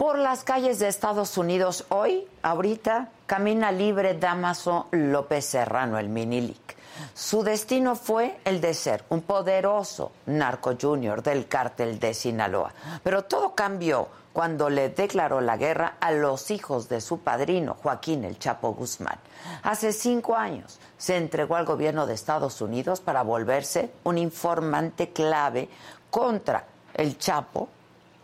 Por 0.00 0.18
las 0.18 0.44
calles 0.44 0.78
de 0.78 0.88
Estados 0.88 1.36
Unidos 1.36 1.84
hoy, 1.90 2.26
ahorita, 2.40 3.10
camina 3.26 3.70
libre 3.70 4.14
Damaso 4.14 4.86
López 4.92 5.44
Serrano, 5.44 5.98
el 5.98 6.08
Minilic. 6.08 6.74
Su 7.12 7.42
destino 7.42 7.94
fue 7.94 8.40
el 8.46 8.62
de 8.62 8.72
ser 8.72 9.04
un 9.10 9.20
poderoso 9.20 10.12
narco 10.24 10.72
junior 10.80 11.22
del 11.22 11.48
cártel 11.48 12.00
de 12.00 12.14
Sinaloa. 12.14 12.72
Pero 13.02 13.24
todo 13.24 13.54
cambió 13.54 14.08
cuando 14.32 14.70
le 14.70 14.88
declaró 14.88 15.42
la 15.42 15.58
guerra 15.58 15.96
a 16.00 16.12
los 16.12 16.50
hijos 16.50 16.88
de 16.88 17.02
su 17.02 17.18
padrino, 17.18 17.76
Joaquín 17.82 18.24
El 18.24 18.38
Chapo 18.38 18.72
Guzmán. 18.72 19.18
Hace 19.64 19.92
cinco 19.92 20.34
años 20.34 20.80
se 20.96 21.18
entregó 21.18 21.56
al 21.56 21.66
gobierno 21.66 22.06
de 22.06 22.14
Estados 22.14 22.62
Unidos 22.62 23.02
para 23.02 23.22
volverse 23.22 23.92
un 24.04 24.16
informante 24.16 25.10
clave 25.10 25.68
contra 26.08 26.64
el 26.94 27.18
Chapo, 27.18 27.68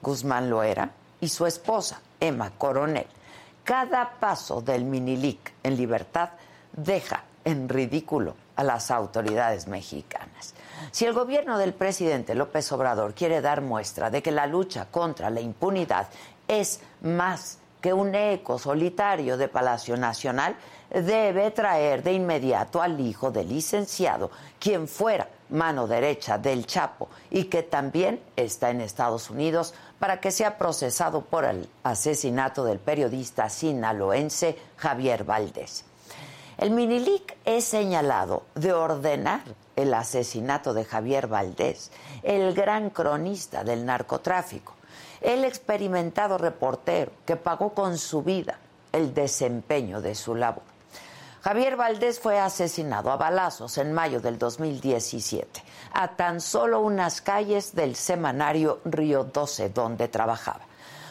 Guzmán 0.01 0.48
lo 0.48 0.62
era, 0.62 0.91
y 1.20 1.29
su 1.29 1.47
esposa, 1.47 2.01
Emma 2.20 2.51
Coronel. 2.56 3.06
Cada 3.65 4.11
paso 4.20 4.61
del 4.61 4.84
Minilic 4.84 5.52
en 5.62 5.77
libertad 5.77 6.30
deja 6.73 7.25
en 7.45 7.69
ridículo 7.69 8.34
a 8.56 8.65
las 8.65 8.91
autoridades 8.91 9.66
mexicanas. 9.66 10.55
Si 10.91 11.05
el 11.05 11.12
gobierno 11.12 11.59
del 11.59 11.75
presidente 11.75 12.34
López 12.34 12.70
Obrador 12.73 13.15
quiere 13.15 13.41
dar 13.41 13.61
muestra 13.61 14.11
de 14.11 14.23
que 14.23 14.30
la 14.30 14.47
lucha 14.47 14.87
contra 14.91 15.30
la 15.30 15.41
impunidad 15.41 16.09
es 16.48 16.80
más 17.02 17.59
que 17.80 17.92
un 17.92 18.14
eco 18.14 18.59
solitario 18.59 19.37
de 19.37 19.48
Palacio 19.48 19.97
Nacional, 19.97 20.56
debe 20.91 21.51
traer 21.51 22.03
de 22.03 22.12
inmediato 22.12 22.80
al 22.80 22.98
hijo 23.01 23.30
del 23.30 23.48
licenciado, 23.48 24.30
quien 24.59 24.89
fuera 24.89 25.28
mano 25.50 25.86
derecha 25.86 26.38
del 26.38 26.66
Chapo 26.66 27.09
y 27.30 27.45
que 27.45 27.62
también 27.62 28.20
está 28.36 28.70
en 28.70 28.80
Estados 28.80 29.30
Unidos 29.30 29.74
para 29.98 30.20
que 30.20 30.30
sea 30.30 30.58
procesado 30.58 31.22
por 31.22 31.44
el 31.44 31.69
asesinato 31.83 32.64
del 32.64 32.78
periodista 32.78 33.48
sinaloense 33.48 34.58
Javier 34.77 35.25
Valdés. 35.25 35.84
El 36.58 36.70
Minilic 36.70 37.36
es 37.44 37.64
señalado 37.64 38.44
de 38.55 38.72
ordenar 38.72 39.42
el 39.77 39.92
asesinato 39.92 40.72
de 40.72 40.84
Javier 40.84 41.27
Valdés, 41.27 41.91
el 42.22 42.55
gran 42.55 42.91
cronista 42.91 43.62
del 43.62 43.84
narcotráfico, 43.84 44.75
el 45.20 45.44
experimentado 45.44 46.38
reportero 46.38 47.12
que 47.27 47.36
pagó 47.36 47.75
con 47.75 47.98
su 47.98 48.22
vida 48.22 48.58
el 48.92 49.12
desempeño 49.12 50.00
de 50.00 50.14
su 50.14 50.34
labor. 50.34 50.75
Javier 51.47 51.77
Valdés 51.77 52.19
fue 52.19 52.41
asesinado 52.41 53.12
a 53.12 53.16
balazos 53.16 53.78
en 53.78 53.92
mayo 53.92 54.19
del 54.19 54.36
2017, 54.36 55.62
a 55.92 56.08
tan 56.08 56.41
solo 56.41 56.80
unas 56.80 57.20
calles 57.20 57.72
del 57.72 57.94
semanario 57.94 58.80
Río 58.84 59.22
12, 59.22 59.70
donde 59.70 60.08
trabajaba. 60.08 60.62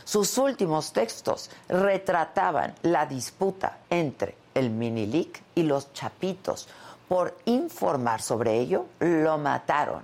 Sus 0.03 0.37
últimos 0.37 0.91
textos 0.91 1.49
retrataban 1.69 2.75
la 2.81 3.05
disputa 3.05 3.77
entre 3.89 4.35
el 4.53 4.71
Minilic 4.71 5.41
y 5.55 5.63
los 5.63 5.93
Chapitos. 5.93 6.67
Por 7.07 7.37
informar 7.45 8.21
sobre 8.21 8.59
ello, 8.59 8.87
lo 8.99 9.37
mataron 9.37 10.03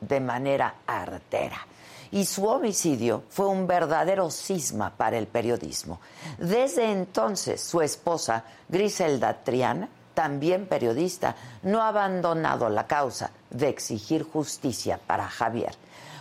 de 0.00 0.20
manera 0.20 0.76
artera. 0.86 1.66
Y 2.14 2.26
su 2.26 2.46
homicidio 2.46 3.24
fue 3.28 3.46
un 3.46 3.66
verdadero 3.66 4.30
cisma 4.30 4.90
para 4.96 5.18
el 5.18 5.26
periodismo. 5.26 5.98
Desde 6.38 6.92
entonces, 6.92 7.60
su 7.60 7.80
esposa, 7.80 8.44
Griselda 8.68 9.42
Triana, 9.42 9.88
también 10.14 10.66
periodista, 10.66 11.34
no 11.64 11.82
ha 11.82 11.88
abandonado 11.88 12.68
la 12.68 12.86
causa 12.86 13.32
de 13.50 13.68
exigir 13.68 14.22
justicia 14.22 15.00
para 15.04 15.26
Javier. 15.26 15.74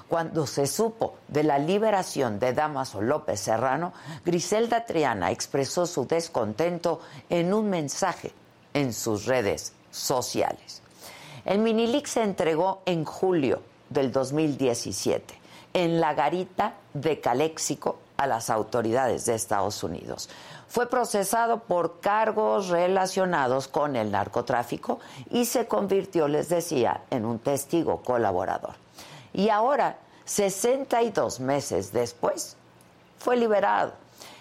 Cuando 0.09 0.47
se 0.47 0.65
supo 0.65 1.13
de 1.27 1.43
la 1.43 1.59
liberación 1.59 2.39
de 2.39 2.53
Damaso 2.53 2.99
López 2.99 3.39
Serrano, 3.39 3.93
Griselda 4.25 4.87
Triana 4.87 5.29
expresó 5.29 5.85
su 5.85 6.07
descontento 6.07 7.01
en 7.29 7.53
un 7.53 7.69
mensaje 7.69 8.31
en 8.73 8.93
sus 8.93 9.27
redes 9.27 9.73
sociales. 9.91 10.81
El 11.45 11.59
Minilic 11.59 12.07
se 12.07 12.23
entregó 12.23 12.81
en 12.87 13.05
julio 13.05 13.61
del 13.91 14.11
2017 14.11 15.42
en 15.73 15.99
la 15.99 16.13
garita 16.13 16.75
de 16.93 17.19
Caléxico 17.19 17.97
a 18.17 18.27
las 18.27 18.49
autoridades 18.49 19.25
de 19.25 19.35
Estados 19.35 19.83
Unidos. 19.83 20.29
Fue 20.67 20.87
procesado 20.87 21.59
por 21.59 21.99
cargos 21.99 22.69
relacionados 22.69 23.67
con 23.67 23.95
el 23.95 24.11
narcotráfico 24.11 24.99
y 25.29 25.45
se 25.45 25.67
convirtió, 25.67 26.27
les 26.27 26.49
decía, 26.49 27.01
en 27.09 27.25
un 27.25 27.39
testigo 27.39 28.01
colaborador. 28.01 28.73
Y 29.33 29.49
ahora, 29.49 29.97
62 30.25 31.39
meses 31.39 31.91
después, 31.91 32.55
fue 33.19 33.37
liberado. 33.37 33.93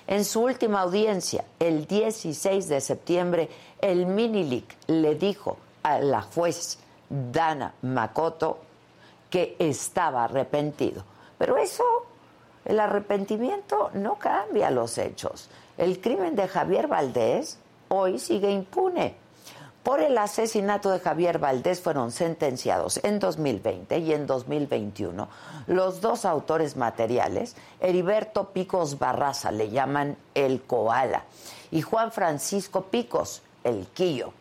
En 0.06 0.25
su 0.25 0.42
última 0.42 0.81
audiencia, 0.81 1.44
el 1.59 1.87
16 1.87 2.69
de 2.69 2.81
septiembre, 2.81 3.48
el 3.81 4.06
Minilic 4.06 4.76
le 4.88 5.15
dijo 5.15 5.56
a 5.82 5.98
la 5.98 6.22
juez 6.22 6.78
Dana 7.09 7.75
Makoto 7.82 8.59
que 9.31 9.56
estaba 9.59 10.25
arrepentido. 10.25 11.04
Pero 11.42 11.56
eso, 11.56 11.82
el 12.64 12.78
arrepentimiento 12.78 13.91
no 13.94 14.14
cambia 14.14 14.70
los 14.70 14.97
hechos. 14.97 15.50
El 15.76 16.00
crimen 16.00 16.36
de 16.36 16.47
Javier 16.47 16.86
Valdés 16.86 17.58
hoy 17.88 18.20
sigue 18.20 18.53
impune. 18.53 19.16
Por 19.82 19.98
el 19.98 20.16
asesinato 20.19 20.88
de 20.92 21.00
Javier 21.00 21.41
Valdés 21.41 21.80
fueron 21.80 22.12
sentenciados 22.12 23.00
en 23.03 23.19
2020 23.19 23.98
y 23.98 24.12
en 24.12 24.28
2021 24.28 25.28
los 25.66 26.00
dos 26.00 26.25
autores 26.26 26.76
materiales, 26.76 27.56
Heriberto 27.80 28.50
Picos 28.50 29.00
Barraza, 29.00 29.50
le 29.50 29.69
llaman 29.69 30.16
el 30.36 30.62
Koala, 30.62 31.24
y 31.72 31.82
Juan 31.82 32.12
Francisco 32.12 32.82
Picos, 32.82 33.42
el 33.64 33.88
Quillo. 33.88 34.32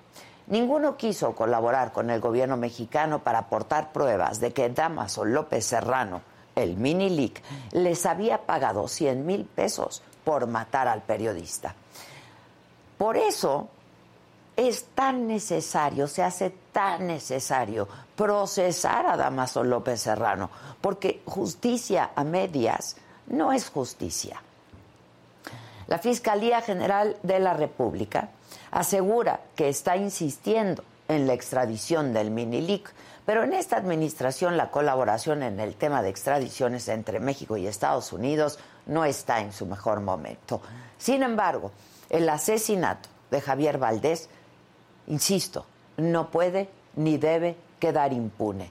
Ninguno 0.46 0.98
quiso 0.98 1.34
colaborar 1.34 1.94
con 1.94 2.12
el 2.12 2.20
gobierno 2.20 2.58
mexicano 2.58 3.24
para 3.24 3.40
aportar 3.40 3.92
pruebas 3.92 4.40
de 4.40 4.54
que 4.54 4.70
Damaso 4.70 5.26
López 5.26 5.66
Serrano, 5.66 6.22
el 6.56 6.78
mini 6.78 7.10
leak, 7.10 7.42
les 7.72 8.06
había 8.06 8.40
pagado 8.40 8.88
100 8.88 9.26
mil 9.26 9.46
pesos 9.46 10.02
por 10.24 10.48
matar 10.48 10.88
al 10.88 11.02
periodista. 11.02 11.76
Por 12.98 13.18
eso, 13.18 13.70
es 14.56 14.86
tan 14.94 15.28
necesario, 15.28 16.08
se 16.08 16.24
hace 16.24 16.54
tan 16.72 17.08
necesario 17.08 17.88
procesar 18.16 19.08
a 19.08 19.18
Damaso 19.18 19.64
López 19.64 20.02
Serrano, 20.02 20.50
porque 20.82 21.22
justicia 21.26 22.12
a 22.16 22.24
medias 22.24 22.98
no 23.28 23.54
es 23.54 23.70
justicia. 23.70 24.42
La 25.88 25.98
Fiscalía 25.98 26.62
General 26.62 27.18
de 27.24 27.40
la 27.40 27.54
República 27.54 28.30
asegura 28.72 29.42
que 29.56 29.70
está 29.70 29.98
insistiendo 29.98 30.84
en 31.08 31.28
la 31.28 31.34
extradición 31.34 32.14
del 32.14 32.32
Minilic, 32.32 32.94
pero 33.32 33.46
en 33.46 33.54
esta 33.54 33.78
administración 33.78 34.58
la 34.58 34.72
colaboración 34.72 35.42
en 35.42 35.62
el 35.62 35.76
tema 35.76 36.02
de 36.02 36.10
extradiciones 36.10 36.90
entre 36.90 37.22
México 37.22 37.56
y 37.56 37.66
Estados 37.66 38.12
Unidos 38.12 38.60
no 38.88 39.06
está 39.06 39.40
en 39.40 39.54
su 39.54 39.66
mejor 39.66 40.02
momento. 40.02 40.60
Sin 40.98 41.24
embargo, 41.24 41.72
el 42.10 42.28
asesinato 42.28 43.08
de 43.30 43.40
Javier 43.40 43.78
Valdés 43.78 44.28
insisto, 45.08 45.66
no 45.96 46.30
puede 46.30 46.68
ni 46.98 47.18
debe 47.18 47.56
quedar 47.80 48.12
impune. 48.12 48.70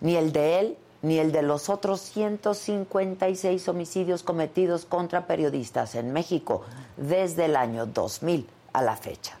Ni 0.00 0.16
el 0.16 0.32
de 0.32 0.58
él, 0.58 0.78
ni 1.02 1.20
el 1.20 1.30
de 1.30 1.42
los 1.42 1.68
otros 1.68 2.00
156 2.00 3.68
homicidios 3.68 4.24
cometidos 4.24 4.86
contra 4.86 5.28
periodistas 5.28 5.94
en 5.94 6.12
México 6.12 6.62
desde 6.96 7.44
el 7.44 7.54
año 7.54 7.86
2000 7.86 8.48
a 8.72 8.82
la 8.82 8.96
fecha. 8.96 9.38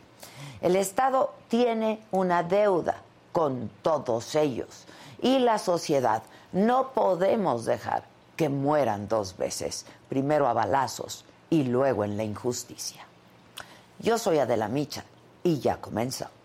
El 0.60 0.76
Estado 0.76 1.34
tiene 1.48 2.04
una 2.12 2.44
deuda 2.44 3.02
con 3.32 3.70
todos 3.82 4.34
ellos 4.34 4.86
y 5.22 5.38
la 5.38 5.58
sociedad 5.58 6.22
no 6.52 6.90
podemos 6.92 7.64
dejar 7.64 8.04
que 8.36 8.48
mueran 8.48 9.08
dos 9.08 9.36
veces, 9.36 9.86
primero 10.08 10.48
a 10.48 10.52
balazos 10.52 11.24
y 11.50 11.64
luego 11.64 12.04
en 12.04 12.16
la 12.16 12.24
injusticia. 12.24 13.06
Yo 13.98 14.18
soy 14.18 14.38
Adela 14.38 14.68
Micha 14.68 15.04
y 15.42 15.60
ya 15.60 15.80
comenzamos. 15.80 16.39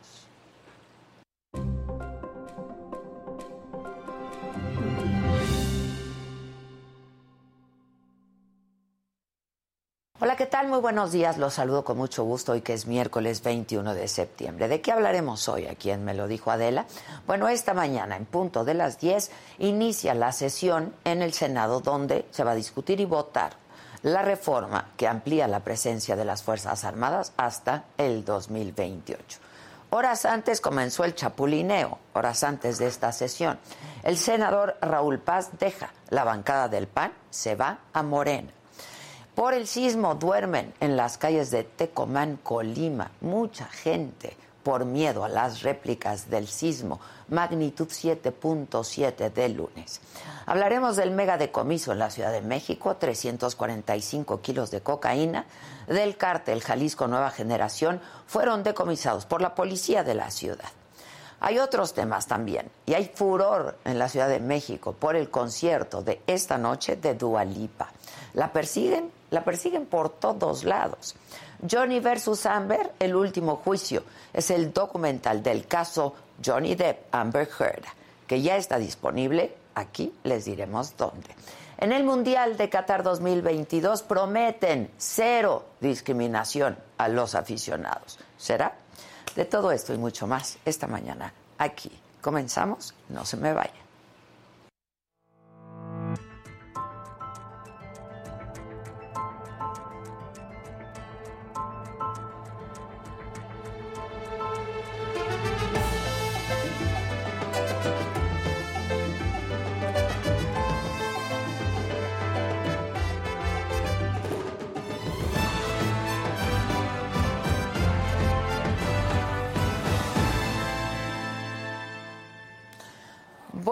Tal? 10.55 10.69
Muy 10.69 10.79
buenos 10.79 11.11
días. 11.11 11.37
Los 11.37 11.55
saludo 11.55 11.83
con 11.83 11.97
mucho 11.97 12.23
gusto 12.23 12.53
hoy 12.53 12.61
que 12.61 12.71
es 12.71 12.87
miércoles 12.87 13.43
21 13.43 13.93
de 13.93 14.07
septiembre. 14.07 14.69
¿De 14.69 14.79
qué 14.79 14.93
hablaremos 14.93 15.49
hoy? 15.49 15.67
¿A 15.67 15.75
quién 15.75 16.05
me 16.05 16.13
lo 16.13 16.29
dijo 16.29 16.49
Adela? 16.49 16.85
Bueno, 17.27 17.49
esta 17.49 17.73
mañana, 17.73 18.15
en 18.15 18.23
punto 18.23 18.63
de 18.63 18.73
las 18.73 18.97
10, 18.97 19.31
inicia 19.59 20.13
la 20.13 20.31
sesión 20.31 20.95
en 21.03 21.21
el 21.21 21.33
Senado 21.33 21.81
donde 21.81 22.25
se 22.31 22.45
va 22.45 22.51
a 22.51 22.55
discutir 22.55 23.01
y 23.01 23.05
votar 23.05 23.51
la 24.01 24.21
reforma 24.21 24.93
que 24.95 25.09
amplía 25.09 25.49
la 25.49 25.59
presencia 25.59 26.15
de 26.15 26.23
las 26.23 26.41
Fuerzas 26.41 26.85
Armadas 26.85 27.33
hasta 27.35 27.83
el 27.97 28.23
2028. 28.23 29.39
Horas 29.89 30.23
antes 30.23 30.61
comenzó 30.61 31.03
el 31.03 31.15
chapulineo, 31.15 31.99
horas 32.13 32.45
antes 32.45 32.77
de 32.77 32.87
esta 32.87 33.11
sesión. 33.11 33.59
El 34.03 34.15
senador 34.15 34.77
Raúl 34.79 35.19
Paz 35.19 35.49
deja 35.59 35.91
la 36.11 36.23
bancada 36.23 36.69
del 36.69 36.87
PAN, 36.87 37.11
se 37.29 37.55
va 37.55 37.79
a 37.91 38.03
Morena. 38.03 38.53
Por 39.35 39.53
el 39.53 39.67
sismo 39.67 40.15
duermen 40.15 40.73
en 40.79 40.95
las 40.95 41.17
calles 41.17 41.51
de 41.51 41.65
Tecomán, 41.65 42.39
Colima, 42.41 43.11
mucha 43.19 43.65
gente 43.65 44.37
por 44.63 44.85
miedo 44.85 45.25
a 45.25 45.29
las 45.29 45.61
réplicas 45.61 46.29
del 46.29 46.47
sismo, 46.47 47.01
magnitud 47.27 47.89
7.7 47.89 49.33
del 49.33 49.55
lunes. 49.55 49.99
Hablaremos 50.45 50.95
del 50.95 51.11
mega 51.11 51.37
decomiso 51.37 51.91
en 51.91 51.99
la 51.99 52.11
Ciudad 52.11 52.31
de 52.31 52.41
México, 52.41 52.95
345 52.95 54.39
kilos 54.39 54.71
de 54.71 54.79
cocaína 54.79 55.47
del 55.87 56.15
cártel 56.15 56.61
Jalisco 56.61 57.09
Nueva 57.09 57.29
Generación 57.29 57.99
fueron 58.27 58.63
decomisados 58.63 59.25
por 59.25 59.41
la 59.41 59.53
policía 59.53 60.05
de 60.05 60.15
la 60.15 60.31
ciudad. 60.31 60.69
Hay 61.41 61.59
otros 61.59 61.93
temas 61.93 62.25
también 62.25 62.71
y 62.85 62.93
hay 62.93 63.11
furor 63.13 63.77
en 63.83 63.99
la 63.99 64.07
Ciudad 64.07 64.29
de 64.29 64.39
México 64.39 64.93
por 64.93 65.17
el 65.17 65.29
concierto 65.29 66.01
de 66.01 66.21
esta 66.25 66.57
noche 66.57 66.95
de 66.95 67.15
Dua 67.15 67.43
Lipa. 67.43 67.91
La 68.35 68.53
persiguen 68.53 69.11
la 69.35 69.43
persiguen 69.43 69.85
por 69.85 70.09
todos 70.09 70.63
lados. 70.63 71.15
Johnny 71.69 71.99
versus 71.99 72.45
Amber, 72.45 72.93
el 72.99 73.15
último 73.15 73.57
juicio, 73.57 74.03
es 74.33 74.49
el 74.49 74.73
documental 74.73 75.43
del 75.43 75.67
caso 75.67 76.15
Johnny 76.43 76.75
Depp 76.75 77.13
Amber 77.13 77.49
Heard, 77.59 77.83
que 78.27 78.41
ya 78.41 78.57
está 78.57 78.77
disponible. 78.77 79.55
Aquí 79.75 80.13
les 80.23 80.45
diremos 80.45 80.95
dónde. 80.95 81.29
En 81.77 81.91
el 81.91 82.05
Mundial 82.05 82.55
de 82.55 82.69
Qatar 82.69 83.03
2022 83.03 84.03
prometen 84.03 84.89
cero 84.97 85.65
discriminación 85.81 86.77
a 86.97 87.09
los 87.09 87.35
aficionados. 87.35 88.17
¿Será? 88.37 88.73
De 89.35 89.43
todo 89.43 89.71
esto 89.71 89.93
y 89.93 89.97
mucho 89.97 90.27
más 90.27 90.57
esta 90.63 90.87
mañana 90.87 91.33
aquí. 91.57 91.91
Comenzamos, 92.21 92.93
no 93.09 93.25
se 93.25 93.35
me 93.35 93.51
vayan. 93.51 93.84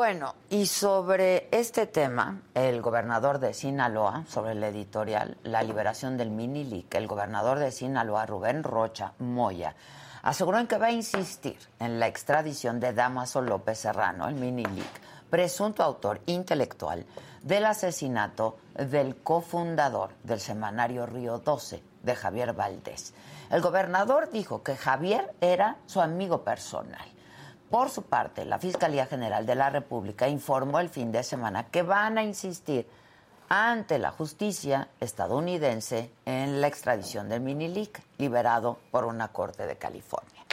Bueno, 0.06 0.36
y 0.50 0.66
sobre 0.66 1.48
este 1.50 1.88
tema, 1.88 2.42
el 2.56 2.82
gobernador 2.82 3.40
de 3.40 3.54
Sinaloa, 3.54 4.26
sobre 4.28 4.52
el 4.52 4.62
editorial 4.62 5.38
La 5.44 5.64
liberación 5.64 6.18
del 6.18 6.30
Minilic, 6.30 6.94
el 6.96 7.08
gobernador 7.08 7.58
de 7.58 7.72
Sinaloa, 7.72 8.26
Rubén 8.26 8.64
Rocha 8.64 9.14
Moya, 9.20 9.78
aseguró 10.22 10.60
en 10.60 10.68
que 10.68 10.78
va 10.78 10.88
a 10.88 10.92
insistir 10.92 11.58
en 11.80 12.02
la 12.02 12.08
extradición 12.08 12.82
de 12.82 12.92
Damaso 12.92 13.42
López 13.42 13.80
Serrano, 13.80 14.28
el 14.28 14.36
Minilic, 14.36 14.92
presunto 15.30 15.84
autor 15.84 16.20
intelectual 16.26 17.06
del 17.42 17.66
asesinato 17.66 18.58
del 18.76 19.16
cofundador 19.16 20.10
del 20.24 20.42
semanario 20.42 21.06
Río 21.06 21.38
12, 21.38 21.82
de 22.04 22.16
Javier 22.18 22.52
Valdés. 22.52 23.14
El 23.50 23.62
gobernador 23.62 24.30
dijo 24.32 24.64
que 24.64 24.76
Javier 24.76 25.34
era 25.40 25.78
su 25.86 26.02
amigo 26.02 26.44
personal 26.44 27.13
por 27.74 27.90
su 27.90 28.04
parte, 28.04 28.46
la 28.46 28.60
Fiscalía 28.60 29.08
General 29.08 29.48
de 29.48 29.56
la 29.56 29.72
República 29.72 30.28
informó 30.28 30.80
el 30.80 30.90
fin 30.90 31.12
de 31.12 31.24
semana 31.24 31.72
que 31.72 31.82
van 31.82 32.20
a 32.20 32.24
insistir 32.24 32.88
ante 33.50 33.98
la 33.98 34.12
justicia 34.12 34.90
estadounidense 35.00 36.12
en 36.28 36.62
la 36.62 36.68
extradición 36.68 37.30
del 37.30 37.42
Minilic, 37.42 38.00
liberado 38.20 38.78
por 38.92 39.06
una 39.06 39.30
corte 39.30 39.66
de 39.66 39.76
California. 39.76 40.46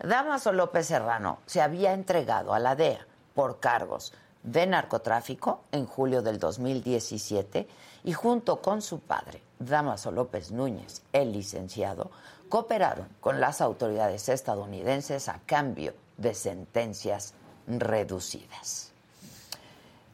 Damaso 0.00 0.52
López 0.52 0.86
Serrano 0.86 1.38
se 1.46 1.62
había 1.62 1.94
entregado 1.94 2.52
a 2.52 2.58
la 2.58 2.76
DEA 2.76 3.06
por 3.34 3.58
cargos 3.58 4.12
de 4.42 4.66
narcotráfico 4.66 5.62
en 5.72 5.86
julio 5.86 6.20
del 6.20 6.38
2017 6.38 7.68
y 8.04 8.12
junto 8.12 8.60
con 8.60 8.82
su 8.82 9.00
padre, 9.00 9.42
Damaso 9.58 10.10
López 10.10 10.52
Núñez, 10.52 11.04
el 11.14 11.32
licenciado, 11.32 12.10
cooperaron 12.50 13.08
con 13.22 13.40
las 13.40 13.62
autoridades 13.62 14.28
estadounidenses 14.28 15.30
a 15.30 15.40
cambio 15.46 15.94
de 16.20 16.34
sentencias 16.34 17.34
reducidas. 17.66 18.92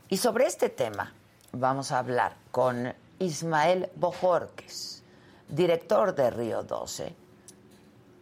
Y 0.08 0.16
sobre 0.18 0.46
este 0.46 0.68
tema 0.68 1.12
vamos 1.52 1.90
a 1.90 1.98
hablar 1.98 2.36
con 2.50 2.94
Ismael 3.18 3.90
Bojorques, 3.96 5.02
director 5.48 6.14
de 6.14 6.30
Río 6.30 6.62
12, 6.62 7.14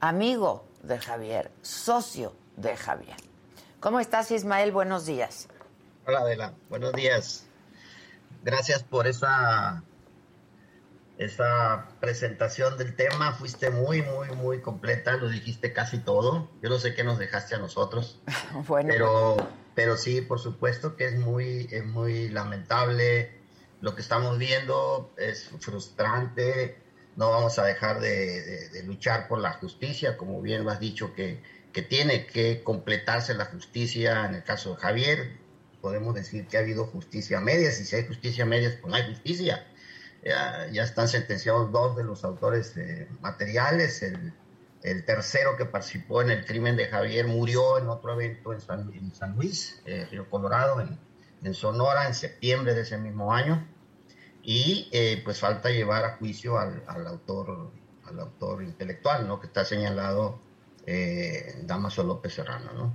amigo 0.00 0.64
de 0.82 0.98
Javier, 0.98 1.50
socio 1.62 2.34
de 2.56 2.76
Javier. 2.76 3.16
¿Cómo 3.80 4.00
estás, 4.00 4.30
Ismael? 4.30 4.72
Buenos 4.72 5.04
días. 5.04 5.48
Hola, 6.06 6.20
Adela. 6.20 6.54
Buenos 6.70 6.92
días. 6.94 7.44
Gracias 8.42 8.82
por 8.82 9.06
esa 9.06 9.82
esa 11.18 11.88
presentación 12.00 12.76
del 12.76 12.96
tema. 12.96 13.32
Fuiste 13.32 13.70
muy, 13.70 14.02
muy, 14.02 14.28
muy 14.30 14.60
completa, 14.60 15.16
lo 15.16 15.28
dijiste 15.28 15.72
casi 15.72 15.98
todo. 15.98 16.50
Yo 16.62 16.68
no 16.68 16.78
sé 16.78 16.94
qué 16.94 17.04
nos 17.04 17.18
dejaste 17.18 17.54
a 17.54 17.58
nosotros. 17.58 18.20
bueno. 18.66 18.88
Pero, 18.88 19.36
pero 19.74 19.96
sí, 19.96 20.20
por 20.20 20.40
supuesto 20.40 20.96
que 20.96 21.06
es 21.06 21.18
muy, 21.18 21.68
es 21.70 21.84
muy 21.84 22.28
lamentable 22.28 23.32
lo 23.80 23.94
que 23.94 24.00
estamos 24.00 24.38
viendo, 24.38 25.14
es 25.18 25.50
frustrante. 25.60 26.78
No 27.16 27.30
vamos 27.30 27.58
a 27.58 27.64
dejar 27.64 28.00
de, 28.00 28.82
luchar 28.84 29.28
por 29.28 29.38
la 29.38 29.52
justicia, 29.52 30.16
como 30.16 30.42
bien 30.42 30.64
lo 30.64 30.70
has 30.70 30.80
dicho, 30.80 31.14
que, 31.14 31.40
que 31.72 31.82
tiene 31.82 32.26
que 32.26 32.62
completarse 32.64 33.34
la 33.34 33.44
justicia 33.44 34.26
en 34.26 34.34
el 34.34 34.42
caso 34.42 34.74
de 34.74 34.80
Javier. 34.80 35.38
Podemos 35.80 36.14
decir 36.14 36.46
que 36.48 36.56
ha 36.56 36.60
habido 36.60 36.86
justicia 36.86 37.40
media, 37.40 37.70
si 37.70 37.94
hay 37.94 38.06
justicia 38.06 38.44
media, 38.46 38.76
pues 38.80 38.90
no 38.90 38.96
hay 38.96 39.06
justicia 39.12 39.64
ya, 40.24 40.82
están 40.82 41.08
sentenciados 41.08 41.70
dos 41.70 41.96
de 41.96 42.04
los 42.04 42.24
autores 42.24 42.74
materiales. 43.20 44.02
El, 44.02 45.04
tercero 45.06 45.56
que 45.56 45.64
participó 45.64 46.20
en 46.20 46.30
el 46.30 46.44
crimen 46.44 46.76
de 46.76 46.86
Javier 46.88 47.26
murió 47.26 47.78
en 47.78 47.88
otro 47.88 48.12
evento 48.12 48.52
en 48.52 48.60
San, 48.60 49.34
Luis, 49.34 49.80
eh, 49.86 50.06
Río 50.10 50.28
Colorado, 50.28 50.78
en, 51.42 51.54
Sonora, 51.54 52.06
en 52.06 52.14
septiembre 52.14 52.74
de 52.74 52.82
ese 52.82 52.98
mismo 52.98 53.32
año. 53.32 53.66
Y 54.42 54.90
eh, 54.92 55.22
pues 55.24 55.40
falta 55.40 55.70
llevar 55.70 56.04
a 56.04 56.16
juicio 56.16 56.58
al, 56.58 56.82
autor 57.06 57.72
al 58.06 58.20
autor 58.20 58.62
intelectual, 58.62 59.26
¿no? 59.26 59.40
Que 59.40 59.46
está 59.46 59.64
señalado 59.64 60.38
eh, 60.86 61.62
Damaso 61.62 62.02
López 62.02 62.34
Serrano, 62.34 62.72
¿no? 62.74 62.92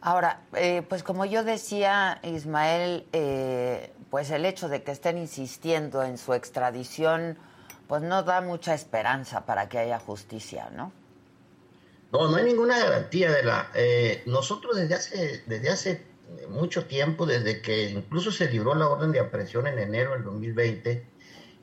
Ahora, 0.00 0.40
eh, 0.54 0.82
pues 0.88 1.04
como 1.04 1.24
yo 1.24 1.44
decía, 1.44 2.18
Ismael, 2.24 3.06
eh, 3.12 3.92
pues 4.12 4.30
el 4.30 4.44
hecho 4.44 4.68
de 4.68 4.82
que 4.82 4.92
estén 4.92 5.16
insistiendo 5.16 6.02
en 6.02 6.18
su 6.18 6.34
extradición, 6.34 7.38
pues 7.88 8.02
no 8.02 8.22
da 8.22 8.42
mucha 8.42 8.74
esperanza 8.74 9.46
para 9.46 9.70
que 9.70 9.78
haya 9.78 9.98
justicia, 9.98 10.68
¿no? 10.68 10.92
No, 12.12 12.30
no 12.30 12.36
hay 12.36 12.44
ninguna 12.44 12.78
garantía 12.78 13.32
de 13.32 13.42
la. 13.42 13.70
Eh, 13.74 14.22
nosotros 14.26 14.76
desde 14.76 14.94
hace, 14.96 15.42
desde 15.46 15.70
hace 15.70 16.06
mucho 16.50 16.84
tiempo, 16.84 17.24
desde 17.24 17.62
que 17.62 17.88
incluso 17.88 18.30
se 18.30 18.50
libró 18.50 18.74
la 18.74 18.86
orden 18.86 19.12
de 19.12 19.20
aprehensión 19.20 19.66
en 19.66 19.78
enero 19.78 20.12
del 20.12 20.24
2020 20.24 21.06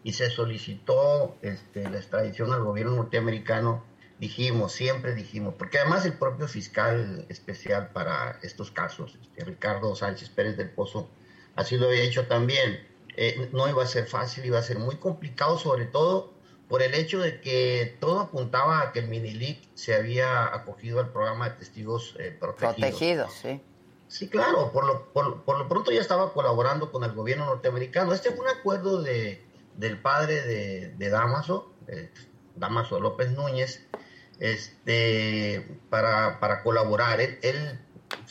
y 0.04 0.14
se 0.14 0.32
solicitó 0.32 1.36
este, 1.44 1.88
la 1.88 1.98
extradición 1.98 2.52
al 2.52 2.64
gobierno 2.64 2.96
norteamericano, 2.96 3.84
dijimos, 4.18 4.72
siempre 4.72 5.14
dijimos, 5.14 5.54
porque 5.54 5.78
además 5.78 6.04
el 6.08 6.14
propio 6.14 6.48
fiscal 6.48 7.28
especial 7.30 7.90
para 7.90 8.40
estos 8.42 8.72
casos, 8.72 9.20
este, 9.22 9.46
Ricardo 9.46 9.96
Sánchez 9.96 10.32
Pérez 10.32 10.58
del 10.58 10.72
Pozo, 10.72 11.12
así 11.60 11.78
lo 11.78 11.88
había 11.88 12.02
dicho 12.02 12.26
también, 12.28 12.88
eh, 13.18 13.50
no 13.52 13.68
iba 13.68 13.84
a 13.84 13.88
ser 13.88 14.08
fácil, 14.08 14.46
iba 14.46 14.60
a 14.60 14.64
ser 14.64 14.80
muy 14.80 14.96
complicado, 14.96 15.60
sobre 15.60 15.86
todo 15.86 16.34
por 16.70 16.82
el 16.82 16.94
hecho 16.94 17.20
de 17.20 17.42
que 17.42 17.98
todo 18.00 18.20
apuntaba 18.20 18.82
a 18.82 18.92
que 18.92 19.00
el 19.00 19.08
Minilic 19.08 19.60
se 19.74 19.96
había 19.96 20.46
acogido 20.54 21.00
al 21.00 21.10
programa 21.12 21.50
de 21.50 21.56
testigos 21.58 22.16
eh, 22.20 22.36
protegidos. 22.40 22.76
Protegidos, 22.76 23.34
sí. 23.34 23.62
Sí, 24.08 24.28
claro, 24.28 24.72
por 24.72 24.86
lo, 24.86 25.12
por, 25.14 25.58
lo 25.58 25.68
pronto 25.68 25.92
ya 25.92 26.02
estaba 26.02 26.34
colaborando 26.34 26.92
con 26.92 27.04
el 27.04 27.12
gobierno 27.12 27.46
norteamericano. 27.46 28.14
Este 28.14 28.32
fue 28.32 28.46
un 28.46 28.58
acuerdo 28.58 29.02
de, 29.04 29.44
del 29.76 30.00
padre 30.02 30.42
de, 30.42 30.90
de 30.98 31.10
Damaso, 31.10 31.74
eh, 31.88 32.10
Damaso 32.56 33.00
López 33.00 33.32
Núñez, 33.32 33.86
este, 34.40 35.80
para, 35.90 36.40
para 36.40 36.64
colaborar. 36.64 37.20
Él, 37.22 37.80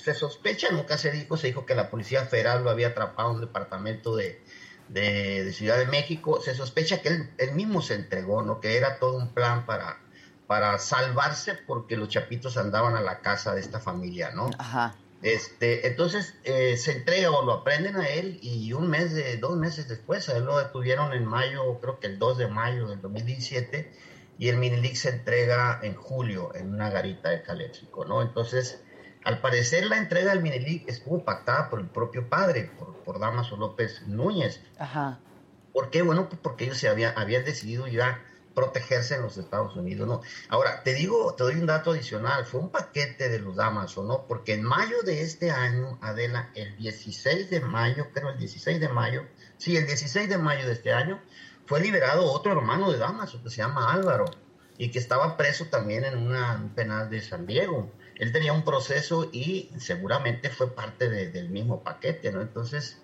se 0.03 0.15
sospecha, 0.15 0.71
nunca 0.71 0.99
se 0.99 1.11
dijo, 1.11 1.37
se 1.37 1.49
dijo 1.49 1.67
que 1.67 1.75
la 1.75 1.91
Policía 1.91 2.25
Federal 2.27 2.65
lo 2.65 2.71
había 2.71 2.89
atrapado 2.89 3.31
en 3.31 3.37
un 3.37 3.41
departamento 3.41 4.17
de, 4.17 4.43
de, 4.89 5.53
Ciudad 5.53 5.79
de 5.79 5.87
México. 5.87 6.41
Se 6.41 6.55
sospecha 6.55 7.03
que 7.03 7.09
él, 7.09 7.31
él, 7.39 7.53
mismo 7.53 7.83
se 7.83 7.95
entregó, 7.95 8.43
¿no? 8.43 8.61
que 8.61 8.77
era 8.77 8.99
todo 8.99 9.17
un 9.17 9.35
plan 9.35 9.67
para, 9.67 9.99
para 10.47 10.79
salvarse 10.79 11.55
porque 11.67 11.97
los 11.97 12.09
chapitos 12.09 12.57
andaban 12.57 12.97
a 12.97 13.01
la 13.01 13.21
casa 13.21 13.55
de 13.55 13.61
esta 13.61 13.81
familia, 13.81 14.31
¿no? 14.31 14.51
Este, 15.21 15.89
entonces 15.89 16.37
eh, 16.45 16.77
se 16.77 16.93
entrega 16.93 17.31
o 17.33 17.45
lo 17.45 17.53
aprenden 17.53 17.97
a 17.97 18.09
él 18.09 18.39
y 18.41 18.73
un 18.73 18.89
mes 18.89 19.13
de, 19.13 19.37
dos 19.37 19.57
meses 19.57 19.89
después, 19.89 20.29
a 20.29 20.37
él 20.37 20.45
lo 20.45 20.59
detuvieron 20.59 21.13
en 21.13 21.27
mayo, 21.27 21.81
creo 21.81 21.99
que 21.99 22.07
el 22.07 22.19
2 22.19 22.39
de 22.39 22.49
mayo 22.49 22.87
del 22.87 23.01
2017, 23.03 23.93
y 24.39 24.49
el 24.49 24.57
Minilic 24.57 24.95
se 24.95 25.11
entrega 25.11 25.81
en 25.83 25.97
julio 25.97 26.55
en 26.55 26.73
una 26.73 26.89
garita 26.89 27.31
de 27.31 27.43
Caléxico, 27.43 28.05
¿no? 28.05 28.23
Entonces, 28.23 28.81
al 29.29 29.43
parecer 29.43 29.85
la 29.85 29.99
entrega 29.99 30.31
del 30.31 30.41
Minilic 30.41 30.89
estuvo 30.89 31.23
pactada 31.23 31.69
por 31.69 31.81
el 31.81 31.87
propio 31.87 32.31
padre, 32.31 32.71
por, 32.79 32.97
por 33.05 33.21
Damaso 33.21 33.59
López 33.59 34.01
Núñez. 34.07 34.63
Ajá. 34.79 35.21
¿Por 35.75 35.91
qué? 35.91 36.01
Bueno, 36.01 36.31
pues 36.31 36.41
porque 36.43 36.65
ellos 36.65 36.79
se 36.79 36.89
había, 36.89 37.11
habían 37.11 37.45
decidido 37.45 37.87
ya 37.89 38.25
protegerse 38.55 39.17
en 39.17 39.23
los 39.23 39.37
Estados 39.37 39.77
Unidos, 39.77 40.09
¿no? 40.09 40.23
Ahora, 40.49 40.83
te 40.83 40.95
digo, 40.95 41.35
te 41.35 41.45
doy 41.45 41.57
un 41.57 41.67
dato 41.67 41.91
adicional, 41.91 42.47
fue 42.47 42.61
un 42.61 42.71
paquete 42.71 43.29
de 43.29 43.39
los 43.39 43.57
Damaso, 43.57 44.03
¿no? 44.03 44.27
Porque 44.27 44.55
en 44.55 44.63
mayo 44.63 45.03
de 45.03 45.21
este 45.21 45.51
año, 45.51 45.99
Adela, 46.01 46.49
el 46.55 46.75
16 46.79 47.51
de 47.51 47.61
mayo, 47.61 48.07
creo 48.15 48.31
el 48.31 48.39
16 48.39 48.81
de 48.81 48.89
mayo, 48.89 49.27
sí, 49.59 49.77
el 49.77 49.87
16 49.87 50.31
de 50.31 50.39
mayo 50.39 50.67
de 50.67 50.73
este 50.73 50.95
año, 50.95 51.21
fue 51.67 51.81
liberado 51.81 52.33
otro 52.33 52.53
hermano 52.53 52.91
de 52.91 52.97
Damaso 52.97 53.43
que 53.43 53.51
se 53.51 53.59
llama 53.59 53.93
Álvaro 53.93 54.25
y 54.79 54.91
que 54.91 54.99
estaba 54.99 55.37
preso 55.37 55.67
también 55.67 56.07
en 56.07 56.17
una, 56.17 56.55
un 56.55 56.71
penal 56.71 57.11
de 57.11 57.21
San 57.21 57.47
Diego. 57.47 57.93
Él 58.19 58.33
tenía 58.33 58.53
un 58.53 58.65
proceso 58.65 59.29
y 59.33 59.71
seguramente 59.79 60.51
fue 60.51 60.75
parte 60.75 61.09
del 61.09 61.51
mismo 61.51 61.83
paquete, 61.83 62.33
¿no? 62.33 62.41
Entonces, 62.41 63.01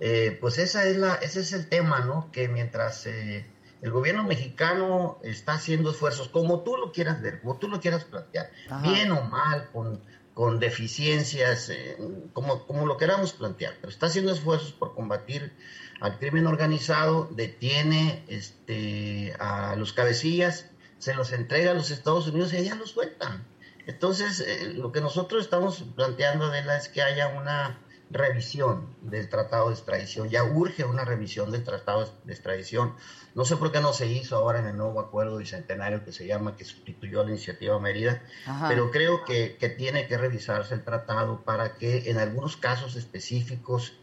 eh, 0.00 0.36
pues 0.40 0.58
esa 0.58 0.84
es 0.86 0.96
la, 0.96 1.14
ese 1.14 1.40
es 1.40 1.52
el 1.52 1.68
tema, 1.68 2.00
¿no? 2.00 2.30
Que 2.32 2.48
mientras... 2.48 3.06
Eh, 3.06 3.46
el 3.82 3.90
gobierno 3.90 4.24
mexicano 4.24 5.18
está 5.22 5.52
haciendo 5.52 5.90
esfuerzos, 5.90 6.28
como 6.28 6.60
tú 6.60 6.76
lo 6.76 6.92
quieras 6.92 7.20
ver, 7.20 7.40
como 7.40 7.58
tú 7.58 7.68
lo 7.68 7.78
quieras 7.78 8.04
plantear, 8.04 8.50
bien 8.82 9.12
o 9.12 9.22
mal, 9.22 9.68
con, 9.70 10.00
con 10.32 10.58
deficiencias, 10.58 11.68
eh, 11.68 11.96
como, 12.32 12.66
como 12.66 12.86
lo 12.86 12.96
queramos 12.96 13.32
plantear, 13.34 13.74
pero 13.80 13.90
está 13.90 14.06
haciendo 14.06 14.32
esfuerzos 14.32 14.72
por 14.72 14.94
combatir 14.94 15.52
al 16.00 16.18
crimen 16.18 16.46
organizado, 16.46 17.28
detiene 17.32 18.24
este, 18.28 19.34
a 19.38 19.76
los 19.76 19.92
cabecillas, 19.92 20.70
se 20.98 21.14
los 21.14 21.32
entrega 21.32 21.70
a 21.70 21.74
los 21.74 21.90
Estados 21.90 22.26
Unidos 22.28 22.52
y 22.52 22.56
allá 22.56 22.74
los 22.74 22.90
sueltan. 22.90 23.44
Entonces, 23.86 24.40
eh, 24.40 24.74
lo 24.74 24.90
que 24.90 25.00
nosotros 25.00 25.44
estamos 25.44 25.84
planteando, 25.94 26.46
Adela, 26.46 26.76
es 26.76 26.88
que 26.88 27.02
haya 27.02 27.28
una 27.28 27.78
revisión 28.10 28.94
del 29.02 29.28
tratado 29.28 29.68
de 29.68 29.74
extradición, 29.74 30.28
ya 30.28 30.44
urge 30.44 30.84
una 30.84 31.04
revisión 31.04 31.50
del 31.50 31.64
tratado 31.64 32.08
de 32.24 32.32
extradición. 32.32 32.94
No 33.34 33.44
sé 33.44 33.56
por 33.56 33.72
qué 33.72 33.80
no 33.80 33.92
se 33.92 34.06
hizo 34.06 34.36
ahora 34.36 34.60
en 34.60 34.66
el 34.66 34.76
nuevo 34.76 35.00
acuerdo 35.00 35.38
bicentenario 35.38 36.04
que 36.04 36.12
se 36.12 36.26
llama, 36.26 36.56
que 36.56 36.64
sustituyó 36.64 37.24
la 37.24 37.30
iniciativa 37.30 37.78
Mérida, 37.78 38.22
pero 38.68 38.90
creo 38.90 39.24
que, 39.24 39.56
tiene 39.76 40.06
que 40.06 40.16
revisarse 40.16 40.74
el 40.74 40.84
tratado 40.84 41.42
para 41.42 41.74
que 41.74 42.10
en 42.10 42.18
algunos 42.18 42.56
casos 42.56 42.96
específicos, 42.96 43.94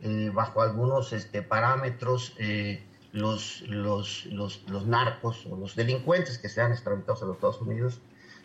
eh, 0.00 0.30
bajo 0.34 0.60
algunos 0.60 1.12
este, 1.12 1.42
parámetros, 1.42 2.34
eh, 2.38 2.84
los, 3.12 3.62
los, 3.62 4.26
los, 4.26 4.68
los 4.68 4.86
narcos 4.86 5.46
o 5.48 5.56
los 5.56 5.76
delincuentes 5.76 6.38
que 6.38 6.48
sean 6.48 6.72
extraditados 6.72 7.22
a 7.22 7.26
los 7.26 7.36
Estados 7.36 7.60
Unidos 7.60 8.00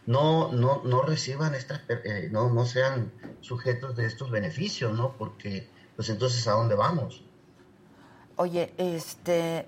no, 0.09 0.51
no, 0.51 0.81
no 0.85 1.03
reciban 1.03 1.53
estas, 1.53 1.81
eh, 1.87 2.29
no, 2.31 2.49
no 2.49 2.65
sean 2.65 3.11
sujetos 3.41 3.95
de 3.95 4.07
estos 4.07 4.31
beneficios, 4.31 4.97
¿no? 4.97 5.11
Porque, 5.15 5.69
pues 5.95 6.09
entonces, 6.09 6.47
¿a 6.47 6.53
dónde 6.53 6.73
vamos? 6.73 7.23
Oye, 8.37 8.73
este, 8.79 9.67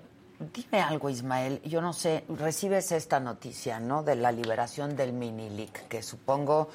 dime 0.52 0.82
algo, 0.82 1.10
Ismael. 1.10 1.62
Yo 1.62 1.80
no 1.80 1.92
sé, 1.92 2.24
recibes 2.28 2.90
esta 2.90 3.20
noticia, 3.20 3.78
¿no? 3.78 4.02
De 4.02 4.16
la 4.16 4.32
liberación 4.32 4.96
del 4.96 5.12
Minilic, 5.12 5.86
que 5.86 6.02
supongo 6.02 6.70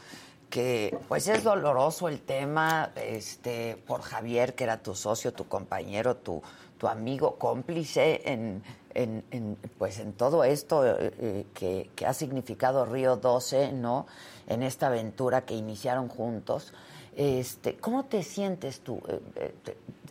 que, 0.49 0.97
pues, 1.09 1.27
es 1.27 1.43
doloroso 1.43 2.07
el 2.07 2.21
tema, 2.21 2.93
este, 2.95 3.75
por 3.85 4.01
Javier, 4.01 4.55
que 4.55 4.63
era 4.63 4.81
tu 4.81 4.95
socio, 4.95 5.33
tu 5.33 5.45
compañero, 5.49 6.15
tu, 6.15 6.41
tu 6.77 6.87
amigo, 6.87 7.35
cómplice 7.37 8.21
en, 8.23 8.63
en, 8.97 9.57
pues 9.77 9.99
en 9.99 10.13
todo 10.13 10.43
esto 10.43 10.83
eh, 10.85 11.45
que, 11.53 11.89
ha 12.05 12.13
significado 12.13 12.85
Río 12.85 13.17
12, 13.17 13.71
¿no? 13.71 14.07
En 14.47 14.63
esta 14.63 14.87
aventura 14.87 15.45
que 15.45 15.55
iniciaron 15.55 16.09
juntos. 16.09 16.73
Este, 17.15 17.77
¿Cómo 17.77 18.05
te 18.05 18.23
sientes 18.23 18.79
tú? 18.81 19.01
Eh, 19.07 19.21
eh, 19.35 19.53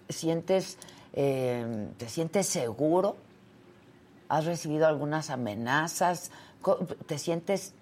¿Te 0.06 0.12
sientes, 0.12 0.78
¿Te 1.12 2.08
sientes 2.08 2.46
seguro? 2.46 3.16
¿Has 4.28 4.44
recibido 4.44 4.86
algunas 4.86 5.30
amenazas? 5.30 6.30
¿Te 7.06 7.18
sientes 7.18 7.72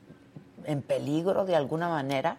en 0.64 0.82
peligro 0.82 1.44
de 1.44 1.56
alguna 1.56 1.88
manera? 1.88 2.38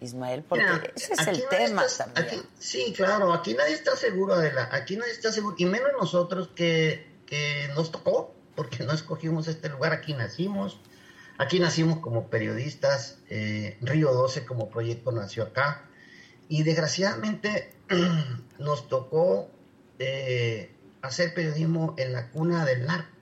Ismael, 0.00 0.42
porque 0.48 0.94
ese 0.96 1.12
es 1.12 1.26
el 1.26 1.46
tema 1.50 1.84
también. 1.94 2.42
sí, 2.58 2.90
claro, 2.96 3.34
aquí 3.34 3.52
nadie 3.52 3.74
está 3.74 3.94
seguro 3.96 4.38
de 4.38 4.50
la, 4.50 4.70
aquí 4.72 4.96
nadie 4.96 5.12
está 5.12 5.30
seguro, 5.30 5.56
y 5.58 5.66
menos 5.66 5.90
nosotros 6.00 6.48
que 6.54 7.09
nos 7.74 7.92
tocó, 7.92 8.34
porque 8.54 8.84
no 8.84 8.92
escogimos 8.92 9.48
este 9.48 9.68
lugar, 9.68 9.92
aquí 9.92 10.12
nacimos, 10.12 10.80
aquí 11.38 11.58
nacimos 11.60 12.00
como 12.00 12.28
periodistas, 12.28 13.18
eh, 13.28 13.78
Río 13.80 14.12
12 14.12 14.44
como 14.44 14.68
proyecto 14.68 15.12
nació 15.12 15.44
acá, 15.44 15.88
y 16.48 16.62
desgraciadamente 16.62 17.72
nos 18.58 18.88
tocó 18.88 19.50
eh, 19.98 20.74
hacer 21.02 21.32
periodismo 21.32 21.94
en 21.96 22.12
la 22.12 22.30
cuna 22.30 22.64
del 22.64 22.84
narco. 22.86 23.16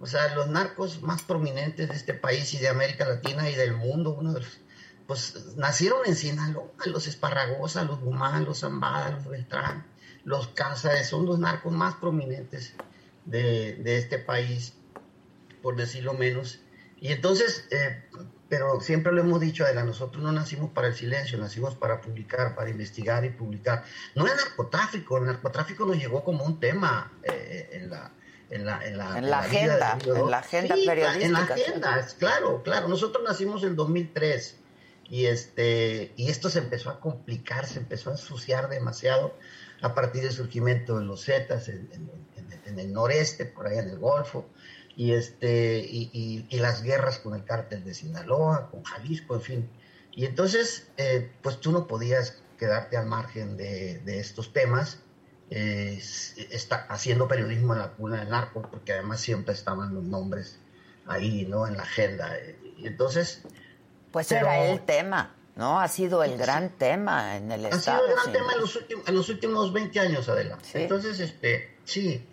O 0.00 0.06
sea, 0.06 0.34
los 0.34 0.48
narcos 0.48 1.00
más 1.00 1.22
prominentes 1.22 1.88
de 1.88 1.94
este 1.94 2.12
país 2.12 2.52
y 2.54 2.58
de 2.58 2.68
América 2.68 3.06
Latina 3.06 3.48
y 3.48 3.54
del 3.54 3.74
mundo, 3.74 4.10
uno 4.10 4.34
pues 5.06 5.56
nacieron 5.56 6.00
en 6.04 6.16
Sinaloa, 6.16 6.66
los 6.86 7.06
Esparragosa, 7.06 7.84
los 7.84 8.00
Guzmán, 8.00 8.44
los 8.44 8.60
Zambada, 8.60 9.12
los 9.12 9.26
Beltrán, 9.26 9.86
los 10.24 10.48
Cázares, 10.48 11.08
son 11.08 11.24
los 11.24 11.38
narcos 11.38 11.72
más 11.72 11.94
prominentes 11.94 12.74
de, 13.24 13.96
este 13.96 14.18
país, 14.18 14.74
por 15.62 15.76
decirlo 15.76 16.14
menos. 16.14 16.60
Y 17.00 17.08
entonces, 17.08 17.66
eh, 17.70 18.02
pero 18.48 18.80
siempre 18.80 19.12
lo 19.12 19.22
hemos 19.22 19.40
dicho, 19.40 19.64
Adela, 19.64 19.84
nosotros 19.84 20.22
no 20.22 20.32
nacimos 20.32 20.70
para 20.70 20.88
el 20.88 20.94
silencio, 20.94 21.38
nacimos 21.38 21.74
para 21.74 22.00
publicar, 22.00 22.54
para 22.54 22.70
investigar 22.70 23.24
y 23.24 23.30
publicar. 23.30 23.84
No 24.14 24.26
es 24.26 24.36
narcotráfico, 24.36 25.18
el 25.18 25.24
narcotráfico 25.24 25.86
nos 25.86 25.96
llegó 25.96 26.22
como 26.22 26.44
un 26.44 26.60
tema 26.60 27.12
eh, 27.22 27.70
en 27.72 27.90
la... 27.90 28.12
En 28.50 28.66
la, 28.66 28.86
en 28.86 28.98
la, 28.98 29.38
agenda, 29.38 29.98
en 30.04 30.30
la 30.30 30.38
agenda 30.40 30.74
periodística. 30.74 31.24
En 31.24 31.32
la 31.32 31.38
agenda, 31.38 32.06
claro, 32.18 32.62
claro. 32.62 32.86
Nosotros 32.86 33.24
nacimos 33.26 33.64
en 33.64 33.76
2003 33.76 34.56
y, 35.08 35.24
este, 35.24 36.12
y 36.16 36.28
esto 36.28 36.50
se 36.50 36.58
empezó 36.58 36.90
a 36.90 37.00
complicar, 37.00 37.64
se 37.64 37.78
empezó 37.78 38.10
a 38.10 38.12
ensuciar 38.12 38.68
demasiado 38.68 39.34
a 39.80 39.94
partir 39.94 40.24
del 40.24 40.32
surgimiento 40.32 40.98
de 40.98 41.06
los 41.06 41.24
Zetas 41.24 41.68
en, 41.68 41.88
en 41.92 42.10
el 42.78 42.92
noreste, 42.92 43.44
por 43.44 43.66
allá 43.66 43.82
en 43.82 43.90
el 43.90 43.98
Golfo, 43.98 44.46
y, 44.96 45.12
este, 45.12 45.78
y, 45.78 46.46
las 46.50 46.82
guerras 46.82 47.18
con 47.18 47.34
el 47.34 47.44
cártel 47.44 47.84
de 47.84 47.94
Sinaloa, 47.94 48.70
con 48.70 48.82
Jalisco, 48.84 49.34
en 49.34 49.40
fin. 49.40 49.70
Y 50.14 50.26
entonces, 50.26 50.88
eh, 50.96 51.30
pues 51.42 51.60
tú 51.60 51.72
no 51.72 51.86
podías 51.86 52.42
quedarte 52.58 52.96
al 52.96 53.06
margen 53.06 53.56
de, 53.56 54.18
estos 54.18 54.52
temas, 54.52 54.98
eh, 55.50 56.00
está 56.50 56.86
haciendo 56.88 57.28
periodismo 57.28 57.72
en 57.72 57.80
la 57.80 57.92
cuna 57.92 58.20
del 58.20 58.28
narco, 58.28 58.62
porque 58.70 58.92
además 58.92 59.20
siempre 59.20 59.54
estaban 59.54 59.94
los 59.94 60.04
nombres 60.04 60.58
ahí, 61.06 61.46
¿no? 61.46 61.66
En 61.66 61.76
la 61.76 61.82
agenda. 61.82 62.36
Y 62.76 62.86
entonces... 62.86 63.42
Pues 64.12 64.30
era 64.30 64.66
el 64.66 64.80
tema, 64.82 65.34
¿no? 65.56 65.80
Ha 65.80 65.88
sido 65.88 66.22
el 66.22 66.36
gran 66.36 66.70
tema 66.70 67.36
en 67.36 67.50
el 67.50 67.64
Estado. 67.64 67.78
Ha 67.78 67.80
sido 67.80 68.06
el 68.06 68.14
gran 68.14 68.32
tema 68.32 68.52
en 68.52 68.60
los, 68.60 68.76
últimos, 68.76 69.08
en 69.08 69.14
los 69.14 69.28
últimos 69.30 69.72
20 69.72 70.00
años, 70.00 70.28
adelante. 70.28 70.68
Entonces, 70.74 71.18
este, 71.18 71.76
sí, 71.84 72.26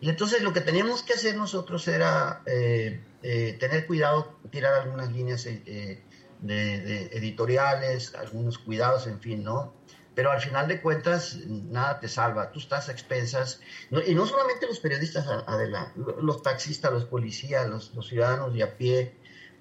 y 0.00 0.10
entonces 0.10 0.42
lo 0.42 0.52
que 0.52 0.60
teníamos 0.60 1.02
que 1.02 1.14
hacer 1.14 1.36
nosotros 1.36 1.88
era 1.88 2.42
eh, 2.46 3.00
eh, 3.22 3.56
tener 3.58 3.86
cuidado, 3.86 4.38
tirar 4.50 4.74
algunas 4.74 5.10
líneas 5.10 5.46
eh, 5.46 6.02
de, 6.40 7.06
editoriales, 7.12 8.14
algunos 8.14 8.58
cuidados, 8.58 9.06
en 9.06 9.20
fin, 9.20 9.42
¿no? 9.42 9.74
Pero 10.14 10.30
al 10.30 10.40
final 10.40 10.68
de 10.68 10.80
cuentas, 10.80 11.38
nada 11.46 12.00
te 12.00 12.08
salva. 12.08 12.50
Tú 12.50 12.58
estás 12.58 12.88
a 12.88 12.92
expensas, 12.92 13.60
y 14.06 14.14
no 14.14 14.26
solamente 14.26 14.66
los 14.66 14.80
periodistas, 14.80 15.26
adelante, 15.26 15.92
los 16.22 16.42
taxistas, 16.42 16.92
los 16.92 17.04
policías, 17.04 17.68
los, 17.68 17.92
ciudadanos 18.06 18.54
de 18.54 18.62
a 18.62 18.76
pie. 18.78 19.16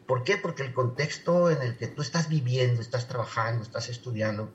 ¿Por 0.06 0.24
qué? 0.24 0.38
Porque 0.38 0.64
el 0.64 0.74
contexto 0.74 1.50
en 1.50 1.62
el 1.62 1.78
que 1.78 1.88
tú 1.88 2.02
estás 2.02 2.30
viviendo, 2.30 2.82
estás 2.82 3.08
trabajando, 3.08 3.64
estás 3.64 3.90
estudiando, 3.90 4.54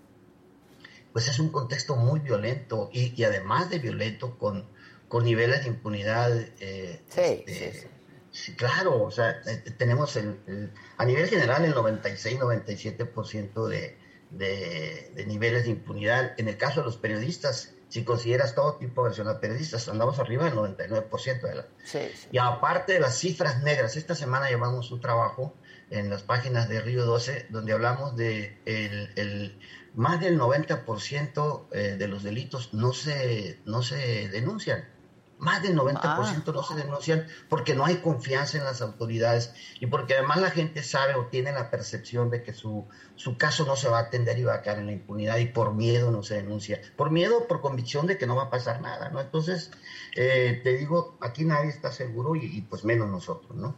pues 1.13 1.29
es 1.29 1.39
un 1.39 1.51
contexto 1.51 1.97
muy 1.97 2.21
violento 2.21 2.89
y, 2.93 3.13
y 3.21 3.25
además 3.25 3.69
de 3.69 3.79
violento 3.79 4.39
con 4.39 4.67
con 5.11 5.25
niveles 5.25 5.65
de 5.65 5.69
impunidad. 5.71 6.31
Eh, 6.61 7.03
este, 7.09 7.91
sí, 8.31 8.55
claro, 8.55 9.03
o 9.03 9.11
sea, 9.11 9.43
eh, 9.45 9.57
tenemos 9.77 10.15
el, 10.15 10.71
a 10.97 11.05
nivel 11.05 11.29
general 11.29 11.65
el 11.65 11.75
96-97% 11.75 13.67
de, 13.67 13.99
de, 14.31 15.13
de 15.17 15.27
niveles 15.27 15.65
de 15.65 15.71
impunidad. 15.71 16.35
En 16.39 16.47
el 16.47 16.57
caso 16.57 16.81
de 16.81 16.87
los 16.87 16.97
periodistas, 16.97 17.75
si 17.89 18.05
consideras 18.05 18.55
todo 18.55 18.77
tipo 18.77 19.03
de 19.03 19.09
versión 19.09 19.41
periodistas, 19.41 19.89
andamos 19.89 20.21
arriba 20.21 20.45
del 20.45 20.55
99% 20.55 21.41
de 21.41 21.55
la... 21.57 21.67
Sí, 21.85 21.99
Y 22.31 22.39
aparte 22.39 22.93
de 22.93 23.01
las 23.01 23.19
cifras 23.19 23.65
negras, 23.65 23.97
esta 23.97 24.15
semana 24.15 24.49
llevamos 24.49 24.93
un 24.93 25.01
trabajo 25.01 25.57
en 25.91 26.09
las 26.09 26.23
páginas 26.23 26.69
de 26.69 26.81
Río 26.83 27.05
12 27.05 27.47
donde 27.51 27.73
hablamos 27.73 28.15
de 28.15 28.61
el, 28.65 29.59
más 29.95 30.21
del 30.21 30.39
90% 30.39 31.69
de 31.69 32.07
los 32.07 32.23
delitos 32.23 32.73
no 32.73 32.93
se, 32.93 33.59
no 33.65 33.83
se 33.83 34.29
denuncian. 34.29 35.00
Más 35.41 35.63
del 35.63 35.77
90% 35.77 36.01
ah. 36.03 36.43
no 36.53 36.63
se 36.63 36.75
denuncian 36.75 37.27
porque 37.49 37.75
no 37.75 37.87
hay 37.87 37.97
confianza 37.97 38.59
en 38.59 38.65
las 38.65 38.83
autoridades 38.83 39.55
y 39.81 39.87
porque 39.87 40.15
además 40.15 40.39
la 40.39 40.51
gente 40.51 40.83
sabe 40.83 41.15
o 41.15 41.27
tiene 41.27 41.51
la 41.53 41.71
percepción 41.71 42.31
de 42.31 42.43
que 42.43 42.53
su, 42.53 42.87
su 43.17 43.39
caso 43.39 43.65
no 43.65 43.75
se 43.75 43.89
va 43.89 43.99
a 43.99 44.03
atender 44.03 44.39
y 44.39 44.45
va 44.45 44.55
a 44.55 44.63
caer 44.63 44.81
en 44.81 44.87
la 44.87 44.93
impunidad 44.93 45.39
y 45.39 45.47
por 45.47 45.75
miedo 45.75 46.11
no 46.11 46.23
se 46.23 46.35
denuncia. 46.35 46.81
Por 46.97 47.11
miedo, 47.11 47.49
por 47.49 47.63
convicción 47.63 48.07
de 48.07 48.19
que 48.19 48.27
no 48.27 48.37
va 48.37 48.45
a 48.45 48.51
pasar 48.51 48.83
nada, 48.83 49.09
¿no? 49.09 49.21
Entonces, 49.21 49.71
eh, 50.15 50.61
te 50.63 50.77
digo, 50.77 51.17
aquí 51.21 51.45
nadie 51.45 51.71
está 51.71 51.91
seguro 51.91 52.37
y, 52.37 52.61
pues 52.69 52.85
menos 52.85 53.09
nosotros, 53.09 53.57
¿no? 53.57 53.77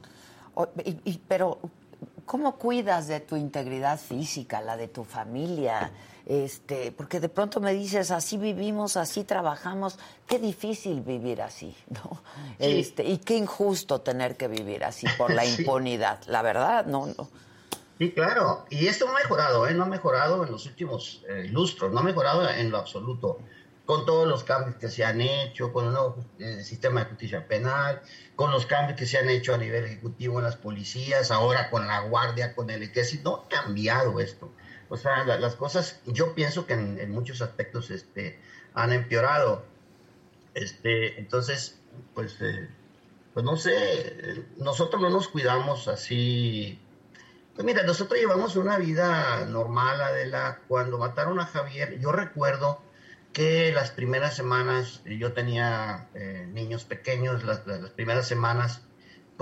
pero, 1.28 1.58
¿cómo 2.26 2.56
cuidas 2.58 3.06
de 3.06 3.20
tu 3.20 3.36
integridad 3.36 3.98
física, 3.98 4.60
la 4.60 4.76
de 4.76 4.88
tu 4.88 5.04
familia? 5.04 5.90
Este, 6.26 6.92
porque 6.92 7.20
de 7.20 7.28
pronto 7.28 7.60
me 7.60 7.72
dices, 7.72 8.10
así 8.10 8.36
vivimos, 8.36 8.96
así 8.96 9.24
trabajamos, 9.24 9.98
qué 10.26 10.38
difícil 10.38 11.00
vivir 11.00 11.42
así, 11.42 11.76
¿no? 11.88 12.22
Este, 12.58 13.04
y 13.04 13.18
qué 13.18 13.36
injusto 13.36 14.00
tener 14.00 14.36
que 14.36 14.48
vivir 14.48 14.84
así 14.84 15.06
por 15.18 15.32
la 15.32 15.44
impunidad, 15.58 16.20
la 16.26 16.42
verdad, 16.42 16.86
no, 16.86 17.06
no. 17.06 17.28
Sí, 17.98 18.10
claro, 18.12 18.64
y 18.70 18.86
esto 18.86 19.06
no 19.06 19.12
ha 19.12 19.20
mejorado, 19.20 19.68
¿eh? 19.68 19.74
no 19.74 19.84
ha 19.84 19.88
mejorado 19.88 20.44
en 20.44 20.50
los 20.50 20.66
últimos 20.66 21.22
eh, 21.28 21.46
lustros, 21.50 21.92
no 21.92 22.00
ha 22.00 22.02
mejorado 22.02 22.48
en 22.48 22.70
lo 22.70 22.78
absoluto, 22.78 23.38
con 23.84 24.06
todos 24.06 24.26
los 24.26 24.44
cambios 24.44 24.76
que 24.76 24.88
se 24.88 25.04
han 25.04 25.20
hecho, 25.20 25.72
con 25.72 25.86
el 25.86 25.92
nuevo 25.92 26.16
eh, 26.38 26.62
sistema 26.64 27.00
de 27.00 27.10
justicia 27.10 27.46
penal, 27.46 28.00
con 28.36 28.50
los 28.50 28.66
cambios 28.66 28.98
que 28.98 29.06
se 29.06 29.18
han 29.18 29.28
hecho 29.28 29.54
a 29.54 29.58
nivel 29.58 29.84
ejecutivo 29.84 30.38
en 30.38 30.44
las 30.44 30.56
policías, 30.56 31.30
ahora 31.30 31.68
con 31.70 31.86
la 31.86 32.00
guardia, 32.00 32.54
con 32.54 32.70
el 32.70 32.82
ejército, 32.82 33.30
no 33.30 33.36
ha 33.44 33.48
cambiado 33.48 34.18
esto. 34.20 34.52
O 34.92 34.98
sea, 34.98 35.24
las 35.24 35.56
cosas, 35.56 36.02
yo 36.04 36.34
pienso 36.34 36.66
que 36.66 36.74
en, 36.74 37.10
muchos 37.10 37.40
aspectos 37.40 37.90
este, 37.90 38.38
han 38.74 38.92
empeorado. 38.92 39.64
Este, 40.52 41.18
entonces, 41.18 41.80
pues, 42.12 42.36
eh, 42.42 42.68
pues 43.32 43.42
no 43.42 43.56
sé, 43.56 44.44
nosotros 44.58 45.00
no 45.00 45.08
nos 45.08 45.28
cuidamos 45.28 45.88
así. 45.88 46.78
Pues 47.54 47.64
mira, 47.64 47.84
nosotros 47.84 48.20
llevamos 48.20 48.54
una 48.56 48.76
vida 48.76 49.46
normal, 49.46 49.98
Adela. 49.98 50.60
Cuando 50.68 50.98
mataron 50.98 51.40
a 51.40 51.46
Javier, 51.46 51.98
yo 51.98 52.12
recuerdo 52.12 52.82
que 53.32 53.72
las 53.72 53.92
primeras 53.92 54.36
semanas, 54.36 55.00
yo 55.06 55.32
tenía 55.32 56.10
eh, 56.12 56.46
niños 56.52 56.84
pequeños, 56.84 57.44
las, 57.44 57.66
las 57.66 57.92
primeras 57.92 58.28
semanas 58.28 58.82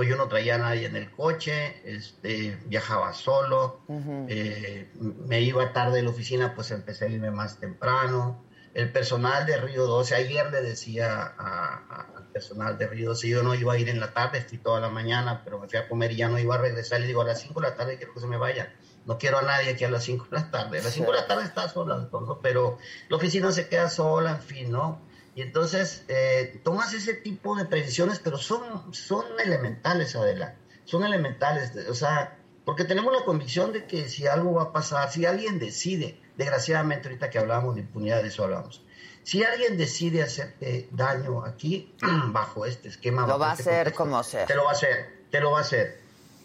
pues 0.01 0.09
yo 0.09 0.17
no 0.17 0.29
traía 0.29 0.55
a 0.55 0.59
nadie 0.59 0.87
en 0.87 0.97
el 0.97 1.11
coche, 1.11 1.83
este, 1.85 2.59
viajaba 2.65 3.13
solo, 3.13 3.83
eh, 4.31 4.91
me 4.95 5.43
iba 5.43 5.75
tarde 5.75 5.99
de 5.99 6.03
la 6.05 6.09
oficina, 6.09 6.55
pues 6.55 6.71
empecé 6.71 7.05
a 7.05 7.09
irme 7.09 7.31
más 7.31 7.61
temprano. 7.61 8.43
El 8.73 8.91
personal 8.93 9.45
de 9.45 9.59
Río 9.59 9.85
12, 9.85 10.15
ayer 10.15 10.51
le 10.51 10.63
decía 10.63 11.35
al 11.37 12.29
personal 12.33 12.79
de 12.79 12.87
Río 12.87 13.11
12, 13.11 13.29
yo 13.29 13.43
no 13.43 13.55
iba 13.55 13.75
a 13.75 13.77
ir 13.77 13.91
en 13.91 14.01
la 14.01 14.15
tarde, 14.15 14.41
fui 14.41 14.57
toda 14.57 14.81
la 14.81 14.89
mañana, 14.89 15.43
pero 15.45 15.61
me 15.61 15.69
fui 15.69 15.79
a 15.79 15.87
comer 15.87 16.13
y 16.13 16.17
ya 16.17 16.31
no 16.31 16.39
iba 16.39 16.55
a 16.55 16.59
regresar. 16.59 16.99
Le 17.01 17.07
digo, 17.07 17.21
a 17.21 17.27
las 17.27 17.43
5 17.43 17.61
de 17.61 17.69
la 17.69 17.77
tarde 17.77 17.99
quiero 17.99 18.15
que 18.15 18.21
se 18.21 18.27
me 18.27 18.39
vaya. 18.39 18.73
No 19.05 19.19
quiero 19.19 19.37
a 19.37 19.43
nadie 19.43 19.69
aquí 19.69 19.85
a 19.85 19.91
las 19.91 20.05
5 20.05 20.29
de 20.31 20.39
la 20.39 20.51
tarde. 20.51 20.79
A 20.79 20.83
las 20.83 20.95
5 20.95 21.13
de 21.13 21.19
la 21.19 21.27
tarde 21.27 21.45
está 21.45 21.69
sola, 21.69 22.09
pero 22.41 22.79
la 23.11 23.17
oficina 23.19 23.53
se 23.53 23.69
queda 23.69 23.91
sola, 23.91 24.31
en 24.31 24.41
fin, 24.41 24.73
¿no? 24.73 25.10
Y 25.35 25.43
entonces 25.43 26.05
eh, 26.09 26.61
tomas 26.65 26.93
ese 26.93 27.15
tipo 27.15 27.57
de 27.57 27.65
previsiones, 27.65 28.19
pero 28.19 28.37
son, 28.39 28.93
son 28.93 29.25
elementales, 29.43 30.17
Adela, 30.17 30.57
son 30.85 31.05
elementales, 31.05 31.73
o 31.89 31.95
sea, 31.95 32.39
porque 32.65 32.85
tenemos 32.85 33.13
la 33.13 33.25
convicción 33.25 33.73
de 33.73 33.87
que 33.87 34.09
si 34.09 34.27
algo 34.27 34.55
va 34.55 34.65
a 34.65 34.73
pasar, 34.73 35.11
si 35.11 35.25
alguien 35.25 35.59
decide, 35.59 36.21
desgraciadamente 36.37 37.09
ahorita 37.09 37.31
que 37.31 37.39
hablábamos 37.39 37.77
de 37.77 37.83
impunidad, 37.83 38.23
de 38.23 38.29
eso 38.29 38.45
hablamos, 38.45 38.85
si 39.23 39.45
alguien 39.45 39.77
decide 39.77 40.23
hacerte 40.23 40.89
daño 40.91 41.45
aquí, 41.45 41.95
bajo 42.33 42.67
este 42.67 42.89
esquema... 42.89 43.27
Lo 43.27 43.39
va 43.39 43.53
a 43.53 43.55
este 43.55 43.71
hacer 43.71 43.95
como 43.95 44.23
sea. 44.25 44.47
Te 44.47 44.55
lo 44.55 44.65
va 44.65 44.71
a 44.71 44.73
hacer, 44.73 45.27
te 45.31 45.41
lo 45.41 45.53
va 45.53 45.59
a 45.59 45.63
hacer 45.63 46.00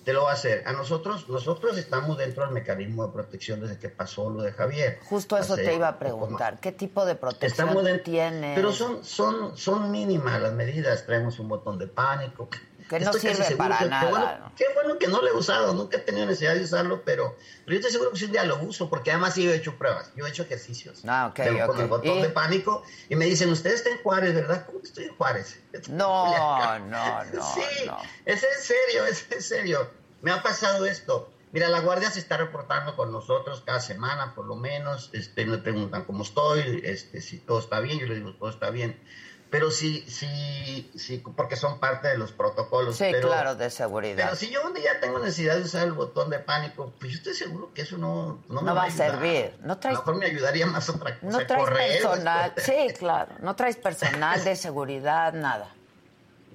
te 0.05 0.13
lo 0.13 0.23
va 0.23 0.31
a 0.31 0.33
hacer. 0.33 0.63
A 0.67 0.71
nosotros, 0.71 1.27
nosotros 1.27 1.77
estamos 1.77 2.17
dentro 2.17 2.45
del 2.45 2.53
mecanismo 2.53 3.07
de 3.07 3.11
protección 3.11 3.59
desde 3.59 3.79
que 3.79 3.89
pasó 3.89 4.29
lo 4.29 4.43
de 4.43 4.51
Javier. 4.51 4.99
Justo 5.03 5.35
eso 5.35 5.55
te 5.55 5.73
iba 5.73 5.87
a 5.87 5.99
preguntar. 5.99 6.59
¿Qué 6.59 6.71
tipo 6.71 7.05
de 7.05 7.15
protección 7.15 7.69
estamos 7.69 8.03
tiene? 8.03 8.53
Pero 8.55 8.71
son, 8.71 9.03
son, 9.03 9.57
son 9.57 9.89
mínimas 9.89 10.39
las 10.39 10.53
medidas. 10.53 11.05
Traemos 11.07 11.39
un 11.39 11.49
botón 11.49 11.79
de 11.79 11.87
pánico. 11.87 12.47
Que 12.89 12.99
no 12.99 13.13
sirve 13.13 13.55
para 13.55 13.83
nada. 13.85 14.51
Qué 14.55 14.65
bueno, 14.73 14.99
que 14.99 15.07
no 15.07 15.21
lo 15.21 15.27
he 15.27 15.33
usado, 15.33 15.73
nunca 15.73 15.97
he 15.97 15.99
tenido 16.01 16.25
necesidad 16.27 16.53
de 16.53 16.63
usarlo, 16.63 17.01
pero, 17.03 17.35
pero 17.65 17.73
yo 17.73 17.75
estoy 17.79 17.91
seguro 17.91 18.11
que 18.11 18.19
si 18.19 18.25
un 18.25 18.31
día 18.31 18.43
lo 18.43 18.59
uso, 18.59 18.89
porque 18.89 19.11
además 19.11 19.33
sí 19.33 19.47
he 19.47 19.55
hecho 19.55 19.75
pruebas, 19.77 20.11
yo 20.15 20.25
he 20.25 20.29
hecho 20.29 20.43
ejercicios. 20.43 21.01
Ah, 21.07 21.27
ok, 21.31 21.65
Con 21.65 21.79
el 21.79 21.87
botón 21.87 22.21
de 22.21 22.29
pánico 22.29 22.83
y 23.09 23.15
me 23.15 23.25
dicen, 23.25 23.49
usted 23.49 23.73
está 23.73 23.89
en 23.89 23.97
Juárez, 24.03 24.35
¿verdad? 24.35 24.65
¿Cómo 24.65 24.79
estoy 24.83 25.05
en 25.05 25.15
Juárez? 25.15 25.59
No, 25.89 26.79
no, 26.79 27.23
no. 27.33 27.53
Sí, 27.53 27.89
es 28.25 28.43
en 28.43 28.61
serio, 28.61 29.05
es 29.05 29.31
en 29.31 29.41
serio. 29.41 29.89
Me 30.21 30.31
ha 30.31 30.43
pasado 30.43 30.85
esto. 30.85 31.31
Mira, 31.51 31.69
la 31.69 31.79
guardia 31.79 32.11
se 32.11 32.19
está 32.19 32.37
reportando 32.37 32.95
con 32.95 33.11
nosotros 33.11 33.63
cada 33.65 33.79
semana, 33.79 34.35
por 34.35 34.45
lo 34.45 34.55
menos. 34.55 35.09
Este, 35.13 35.45
me 35.45 35.57
preguntan 35.57 36.03
cómo 36.03 36.23
estoy, 36.23 36.81
este, 36.83 37.21
si 37.21 37.37
todo 37.37 37.59
está 37.59 37.79
bien. 37.79 37.99
Yo 37.99 38.07
les 38.07 38.17
digo, 38.17 38.33
todo 38.33 38.49
está 38.49 38.69
bien 38.69 38.99
pero 39.49 39.71
sí, 39.71 40.03
sí, 40.07 40.91
sí, 40.95 41.23
porque 41.35 41.55
son 41.55 41.79
parte 41.79 42.07
de 42.07 42.17
los 42.17 42.31
protocolos. 42.31 42.97
Sí, 42.97 43.11
claro, 43.21 43.55
de 43.55 43.69
seguridad. 43.69 44.25
Pero 44.25 44.35
si 44.35 44.49
yo 44.49 44.65
un 44.65 44.73
día 44.73 44.99
tengo 44.99 45.19
necesidad 45.19 45.55
de 45.55 45.63
usar 45.63 45.83
el 45.85 45.93
botón 45.93 46.29
de 46.29 46.39
pánico, 46.39 46.93
pues 46.99 47.11
yo 47.11 47.17
estoy 47.17 47.33
seguro 47.33 47.73
que 47.73 47.83
eso 47.83 47.97
no, 47.97 48.43
no, 48.49 48.61
me 48.61 48.73
va, 48.73 48.85
a 48.85 48.91
servir. 48.91 49.55
No 49.61 49.77
traes, 49.77 49.97
a 49.97 49.99
lo 49.99 50.05
mejor 50.05 50.19
me 50.19 50.25
ayudaría 50.25 50.65
más 50.65 50.89
otra 50.89 51.19
cosa. 51.19 51.39
No 51.39 51.45
traes 51.45 52.01
personal, 52.01 52.53
sí, 52.57 52.87
claro, 52.97 53.31
no 53.39 53.55
traes 53.55 53.77
personal 53.77 54.43
de 54.43 54.55
seguridad, 54.55 55.33
nada. 55.33 55.73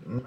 No, 0.05 0.23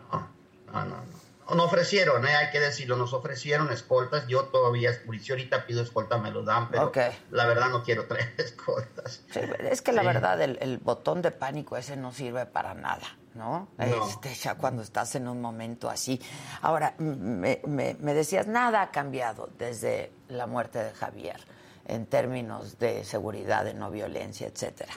no, 0.72 0.86
no 0.86 1.23
nos 1.50 1.66
ofrecieron, 1.66 2.26
¿eh? 2.26 2.36
hay 2.36 2.52
que 2.52 2.60
decirlo, 2.60 2.96
nos 2.96 3.14
ofrecieron 3.14 3.72
escoltas. 3.72 4.28
Yo 4.28 4.46
todavía, 4.46 4.92
si 4.94 5.32
ahorita 5.32 5.66
pido 5.66 5.82
escolta, 5.82 6.18
me 6.18 6.32
lo 6.32 6.44
dan, 6.44 6.70
pero 6.70 6.92
la 7.32 7.46
verdad 7.46 7.70
no 7.70 7.84
quiero 7.84 8.08
traer 8.08 8.34
escoltas. 8.38 9.24
es 9.60 9.82
que 9.82 9.92
la 9.92 10.04
verdad, 10.04 10.42
el, 10.42 10.78
botón 10.78 11.22
de 11.22 11.32
pánico 11.32 11.78
ese 11.78 11.96
no 11.96 12.12
sirve 12.12 12.46
para 12.46 12.74
nada, 12.74 13.18
¿no? 13.36 13.68
Este, 13.78 14.34
ya 14.34 14.56
cuando 14.56 14.82
estás 14.82 15.16
en 15.16 15.28
un 15.28 15.42
momento 15.42 15.90
así. 15.90 16.22
Ahora, 16.62 16.96
me, 16.98 17.62
me 17.66 18.14
decías, 18.14 18.48
nada 18.48 18.82
ha 18.82 18.92
cambiado 18.92 19.50
desde 19.58 20.12
la 20.28 20.48
muerte 20.48 20.84
de 20.84 20.92
Javier 20.94 21.40
en 21.86 22.06
términos 22.06 22.80
de 22.80 23.04
seguridad, 23.04 23.66
de 23.66 23.74
no 23.74 23.92
violencia, 23.92 24.48
etcétera. 24.48 24.94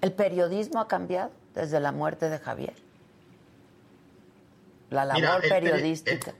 ¿El 0.00 0.12
periodismo 0.12 0.80
ha 0.80 0.88
cambiado 0.88 1.30
desde 1.54 1.78
la 1.80 1.92
muerte 1.92 2.28
de 2.30 2.38
Javier? 2.38 2.74
La 4.90 5.04
labor 5.04 5.40
periodística. 5.48 6.34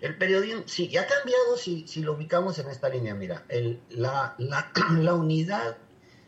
El, 0.00 0.18
periodismo, 0.18 0.62
sí, 0.66 0.94
ha 0.98 1.06
cambiado 1.06 1.56
si, 1.56 1.88
si, 1.88 2.02
lo 2.02 2.12
ubicamos 2.12 2.58
en 2.58 2.68
esta 2.68 2.88
línea. 2.88 3.14
Mira, 3.14 3.44
el, 3.48 3.80
la, 3.88 4.34
la, 4.38 4.70
la, 5.00 5.14
unidad, 5.14 5.78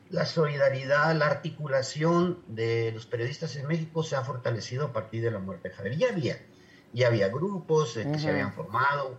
la 0.09 0.25
solidaridad, 0.25 1.15
la 1.15 1.27
articulación 1.27 2.43
de 2.47 2.93
los 2.93 3.07
periodistas 3.07 3.57
en 3.57 3.67
México 3.67 4.03
se 4.03 4.17
ha 4.17 4.23
fortalecido 4.23 4.87
a 4.87 4.93
partir 4.93 5.23
de 5.23 5.31
la 5.31 5.39
muerte 5.39 5.69
de 5.69 5.75
Javier. 5.75 5.99
Ya 5.99 6.09
había, 6.09 6.39
ya 6.93 7.09
había 7.09 7.29
grupos 7.29 7.97
eh, 7.99 8.09
que 8.11 8.19
se 8.19 8.31
habían 8.31 8.55
formado, 8.55 9.19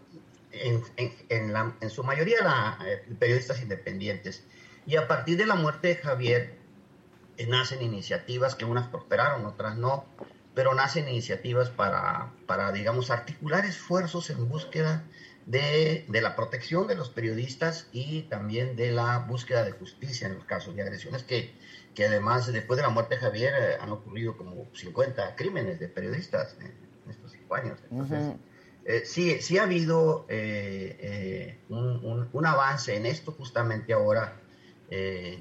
en, 0.51 0.81
en, 1.29 1.53
la, 1.53 1.75
en 1.79 1.89
su 1.89 2.03
mayoría 2.03 2.77
eh, 2.85 3.05
periodistas 3.19 3.61
independientes. 3.61 4.45
Y 4.87 4.95
a 4.95 5.07
partir 5.07 5.37
de 5.37 5.45
la 5.45 5.55
muerte 5.55 5.89
de 5.89 5.95
Javier 5.97 6.55
eh, 7.37 7.45
nacen 7.45 7.83
iniciativas 7.83 8.55
que 8.55 8.65
unas 8.65 8.87
prosperaron, 8.87 9.45
otras 9.45 9.77
no 9.77 10.05
pero 10.59 10.75
nacen 10.75 11.07
iniciativas 11.07 11.69
para, 11.69 12.33
para 12.45 12.73
digamos, 12.73 13.11
articular 13.11 13.63
esfuerzos 13.63 14.29
en 14.29 14.49
búsqueda 14.49 15.05
de, 15.45 16.03
de, 16.09 16.21
la 16.21 16.35
protección 16.35 16.85
de 16.85 16.95
los 16.95 17.09
periodistas 17.09 17.87
y 17.93 18.23
también 18.23 18.75
de 18.75 18.91
la 18.91 19.19
búsqueda 19.19 19.63
de 19.63 19.71
justicia 19.71 20.27
en 20.27 20.35
los 20.35 20.43
casos 20.43 20.75
de 20.75 20.81
agresiones 20.81 21.23
que, 21.23 21.53
que 21.95 22.07
además 22.07 22.51
después 22.51 22.75
de 22.75 22.83
la 22.83 22.89
muerte 22.89 23.15
de 23.15 23.21
Javier 23.21 23.53
eh, 23.57 23.77
han 23.79 23.89
ocurrido 23.93 24.35
como 24.35 24.67
50 24.73 25.37
crímenes 25.37 25.79
de 25.79 25.87
periodistas 25.87 26.57
en, 26.59 26.73
estos 27.09 27.31
cinco 27.31 27.55
años. 27.55 27.79
Entonces, 27.89 28.35
eh, 28.83 29.03
sí, 29.05 29.41
sí 29.41 29.59
ha 29.59 29.63
habido 29.63 30.25
eh, 30.27 31.57
un, 31.69 32.27
un, 32.33 32.45
avance 32.45 32.97
en 32.97 33.05
esto 33.05 33.31
justamente 33.31 33.93
ahora. 33.93 34.41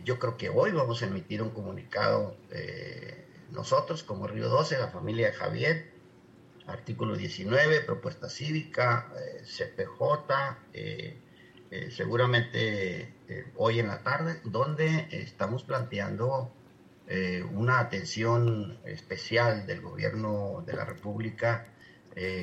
yo 0.05 0.21
creo 0.21 0.37
que 0.37 0.49
hoy 0.49 0.71
vamos 0.71 1.03
a 1.03 1.07
emitir 1.07 1.43
un 1.43 1.51
comunicado 1.51 2.37
nosotros 3.51 4.03
como 4.03 4.27
Río 4.27 4.49
12, 4.49 4.79
la 4.79 4.89
familia 4.89 5.29
de 5.29 5.33
Javier, 5.33 5.91
artículo 6.67 7.17
19, 7.17 7.81
propuesta 7.81 8.29
cívica, 8.29 9.13
eh, 9.17 9.43
CPJ, 9.45 10.59
eh, 10.73 11.19
eh, 11.71 11.91
seguramente 11.91 13.15
hoy 13.57 13.79
en 13.79 13.89
la 13.89 14.03
tarde, 14.03 14.41
donde 14.45 15.09
estamos 15.11 15.65
planteando 15.65 16.55
una 17.53 17.81
atención 17.81 18.79
especial 18.85 19.67
del 19.67 19.81
gobierno 19.81 20.63
de 20.67 20.75
la 20.75 20.85
República 20.85 21.67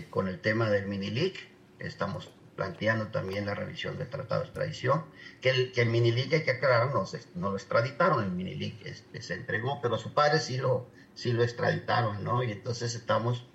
con 0.09 0.27
el 0.27 0.39
tema 0.41 0.71
del 0.71 0.87
Minilic. 0.87 1.37
Estamos 1.77 2.31
planteando 2.55 3.07
también 3.07 3.45
la 3.45 3.53
revisión 3.53 3.97
del 3.97 4.09
tratado 4.09 4.41
de 4.41 4.47
extradición, 4.47 5.05
que 5.41 5.49
el, 5.49 5.71
que 5.71 5.81
hay 5.81 6.43
que 6.43 6.51
aclarar, 6.51 6.93
no, 6.93 7.05
no 7.35 7.49
lo 7.51 7.57
extraditaron, 7.57 8.23
el 8.23 8.31
Minilic 8.31 8.85
este, 8.85 9.21
se 9.21 9.33
entregó, 9.33 9.79
pero 9.81 9.97
su 9.97 10.13
padre 10.13 10.39
sí 10.39 10.57
lo, 10.57 10.87
sí 11.13 11.33
lo 11.33 11.43
extraditaron, 11.43 12.23
¿no? 12.23 12.43
Y 12.43 12.51
entonces 12.51 12.95
estamos 12.95 13.45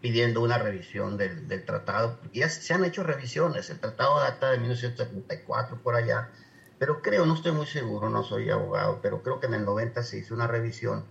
pidiendo 0.00 0.40
una 0.40 0.58
revisión 0.58 1.16
del, 1.16 1.48
del 1.48 1.64
tratado, 1.64 2.18
porque 2.20 2.40
ya 2.40 2.48
se 2.48 2.72
han 2.72 2.84
hecho 2.84 3.02
revisiones, 3.02 3.70
el 3.70 3.80
tratado 3.80 4.20
data 4.20 4.50
de 4.50 4.58
1974 4.58 5.82
por 5.82 5.94
allá, 5.94 6.30
pero 6.78 7.02
creo, 7.02 7.26
no 7.26 7.34
estoy 7.34 7.52
muy 7.52 7.66
seguro, 7.66 8.08
no 8.08 8.22
soy 8.22 8.50
abogado, 8.50 9.00
pero 9.02 9.22
creo 9.22 9.40
que 9.40 9.46
en 9.46 9.54
el 9.54 9.64
90 9.64 10.02
se 10.02 10.18
hizo 10.18 10.34
una 10.34 10.46
revisión 10.46 11.04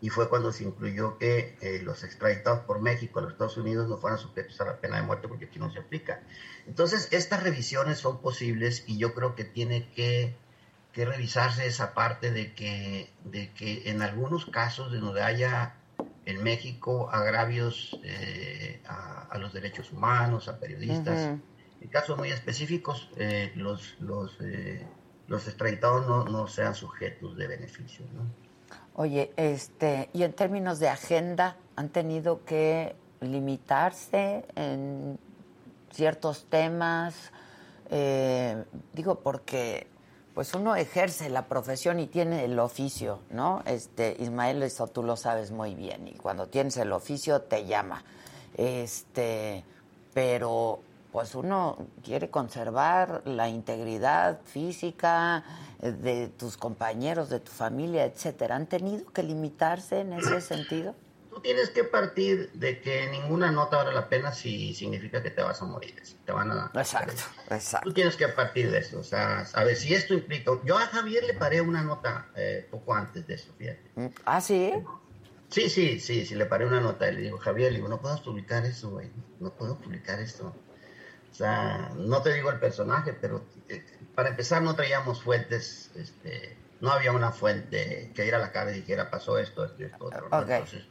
y 0.00 0.10
fue 0.10 0.28
cuando 0.28 0.52
se 0.52 0.64
incluyó 0.64 1.18
que 1.18 1.56
eh, 1.60 1.80
los 1.82 2.04
extraditados 2.04 2.60
por 2.60 2.80
México 2.80 3.18
a 3.18 3.22
los 3.22 3.32
Estados 3.32 3.56
Unidos 3.56 3.88
no 3.88 3.98
fueran 3.98 4.18
sujetos 4.18 4.60
a 4.60 4.64
la 4.64 4.80
pena 4.80 4.96
de 4.96 5.02
muerte 5.02 5.26
porque 5.26 5.46
aquí 5.46 5.58
no 5.58 5.70
se 5.72 5.80
aplica. 5.80 6.22
Entonces, 6.66 7.08
estas 7.10 7.42
revisiones 7.42 7.98
son 7.98 8.20
posibles 8.20 8.84
y 8.86 8.98
yo 8.98 9.14
creo 9.14 9.34
que 9.34 9.44
tiene 9.44 9.90
que, 9.90 10.36
que 10.92 11.04
revisarse 11.04 11.66
esa 11.66 11.94
parte 11.94 12.30
de 12.30 12.54
que, 12.54 13.10
de 13.24 13.52
que 13.52 13.90
en 13.90 14.02
algunos 14.02 14.46
casos 14.46 14.92
de 14.92 14.98
donde 14.98 15.22
haya 15.22 15.74
en 16.26 16.44
México 16.44 17.10
agravios 17.10 17.98
eh, 18.04 18.80
a, 18.86 19.36
los 19.38 19.52
derechos 19.52 19.92
humanos, 19.92 20.48
a 20.48 20.58
periodistas, 20.58 21.38
en 21.80 21.88
casos 21.88 22.18
muy 22.18 22.30
específicos, 22.30 23.10
eh, 23.16 23.52
los, 23.56 23.96
los, 24.00 24.36
eh, 24.40 24.86
los 25.26 25.46
extraditados 25.46 26.06
no, 26.06 26.24
no, 26.24 26.46
sean 26.46 26.74
sujetos 26.74 27.36
de 27.36 27.46
beneficio. 27.46 28.04
¿no? 28.12 28.47
Oye, 29.00 29.32
este, 29.36 30.10
y 30.12 30.24
en 30.24 30.32
términos 30.32 30.80
de 30.80 30.88
agenda, 30.88 31.54
¿han 31.76 31.90
tenido 31.90 32.44
que 32.44 32.96
limitarse 33.20 34.44
en 34.56 35.20
ciertos 35.92 36.46
temas? 36.50 37.30
Eh, 37.90 38.64
digo, 38.92 39.20
porque 39.20 39.86
pues 40.34 40.52
uno 40.52 40.74
ejerce 40.74 41.30
la 41.30 41.46
profesión 41.46 42.00
y 42.00 42.08
tiene 42.08 42.44
el 42.44 42.58
oficio, 42.58 43.20
¿no? 43.30 43.62
Este, 43.66 44.16
Ismael, 44.18 44.64
eso 44.64 44.88
tú 44.88 45.04
lo 45.04 45.16
sabes 45.16 45.52
muy 45.52 45.76
bien, 45.76 46.08
y 46.08 46.14
cuando 46.14 46.48
tienes 46.48 46.76
el 46.76 46.90
oficio 46.90 47.42
te 47.42 47.66
llama. 47.66 48.02
Este, 48.56 49.62
pero 50.12 50.80
pues 51.12 51.36
uno 51.36 51.78
quiere 52.02 52.30
conservar 52.30 53.22
la 53.26 53.48
integridad 53.48 54.40
física 54.42 55.44
de 55.80 56.28
tus 56.28 56.56
compañeros, 56.56 57.28
de 57.30 57.40
tu 57.40 57.52
familia, 57.52 58.04
etcétera. 58.04 58.56
¿Han 58.56 58.66
tenido 58.66 59.12
que 59.12 59.22
limitarse 59.22 60.00
en 60.00 60.12
ese 60.12 60.40
sentido? 60.40 60.94
Tú 61.30 61.40
tienes 61.40 61.70
que 61.70 61.84
partir 61.84 62.50
de 62.54 62.80
que 62.80 63.08
ninguna 63.10 63.52
nota 63.52 63.76
vale 63.76 63.92
la 63.92 64.08
pena 64.08 64.32
si 64.32 64.74
significa 64.74 65.22
que 65.22 65.30
te 65.30 65.40
vas 65.40 65.62
a 65.62 65.66
morir, 65.66 65.94
te 66.24 66.32
van 66.32 66.50
a... 66.50 66.70
Exacto, 66.74 67.22
exacto. 67.48 67.88
Tú 67.88 67.94
tienes 67.94 68.16
que 68.16 68.26
partir 68.28 68.70
de 68.72 68.78
eso, 68.78 68.98
o 68.98 69.04
sea, 69.04 69.46
a 69.52 69.64
ver, 69.64 69.76
si 69.76 69.94
esto 69.94 70.14
implica... 70.14 70.52
Yo 70.64 70.76
a 70.76 70.86
Javier 70.86 71.22
le 71.24 71.34
paré 71.34 71.60
una 71.60 71.82
nota 71.82 72.26
eh, 72.34 72.66
poco 72.68 72.92
antes 72.94 73.24
de 73.26 73.34
eso, 73.34 73.52
fíjate. 73.56 73.82
Mm, 73.94 74.06
¿Ah, 74.24 74.40
sí? 74.40 74.72
Sí, 75.48 75.70
sí, 75.70 76.00
sí, 76.00 76.26
sí, 76.26 76.34
le 76.34 76.46
paré 76.46 76.66
una 76.66 76.80
nota 76.80 77.08
y 77.08 77.14
le 77.14 77.20
digo, 77.20 77.38
Javier, 77.38 77.70
le 77.70 77.78
digo, 77.78 77.88
no 77.88 78.00
puedo 78.00 78.20
publicar 78.20 78.64
eso, 78.66 78.90
güey, 78.90 79.08
no 79.38 79.50
puedo 79.50 79.76
publicar 79.76 80.18
esto 80.18 80.52
o 81.30 81.34
sea, 81.34 81.92
no 81.96 82.22
te 82.22 82.32
digo 82.32 82.50
el 82.50 82.58
personaje, 82.58 83.12
pero 83.12 83.44
eh, 83.68 83.84
para 84.18 84.30
empezar 84.30 84.62
no 84.62 84.74
traíamos 84.74 85.22
fuentes, 85.22 85.92
este, 85.94 86.56
no 86.80 86.90
había 86.90 87.12
una 87.12 87.30
fuente 87.30 88.10
que 88.16 88.22
diera 88.22 88.38
la 88.38 88.50
cara 88.50 88.72
y 88.72 88.80
dijera 88.80 89.12
pasó 89.12 89.38
esto, 89.38 89.64
esto 89.64 89.84
esto 89.84 90.06
otro. 90.06 90.24
Entonces, 90.24 90.86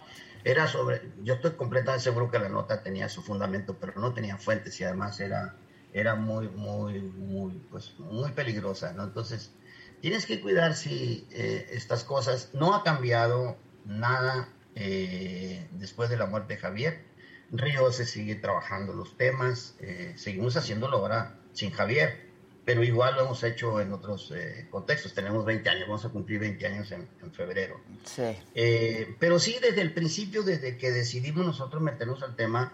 era 0.45 0.65
sobre, 0.65 1.11
yo 1.23 1.33
estoy 1.33 1.51
completamente 1.51 2.05
seguro 2.05 2.31
que 2.31 2.39
la 2.39 2.47
nota 2.47 2.83
tenía 2.83 3.09
su 3.09 3.21
fundamento, 3.21 3.75
pero 3.81 3.99
no 3.99 4.13
tenía 4.13 4.37
fuentes 4.37 4.79
y 4.79 4.85
además 4.85 5.19
era, 5.19 5.57
era 5.91 6.15
muy, 6.15 6.47
muy, 6.47 7.01
muy, 7.01 7.61
pues, 7.69 7.99
muy 7.99 8.31
peligrosa, 8.31 8.93
¿no? 8.93 9.03
Entonces, 9.03 9.51
tienes 9.99 10.25
que 10.25 10.39
cuidar 10.39 10.73
si 10.73 11.27
eh, 11.31 11.67
estas 11.71 12.05
cosas, 12.05 12.51
no 12.53 12.75
ha 12.75 12.83
cambiado 12.85 13.57
nada 13.83 14.47
eh, 14.75 15.67
después 15.73 16.09
de 16.09 16.15
la 16.15 16.27
muerte 16.27 16.53
de 16.53 16.61
Javier 16.61 17.03
Río 17.51 17.91
se 17.91 18.05
sigue 18.05 18.35
trabajando 18.35 18.93
los 18.93 19.15
temas, 19.17 19.75
eh, 19.79 20.13
seguimos 20.17 20.57
haciéndolo 20.57 20.97
ahora 20.97 21.39
sin 21.53 21.71
Javier, 21.71 22.26
pero 22.67 22.83
igual 22.83 23.15
lo 23.15 23.21
hemos 23.21 23.41
hecho 23.45 23.79
en 23.79 23.93
otros 23.93 24.29
eh, 24.35 24.67
contextos. 24.69 25.13
Tenemos 25.13 25.45
20 25.45 25.69
años, 25.69 25.87
vamos 25.87 26.03
a 26.03 26.09
cumplir 26.09 26.41
20 26.41 26.67
años 26.67 26.91
en, 26.91 27.07
febrero. 27.31 27.79
Sí. 28.03 28.35
Eh, 28.55 29.15
pero 29.21 29.39
sí, 29.39 29.55
desde 29.61 29.79
el 29.79 29.93
principio, 29.93 30.43
desde 30.43 30.75
que 30.75 30.91
decidimos 30.91 31.45
nosotros 31.45 31.81
meternos 31.81 32.23
al 32.23 32.35
tema, 32.35 32.73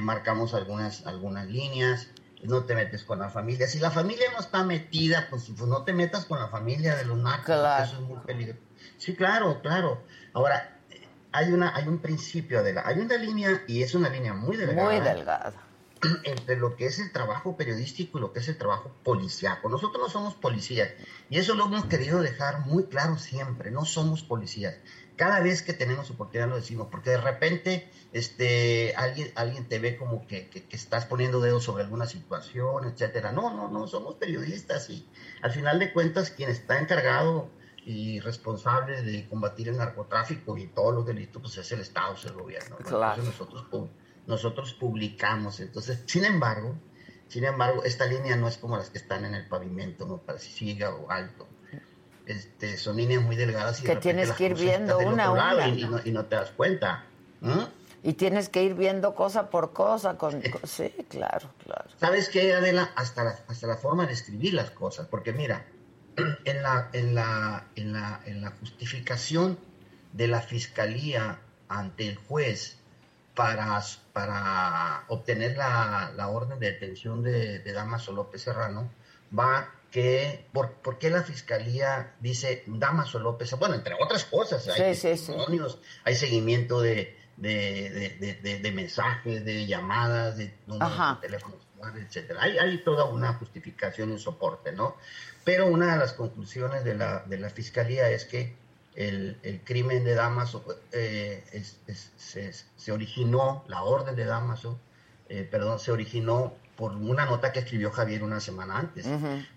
marcamos 0.00 0.54
algunas, 0.54 1.06
algunas 1.06 1.48
líneas. 1.48 2.08
No 2.44 2.64
te 2.64 2.74
metes 2.74 3.04
con 3.04 3.18
la 3.18 3.28
familia. 3.28 3.68
Si 3.68 3.78
la 3.78 3.90
familia 3.90 4.24
no 4.32 4.40
está 4.40 4.64
metida, 4.64 5.26
pues, 5.28 5.50
pues 5.54 5.68
no 5.68 5.84
te 5.84 5.92
metas 5.92 6.24
con 6.24 6.38
la 6.38 6.48
familia 6.48 6.96
de 6.96 7.04
los 7.04 7.18
narcos. 7.18 7.56
Eso 7.82 7.96
es 7.96 8.00
muy 8.00 8.20
peligroso. 8.20 8.60
Sí, 8.96 9.14
claro, 9.14 9.60
claro. 9.60 10.02
Ahora, 10.32 10.78
hay, 11.32 11.52
una, 11.52 11.76
hay 11.76 11.86
un 11.88 11.98
principio, 11.98 12.62
de 12.62 12.72
la, 12.72 12.86
hay 12.86 13.00
una 13.00 13.18
línea, 13.18 13.64
y 13.66 13.82
es 13.82 13.94
una 13.94 14.08
línea 14.08 14.32
muy 14.32 14.56
delgada. 14.56 14.88
Muy 14.88 15.00
delgada. 15.00 15.65
Entre 16.24 16.56
lo 16.56 16.76
que 16.76 16.86
es 16.86 16.98
el 16.98 17.10
trabajo 17.10 17.56
periodístico 17.56 18.18
y 18.18 18.20
lo 18.20 18.32
que 18.32 18.40
es 18.40 18.48
el 18.48 18.58
trabajo 18.58 18.94
policiaco. 19.02 19.68
Nosotros 19.68 20.02
no 20.02 20.10
somos 20.10 20.34
policías, 20.34 20.90
y 21.30 21.38
eso 21.38 21.54
lo 21.54 21.66
hemos 21.66 21.86
querido 21.86 22.20
dejar 22.20 22.66
muy 22.66 22.84
claro 22.84 23.16
siempre, 23.16 23.70
no 23.70 23.84
somos 23.84 24.22
policías. 24.22 24.76
Cada 25.16 25.40
vez 25.40 25.62
que 25.62 25.72
tenemos 25.72 26.10
oportunidad 26.10 26.48
lo 26.48 26.56
decimos, 26.56 26.88
porque 26.90 27.10
de 27.10 27.16
repente 27.16 27.90
este, 28.12 28.94
alguien, 28.96 29.32
alguien 29.34 29.66
te 29.66 29.78
ve 29.78 29.96
como 29.96 30.26
que, 30.26 30.50
que, 30.50 30.64
que 30.64 30.76
estás 30.76 31.06
poniendo 31.06 31.40
dedos 31.40 31.64
sobre 31.64 31.84
alguna 31.84 32.04
situación, 32.06 32.84
etcétera. 32.84 33.32
No, 33.32 33.54
no, 33.54 33.68
no, 33.68 33.86
somos 33.86 34.16
periodistas 34.16 34.90
y 34.90 35.08
al 35.40 35.52
final 35.52 35.78
de 35.78 35.92
cuentas 35.94 36.30
quien 36.30 36.50
está 36.50 36.78
encargado 36.78 37.48
y 37.86 38.20
responsable 38.20 39.00
de 39.02 39.28
combatir 39.28 39.68
el 39.68 39.78
narcotráfico 39.78 40.58
y 40.58 40.66
todos 40.66 40.94
los 40.94 41.06
delitos, 41.06 41.40
pues 41.40 41.56
es 41.56 41.72
el 41.72 41.80
Estado, 41.80 42.14
es 42.14 42.24
el 42.26 42.32
gobierno. 42.32 42.76
Entonces 42.78 43.24
nosotros, 43.24 43.64
nosotros 44.26 44.74
publicamos. 44.74 45.60
Entonces, 45.60 46.02
sin 46.06 46.24
embargo, 46.24 46.76
sin 47.28 47.44
embargo, 47.44 47.82
esta 47.84 48.06
línea 48.06 48.36
no 48.36 48.48
es 48.48 48.56
como 48.58 48.76
las 48.76 48.90
que 48.90 48.98
están 48.98 49.24
en 49.24 49.34
el 49.34 49.46
pavimento, 49.46 50.06
no 50.06 50.18
para 50.18 50.38
si 50.38 50.50
siga 50.50 50.94
o 50.94 51.10
alto. 51.10 51.46
Este, 52.26 52.76
son 52.76 52.96
líneas 52.96 53.22
muy 53.22 53.36
delgadas 53.36 53.80
y 53.80 53.84
que 53.84 53.96
tienes 53.96 54.32
que 54.32 54.46
ir 54.46 54.54
viendo 54.54 54.98
una 54.98 55.26
a 55.26 55.32
una 55.32 55.68
y, 55.68 56.10
no, 56.10 56.24
te 56.24 56.36
das 56.36 56.50
cuenta. 56.50 57.04
Y 58.02 58.14
tienes 58.14 58.48
que 58.48 58.62
ir 58.62 58.74
viendo 58.74 59.14
cosa 59.14 59.50
por 59.50 59.72
cosa. 59.72 60.16
Con, 60.16 60.42
sí, 60.64 60.92
claro, 61.08 61.50
claro. 61.64 61.88
¿Sabes 61.98 62.28
qué, 62.28 62.54
Adela? 62.54 62.90
Hasta 62.96 63.24
la, 63.24 63.38
hasta 63.48 63.66
la 63.66 63.76
forma 63.76 64.06
de 64.06 64.12
escribir 64.12 64.54
las 64.54 64.70
cosas. 64.70 65.06
Porque 65.06 65.32
mira, 65.32 65.66
en 66.44 66.62
la, 66.62 66.88
en 66.92 67.14
la, 67.14 67.66
en 67.76 67.92
la, 67.92 68.20
en 68.24 68.40
la 68.40 68.50
justificación 68.52 69.58
de 70.12 70.28
la 70.28 70.40
fiscalía 70.40 71.40
ante 71.68 72.08
el 72.08 72.16
juez 72.16 72.78
para, 73.36 73.82
para 74.14 75.04
obtener 75.08 75.56
la, 75.56 76.10
la 76.16 76.28
orden 76.28 76.58
de 76.58 76.72
detención 76.72 77.22
de, 77.22 77.58
de, 77.58 77.72
Damaso 77.72 78.12
López 78.12 78.42
Serrano, 78.42 78.90
va 79.38 79.72
que, 79.90 80.46
por, 80.52 80.72
¿por 80.72 80.98
qué 80.98 81.10
la 81.10 81.22
fiscalía 81.22 82.14
dice 82.18 82.64
Damaso 82.66 83.18
López? 83.20 83.52
Bueno, 83.58 83.74
entre 83.74 83.94
otras 84.00 84.24
cosas, 84.24 84.66
hay 84.68 84.96
testimonios, 84.96 85.78
hay 86.04 86.16
seguimiento 86.16 86.80
de, 86.80 87.14
de, 87.36 88.36
de, 88.42 88.58
de, 88.58 88.72
mensajes, 88.72 89.44
de 89.44 89.66
llamadas, 89.66 90.38
de 90.38 90.54
números 90.66 91.20
de 91.20 91.28
teléfonos, 91.28 91.58
etcétera. 91.94 92.40
Hay, 92.42 92.56
hay 92.56 92.78
toda 92.84 93.04
una 93.04 93.34
justificación 93.34 94.14
y 94.14 94.18
soporte, 94.18 94.72
¿no? 94.72 94.96
Pero 95.44 95.66
una 95.66 95.92
de 95.92 95.98
las 95.98 96.14
conclusiones 96.14 96.84
de 96.84 96.94
la, 96.94 97.22
de 97.26 97.36
la 97.38 97.50
Fiscalía 97.50 98.08
es 98.10 98.24
que 98.24 98.56
el, 98.96 99.38
el 99.42 99.60
crimen 99.62 100.04
de 100.04 100.14
Damaso 100.14 100.64
eh, 100.90 101.44
se, 102.16 102.52
se, 102.52 102.92
originó, 102.92 103.62
la 103.68 103.82
orden 103.82 104.16
de 104.16 104.24
Damaso, 104.24 104.80
eh, 105.28 105.46
perdón, 105.48 105.78
se 105.78 105.92
originó 105.92 106.54
por 106.76 106.92
una 106.92 107.26
nota 107.26 107.52
que 107.52 107.60
escribió 107.60 107.90
Javier 107.90 108.22
una 108.22 108.40
semana 108.40 108.78
antes. 108.78 109.06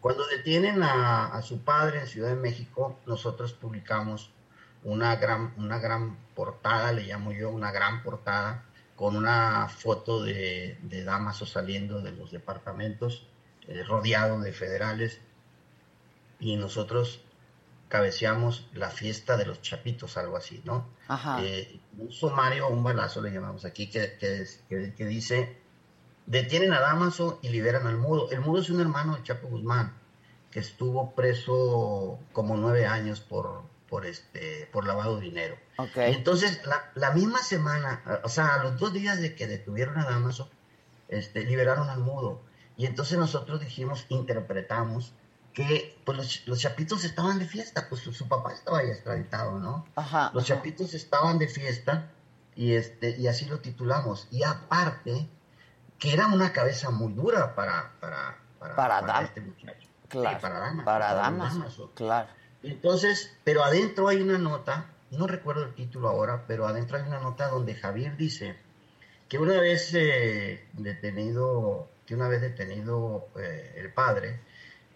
Cuando 0.02 0.26
detienen 0.28 0.84
a, 0.84 1.28
a, 1.28 1.42
su 1.42 1.64
padre 1.64 2.02
en 2.02 2.08
Ciudad 2.08 2.30
de 2.30 2.36
México, 2.36 3.00
nosotros 3.06 3.54
publicamos 3.54 4.32
una 4.84 5.16
gran, 5.16 5.54
una 5.58 5.80
gran 5.80 6.18
portada, 6.36 6.92
le 6.92 7.04
llamo 7.04 7.32
yo, 7.32 7.50
una 7.50 7.72
gran 7.72 8.04
portada, 8.04 8.66
con 8.96 9.16
una 9.16 9.70
foto 9.70 10.24
de, 10.24 10.78
de 10.84 11.04
Damaso 11.04 11.46
saliendo 11.46 12.02
de 12.02 12.12
los 12.12 12.32
departamentos, 12.32 13.28
eh, 13.68 13.84
rodeado 13.84 14.40
de 14.42 14.52
federales, 14.52 15.22
y 16.40 16.56
nosotros 16.56 17.22
cabeceamos 17.90 18.68
la 18.74 18.90
fiesta 18.92 19.36
de 19.36 19.46
los 19.46 19.62
chapitos, 19.62 20.16
algo 20.16 20.38
así, 20.38 20.62
¿no? 20.64 20.88
Eh, 21.42 21.80
un 21.98 22.12
sumario, 22.12 22.70
un 22.70 22.84
balazo 22.84 23.22
le 23.22 23.32
llamamos 23.32 23.66
aquí, 23.66 23.90
que, 23.90 24.18
que, 24.20 25.06
dice, 25.06 25.58
detienen 26.28 26.72
a 26.72 26.80
Damaso 26.80 27.40
y 27.42 27.50
liberan 27.50 27.88
al 27.88 27.98
Mudo. 27.98 28.30
El 28.32 28.42
Mudo 28.42 28.62
es 28.62 28.70
un 28.70 28.80
hermano 28.80 29.16
de 29.16 29.24
Chapo 29.24 29.48
Guzmán, 29.48 29.98
que 30.52 30.60
estuvo 30.60 31.16
preso 31.16 32.20
como 32.32 32.58
nueve 32.58 32.86
años 32.86 33.22
por, 33.22 33.64
por, 33.90 34.06
este, 34.06 34.70
por 34.72 34.86
lavado 34.86 35.16
de 35.16 35.24
dinero. 35.24 35.58
Okay. 35.78 36.14
entonces, 36.14 36.64
la, 36.66 36.92
la, 36.94 37.12
misma 37.12 37.40
semana, 37.40 38.04
o 38.24 38.30
sea, 38.30 38.56
a 38.56 38.64
los 38.64 38.78
dos 38.80 38.94
días 38.94 39.20
de 39.20 39.34
que 39.34 39.48
detuvieron 39.48 39.98
a 39.98 40.06
Damaso, 40.06 40.48
este, 41.08 41.44
liberaron 41.44 41.90
al 41.90 42.00
mudo. 42.00 42.44
Y 42.78 42.86
entonces 42.86 43.18
nosotros 43.18 43.60
dijimos, 43.60 44.06
interpretamos 44.10 45.14
que 45.54 46.00
pues, 46.06 46.48
los, 46.48 46.60
chapitos 46.60 47.04
estaban 47.04 47.40
de 47.40 47.46
fiesta, 47.46 47.88
pues 47.90 48.02
su, 48.02 48.28
papá 48.28 48.54
estaba 48.54 48.84
ya 48.84 48.92
extraditado, 48.92 49.60
¿no? 49.60 49.86
los 50.34 50.46
chapitos 50.46 50.94
estaban 50.94 51.40
de 51.40 51.48
fiesta 51.48 52.12
y, 52.56 52.74
este, 52.74 53.18
y 53.18 53.28
así 53.28 53.46
lo 53.46 53.60
titulamos. 53.60 54.28
Y 54.32 54.44
aparte, 54.44 55.28
que 55.98 56.14
era 56.14 56.28
una 56.28 56.54
cabeza 56.54 56.90
muy 56.90 57.14
dura 57.14 57.56
para, 57.56 57.94
para, 58.00 58.38
para, 58.76 59.22
este 59.22 59.42
muchacho. 59.42 59.88
Claro, 60.08 60.40
para 60.40 60.60
damas. 60.60 60.86
Para, 60.86 61.14
damas, 61.14 61.58
claro. 61.94 62.30
Entonces, 62.64 63.38
pero 63.44 63.64
adentro 63.64 64.08
hay 64.08 64.22
una 64.22 64.38
nota, 64.38 64.90
no 65.12 65.28
recuerdo 65.28 65.64
el 65.64 65.76
título 65.76 66.10
ahora, 66.10 66.46
pero 66.48 66.68
adentro 66.68 66.98
hay 66.98 67.04
una 67.04 67.20
nota 67.20 67.48
donde 67.48 67.76
Javier 67.76 68.18
dice 68.18 68.58
que 69.30 69.38
una 69.38 69.60
vez 69.60 69.94
eh, 69.94 70.68
detenido, 70.74 71.88
que 72.06 72.16
una 72.16 72.28
vez 72.28 72.42
detenido 72.42 73.28
eh, 73.38 73.76
el 73.78 73.94
padre, 73.94 74.42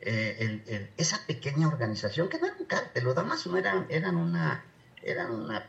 eh, 0.06 0.92
esa 0.98 1.20
pequeña 1.26 1.68
organización, 1.68 2.30
que 2.30 2.40
no 2.40 2.48
era 2.48 2.56
un 2.60 2.66
cártel, 2.66 3.04
los 3.04 3.16
damas 3.16 3.46
eran, 3.46 3.86
eran 3.90 4.16
una, 4.16 4.64
eran 5.02 5.32
una, 5.32 5.66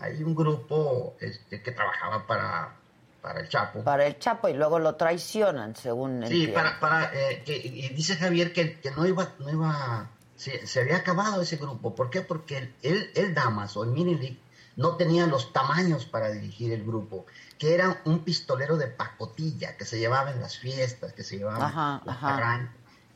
hay 0.00 0.22
un 0.22 0.34
grupo 0.34 1.16
este, 1.20 1.62
que 1.62 1.72
trabajaba 1.72 2.26
para, 2.26 2.76
para 3.20 3.40
el 3.40 3.48
Chapo. 3.48 3.82
Para 3.84 4.06
el 4.06 4.18
Chapo 4.18 4.48
y 4.48 4.54
luego 4.54 4.78
lo 4.78 4.96
traicionan, 4.96 5.74
según 5.76 6.26
Sí, 6.26 6.48
para, 6.48 6.78
para 6.80 7.10
que, 7.10 7.56
y 7.56 7.88
dice 7.90 8.16
Javier 8.16 8.52
que, 8.52 8.80
que 8.80 8.90
no 8.90 9.06
iba, 9.06 9.28
no 9.38 9.50
iba, 9.50 10.10
se, 10.36 10.66
se, 10.66 10.80
había 10.80 10.98
acabado 10.98 11.42
ese 11.42 11.56
grupo. 11.56 11.94
¿Por 11.94 12.10
qué? 12.10 12.22
Porque 12.22 12.58
el, 12.58 12.74
el, 12.82 13.10
el 13.14 13.34
Damas 13.34 13.76
o 13.76 13.84
el 13.84 13.90
Mini 13.90 14.38
no 14.76 14.96
tenía 14.96 15.26
los 15.26 15.52
tamaños 15.52 16.06
para 16.06 16.30
dirigir 16.30 16.72
el 16.72 16.82
grupo 16.82 17.26
que 17.62 17.74
era 17.74 18.02
un 18.06 18.24
pistolero 18.24 18.76
de 18.76 18.88
pacotilla 18.88 19.76
que 19.76 19.84
se 19.84 19.96
llevaba 19.96 20.32
en 20.32 20.40
las 20.40 20.58
fiestas, 20.58 21.12
que 21.12 21.22
se 21.22 21.38
llevaba 21.38 22.02
en 22.04 22.68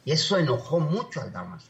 Y 0.06 0.12
eso 0.12 0.38
enojó 0.38 0.78
mucho 0.78 1.20
al 1.20 1.32
Damas, 1.32 1.64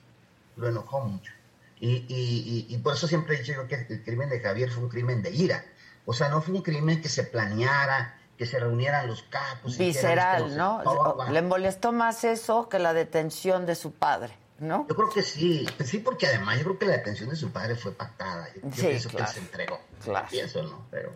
lo 0.56 0.68
enojó 0.68 1.00
mucho. 1.00 1.32
Y, 1.80 2.04
y, 2.06 2.66
y, 2.68 2.78
por 2.78 2.92
eso 2.94 3.08
siempre 3.08 3.34
he 3.34 3.38
dicho 3.38 3.66
que 3.66 3.86
el 3.88 4.04
crimen 4.04 4.28
de 4.28 4.40
Javier 4.40 4.70
fue 4.70 4.84
un 4.84 4.90
crimen 4.90 5.22
de 5.22 5.30
ira. 5.30 5.64
O 6.04 6.12
sea, 6.12 6.28
no 6.28 6.42
fue 6.42 6.54
un 6.54 6.62
crimen 6.62 7.00
que 7.00 7.08
se 7.08 7.24
planeara, 7.24 8.14
que 8.36 8.44
se 8.44 8.60
reunieran 8.60 9.06
los 9.06 9.22
capos. 9.22 9.78
Visceral, 9.78 10.54
¿no? 10.54 10.82
Le 11.30 11.40
molestó 11.40 11.92
más 11.92 12.24
eso 12.24 12.68
que 12.68 12.78
la 12.78 12.92
detención 12.92 13.64
de 13.64 13.74
su 13.74 13.92
padre, 13.92 14.36
¿no? 14.58 14.86
Yo 14.86 14.94
creo 14.94 15.08
que 15.08 15.22
sí, 15.22 15.66
pues 15.78 15.88
sí, 15.88 15.98
porque 15.98 16.26
además 16.26 16.58
yo 16.58 16.64
creo 16.64 16.78
que 16.78 16.86
la 16.86 16.92
detención 16.92 17.30
de 17.30 17.36
su 17.36 17.50
padre 17.50 17.74
fue 17.74 17.92
pactada. 17.92 18.48
Yo, 18.54 18.70
pienso 18.70 19.08
que 19.08 19.26
se 19.28 19.38
entregó. 19.38 19.80
Claro. 20.04 20.28
Pienso, 20.30 20.62
¿no? 20.62 20.86
Pero 20.90 21.14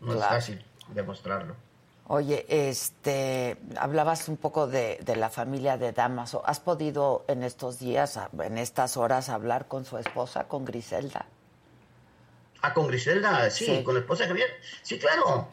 no 0.00 0.14
es 0.14 0.20
fácil 0.20 0.64
demostrarlo. 0.94 1.54
Oye, 2.10 2.46
este, 2.48 3.58
hablabas 3.76 4.28
un 4.28 4.38
poco 4.38 4.66
de, 4.66 4.98
la 5.14 5.28
familia 5.28 5.76
de 5.76 5.92
Damaso. 5.92 6.42
¿Has 6.46 6.58
podido 6.58 7.26
en 7.28 7.42
estos 7.42 7.78
días, 7.78 8.18
en 8.42 8.56
estas 8.56 8.96
horas, 8.96 9.28
hablar 9.28 9.68
con 9.68 9.84
su 9.84 9.98
esposa, 9.98 10.48
con 10.48 10.64
Griselda? 10.64 11.26
Ah, 12.62 12.72
con 12.72 12.86
Griselda, 12.86 13.50
sí, 13.50 13.82
con 13.84 13.94
la 13.94 14.00
esposa 14.00 14.22
de 14.22 14.30
Javier. 14.30 14.48
Sí, 14.82 14.98
claro. 14.98 15.48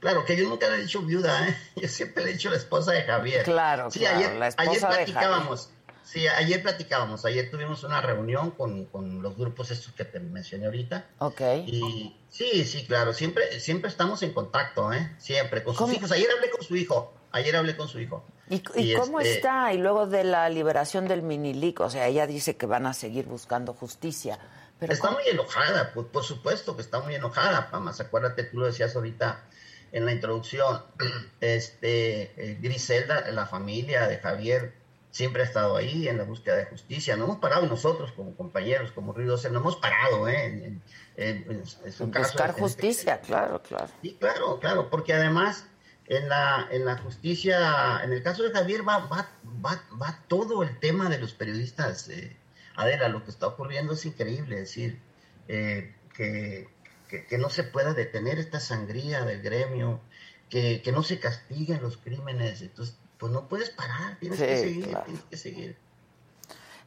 Claro, 0.00 0.24
que 0.24 0.34
yo 0.34 0.48
nunca 0.48 0.68
le 0.68 0.76
he 0.76 0.80
dicho 0.80 1.02
viuda, 1.02 1.46
¿eh? 1.46 1.56
Yo 1.76 1.86
siempre 1.86 2.24
le 2.24 2.30
he 2.30 2.32
dicho 2.32 2.48
la 2.48 2.56
esposa 2.56 2.92
de 2.92 3.02
Javier. 3.02 3.44
Claro, 3.44 3.90
sí, 3.90 3.98
claro, 3.98 4.16
ayer, 4.16 4.34
la 4.34 4.48
esposa 4.48 4.70
ayer 4.70 4.80
platicábamos. 4.80 5.70
Sí, 6.02 6.26
ayer 6.26 6.62
platicábamos, 6.62 7.24
ayer 7.24 7.50
tuvimos 7.50 7.84
una 7.84 8.00
reunión 8.00 8.50
con, 8.50 8.86
con, 8.86 9.22
los 9.22 9.36
grupos 9.36 9.70
estos 9.70 9.92
que 9.92 10.04
te 10.04 10.18
mencioné 10.18 10.66
ahorita. 10.66 11.06
Ok. 11.18 11.40
Y 11.66 12.16
sí, 12.28 12.64
sí, 12.64 12.86
claro, 12.86 13.12
siempre, 13.12 13.60
siempre 13.60 13.90
estamos 13.90 14.22
en 14.22 14.32
contacto, 14.32 14.92
¿eh? 14.92 15.14
Siempre, 15.18 15.62
con 15.62 15.74
sus 15.74 15.92
hijos. 15.92 16.10
Ayer 16.12 16.28
hablé 16.34 16.50
con 16.50 16.62
su 16.62 16.76
hijo, 16.76 17.14
ayer 17.32 17.54
hablé 17.56 17.76
con 17.76 17.88
su 17.88 18.00
hijo. 18.00 18.24
¿Y, 18.48 18.94
cómo 18.94 19.20
este 19.20 19.36
está? 19.36 19.72
Y 19.72 19.78
luego 19.78 20.06
de 20.06 20.24
la 20.24 20.48
liberación 20.48 21.06
del 21.06 21.22
Minilic, 21.22 21.78
o 21.80 21.90
sea, 21.90 22.08
ella 22.08 22.26
dice 22.26 22.56
que 22.56 22.66
van 22.66 22.86
a 22.86 22.94
seguir 22.94 23.26
buscando 23.26 23.72
justicia. 23.72 24.40
Pero 24.80 24.92
está 24.92 25.10
muy 25.12 25.22
enojada, 25.28 25.92
por, 25.92 26.08
por, 26.08 26.24
supuesto 26.24 26.74
que 26.74 26.82
está 26.82 27.00
muy 27.00 27.14
enojada, 27.14 27.70
Pamas. 27.70 28.00
Acuérdate, 28.00 28.42
tú 28.44 28.58
lo 28.58 28.66
decías 28.66 28.96
ahorita 28.96 29.44
en 29.92 30.04
la 30.04 30.12
introducción, 30.12 30.82
este, 31.40 32.32
eh, 32.36 32.58
Griselda, 32.60 33.30
la 33.30 33.46
familia 33.46 34.08
de 34.08 34.18
Javier, 34.18 34.79
siempre 35.10 35.42
ha 35.42 35.44
estado 35.44 35.76
ahí 35.76 36.08
en 36.08 36.18
la 36.18 36.24
búsqueda 36.24 36.56
de 36.56 36.66
justicia. 36.66 37.16
No 37.16 37.24
hemos 37.24 37.38
parado 37.38 37.66
nosotros 37.66 38.12
como 38.12 38.36
compañeros, 38.36 38.92
como 38.92 39.12
Ruido, 39.12 39.36
no 39.50 39.58
hemos 39.58 39.76
parado 39.76 40.28
¿eh? 40.28 40.80
en, 41.16 41.64
buscar 41.98 42.52
justicia, 42.52 43.20
claro, 43.20 43.62
claro. 43.62 43.88
Sí, 44.02 44.16
claro, 44.18 44.58
claro, 44.60 44.90
porque 44.90 45.12
además 45.12 45.66
en 46.06 46.28
la, 46.28 46.68
en 46.70 46.84
la 46.84 46.98
justicia, 46.98 48.00
en 48.02 48.12
el 48.12 48.22
caso 48.22 48.42
de 48.42 48.50
Javier 48.50 48.86
va, 48.86 48.98
va, 49.06 49.28
va, 49.64 49.84
va 50.00 50.24
todo 50.28 50.62
el 50.62 50.78
tema 50.80 51.08
de 51.08 51.18
los 51.18 51.34
periodistas. 51.34 52.08
Eh, 52.08 52.36
Adela, 52.76 53.08
lo 53.08 53.24
que 53.24 53.30
está 53.30 53.46
ocurriendo 53.48 53.94
es 53.94 54.06
increíble, 54.06 54.56
es 54.56 54.62
decir, 54.62 55.00
eh, 55.48 55.94
que, 56.14 56.68
que, 57.08 57.38
no 57.38 57.50
se 57.50 57.64
pueda 57.64 57.94
detener 57.94 58.38
esta 58.38 58.60
sangría 58.60 59.24
del 59.24 59.42
gremio, 59.42 60.00
que, 60.48 60.82
que 60.82 60.92
no 60.92 61.02
se 61.02 61.20
castiguen 61.20 61.82
los 61.82 61.96
crímenes. 61.96 62.62
Entonces, 62.62 62.96
pues 63.20 63.30
no 63.32 63.46
puedes 63.46 63.70
parar, 63.70 64.16
tienes 64.18 64.38
que 64.38 64.56
seguir, 64.56 64.96
tienes 65.04 65.22
que 65.24 65.36
seguir. 65.36 65.76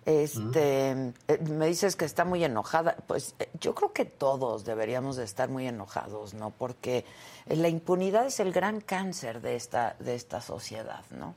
Este, 0.05 0.91
eh, 1.29 1.37
me 1.49 1.67
dices 1.67 1.95
que 1.95 2.03
está 2.03 2.25
muy 2.25 2.43
enojada. 2.43 2.97
Pues 3.07 3.35
eh, 3.39 3.49
yo 3.61 3.73
creo 3.73 3.93
que 3.93 4.03
todos 4.03 4.65
deberíamos 4.65 5.15
de 5.15 5.23
estar 5.23 5.47
muy 5.47 5.65
enojados, 5.65 6.33
¿no? 6.33 6.49
Porque 6.49 7.05
la 7.47 7.69
impunidad 7.69 8.25
es 8.25 8.41
el 8.41 8.51
gran 8.51 8.81
cáncer 8.81 9.41
de 9.41 9.55
esta 9.55 9.95
de 9.99 10.15
esta 10.15 10.41
sociedad, 10.41 11.05
¿no? 11.11 11.35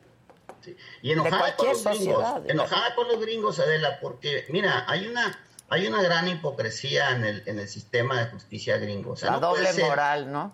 Sí. 0.63 0.77
Y 1.03 1.13
enojada 1.13 1.55
con 1.55 1.69
los 1.69 1.85
gringos, 1.85 2.25
enojada 2.49 2.95
con 2.97 3.07
los 3.07 3.21
gringos, 3.21 3.59
Adela, 3.61 4.01
porque 4.01 4.47
mira, 4.49 4.85
hay 4.89 5.07
una 5.07 5.39
hay 5.69 5.87
una 5.87 6.03
gran 6.03 6.27
hipocresía 6.27 7.11
en 7.11 7.25
el 7.25 7.43
en 7.47 7.61
el 7.61 7.69
sistema 7.69 8.19
de 8.19 8.31
justicia 8.31 8.79
gringo. 8.79 9.15
la 9.23 9.39
doble 9.39 9.73
moral, 9.75 10.33
¿no? 10.33 10.53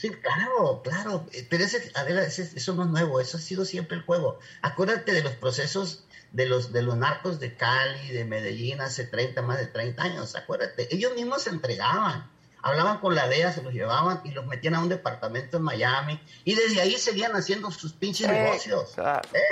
Sí, 0.00 0.08
claro, 0.08 0.80
claro. 0.82 1.26
Pero 1.50 1.62
ese, 1.62 1.92
Adela, 1.94 2.22
eso 2.22 2.74
no 2.74 2.84
es 2.84 2.88
nuevo, 2.88 3.20
eso 3.20 3.36
ha 3.36 3.40
sido 3.40 3.66
siempre 3.66 3.98
el 3.98 4.02
juego. 4.02 4.38
Acuérdate 4.62 5.12
de 5.12 5.22
los 5.22 5.34
procesos 5.34 6.06
de 6.32 6.46
los, 6.46 6.72
de 6.72 6.80
los 6.80 6.96
narcos 6.96 7.38
de 7.38 7.54
Cali, 7.54 8.08
de 8.08 8.24
Medellín, 8.24 8.80
hace 8.80 9.04
30, 9.04 9.42
más 9.42 9.58
de 9.58 9.66
30 9.66 10.02
años, 10.02 10.36
acuérdate. 10.36 10.88
Ellos 10.90 11.14
mismos 11.14 11.42
se 11.42 11.50
entregaban, 11.50 12.30
hablaban 12.62 12.96
con 13.00 13.14
la 13.14 13.28
DEA, 13.28 13.52
se 13.52 13.62
los 13.62 13.74
llevaban 13.74 14.22
y 14.24 14.30
los 14.30 14.46
metían 14.46 14.74
a 14.74 14.80
un 14.80 14.88
departamento 14.88 15.58
en 15.58 15.64
Miami 15.64 16.18
y 16.44 16.54
desde 16.54 16.80
ahí 16.80 16.96
seguían 16.96 17.36
haciendo 17.36 17.70
sus 17.70 17.92
pinches 17.92 18.26
negocios. 18.26 18.96
¿eh? 19.34 19.42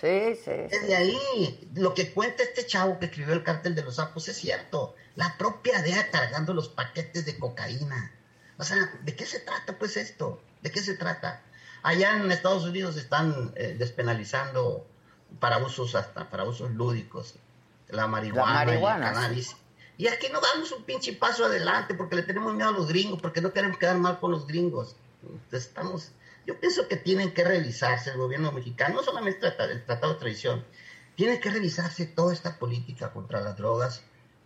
Sí, 0.00 0.40
sí. 0.44 0.52
Desde 0.70 0.94
ahí, 0.94 1.68
lo 1.74 1.94
que 1.94 2.12
cuenta 2.12 2.44
este 2.44 2.64
chavo 2.64 3.00
que 3.00 3.06
escribió 3.06 3.34
el 3.34 3.42
cártel 3.42 3.74
de 3.74 3.82
los 3.82 3.96
sapos 3.96 4.28
es 4.28 4.36
cierto. 4.36 4.94
La 5.16 5.36
propia 5.36 5.82
DEA 5.82 6.12
cargando 6.12 6.54
los 6.54 6.68
paquetes 6.68 7.26
de 7.26 7.36
cocaína 7.36 8.12
o 8.58 8.64
sea, 8.64 8.76
¿de 9.02 9.16
qué 9.16 9.26
se 9.26 9.40
trata 9.40 9.78
pues 9.78 9.96
esto? 9.96 10.42
¿De 10.62 10.70
qué 10.70 10.80
se 10.80 10.94
trata? 10.94 11.42
Allá 11.82 12.16
en 12.16 12.30
Estados 12.32 12.64
Unidos 12.64 12.96
están 12.96 13.52
eh, 13.56 13.76
despenalizando 13.78 14.86
para 15.38 15.58
usos 15.58 15.94
hasta 15.94 16.30
para 16.30 16.44
usos 16.44 16.70
lúdicos 16.70 17.34
la 17.88 18.06
marihuana, 18.06 18.72
y 18.72 18.76
el 18.76 18.82
cannabis. 18.82 19.56
Y 19.98 20.08
aquí 20.08 20.26
no 20.32 20.40
damos 20.40 20.72
un 20.72 20.84
pinche 20.84 21.12
paso 21.14 21.44
adelante 21.44 21.94
porque 21.94 22.16
le 22.16 22.22
tenemos 22.22 22.54
miedo 22.54 22.68
a 22.68 22.72
los 22.72 22.88
gringos, 22.88 23.20
porque 23.20 23.40
no 23.40 23.52
queremos 23.52 23.78
quedar 23.78 23.96
mal 23.96 24.20
con 24.20 24.30
los 24.30 24.46
gringos. 24.46 24.96
Entonces 25.22 25.68
estamos, 25.68 26.12
yo 26.46 26.60
pienso 26.60 26.86
que 26.88 26.96
tienen 26.96 27.32
que 27.32 27.44
revisarse 27.44 28.10
el 28.10 28.18
gobierno 28.18 28.52
mexicano, 28.52 28.96
no 28.96 29.02
solamente 29.02 29.46
el 29.46 29.84
tratado 29.84 30.14
de 30.14 30.18
traición, 30.18 30.64
tiene 31.14 31.40
que 31.40 31.50
revisarse 31.50 32.06
toda 32.06 32.34
esta 32.34 32.58
política 32.58 33.12
contra 33.12 33.40
las 33.40 33.56
drogas, 33.56 34.02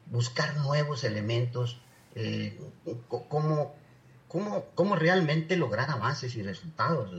buscar 0.07 0.57
nuevos 0.59 1.03
elementos, 1.03 1.81
eh, 2.15 2.61
cómo, 3.09 3.75
cómo, 4.31 4.65
cómo 4.75 4.97
realmente 4.97 5.57
lograr 5.57 5.91
avances 5.91 6.35
y 6.37 6.43
resultados. 6.43 7.11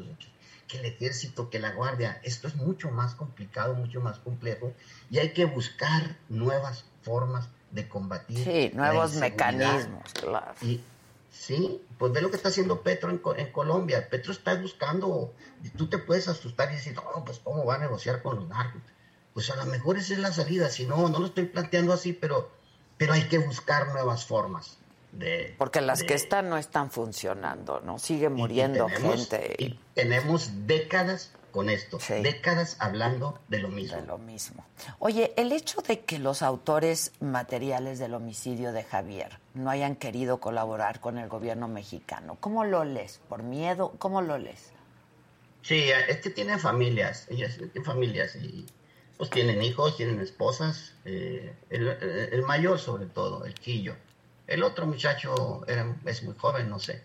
Que 0.67 0.77
el 0.77 0.85
ejército, 0.85 1.49
que 1.49 1.59
la 1.59 1.73
guardia, 1.73 2.21
esto 2.23 2.47
es 2.47 2.55
mucho 2.55 2.89
más 2.89 3.13
complicado, 3.15 3.75
mucho 3.75 3.99
más 3.99 4.19
complejo 4.19 4.73
y 5.09 5.19
hay 5.19 5.33
que 5.33 5.43
buscar 5.43 6.15
nuevas 6.29 6.85
formas 7.01 7.49
de 7.71 7.89
combatir. 7.89 8.43
Sí, 8.43 8.71
nuevos 8.73 9.15
mecanismos, 9.15 10.13
claro. 10.13 10.53
Y, 10.61 10.81
sí, 11.29 11.81
pues 11.97 12.13
ve 12.13 12.21
lo 12.21 12.29
que 12.29 12.37
está 12.37 12.47
haciendo 12.47 12.81
Petro 12.81 13.09
en, 13.09 13.21
en, 13.37 13.51
Colombia. 13.51 14.07
Petro 14.09 14.31
está 14.31 14.55
buscando, 14.55 15.33
tú 15.75 15.87
te 15.87 15.97
puedes 15.97 16.29
asustar 16.29 16.71
y 16.71 16.75
decir, 16.75 16.95
no, 16.95 17.25
pues 17.25 17.39
cómo 17.39 17.65
va 17.65 17.75
a 17.75 17.79
negociar 17.79 18.21
con 18.21 18.37
los 18.37 18.47
narcos. 18.47 18.81
Pues 19.33 19.49
a 19.49 19.57
lo 19.57 19.65
mejor 19.65 19.97
esa 19.97 20.13
es 20.13 20.19
la 20.19 20.31
salida, 20.31 20.69
si 20.69 20.85
no, 20.85 21.09
no 21.09 21.19
lo 21.19 21.25
estoy 21.25 21.45
planteando 21.45 21.91
así, 21.91 22.13
pero, 22.13 22.49
pero 22.97 23.11
hay 23.11 23.23
que 23.23 23.39
buscar 23.39 23.89
nuevas 23.89 24.25
formas. 24.25 24.77
Porque 25.57 25.81
las 25.81 26.03
que 26.03 26.13
están 26.13 26.49
no 26.49 26.57
están 26.57 26.89
funcionando, 26.89 27.81
¿no? 27.81 27.99
Sigue 27.99 28.29
muriendo 28.29 28.87
gente. 28.87 29.55
Y 29.57 29.79
tenemos 29.93 30.67
décadas 30.67 31.33
con 31.51 31.69
esto, 31.69 31.99
décadas 32.23 32.77
hablando 32.79 33.37
de 33.49 33.59
lo 33.59 33.67
mismo. 33.67 33.97
De 33.97 34.07
lo 34.07 34.17
mismo. 34.17 34.65
Oye, 34.99 35.33
el 35.35 35.51
hecho 35.51 35.81
de 35.81 35.99
que 35.99 36.17
los 36.17 36.41
autores 36.41 37.11
materiales 37.19 37.99
del 37.99 38.13
homicidio 38.13 38.71
de 38.71 38.83
Javier 38.83 39.39
no 39.53 39.69
hayan 39.69 39.97
querido 39.97 40.39
colaborar 40.39 41.01
con 41.01 41.17
el 41.17 41.27
gobierno 41.27 41.67
mexicano, 41.67 42.37
¿cómo 42.39 42.63
lo 42.63 42.85
lees? 42.85 43.19
¿Por 43.27 43.43
miedo? 43.43 43.93
¿Cómo 43.99 44.21
lo 44.21 44.37
lees? 44.37 44.71
Sí, 45.61 45.89
es 46.07 46.17
que 46.17 46.29
tienen 46.29 46.59
familias, 46.59 47.27
ellas 47.29 47.57
tienen 47.57 47.83
familias 47.83 48.35
y 48.35 48.65
pues 49.17 49.29
tienen 49.29 49.61
hijos, 49.61 49.97
tienen 49.97 50.19
esposas, 50.19 50.93
eh, 51.05 51.53
el, 51.69 52.41
mayor 52.41 52.79
sobre 52.79 53.05
todo, 53.05 53.45
el 53.45 53.53
Quillo. 53.53 53.95
El 54.51 54.63
otro 54.63 54.85
muchacho 54.85 55.63
era, 55.65 55.95
es 56.05 56.23
muy 56.23 56.35
joven, 56.37 56.69
no 56.69 56.77
sé, 56.77 57.01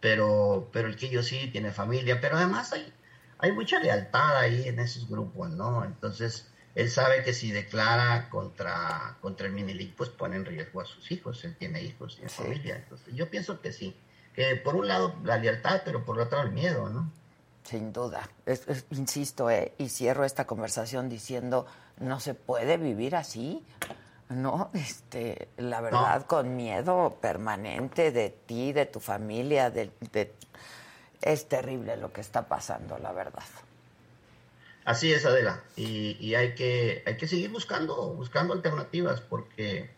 pero, 0.00 0.68
pero 0.72 0.86
el 0.86 0.96
Quillo 0.96 1.24
sí 1.24 1.48
tiene 1.50 1.72
familia, 1.72 2.20
pero 2.20 2.36
además 2.36 2.72
hay, 2.72 2.92
hay 3.38 3.50
mucha 3.50 3.80
lealtad 3.80 4.36
ahí 4.38 4.68
en 4.68 4.78
esos 4.78 5.08
grupos, 5.08 5.50
¿no? 5.50 5.84
Entonces, 5.84 6.46
él 6.76 6.88
sabe 6.88 7.24
que 7.24 7.32
si 7.32 7.50
declara 7.50 8.28
contra, 8.30 9.16
contra 9.20 9.48
el 9.48 9.52
Minilic, 9.52 9.94
pues 9.96 10.10
pone 10.10 10.36
en 10.36 10.44
riesgo 10.44 10.80
a 10.80 10.84
sus 10.84 11.10
hijos, 11.10 11.44
él 11.44 11.56
tiene 11.56 11.82
hijos, 11.82 12.14
tiene 12.14 12.28
familia. 12.28 12.76
Entonces, 12.76 13.12
yo 13.12 13.28
pienso 13.28 13.60
que 13.60 13.72
sí, 13.72 13.96
que 14.32 14.54
por 14.54 14.76
un 14.76 14.86
lado 14.86 15.16
la 15.24 15.38
lealtad, 15.38 15.82
pero 15.84 16.04
por 16.04 16.20
otro 16.20 16.42
el 16.42 16.52
miedo, 16.52 16.88
¿no? 16.90 17.10
Sin 17.64 17.92
duda. 17.92 18.28
insisto, 18.90 19.50
eh, 19.50 19.72
y 19.78 19.88
cierro 19.88 20.24
esta 20.24 20.46
conversación 20.46 21.08
diciendo, 21.08 21.66
no 21.98 22.20
se 22.20 22.34
puede 22.34 22.76
vivir 22.76 23.16
así, 23.16 23.64
¿no? 24.28 24.70
Este, 24.74 25.48
la 25.56 25.80
verdad, 25.80 26.26
con 26.26 26.56
miedo 26.56 27.18
permanente 27.20 28.12
de 28.12 28.30
ti, 28.30 28.72
de 28.72 28.86
tu 28.86 29.00
familia, 29.00 29.70
de, 29.70 29.90
es 31.20 31.48
terrible 31.48 31.96
lo 31.96 32.12
que 32.12 32.20
está 32.20 32.48
pasando, 32.48 32.98
la 32.98 33.12
verdad. 33.12 33.44
Así 34.84 35.12
es, 35.12 35.24
Adela, 35.24 35.62
y, 35.76 36.34
hay 36.34 36.54
que 36.54 37.02
hay 37.06 37.16
que 37.16 37.26
seguir 37.26 37.50
buscando 37.50 38.12
buscando 38.14 38.52
alternativas 38.52 39.20
porque 39.22 39.90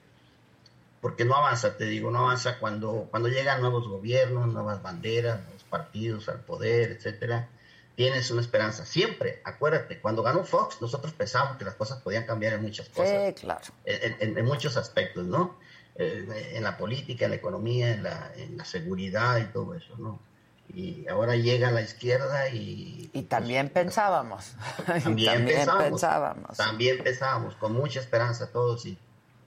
porque 1.01 1.25
no 1.25 1.35
avanza, 1.35 1.77
te 1.77 1.87
digo, 1.87 2.11
no 2.11 2.21
avanza 2.21 2.59
cuando 2.59 3.09
cuando 3.11 3.29
llegan 3.29 3.61
nuevos 3.61 3.89
gobiernos, 3.89 4.53
nuevas 4.53 4.83
banderas, 4.83 5.41
nuevos 5.43 5.65
partidos 5.65 6.29
al 6.29 6.41
poder, 6.41 6.93
etcétera 6.93 7.49
tienes 7.97 8.31
una 8.31 8.43
esperanza. 8.43 8.85
Siempre, 8.85 9.41
acuérdate, 9.43 9.99
cuando 10.01 10.23
ganó 10.23 10.45
Fox, 10.45 10.81
nosotros 10.81 11.13
pensábamos 11.15 11.57
que 11.57 11.65
las 11.65 11.75
cosas 11.75 12.01
podían 12.03 12.25
cambiar 12.25 12.53
en 12.53 12.63
muchas 12.63 12.89
cosas. 12.91 13.29
Sí, 13.29 13.35
claro. 13.41 13.65
En, 13.85 14.45
muchos 14.45 14.77
aspectos, 14.77 15.27
¿no? 15.27 15.59
En 15.97 16.63
la 16.63 16.77
política, 16.77 17.25
en 17.25 17.33
la 17.33 17.37
economía, 17.39 17.93
en 17.93 18.03
la, 18.03 18.33
en 18.37 18.59
la, 18.59 18.65
seguridad 18.67 19.39
y 19.39 19.47
todo 19.47 19.75
eso, 19.75 19.97
¿no? 19.97 20.21
Y 20.69 21.09
ahora 21.09 21.37
llega 21.37 21.69
a 21.69 21.71
la 21.71 21.81
izquierda 21.81 22.49
y... 22.51 23.09
Y 23.15 23.23
también 23.23 23.71
pensábamos. 23.71 24.53
También, 25.03 25.47
pensábamos, 25.47 26.57
También 26.57 27.03
pensábamos, 27.03 27.55
con 27.57 27.73
mucha 27.73 28.01
esperanza 28.01 28.51
todos 28.53 28.85
y... 28.85 28.99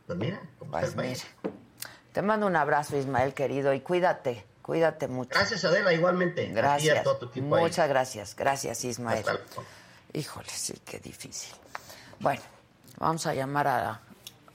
Pues 0.08 0.18
mira, 0.18 0.42
pues 0.58 0.96
mira. 0.96 1.20
Te 2.14 2.24
mando 2.24 2.48
un 2.48 2.56
abrazo, 2.56 2.98
Ismael, 2.98 3.36
querido, 3.36 3.74
y 3.74 3.82
cuídate. 3.82 4.49
Cuídate 4.70 5.08
mucho. 5.08 5.32
Gracias, 5.32 5.66
Adela, 5.66 5.92
igualmente. 5.92 6.46
Gracias. 6.50 7.04
Muchas 7.38 7.90
gracias. 7.90 8.36
Gracias, 8.36 8.86
Ismael. 8.86 9.26
Híjole, 10.14 10.48
sí, 10.48 10.80
qué 10.86 11.00
difícil. 11.00 11.56
Bueno, 12.20 12.44
vamos 13.00 13.26
a 13.26 13.34
llamar 13.34 13.68
a, 13.68 14.02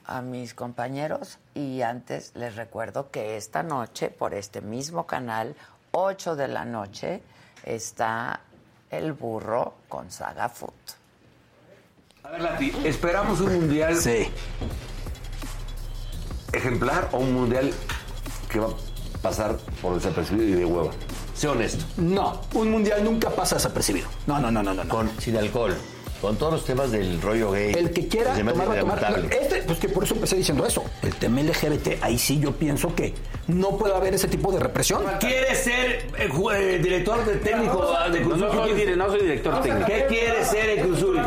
a 0.06 0.22
mis 0.22 0.54
compañeros 0.54 1.40
y 1.52 1.82
antes 1.82 2.30
les 2.36 2.54
recuerdo 2.54 3.10
que 3.10 3.36
esta 3.36 3.64
noche, 3.64 4.08
por 4.08 4.34
este 4.34 4.60
mismo 4.60 5.04
canal, 5.04 5.56
8 5.90 6.36
de 6.36 6.46
la 6.46 6.64
noche, 6.64 7.20
está 7.64 8.38
El 8.90 9.14
Burro 9.14 9.78
con 9.88 10.12
Saga 10.12 10.48
Food. 10.48 10.70
A 12.22 12.30
ver, 12.30 12.40
Lati, 12.40 12.72
esperamos 12.84 13.40
un 13.40 13.52
mundial. 13.52 13.96
Sí. 13.96 14.30
Ejemplar 16.52 17.08
o 17.10 17.18
un 17.18 17.34
mundial 17.34 17.74
que 18.48 18.60
va 18.60 18.68
pasar 19.24 19.56
por 19.80 19.94
desapercibido 19.94 20.48
y 20.50 20.52
de 20.52 20.64
hueva. 20.66 20.90
Sé 21.34 21.48
honesto. 21.48 21.82
No, 21.96 22.42
un 22.52 22.70
mundial 22.70 23.02
nunca 23.02 23.30
pasa 23.30 23.56
desapercibido. 23.56 24.06
No, 24.26 24.38
no, 24.38 24.50
no, 24.50 24.62
no, 24.62 24.74
no. 24.74 24.86
Con, 24.86 25.10
sin 25.18 25.34
alcohol. 25.38 25.74
Con 26.20 26.36
todos 26.36 26.52
los 26.52 26.64
temas 26.64 26.90
del 26.90 27.20
rollo 27.22 27.50
gay. 27.50 27.72
El 27.72 27.90
que 27.90 28.06
quiera 28.06 28.34
tomar, 28.34 28.78
tomar. 28.78 29.28
Este, 29.30 29.62
pues 29.62 29.78
que 29.78 29.88
por 29.88 30.04
eso 30.04 30.14
empecé 30.14 30.36
diciendo 30.36 30.66
eso. 30.66 30.84
El 31.02 31.14
tema 31.14 31.40
LGBT, 31.40 32.02
ahí 32.02 32.18
sí 32.18 32.38
yo 32.38 32.52
pienso 32.52 32.94
que 32.94 33.14
no 33.48 33.76
puede 33.78 33.94
haber 33.94 34.14
ese 34.14 34.28
tipo 34.28 34.52
de 34.52 34.60
represión. 34.60 35.02
¿Quiere 35.20 35.54
ser 35.54 36.06
eh, 36.18 36.30
eh, 36.54 36.80
director 36.82 37.24
de 37.24 37.36
técnico 37.36 37.94
de 38.12 38.22
Cruz 38.22 38.38
no, 38.38 38.46
no, 38.48 38.52
soy 38.52 38.74
director 38.74 39.62
técnico. 39.62 39.86
¿Qué 39.86 40.06
quiere 40.06 40.44
ser 40.44 40.68
el 40.70 40.86
Cruzul? 40.86 41.20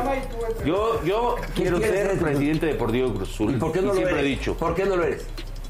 Yo, 0.65 1.03
yo 1.03 1.36
quiero 1.55 1.79
ser 1.79 2.12
el 2.12 2.19
presidente 2.19 2.67
deportivo 2.67 3.10
de 3.10 3.15
Cruzul. 3.15 3.55
¿Y 3.55 3.57
por 3.57 3.71
qué 3.71 3.81
no 3.81 3.88
lo 3.88 3.95
siempre 3.95 4.19
he 4.19 4.23
dicho. 4.23 4.55
¿Por 4.55 4.75
qué 4.75 4.86
no 4.86 4.95
lo 4.95 5.03
eres? 5.03 5.25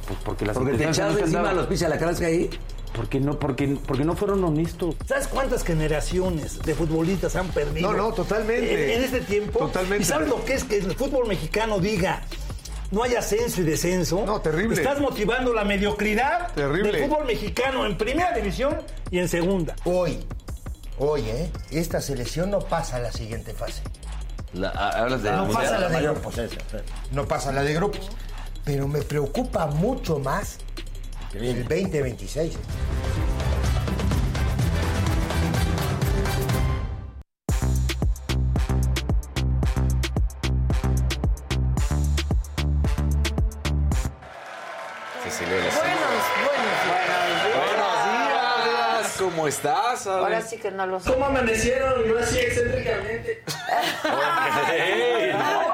Pues 0.07 0.19
porque 0.23 0.45
las 0.45 0.55
Porque 0.55 0.73
te 0.73 0.87
echaste 0.87 1.21
encima 1.21 1.49
a 1.49 1.53
los 1.53 1.67
pisos 1.67 1.87
a 1.87 1.89
la 1.89 1.97
crasca 1.97 2.27
ahí. 2.27 2.49
Porque 2.93 3.19
no, 3.19 3.37
porque, 3.37 3.77
porque 3.85 4.05
no 4.05 4.15
fueron 4.15 4.43
honestos. 4.43 4.95
¿Sabes 5.05 5.27
cuántas 5.27 5.63
generaciones 5.63 6.59
de 6.59 6.73
futbolistas 6.73 7.35
han 7.35 7.49
perdido? 7.49 7.91
No, 7.91 7.97
no, 7.97 8.13
totalmente. 8.13 8.95
En, 8.95 9.03
este 9.03 9.19
tiempo. 9.21 9.59
Totalmente. 9.59 10.03
¿Y 10.03 10.05
sabes 10.05 10.29
lo 10.29 10.43
que 10.45 10.53
es 10.53 10.63
que 10.63 10.77
el 10.77 10.95
fútbol 10.95 11.27
mexicano 11.27 11.79
diga 11.79 12.21
no 12.89 13.03
hay 13.03 13.15
ascenso 13.15 13.61
y 13.61 13.65
descenso? 13.65 14.25
No, 14.25 14.39
terrible. 14.41 14.75
Estás 14.75 15.01
motivando 15.01 15.53
la 15.53 15.65
mediocridad 15.65 16.53
terrible. 16.53 16.93
del 16.93 17.09
fútbol 17.09 17.25
mexicano 17.25 17.85
en 17.85 17.97
primera 17.97 18.31
división 18.31 18.77
y 19.11 19.19
en 19.19 19.27
segunda. 19.27 19.75
Hoy, 19.83 20.25
hoy, 20.97 21.21
¿eh? 21.21 21.51
Esta 21.69 21.99
selección 21.99 22.49
no 22.49 22.59
pasa 22.59 22.95
a 22.95 22.99
la 22.99 23.11
siguiente 23.11 23.53
fase. 23.53 23.83
hablas 24.73 25.21
de 25.21 25.31
no 25.31 25.49
pasa 25.49 25.77
la 25.77 25.89
de 25.89 26.01
grupos. 26.01 26.35
No 27.11 27.27
pasa 27.27 27.51
la 27.51 27.63
de 27.63 27.73
grupos 27.73 28.09
pero 28.67 28.86
me 28.86 29.01
preocupa 29.01 29.65
mucho 29.67 30.19
más 30.19 30.58
el 31.34 31.63
2026. 31.63 32.58
¿Cómo 49.47 49.55
estás? 49.55 50.07
Ahora 50.07 50.41
sí 50.41 50.57
que 50.57 50.71
no 50.71 50.86
lo 50.86 50.99
sé. 50.99 51.13
¿Cómo 51.13 51.27
amanecieron? 51.27 52.05
No 52.05 52.19
así 52.19 52.38
excéntricamente. 52.38 53.43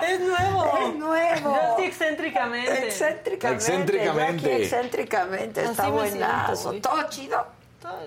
es 0.08 0.20
nuevo. 0.20 0.78
Es 0.78 0.96
nuevo. 0.96 1.56
Yo 1.56 1.76
sí 1.78 1.86
excéntricamente. 1.86 2.86
Excéntricamente. 2.86 3.56
Excéntricamente. 3.56 4.64
excéntricamente. 4.64 5.64
Está 5.64 5.90
buenazo. 5.90 6.74
Todo 6.74 7.10
chido. 7.10 7.48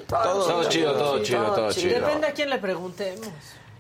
Todo, 0.09 0.69
chido, 0.69 0.93
todo 0.93 1.23
chido, 1.23 1.53
todo 1.53 1.73
chido. 1.73 2.01
Depende 2.01 2.29
a 2.29 2.33
quién 2.33 2.49
le 2.49 2.59
preguntemos 2.59 3.29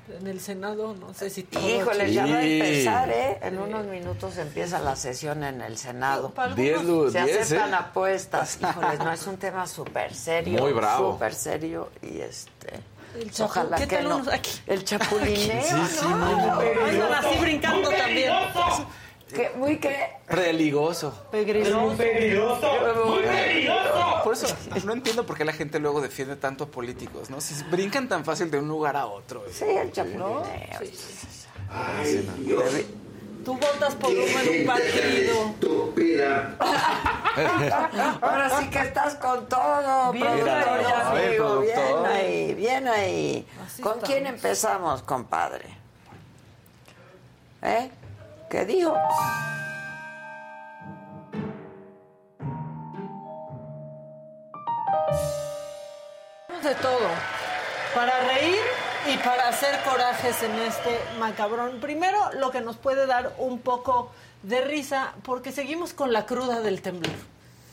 en 0.09 0.27
el 0.27 0.40
Senado, 0.40 0.95
no 0.95 1.12
sé 1.14 1.31
si 1.31 1.42
todo 1.42 1.69
Híjole, 1.69 2.12
ya 2.12 2.27
va 2.27 2.37
a 2.37 2.42
empezar, 2.42 3.11
¿eh? 3.11 3.38
En 3.42 3.59
unos 3.59 3.87
minutos 3.87 4.37
empieza 4.38 4.79
la 4.81 4.97
sesión 4.97 5.42
en 5.45 5.61
el 5.61 5.77
Senado. 5.77 6.33
Diez, 6.55 6.81
Se 7.12 7.19
aceptan 7.19 7.73
¿eh? 7.73 7.77
apuestas. 7.77 8.59
Híjole, 8.61 8.99
no, 8.99 9.12
es 9.12 9.27
un 9.27 9.37
tema 9.37 9.66
súper 9.66 10.14
serio. 10.14 10.61
Muy 10.61 10.73
bravo. 10.73 11.12
Súper 11.12 11.35
serio 11.35 11.90
y 12.03 12.21
este... 12.21 12.81
El 13.14 13.31
Ojalá 13.40 13.87
que 13.87 14.03
no. 14.03 14.23
Aquí? 14.31 14.51
El 14.66 14.85
chapulineo, 14.85 15.62
sí, 15.62 15.97
sí, 16.01 16.07
no, 16.07 16.42
no, 16.53 17.14
así 17.14 17.38
brincando 17.40 17.88
también. 17.88 18.31
¿Qué? 19.35 19.51
Muy 19.57 19.79
qué? 19.79 20.11
Pegriloso. 20.29 21.12
Muy 21.33 21.45
pegriloso. 21.97 22.69
Por 24.23 24.35
eso 24.35 24.57
no 24.85 24.93
entiendo 24.93 25.27
por 25.27 25.37
qué 25.37 25.45
la 25.45 25.53
gente 25.53 25.79
luego 25.79 26.01
defiende 26.01 26.37
tanto 26.37 26.65
a 26.65 26.67
políticos, 26.69 27.29
¿no? 27.31 27.41
Si 27.41 27.61
brincan 27.65 28.09
tan 28.09 28.25
fácil 28.25 28.51
de 28.51 28.59
un 28.59 28.69
lugar 28.69 28.97
a 28.97 29.07
otro. 29.07 29.45
Sí, 29.51 29.65
el 29.65 29.91
chapulineo. 29.93 30.45
Ay, 31.69 32.25
Tú 33.45 33.55
votas 33.55 33.95
por 33.95 34.11
uno 34.11 34.21
en 34.21 34.61
un 34.61 34.67
partido. 34.67 35.51
Estúpida. 35.51 36.57
Ahora 38.21 38.59
sí 38.59 38.69
que 38.71 38.81
estás 38.81 39.15
con 39.15 39.49
todo, 39.49 40.11
bien 40.11 40.27
productor 40.27 40.69
ahí, 40.69 41.27
amigo. 41.27 41.61
Bien 41.61 42.07
ahí, 42.07 42.55
bien 42.55 42.89
ahí. 42.89 43.47
¿Con 43.81 44.01
quién 44.01 44.27
empezamos, 44.27 45.03
compadre? 45.03 45.67
¿Eh? 47.62 47.89
¿Qué 48.49 48.64
dijo? 48.64 48.94
De 56.62 56.74
todo. 56.76 57.09
Para 57.94 58.20
reír 58.28 58.57
y 59.12 59.16
para 59.18 59.49
hacer 59.49 59.78
corajes 59.82 60.42
en 60.42 60.53
este 60.61 61.01
macabrón. 61.18 61.80
Primero, 61.80 62.18
lo 62.34 62.51
que 62.51 62.61
nos 62.61 62.76
puede 62.76 63.07
dar 63.07 63.34
un 63.38 63.59
poco 63.61 64.11
de 64.42 64.61
risa, 64.61 65.14
porque 65.24 65.51
seguimos 65.51 65.92
con 65.92 66.12
la 66.12 66.26
cruda 66.26 66.61
del 66.61 66.82
temblor. 66.82 67.14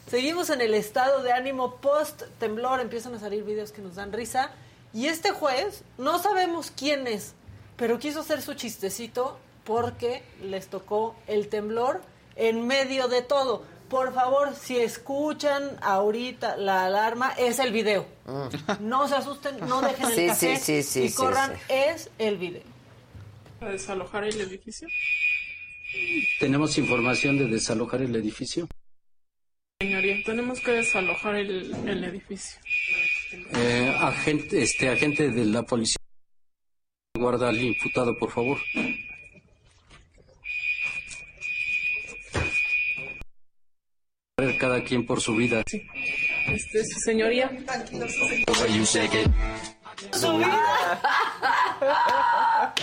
Seguimos 0.09 0.49
en 0.49 0.61
el 0.61 0.74
estado 0.74 1.21
de 1.24 1.34
ánimo 1.34 1.76
post-temblor, 1.76 2.82
empiezan 2.82 3.13
a 3.15 3.19
salir 3.19 3.43
videos 3.43 3.71
que 3.71 3.82
nos 3.82 3.95
dan 3.95 4.11
risa. 4.11 4.49
Y 4.91 5.07
este 5.07 5.32
juez, 5.32 5.84
no 5.97 6.19
sabemos 6.19 6.71
quién 6.76 7.07
es, 7.07 7.34
pero 7.78 7.99
quiso 7.99 8.21
hacer 8.21 8.41
su 8.41 8.53
chistecito 8.53 9.38
porque 9.64 10.24
les 10.41 10.68
tocó 10.68 11.16
el 11.28 11.47
temblor 11.49 12.01
en 12.36 12.68
medio 12.68 13.07
de 13.07 13.22
todo. 13.22 13.64
por 13.89 14.11
favor, 14.11 14.55
si 14.55 14.78
escuchan 14.78 15.78
ahorita 15.82 16.57
la 16.57 16.86
alarma, 16.86 17.32
es 17.38 17.59
el 17.59 17.72
video. 17.72 18.07
Mm. 18.26 18.47
No 18.80 19.07
se 19.07 19.16
asusten, 19.16 19.59
no 19.68 19.82
dejen 19.82 20.09
el 20.09 20.28
café 20.30 20.82
y 20.95 21.11
corran, 21.11 21.53
es 21.70 22.09
el 22.18 22.38
video. 22.38 22.64
¿Desalojar 23.61 24.24
el 24.24 24.41
edificio? 24.41 24.88
Tenemos 26.39 26.76
información 26.80 27.38
de 27.38 27.45
desalojar 27.45 28.01
el 28.01 28.16
edificio. 28.16 28.68
Señoría, 29.80 30.16
tenemos 30.26 30.59
que 30.59 30.72
desalojar 30.72 31.36
el, 31.36 31.72
el 31.88 32.03
edificio. 32.03 32.59
Eh, 33.55 33.95
agente, 33.99 34.64
este 34.64 34.89
agente 34.89 35.30
de 35.30 35.45
la 35.45 35.64
policía. 35.64 35.97
Guarda 37.16 37.49
al 37.49 37.61
imputado, 37.61 38.18
por 38.20 38.32
favor. 38.32 38.57
Cada 44.59 44.84
quien 44.84 45.05
por 45.05 45.21
su 45.21 45.36
vida. 45.36 45.61
Sí. 45.67 45.84
Este, 46.47 46.84
señoría. 47.05 47.51
Su 50.12 50.38
vida. 50.38 51.00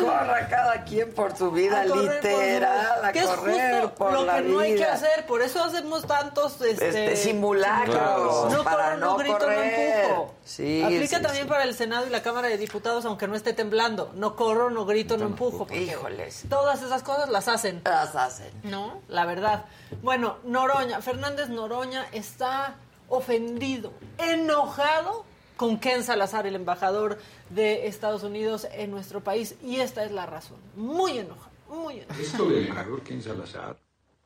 Corra 0.00 0.48
cada 0.48 0.84
quien 0.84 1.12
por 1.12 1.36
su 1.36 1.50
vida, 1.50 1.84
literal, 1.84 3.04
a 3.04 3.12
correr 3.12 3.94
por, 3.94 4.12
lo 4.12 4.26
que 4.26 4.42
no 4.42 4.60
hay 4.60 4.76
que 4.76 4.84
hacer. 4.84 5.26
Por 5.26 5.42
eso 5.42 5.62
hacemos 5.62 6.06
tantos 6.06 6.60
este, 6.60 6.88
este 6.88 7.16
simulacros 7.16 8.52
no 8.52 8.64
para 8.64 8.96
no, 8.96 9.16
grito, 9.16 9.38
correr. 9.38 10.08
no 10.08 10.34
Sí, 10.44 10.82
Aplica 10.82 11.20
también 11.20 11.48
para 11.48 11.64
el 11.64 11.74
Senado 11.74 12.06
y 12.06 12.10
la 12.10 12.22
Cámara 12.22 12.48
de 12.48 12.56
Diputados, 12.56 13.04
aunque 13.04 13.26
no 13.26 13.34
esté 13.34 13.52
temblando. 13.52 14.12
No 14.14 14.36
corro, 14.36 14.70
no 14.70 14.86
grito, 14.86 15.16
no, 15.16 15.26
empujo. 15.26 15.66
Híjoles. 15.72 16.44
Todas 16.48 16.82
esas 16.82 17.02
cosas 17.02 17.28
las 17.28 17.48
hacen. 17.48 17.82
Las 17.84 18.14
hacen. 18.14 18.52
No, 18.62 19.00
la 19.08 19.24
verdad. 19.26 19.64
Bueno, 20.02 20.38
Noroña, 20.44 21.00
Fernández 21.00 21.48
Noroña 21.48 22.06
está 22.12 22.76
ofendido, 23.08 23.92
enojado 24.18 25.24
con 25.56 25.78
Ken 25.78 26.02
Salazar, 26.04 26.46
el 26.46 26.54
embajador 26.54 27.18
de 27.50 27.86
Estados 27.86 28.22
Unidos 28.22 28.66
en 28.72 28.90
nuestro 28.90 29.22
país. 29.22 29.56
Y 29.62 29.76
esta 29.76 30.04
es 30.04 30.12
la 30.12 30.26
razón. 30.26 30.58
Muy 30.76 31.18
enojado, 31.18 31.50
muy 31.68 32.00
enojado. 32.00 32.20
Esto 32.20 32.48
del 32.48 32.66
embajador 32.66 33.02
Ken 33.02 33.22
Salazar 33.22 33.78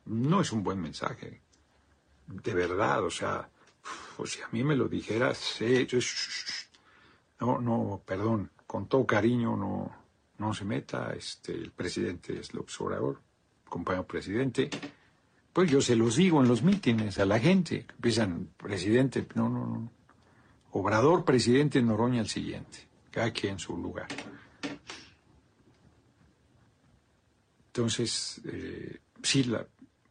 no 0.05 0.41
es 0.41 0.51
un 0.51 0.63
buen 0.63 0.81
mensaje. 0.81 1.41
De 2.27 2.53
verdad, 2.53 3.03
o 3.03 3.11
sea, 3.11 3.49
pues 4.17 4.33
si 4.33 4.41
a 4.41 4.47
mí 4.51 4.63
me 4.63 4.75
lo 4.75 4.87
dijeras, 4.87 5.37
sí, 5.37 5.87
no, 7.39 7.59
no, 7.59 8.01
perdón, 8.05 8.51
con 8.67 8.87
todo 8.87 9.05
cariño 9.05 9.57
no, 9.57 9.91
no 10.37 10.53
se 10.53 10.63
meta, 10.63 11.13
este, 11.13 11.53
el 11.53 11.71
presidente 11.71 12.39
es 12.39 12.53
López 12.53 12.79
Obrador, 12.81 13.19
compañero 13.67 14.05
presidente, 14.05 14.69
pues 15.51 15.69
yo 15.69 15.81
se 15.81 15.95
los 15.95 16.15
digo 16.15 16.41
en 16.41 16.47
los 16.47 16.61
mítines 16.61 17.19
a 17.19 17.25
la 17.25 17.39
gente, 17.39 17.85
empiezan, 17.89 18.49
presidente, 18.57 19.25
no, 19.35 19.49
no, 19.49 19.65
no, 19.65 19.91
Obrador, 20.71 21.25
presidente, 21.25 21.81
Noroña 21.81 22.21
el 22.21 22.29
siguiente. 22.29 22.87
Cada 23.09 23.31
quien 23.31 23.53
en 23.53 23.59
su 23.59 23.77
lugar. 23.77 24.07
Entonces, 27.67 28.41
eh, 28.45 28.99
sí, 29.21 29.43
la, 29.45 29.65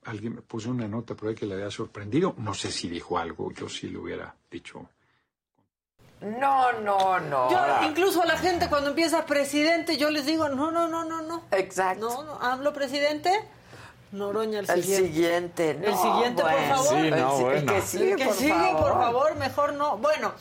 alguien 0.04 0.36
me 0.36 0.42
puso 0.42 0.70
una 0.70 0.88
nota 0.88 1.14
por 1.14 1.28
ahí 1.28 1.34
que 1.34 1.46
le 1.46 1.54
había 1.54 1.70
sorprendido. 1.70 2.34
No 2.38 2.54
sé 2.54 2.70
si 2.70 2.88
dijo 2.88 3.18
algo, 3.18 3.52
yo 3.52 3.68
sí 3.68 3.88
lo 3.88 4.02
hubiera 4.02 4.34
dicho. 4.50 4.88
No, 6.20 6.72
no, 6.80 7.18
no. 7.18 7.50
Yo, 7.50 7.88
incluso 7.88 8.22
a 8.22 8.26
la 8.26 8.36
gente 8.36 8.68
cuando 8.68 8.90
empieza 8.90 9.24
presidente, 9.24 9.96
yo 9.96 10.10
les 10.10 10.26
digo, 10.26 10.48
no, 10.50 10.70
no, 10.70 10.86
no, 10.86 11.04
no, 11.04 11.22
no. 11.22 11.44
Exacto. 11.50 12.08
No, 12.08 12.24
no, 12.24 12.40
hablo 12.40 12.74
presidente 12.74 13.30
Noroña, 14.12 14.58
el 14.58 14.66
siguiente. 14.66 15.70
El 15.70 15.76
siguiente, 15.76 15.86
El 15.86 15.96
siguiente, 15.96 16.42
por 16.42 16.52
favor. 16.52 16.88
Sí, 16.88 17.10
no, 17.10 17.50
el, 17.52 17.66
que 17.66 17.82
sigue, 17.82 18.16
que 18.16 18.24
por, 18.24 18.34
sigue 18.34 18.50
favor. 18.52 18.82
por 18.82 18.92
favor, 18.92 19.36
mejor 19.36 19.72
no. 19.74 19.98
Bueno, 19.98 20.32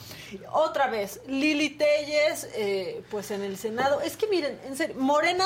otra 0.51 0.87
vez, 0.87 1.21
Lili 1.27 1.69
Telles, 1.71 2.49
eh, 2.55 3.03
pues 3.11 3.29
en 3.29 3.43
el 3.43 3.57
Senado. 3.57 4.01
Es 4.01 4.17
que 4.17 4.27
miren, 4.27 4.59
en 4.65 4.75
serio, 4.75 4.95
Morena 4.97 5.45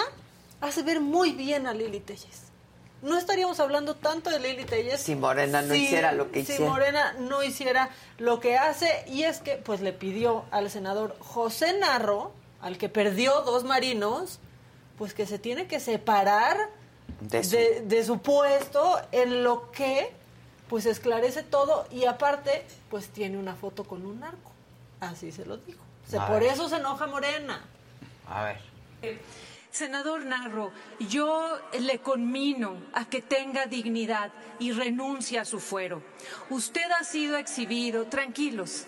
hace 0.61 0.83
ver 0.83 1.01
muy 1.01 1.33
bien 1.33 1.67
a 1.67 1.73
Lili 1.73 1.99
Telles. 1.99 2.43
No 3.01 3.17
estaríamos 3.17 3.59
hablando 3.59 3.95
tanto 3.95 4.29
de 4.29 4.39
Lili 4.39 4.63
Telles 4.63 5.01
si 5.01 5.13
Morena 5.15 5.61
no 5.61 5.75
hiciera 5.75 6.13
lo 6.13 6.31
que 6.31 6.39
hiciera. 6.39 6.63
Si 6.63 6.63
Morena 6.63 7.13
no 7.19 7.43
hiciera 7.43 7.89
lo 8.17 8.39
que 8.39 8.57
hace, 8.57 9.03
y 9.07 9.23
es 9.23 9.39
que 9.39 9.57
pues 9.57 9.81
le 9.81 9.91
pidió 9.91 10.45
al 10.51 10.69
senador 10.69 11.17
José 11.19 11.77
Narro, 11.77 12.31
al 12.61 12.77
que 12.77 12.87
perdió 12.87 13.41
dos 13.41 13.65
marinos, 13.65 14.39
pues 14.97 15.13
que 15.13 15.25
se 15.25 15.37
tiene 15.37 15.67
que 15.67 15.81
separar 15.81 16.69
de 17.29 18.03
su... 18.03 18.19
puesto 18.19 19.01
en 19.11 19.43
lo 19.43 19.71
que 19.71 20.11
pues 20.69 20.85
esclarece 20.85 21.43
todo 21.43 21.87
y 21.91 22.05
aparte 22.05 22.65
pues 22.89 23.09
tiene 23.09 23.37
una 23.37 23.55
foto 23.55 23.83
con 23.83 24.05
un 24.05 24.19
narco. 24.19 24.51
Así 24.99 25.31
se 25.31 25.45
lo 25.45 25.57
dijo. 25.57 25.83
por 26.27 26.43
eso 26.43 26.69
se 26.69 26.77
enoja 26.77 27.07
Morena. 27.07 27.61
A 28.27 28.45
ver. 28.45 29.19
Senador 29.73 30.23
Narro, 30.23 30.71
yo 30.99 31.59
le 31.79 31.97
conmino 31.97 32.77
a 32.93 33.05
que 33.05 33.23
tenga 33.23 33.65
dignidad 33.65 34.31
y 34.59 34.71
renuncie 34.71 35.39
a 35.39 35.45
su 35.45 35.59
fuero. 35.59 36.03
Usted 36.51 36.89
ha 36.91 37.03
sido 37.03 37.37
exhibido, 37.37 38.05
tranquilos, 38.05 38.85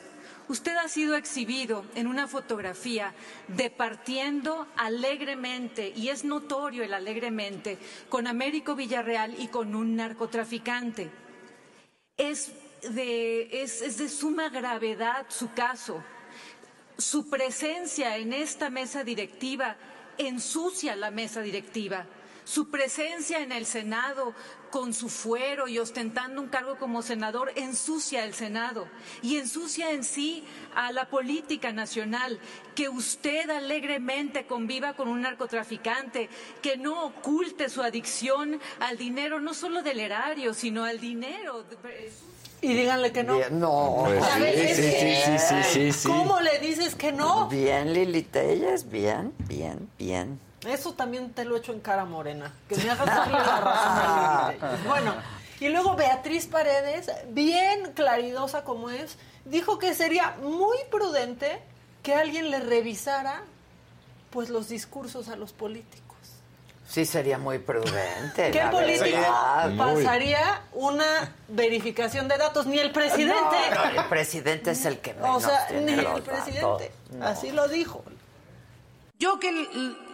Usted 0.48 0.76
ha 0.78 0.88
sido 0.88 1.16
exhibido 1.16 1.86
en 1.96 2.06
una 2.06 2.28
fotografía 2.28 3.14
departiendo 3.48 4.68
alegremente, 4.78 5.92
y 5.96 6.10
es 6.10 6.24
notorio 6.24 6.84
el 6.84 6.94
alegremente, 6.94 7.80
con 8.10 8.28
Américo 8.28 8.76
Villarreal 8.76 9.36
y 9.40 9.48
con 9.48 9.76
un 9.76 9.96
narcotraficante. 9.96 11.10
Es 12.16 12.52
de, 12.90 13.64
es, 13.64 13.98
de 13.98 14.08
suma 14.08 14.50
gravedad 14.50 15.26
su 15.30 15.52
caso. 15.54 16.04
Su 16.98 17.30
presencia 17.30 18.18
en 18.18 18.32
esta 18.32 18.70
mesa 18.70 19.04
directiva 19.04 19.76
ensucia 20.18 20.96
la 20.96 21.12
mesa 21.12 21.42
directiva. 21.42 22.06
Su 22.44 22.70
presencia 22.70 23.40
en 23.40 23.52
el 23.52 23.66
Senado 23.66 24.36
con 24.76 24.94
su 24.94 25.08
fuero 25.08 25.70
y 25.70 25.80
ostentando 25.80 26.42
un 26.42 26.50
cargo 26.50 26.78
como 26.78 27.02
senador 27.02 27.50
ensucia 27.56 28.26
el 28.26 28.34
Senado 28.34 28.90
y 29.22 29.38
ensucia 29.38 29.92
en 29.92 30.04
sí 30.04 30.44
a 30.76 30.92
la 30.92 31.08
política 31.08 31.72
nacional. 31.72 32.42
Que 32.76 32.90
usted 32.90 33.50
alegremente 33.50 34.46
conviva 34.46 34.92
con 34.92 35.08
un 35.08 35.22
narcotraficante, 35.22 36.28
que 36.62 36.76
no 36.76 37.06
oculte 37.06 37.70
su 37.70 37.84
adicción 37.84 38.60
al 38.82 38.98
dinero, 38.98 39.40
no 39.40 39.54
solo 39.54 39.82
del 39.82 40.02
erario, 40.02 40.54
sino 40.54 40.84
al 40.84 41.00
dinero. 41.00 41.64
Y 42.60 42.74
díganle 42.74 43.14
que 43.14 43.24
no. 43.24 43.40
no. 43.52 44.04
Pues 44.08 44.26
sí, 44.76 44.76
sí, 44.76 45.38
sí, 45.38 45.64
sí, 45.64 45.92
sí, 45.94 46.08
¿Cómo 46.10 46.42
le 46.42 46.60
dices 46.60 46.96
que 46.96 47.14
no? 47.14 47.48
Bien, 47.48 47.94
Lili 47.94 48.24
Telles, 48.24 48.90
bien, 48.90 49.32
bien, 49.48 49.90
bien. 49.98 50.38
Eso 50.66 50.94
también 50.94 51.32
te 51.32 51.46
lo 51.46 51.58
echo 51.58 51.74
en 51.74 51.80
cara 51.80 52.06
morena, 52.06 52.54
que 52.68 52.76
me 52.78 52.90
hagas 52.90 53.06
darle 53.06 53.38
la 53.38 53.62
razón 54.60 54.80
Bueno, 54.88 55.16
y 55.60 55.70
luego 55.70 55.96
Beatriz 55.96 56.48
Paredes, 56.48 57.12
bien 57.30 57.94
claridosa 57.94 58.64
como 58.64 58.90
es, 58.90 59.18
dijo 59.46 59.80
que 59.80 59.94
sería 59.94 60.36
muy 60.42 60.78
prudente 60.92 61.62
que 62.04 62.16
alguien 62.16 62.52
le 62.52 62.60
revisara 62.60 63.44
pues 64.32 64.50
los 64.50 64.68
discursos 64.68 65.30
a 65.30 65.36
los 65.36 65.54
políticos. 65.54 66.06
Sí, 66.88 67.06
sería 67.06 67.38
muy 67.38 67.58
prudente. 67.58 68.52
¿Qué 68.52 68.62
político 68.72 69.18
pasaría 69.78 70.62
una 70.74 71.34
verificación 71.48 72.28
de 72.28 72.38
datos? 72.38 72.68
Ni 72.68 72.78
el 72.78 72.92
presidente. 72.92 73.56
el 73.96 74.06
presidente 74.06 74.72
es 74.72 74.86
el 74.86 75.00
que 75.00 75.14
menos 75.14 75.44
O 75.44 75.48
sea, 75.48 75.68
ni 75.72 75.94
el 75.94 76.22
presidente. 76.22 76.92
Así 77.22 77.52
lo 77.52 77.68
dijo. 77.68 78.04
Yo 79.18 79.40
que 79.40 79.52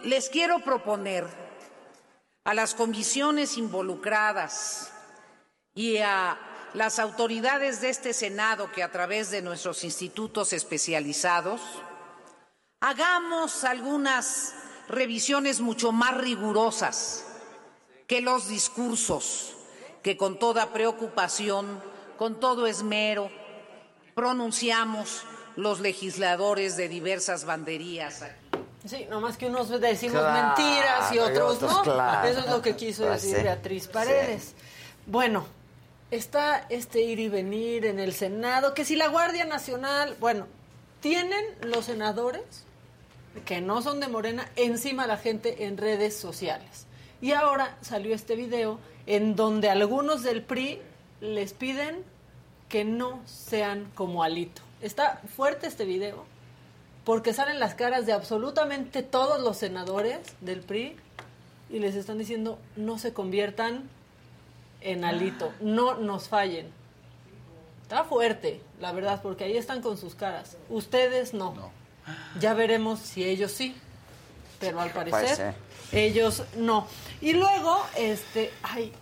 les 0.04 0.28
quiero 0.28 0.60
proponer 0.60 1.26
a 2.44 2.54
las 2.54 2.74
comisiones 2.74 3.56
involucradas 3.56 4.92
y 5.74 5.98
a 5.98 6.38
las 6.74 6.98
autoridades 6.98 7.80
de 7.80 7.90
este 7.90 8.14
Senado 8.14 8.70
que 8.72 8.82
a 8.82 8.90
través 8.90 9.30
de 9.30 9.42
nuestros 9.42 9.84
institutos 9.84 10.52
especializados 10.52 11.60
hagamos 12.80 13.64
algunas 13.64 14.54
revisiones 14.88 15.60
mucho 15.60 15.92
más 15.92 16.16
rigurosas 16.16 17.24
que 18.06 18.20
los 18.20 18.48
discursos 18.48 19.54
que 20.02 20.16
con 20.16 20.38
toda 20.38 20.72
preocupación, 20.72 21.82
con 22.18 22.40
todo 22.40 22.66
esmero, 22.66 23.30
pronunciamos 24.14 25.24
los 25.56 25.80
legisladores 25.80 26.76
de 26.76 26.88
diversas 26.88 27.44
banderías. 27.44 28.24
Sí, 28.84 29.06
nomás 29.08 29.36
que 29.36 29.46
unos 29.46 29.68
decimos 29.80 30.22
mentiras 30.22 31.12
y 31.12 31.18
otros, 31.18 31.60
no. 31.62 32.24
Eso 32.24 32.40
es 32.40 32.46
lo 32.50 32.60
que 32.62 32.74
quiso 32.74 33.06
pues 33.06 33.22
decir 33.22 33.42
Beatriz 33.42 33.86
Paredes. 33.86 34.54
Bueno, 35.06 35.46
está 36.10 36.66
este 36.68 37.00
ir 37.02 37.20
y 37.20 37.28
venir 37.28 37.86
en 37.86 38.00
el 38.00 38.12
Senado, 38.12 38.74
que 38.74 38.84
si 38.84 38.96
la 38.96 39.08
Guardia 39.08 39.44
Nacional, 39.44 40.16
bueno, 40.18 40.46
tienen 41.00 41.44
los 41.62 41.86
senadores 41.86 42.42
que 43.44 43.60
no 43.60 43.82
son 43.82 44.00
de 44.00 44.08
Morena 44.08 44.50
encima 44.56 45.06
la 45.06 45.16
gente 45.16 45.64
en 45.64 45.78
redes 45.78 46.16
sociales. 46.16 46.86
Y 47.20 47.32
ahora 47.32 47.76
salió 47.82 48.14
este 48.14 48.34
video 48.34 48.78
en 49.06 49.36
donde 49.36 49.70
algunos 49.70 50.22
del 50.22 50.42
PRI 50.42 50.80
les 51.20 51.52
piden 51.54 52.04
que 52.68 52.84
no 52.84 53.22
sean 53.26 53.90
como 53.94 54.22
Alito. 54.22 54.62
Está 54.80 55.20
fuerte 55.36 55.68
este 55.68 55.84
video 55.84 56.24
porque 57.04 57.32
salen 57.32 57.58
las 57.58 57.74
caras 57.74 58.06
de 58.06 58.12
absolutamente 58.12 59.02
todos 59.02 59.40
los 59.40 59.56
senadores 59.56 60.20
del 60.40 60.60
PRI 60.60 60.96
y 61.70 61.78
les 61.78 61.94
están 61.94 62.18
diciendo 62.18 62.58
no 62.76 62.98
se 62.98 63.12
conviertan 63.12 63.88
en 64.80 65.04
Alito, 65.04 65.52
no 65.60 65.94
nos 65.94 66.28
fallen. 66.28 66.70
Está 67.82 68.04
fuerte, 68.04 68.60
la 68.80 68.92
verdad, 68.92 69.20
porque 69.22 69.44
ahí 69.44 69.56
están 69.56 69.82
con 69.82 69.96
sus 69.96 70.14
caras. 70.14 70.56
Ustedes 70.68 71.34
no. 71.34 71.54
Ya 72.40 72.54
veremos 72.54 72.98
si 72.98 73.24
ellos 73.24 73.52
sí, 73.52 73.76
pero 74.58 74.80
al 74.80 74.90
parecer 74.90 75.54
ellos 75.92 76.42
no. 76.56 76.86
Y 77.20 77.34
luego, 77.34 77.84
este, 77.96 78.50
ay, 78.62 78.92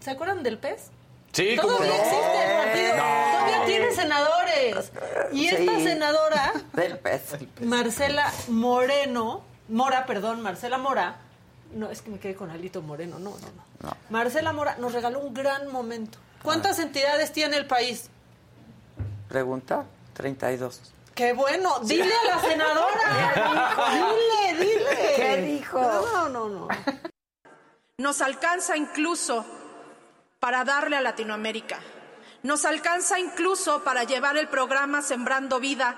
¿se 0.00 0.10
acuerdan 0.10 0.42
del 0.42 0.58
pez? 0.58 0.91
Sí, 1.32 1.56
Todavía 1.56 1.96
existe 1.96 2.44
el 2.44 2.58
partido. 2.58 2.96
Todavía 2.96 3.64
tiene 3.64 3.92
senadores. 3.92 4.92
Y 5.32 5.46
esta 5.46 5.80
senadora, 5.80 6.52
del 6.74 6.98
pez. 6.98 7.22
Marcela 7.62 8.32
Moreno, 8.48 9.42
Mora, 9.68 10.04
perdón, 10.06 10.42
Marcela 10.42 10.78
Mora, 10.78 11.16
no, 11.74 11.90
es 11.90 12.02
que 12.02 12.10
me 12.10 12.18
quedé 12.18 12.34
con 12.34 12.50
Alito 12.50 12.82
Moreno, 12.82 13.18
no, 13.18 13.30
no, 13.30 13.88
no. 13.88 13.96
Marcela 14.10 14.52
Mora 14.52 14.76
nos 14.76 14.92
regaló 14.92 15.20
un 15.20 15.32
gran 15.32 15.72
momento. 15.72 16.18
¿Cuántas 16.42 16.78
entidades 16.78 17.32
tiene 17.32 17.56
el 17.56 17.66
país? 17.66 18.10
Pregunta, 19.28 19.84
32. 20.14 20.92
Qué 21.14 21.32
bueno, 21.32 21.80
dile 21.80 22.12
a 22.12 22.36
la 22.36 22.40
senadora. 22.40 23.74
dile, 24.52 24.64
dile. 24.64 25.14
¿Qué 25.16 25.36
dijo? 25.42 25.80
No, 25.80 26.28
no, 26.28 26.48
no. 26.48 26.68
Nos 27.98 28.20
alcanza 28.20 28.76
incluso 28.76 29.44
para 30.42 30.64
darle 30.64 30.96
a 30.96 31.00
Latinoamérica. 31.00 31.78
Nos 32.42 32.64
alcanza 32.64 33.20
incluso 33.20 33.84
para 33.84 34.02
llevar 34.02 34.36
el 34.36 34.48
programa 34.48 35.00
Sembrando 35.00 35.60
Vida 35.60 35.94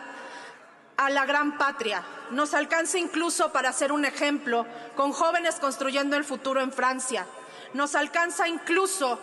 a 0.98 1.08
la 1.08 1.24
gran 1.24 1.56
patria. 1.56 2.04
Nos 2.30 2.52
alcanza 2.52 2.98
incluso 2.98 3.52
para 3.52 3.72
ser 3.72 3.90
un 3.90 4.04
ejemplo 4.04 4.66
con 4.96 5.12
jóvenes 5.12 5.54
construyendo 5.54 6.14
el 6.18 6.24
futuro 6.24 6.60
en 6.60 6.72
Francia. 6.72 7.26
Nos 7.72 7.94
alcanza 7.94 8.46
incluso 8.46 9.18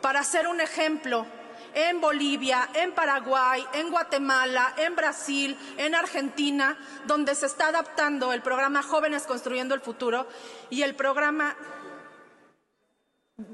para 0.00 0.24
ser 0.24 0.48
un 0.48 0.62
ejemplo 0.62 1.26
en 1.74 2.00
Bolivia, 2.00 2.70
en 2.72 2.94
Paraguay, 2.94 3.66
en 3.74 3.90
Guatemala, 3.90 4.72
en 4.78 4.96
Brasil, 4.96 5.54
en 5.76 5.94
Argentina, 5.94 6.78
donde 7.04 7.34
se 7.34 7.44
está 7.44 7.66
adaptando 7.66 8.32
el 8.32 8.40
programa 8.40 8.82
Jóvenes 8.82 9.24
Construyendo 9.24 9.74
el 9.74 9.82
Futuro 9.82 10.26
y 10.70 10.80
el 10.80 10.94
programa 10.94 11.54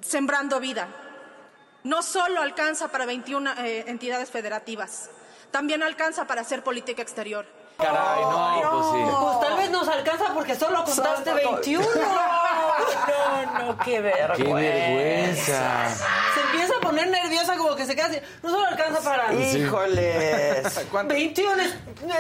Sembrando 0.01 0.61
Vida 0.61 1.07
no 1.85 2.03
solo 2.03 2.41
alcanza 2.41 2.89
para 2.89 3.07
21 3.07 3.53
eh, 3.59 3.85
entidades 3.87 4.31
federativas, 4.31 5.11
también 5.51 5.83
alcanza 5.83 6.27
para 6.27 6.43
hacer 6.43 6.63
política 6.63 7.03
exterior. 7.03 7.47
Caray, 7.79 8.21
no, 8.23 8.71
pues 8.73 8.87
sí. 8.93 9.17
Pues 9.23 9.41
tal 9.41 9.57
vez 9.57 9.71
nos 9.71 9.89
alcanza 9.89 10.25
porque 10.35 10.55
solo 10.57 10.85
contaste 10.85 11.33
21. 11.33 11.87
No, 13.09 13.67
no, 13.73 13.79
qué 13.79 14.01
vergüenza. 14.01 14.37
Qué 14.37 14.53
vergüenza. 14.53 15.89
Se 16.35 16.41
empieza 16.41 16.75
a 16.77 16.81
poner 16.81 17.09
nerviosa 17.09 17.57
como 17.57 17.75
que 17.75 17.87
se 17.87 17.95
queda 17.95 18.07
así. 18.07 18.19
No 18.43 18.51
solo 18.51 18.67
alcanza 18.67 19.01
para... 19.01 19.33
Híjoles. 19.35 20.81
21 21.07 21.63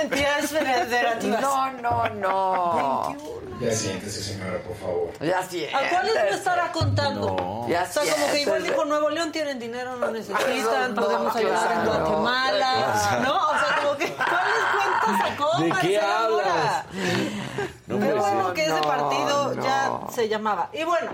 entidades 0.00 0.50
federativas. 0.50 1.40
No, 1.40 1.70
no, 1.72 2.08
no. 2.10 3.14
21. 3.18 3.38
Ya 3.60 3.72
siéntese, 3.72 4.22
señora, 4.22 4.58
por 4.60 4.76
favor. 4.76 5.10
Ya 5.20 5.42
siéntese. 5.42 5.76
¿A 5.76 5.90
cuáles 5.90 6.14
me 6.14 6.30
estará 6.30 6.72
contando? 6.72 7.36
No. 7.36 7.68
Ya 7.68 7.82
O 7.82 7.86
sea, 7.92 8.14
como 8.14 8.32
que 8.32 8.40
igual 8.42 8.62
dijo 8.62 8.84
Nuevo 8.84 9.10
León 9.10 9.32
tienen 9.32 9.58
dinero, 9.58 9.96
no 9.96 10.10
necesitan, 10.10 10.94
No, 10.94 11.02
podemos 11.02 11.34
ayudar 11.36 11.72
en 11.72 11.80
claro. 11.82 12.04
Guatemala, 12.06 13.20
¿no? 13.22 13.36
O 13.48 13.58
sea, 13.58 13.78
como 13.82 13.96
que 13.96 14.12
¿cuáles 14.14 14.64
cuentas 15.08 15.28
sacó? 15.28 15.62
¿De 15.62 15.88
qué 15.88 16.00
hablas? 16.00 16.84
No 17.86 17.96
bueno 17.96 18.52
que 18.54 18.64
ese 18.64 18.80
partido 18.80 19.54
no. 19.54 19.62
ya 19.62 20.00
se 20.14 20.28
llamaba. 20.28 20.70
Y 20.72 20.84
bueno, 20.84 21.10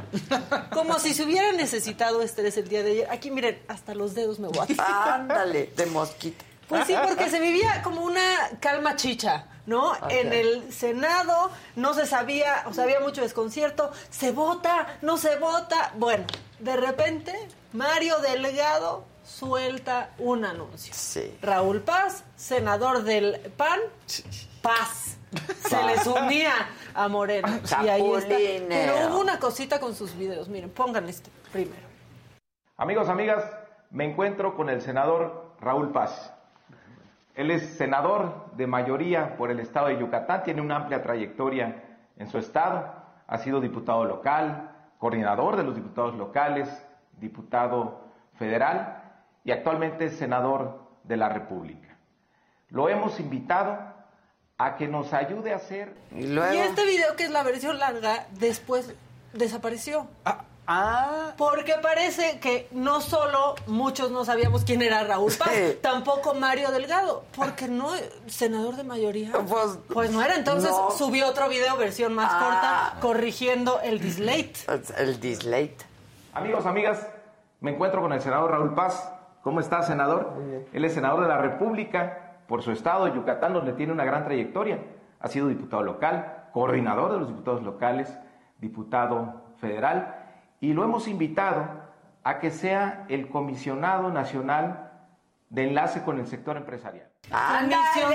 como 0.72 0.98
si 0.98 1.14
se 1.14 1.22
hubiera 1.24 1.52
necesitado 1.52 2.22
estrés 2.22 2.56
el 2.56 2.68
día 2.68 2.82
de 2.82 2.90
ayer. 2.90 3.10
Aquí 3.10 3.30
miren, 3.30 3.62
hasta 3.68 3.94
los 3.94 4.14
dedos 4.14 4.38
me 4.38 4.48
voy 4.48 4.66
a 4.78 5.14
Ándale, 5.14 5.72
de 5.76 5.86
mosquito. 5.86 6.44
pues 6.68 6.86
sí, 6.86 6.94
porque 7.06 7.30
se 7.30 7.40
vivía 7.40 7.82
como 7.82 8.02
una 8.02 8.50
calma 8.60 8.96
chicha, 8.96 9.46
¿no? 9.66 9.92
En 10.08 10.32
el 10.32 10.72
Senado 10.72 11.50
no 11.76 11.94
se 11.94 12.06
sabía, 12.06 12.64
o 12.66 12.74
sea, 12.74 12.84
había 12.84 13.00
mucho 13.00 13.22
desconcierto, 13.22 13.92
se 14.10 14.32
vota, 14.32 14.98
no 15.02 15.16
se 15.16 15.36
vota. 15.36 15.92
Bueno, 15.96 16.24
de 16.58 16.76
repente, 16.76 17.48
Mario 17.72 18.18
Delgado 18.18 19.04
suelta 19.24 20.10
un 20.18 20.44
anuncio. 20.44 20.92
Sí. 20.94 21.36
Raúl 21.42 21.80
Paz, 21.80 22.24
senador 22.36 23.02
del 23.02 23.40
PAN, 23.56 23.80
Paz. 24.62 25.18
Se 25.66 25.82
les 25.82 26.06
unía 26.06 26.52
a 26.94 27.08
Morena. 27.08 27.60
Y 27.82 27.88
ahí 27.88 28.10
está. 28.12 28.28
Chapulineo. 28.30 28.68
Pero 28.68 29.08
hubo 29.08 29.20
una 29.20 29.38
cosita 29.38 29.80
con 29.80 29.94
sus 29.94 30.16
videos. 30.16 30.48
Miren, 30.48 30.70
pongan 30.70 31.08
este 31.08 31.30
primero. 31.52 31.82
Amigos, 32.76 33.08
amigas, 33.08 33.44
me 33.90 34.04
encuentro 34.04 34.56
con 34.56 34.68
el 34.68 34.80
senador 34.80 35.54
Raúl 35.60 35.90
Paz. 35.90 36.32
Él 37.34 37.50
es 37.50 37.76
senador 37.76 38.52
de 38.56 38.66
mayoría 38.66 39.36
por 39.36 39.50
el 39.50 39.58
estado 39.58 39.88
de 39.88 39.98
Yucatán, 39.98 40.44
tiene 40.44 40.60
una 40.60 40.76
amplia 40.76 41.02
trayectoria 41.02 41.82
en 42.16 42.28
su 42.28 42.38
estado, 42.38 42.92
ha 43.26 43.38
sido 43.38 43.60
diputado 43.60 44.04
local, 44.04 44.70
coordinador 44.98 45.56
de 45.56 45.64
los 45.64 45.74
diputados 45.74 46.14
locales, 46.14 46.68
diputado 47.18 48.04
federal 48.38 49.03
y 49.44 49.52
actualmente 49.52 50.06
es 50.06 50.16
senador 50.16 50.80
de 51.04 51.16
la 51.16 51.28
República. 51.28 51.96
Lo 52.70 52.88
hemos 52.88 53.20
invitado 53.20 53.78
a 54.58 54.76
que 54.76 54.88
nos 54.88 55.12
ayude 55.12 55.52
a 55.52 55.56
hacer... 55.56 55.94
Y 56.12 56.24
Y 56.26 56.38
este 56.38 56.84
video, 56.86 57.14
que 57.16 57.24
es 57.24 57.30
la 57.30 57.42
versión 57.42 57.78
larga, 57.78 58.26
después 58.32 58.94
desapareció. 59.32 60.06
Ah, 60.66 61.34
Porque 61.36 61.74
parece 61.82 62.38
que 62.40 62.68
no 62.70 63.02
solo 63.02 63.54
muchos 63.66 64.10
no 64.10 64.24
sabíamos 64.24 64.64
quién 64.64 64.80
era 64.80 65.04
Raúl 65.04 65.30
Paz, 65.38 65.50
Sí. 65.52 65.76
tampoco 65.82 66.32
Mario 66.32 66.70
Delgado, 66.70 67.24
porque 67.36 67.68
no, 67.68 67.90
senador 68.28 68.76
de 68.76 68.84
mayoría. 68.84 69.30
Pues, 69.32 69.78
Pues 69.92 70.10
no 70.10 70.22
era, 70.22 70.36
entonces 70.36 70.70
no. 70.70 70.90
subió 70.92 71.28
otro 71.28 71.50
video, 71.50 71.76
versión 71.76 72.14
más 72.14 72.30
Ah. 72.32 72.38
corta, 72.94 73.00
corrigiendo 73.02 73.78
el 73.82 74.00
dislate. 74.00 74.54
El 74.96 75.20
dislate. 75.20 75.76
Amigos, 76.32 76.64
amigas, 76.64 77.06
me 77.60 77.72
encuentro 77.72 78.00
con 78.00 78.14
el 78.14 78.22
senador 78.22 78.50
Raúl 78.52 78.74
Paz. 78.74 79.10
¿Cómo 79.44 79.60
está, 79.60 79.82
senador? 79.82 80.32
Él 80.72 80.84
es 80.86 80.94
senador 80.94 81.20
de 81.20 81.28
la 81.28 81.36
República 81.36 82.38
por 82.48 82.62
su 82.62 82.72
estado, 82.72 83.14
Yucatán, 83.14 83.52
donde 83.52 83.74
tiene 83.74 83.92
una 83.92 84.04
gran 84.04 84.24
trayectoria. 84.24 84.78
Ha 85.20 85.28
sido 85.28 85.48
diputado 85.48 85.82
local, 85.82 86.48
coordinador 86.54 87.12
de 87.12 87.18
los 87.18 87.28
diputados 87.28 87.62
locales, 87.62 88.18
diputado 88.58 89.42
federal, 89.58 90.14
y 90.60 90.72
lo 90.72 90.82
hemos 90.82 91.08
invitado 91.08 91.66
a 92.22 92.38
que 92.38 92.50
sea 92.50 93.04
el 93.10 93.28
comisionado 93.28 94.10
nacional 94.10 94.92
de 95.50 95.68
enlace 95.68 96.02
con 96.04 96.18
el 96.18 96.26
sector 96.26 96.56
empresarial. 96.56 97.10
Nacional, 97.30 98.14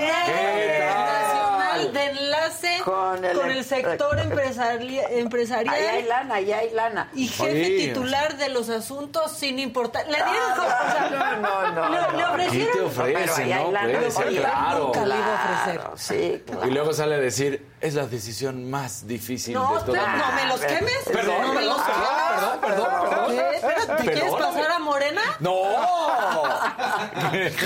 ¿Qué 1.76 1.88
de 1.92 2.04
enlace 2.10 2.80
Con 2.84 2.94
con 3.16 3.24
el- 3.24 3.40
el, 3.58 3.64
sector 3.64 4.18
empresari- 4.18 5.02
empresarial. 5.10 5.74
Ahí 5.74 5.84
hay 5.86 6.02
lana, 6.04 6.34
ahí 6.36 6.52
hay 6.52 6.70
lana. 6.70 7.08
Y 7.14 7.28
jefe 7.28 7.50
Oye. 7.50 7.88
titular 7.88 8.36
de 8.36 8.48
los 8.48 8.68
asuntos 8.68 9.32
sin 9.32 9.58
importar. 9.58 10.06
Le 10.06 10.16
dieron 10.16 10.54
como- 10.56 10.66
o 10.66 10.70
sea, 10.70 11.08
no, 11.10 11.36
no, 11.36 11.72
no, 11.72 11.88
le, 11.88 12.00
no. 12.00 12.12
le 12.16 12.24
ofrecieron. 12.24 12.72
te 12.72 12.80
ofrecen, 12.82 13.44
ahí 13.44 13.52
hay 13.52 13.64
¿no? 13.64 13.72
lana. 13.72 13.98
Puede 13.98 14.10
ser, 14.10 14.26
Oye, 14.28 14.38
claro. 14.40 14.78
nunca 14.86 15.06
le 15.06 15.16
iba 15.16 15.26
a 15.26 15.44
ofrecer. 15.44 15.80
Claro, 15.80 15.96
Sí, 15.96 16.42
claro. 16.46 16.66
Y 16.66 16.70
luego 16.70 16.92
sale 16.92 17.14
a 17.14 17.18
decir, 17.18 17.66
es 17.80 17.94
la 17.94 18.06
decisión 18.06 18.70
más 18.70 19.06
difícil 19.06 19.54
No, 19.54 19.74
de 19.74 19.80
todo. 19.84 19.94
espera, 19.96 20.16
no 20.16 20.32
me 20.32 20.46
los 20.46 20.60
quemes. 20.60 20.98
Perdón, 21.12 21.42
no 21.42 21.54
me 21.54 21.62
los 21.62 21.82
quemes. 21.82 22.08
perdón, 22.30 22.60
perdón, 22.60 22.88
perdón. 23.10 23.36
¿Qué? 23.36 23.60
¿Te 24.04 24.12
quieres 24.12 24.32
pasar 24.32 24.70
a 24.72 24.78
Morena? 24.78 25.22
¡No! 25.40 25.60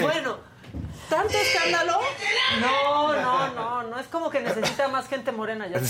Bueno, 0.01 0.39
¿tanto 1.17 1.37
escándalo? 1.39 2.01
No, 2.61 3.13
no, 3.15 3.49
no, 3.55 3.83
no 3.85 3.99
es 3.99 4.07
como 4.09 4.31
que 4.31 4.41
necesita 4.41 4.89
más 4.89 5.09
gente 5.09 5.33
morena 5.33 5.67
ya. 5.67 5.81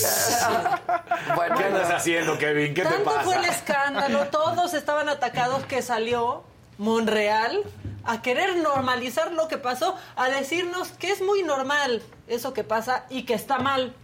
Bueno, 1.34 1.56
¿Qué 1.56 1.64
andas 1.64 1.90
haciendo, 1.90 2.38
Kevin? 2.38 2.74
¿Qué 2.74 2.82
te 2.82 2.88
Tanto 2.88 3.04
pasa? 3.04 3.20
fue 3.22 3.36
el 3.36 3.44
escándalo, 3.44 4.26
todos 4.28 4.74
estaban 4.74 5.08
atacados 5.08 5.64
que 5.64 5.82
salió 5.82 6.42
Monreal 6.78 7.62
a 8.04 8.20
querer 8.22 8.56
normalizar 8.56 9.32
lo 9.32 9.48
que 9.48 9.56
pasó, 9.58 9.96
a 10.16 10.28
decirnos 10.28 10.88
que 10.90 11.10
es 11.10 11.22
muy 11.22 11.42
normal 11.42 12.02
eso 12.28 12.52
que 12.52 12.64
pasa 12.64 13.06
y 13.08 13.24
que 13.24 13.34
está 13.34 13.58
mal. 13.58 13.94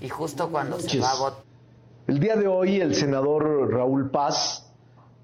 y 0.00 0.08
justo 0.08 0.48
cuando 0.50 0.78
se 0.78 0.98
va 1.00 1.10
a 1.12 1.14
votar. 1.16 1.42
El 2.06 2.20
día 2.20 2.36
de 2.36 2.46
hoy 2.46 2.80
el 2.80 2.94
senador 2.94 3.70
Raúl 3.72 4.10
Paz 4.10 4.64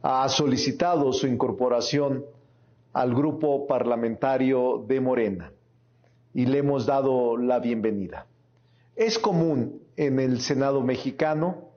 ha 0.03 0.29
solicitado 0.29 1.13
su 1.13 1.27
incorporación 1.27 2.25
al 2.95 3.13
grupo 3.15 3.67
parlamentario 3.67 4.85
de 4.89 5.01
Morena 5.01 5.53
y 6.33 6.47
le 6.47 6.59
hemos 6.59 6.87
dado 6.87 7.37
la 7.37 7.59
bienvenida. 7.59 8.27
Es 8.97 9.19
común 9.19 9.83
en 9.97 10.21
el 10.21 10.41
Senado 10.41 10.81
mexicano 10.81 11.71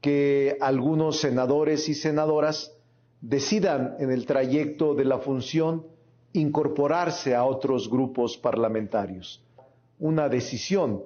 que 0.00 0.56
algunos 0.60 1.20
senadores 1.20 1.88
y 1.88 1.94
senadoras 1.94 2.72
decidan 3.20 3.96
en 3.98 4.10
el 4.10 4.24
trayecto 4.26 4.94
de 4.94 5.04
la 5.04 5.18
función 5.18 5.86
incorporarse 6.32 7.34
a 7.34 7.44
otros 7.44 7.90
grupos 7.90 8.38
parlamentarios. 8.38 9.44
Una 9.98 10.28
decisión 10.28 11.02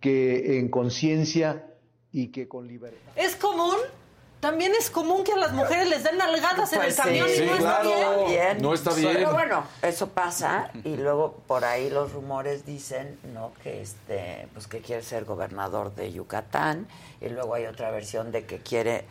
que 0.00 0.58
en 0.58 0.68
conciencia 0.68 1.66
y 2.12 2.28
que 2.28 2.48
con 2.48 2.66
libertad. 2.66 3.12
Es 3.16 3.36
común 3.36 3.76
también 4.44 4.72
es 4.78 4.90
común 4.90 5.24
que 5.24 5.32
a 5.32 5.38
las 5.38 5.52
mujeres 5.52 5.88
les 5.88 6.04
den 6.04 6.18
nalgadas 6.18 6.70
en 6.74 6.82
el 6.82 6.88
pues 6.88 6.96
camión 6.96 7.26
y 7.34 7.46
no 7.46 7.54
está 7.54 7.82
bien. 8.26 8.58
No 8.60 8.74
está 8.74 8.92
bien. 8.92 9.14
Pero 9.14 9.32
bueno, 9.32 9.64
eso 9.80 10.08
pasa 10.10 10.70
y 10.84 10.96
luego 10.96 11.36
por 11.46 11.64
ahí 11.64 11.88
los 11.88 12.12
rumores 12.12 12.66
dicen, 12.66 13.18
¿no? 13.32 13.52
Que 13.62 13.80
este, 13.80 14.46
pues 14.52 14.66
que 14.66 14.80
quiere 14.80 15.02
ser 15.02 15.24
gobernador 15.24 15.94
de 15.94 16.12
Yucatán 16.12 16.86
y 17.22 17.30
luego 17.30 17.54
hay 17.54 17.64
otra 17.64 17.90
versión 17.90 18.32
de 18.32 18.44
que 18.44 18.58
quiere 18.58 19.06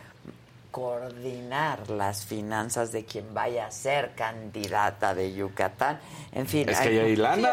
coordinar 0.74 1.88
las 1.91 2.26
finanzas 2.26 2.91
de 2.91 3.05
quien 3.05 3.32
vaya 3.32 3.67
a 3.67 3.71
ser 3.71 4.15
candidata 4.15 5.13
de 5.13 5.32
Yucatán. 5.32 5.99
En 6.32 6.47
fin. 6.47 6.67
Es 6.67 6.80
que 6.80 6.99
hay 6.99 7.15
lana. 7.15 7.47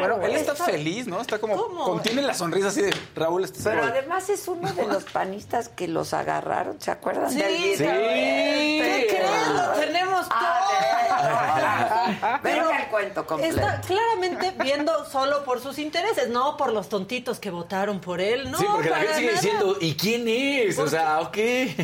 Bueno, 0.00 0.20
él 0.22 0.34
está 0.34 0.56
feliz, 0.56 1.06
¿no? 1.06 1.20
Está 1.20 1.38
como. 1.38 1.56
Contiene 1.84 2.20
la 2.22 2.34
sonrisa 2.34 2.68
así 2.68 2.82
de 2.82 2.92
Raúl. 3.14 3.44
Este 3.44 3.62
Pero 3.62 3.84
además 3.84 4.28
es 4.28 4.48
uno 4.48 4.72
de 4.72 4.88
los 4.88 5.04
panistas 5.04 5.68
que 5.68 5.86
los 5.86 6.12
agarraron. 6.12 6.80
¿Se 6.80 6.90
acuerdan 6.90 7.30
sí. 7.30 7.38
¿Qué 7.38 9.06
creen? 9.08 9.56
Lo 9.56 9.70
tenemos 9.74 10.28
todo. 10.28 10.38
Pero 12.42 12.70
el 12.70 12.86
cuento 12.88 13.24
completo. 13.24 13.56
Está 13.56 13.80
claramente 13.82 14.52
viendo 14.62 15.04
solo 15.04 15.44
por 15.44 15.60
sus 15.60 15.78
intereses, 15.78 16.28
no 16.28 16.56
por 16.56 16.72
los 16.72 16.88
tontitos 16.88 17.38
que 17.38 17.50
votaron 17.50 18.00
por 18.00 18.20
él. 18.20 18.50
No, 18.50 18.58
sí, 18.58 18.66
porque 18.70 18.90
la 18.90 18.96
gente 18.96 19.14
sigue 19.14 19.32
diciendo, 19.32 19.76
¿y 19.80 19.94
quién 19.94 20.26
es? 20.26 20.87
O 20.88 20.90
sea, 20.90 21.20
ok. 21.20 21.36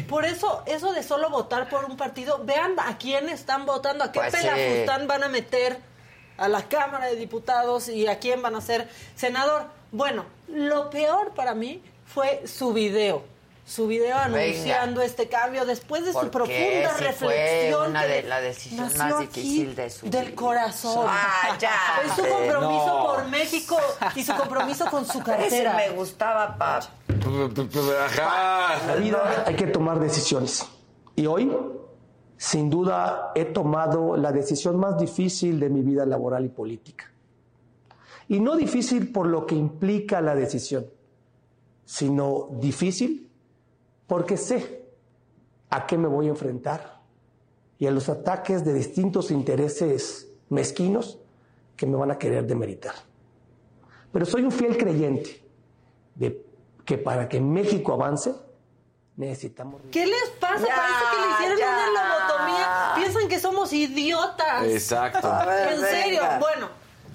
Por 0.09 0.25
eso, 0.25 0.63
eso 0.67 0.93
de 0.93 1.03
solo 1.03 1.31
votar 1.31 1.69
por 1.69 1.85
un 1.85 1.97
partido, 1.97 2.41
vean 2.45 2.75
a 2.79 2.99
quién 2.99 3.29
están 3.29 3.67
votando, 3.67 4.05
a 4.05 4.13
qué 4.13 4.21
pues 4.21 4.35
pelafustán 4.35 5.07
van 5.07 5.23
a 5.23 5.29
meter 5.29 5.79
a 6.37 6.49
la 6.49 6.69
Cámara 6.69 7.07
de 7.07 7.17
Diputados 7.17 7.89
y 7.89 8.07
a 8.07 8.19
quién 8.19 8.43
van 8.43 8.57
a 8.57 8.61
ser 8.61 8.89
senador. 9.15 9.67
Bueno, 9.93 10.25
lo 10.49 10.91
peor 10.91 11.35
para 11.35 11.55
mí 11.55 11.83
fue 12.07 12.47
su 12.47 12.73
video 12.73 13.34
su 13.67 13.87
video 13.87 14.19
anunciando 14.19 15.01
este 15.01 15.29
cambio 15.29 15.65
después 15.65 16.05
de 16.05 16.13
su 16.13 16.31
profunda 16.31 16.97
reflexión. 16.99 17.79
Fue 17.79 17.89
una 17.89 18.05
de 18.05 18.23
la 18.25 18.41
decisión 18.41 18.91
más 18.99 19.19
difícil 19.21 19.75
de 19.75 19.89
su 19.89 20.09
Del 20.09 20.35
corazón. 20.35 21.07
Ah, 21.09 21.57
ya. 21.59 21.73
Es 22.05 22.13
su 22.13 22.23
compromiso 22.23 23.05
por 23.07 23.29
México 23.29 23.77
y 24.15 24.23
su 24.23 24.35
compromiso 24.35 24.87
con 24.91 25.07
su 25.07 25.21
cartera. 25.21 25.79
Ese 25.83 25.91
me 25.91 25.97
gustaba, 25.97 26.57
pap. 26.59 26.85
La 28.87 28.97
vida 28.99 29.45
hay 29.47 29.57
que 29.57 29.67
tomar 29.67 29.99
decisiones. 29.99 30.67
Y 31.17 31.27
hoy, 31.27 31.57
sin 32.37 32.69
duda, 32.69 33.33
he 33.35 33.47
tomado 33.47 34.17
la 34.17 34.31
decisión 34.31 34.77
más 34.77 34.99
difícil 34.99 35.59
de 35.59 35.71
mi 35.71 35.81
vida 35.81 36.05
laboral 36.05 36.45
y 36.45 36.49
política. 36.49 37.11
Y 38.29 38.41
no 38.41 38.57
difícil 38.57 39.11
por 39.11 39.27
lo 39.27 39.47
que 39.47 39.55
implica 39.55 40.21
la 40.21 40.35
decisión, 40.35 40.87
sino 41.85 42.49
difícil 42.53 43.31
porque 44.07 44.37
sé 44.37 44.85
a 45.71 45.87
qué 45.87 45.99
me 45.99 46.09
voy 46.09 46.27
a 46.27 46.31
enfrentar 46.31 47.01
y 47.79 47.87
a 47.87 47.91
los 47.91 48.09
ataques 48.09 48.65
de 48.65 48.73
distintos 48.73 49.31
intereses 49.31 50.29
mezquinos 50.49 51.19
que 51.77 51.87
me 51.87 51.97
van 51.97 52.11
a 52.11 52.19
querer 52.19 52.47
demeritar. 52.47 52.95
Pero 54.13 54.25
soy 54.27 54.43
un 54.43 54.53
fiel 54.53 54.77
creyente 54.77 55.43
de 56.15 56.45
que 56.85 56.99
para 56.99 57.29
que 57.29 57.41
México 57.41 57.93
avance 57.93 58.33
necesitamos... 59.17 59.81
¿Qué 59.91 60.07
les 60.07 60.31
pasa? 60.39 60.67
Parece 60.67 61.05
que 61.11 61.21
le 61.21 61.33
hicieron 61.33 61.59
una 61.59 61.87
lobotomía. 61.89 62.93
Piensan 62.97 63.29
que 63.29 63.41
somos 63.41 63.73
idiotas. 63.73 64.65
Exacto. 64.65 65.29
en 65.71 65.81
serio. 65.81 66.23
Bueno, 66.39 66.69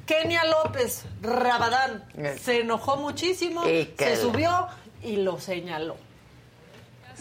Kenia 0.05 0.43
López 0.45 1.05
Rabadán 1.21 2.03
eh. 2.17 2.37
se 2.41 2.61
enojó 2.61 2.97
muchísimo, 2.97 3.63
se 3.63 4.15
subió 4.17 4.67
y 5.03 5.17
lo 5.17 5.39
señaló. 5.39 5.95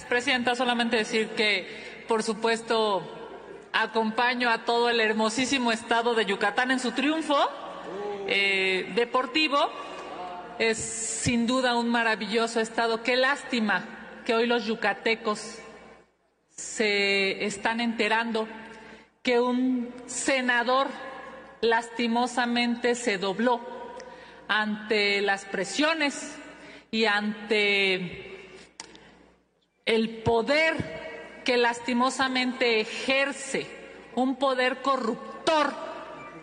Presidenta, 0.04 0.54
solamente 0.54 0.96
decir 0.96 1.28
que, 1.30 2.04
por 2.08 2.22
supuesto, 2.22 3.02
acompaño 3.72 4.50
a 4.50 4.64
todo 4.64 4.90
el 4.90 5.00
hermosísimo 5.00 5.72
estado 5.72 6.14
de 6.14 6.26
Yucatán 6.26 6.70
en 6.70 6.80
su 6.80 6.92
triunfo 6.92 7.36
eh, 8.26 8.92
deportivo. 8.94 9.58
Es 10.58 10.78
sin 10.78 11.46
duda 11.46 11.76
un 11.76 11.88
maravilloso 11.88 12.60
estado. 12.60 13.02
Qué 13.02 13.16
lástima 13.16 13.84
que 14.24 14.34
hoy 14.34 14.46
los 14.46 14.66
yucatecos 14.66 15.58
se 16.50 17.44
están 17.44 17.80
enterando 17.80 18.48
que 19.22 19.40
un 19.40 19.94
senador 20.06 20.88
lastimosamente 21.60 22.94
se 22.94 23.18
dobló 23.18 23.60
ante 24.48 25.20
las 25.20 25.44
presiones 25.44 26.36
y 26.90 27.04
ante 27.04 28.27
el 29.88 30.10
poder 30.18 31.40
que 31.46 31.56
lastimosamente 31.56 32.78
ejerce, 32.78 33.66
un 34.14 34.36
poder 34.36 34.82
corruptor 34.82 35.72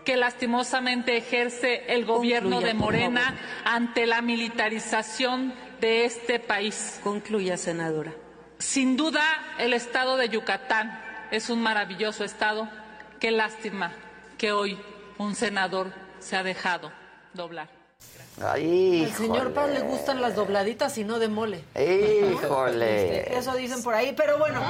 que 0.03 0.17
lastimosamente 0.17 1.15
ejerce 1.15 1.83
el 1.93 2.05
gobierno 2.05 2.59
de 2.59 2.73
Morena 2.73 3.37
ante 3.63 4.07
la 4.07 4.23
militarización 4.23 5.53
de 5.79 6.05
este 6.05 6.39
país. 6.39 6.99
Concluya, 7.03 7.55
senadora. 7.55 8.15
Sin 8.57 8.97
duda, 8.97 9.21
el 9.59 9.73
estado 9.73 10.17
de 10.17 10.29
Yucatán 10.29 10.99
es 11.29 11.51
un 11.51 11.61
maravilloso 11.61 12.23
estado. 12.23 12.67
Qué 13.19 13.29
lástima 13.29 13.91
que 14.39 14.53
hoy 14.53 14.79
un 15.19 15.35
senador 15.35 15.93
se 16.17 16.35
ha 16.35 16.41
dejado 16.41 16.91
doblar. 17.35 17.74
Al 18.41 19.13
señor 19.15 19.53
Paz 19.53 19.69
le 19.69 19.79
gustan 19.81 20.21
las 20.21 20.35
dobladitas 20.35 20.97
y 20.97 21.05
no 21.05 21.19
de 21.19 21.29
mole. 21.29 21.63
Híjole. 21.73 23.37
Eso 23.37 23.53
dicen 23.55 23.81
por 23.81 23.93
ahí. 23.93 24.13
Pero 24.15 24.37
bueno, 24.37 24.61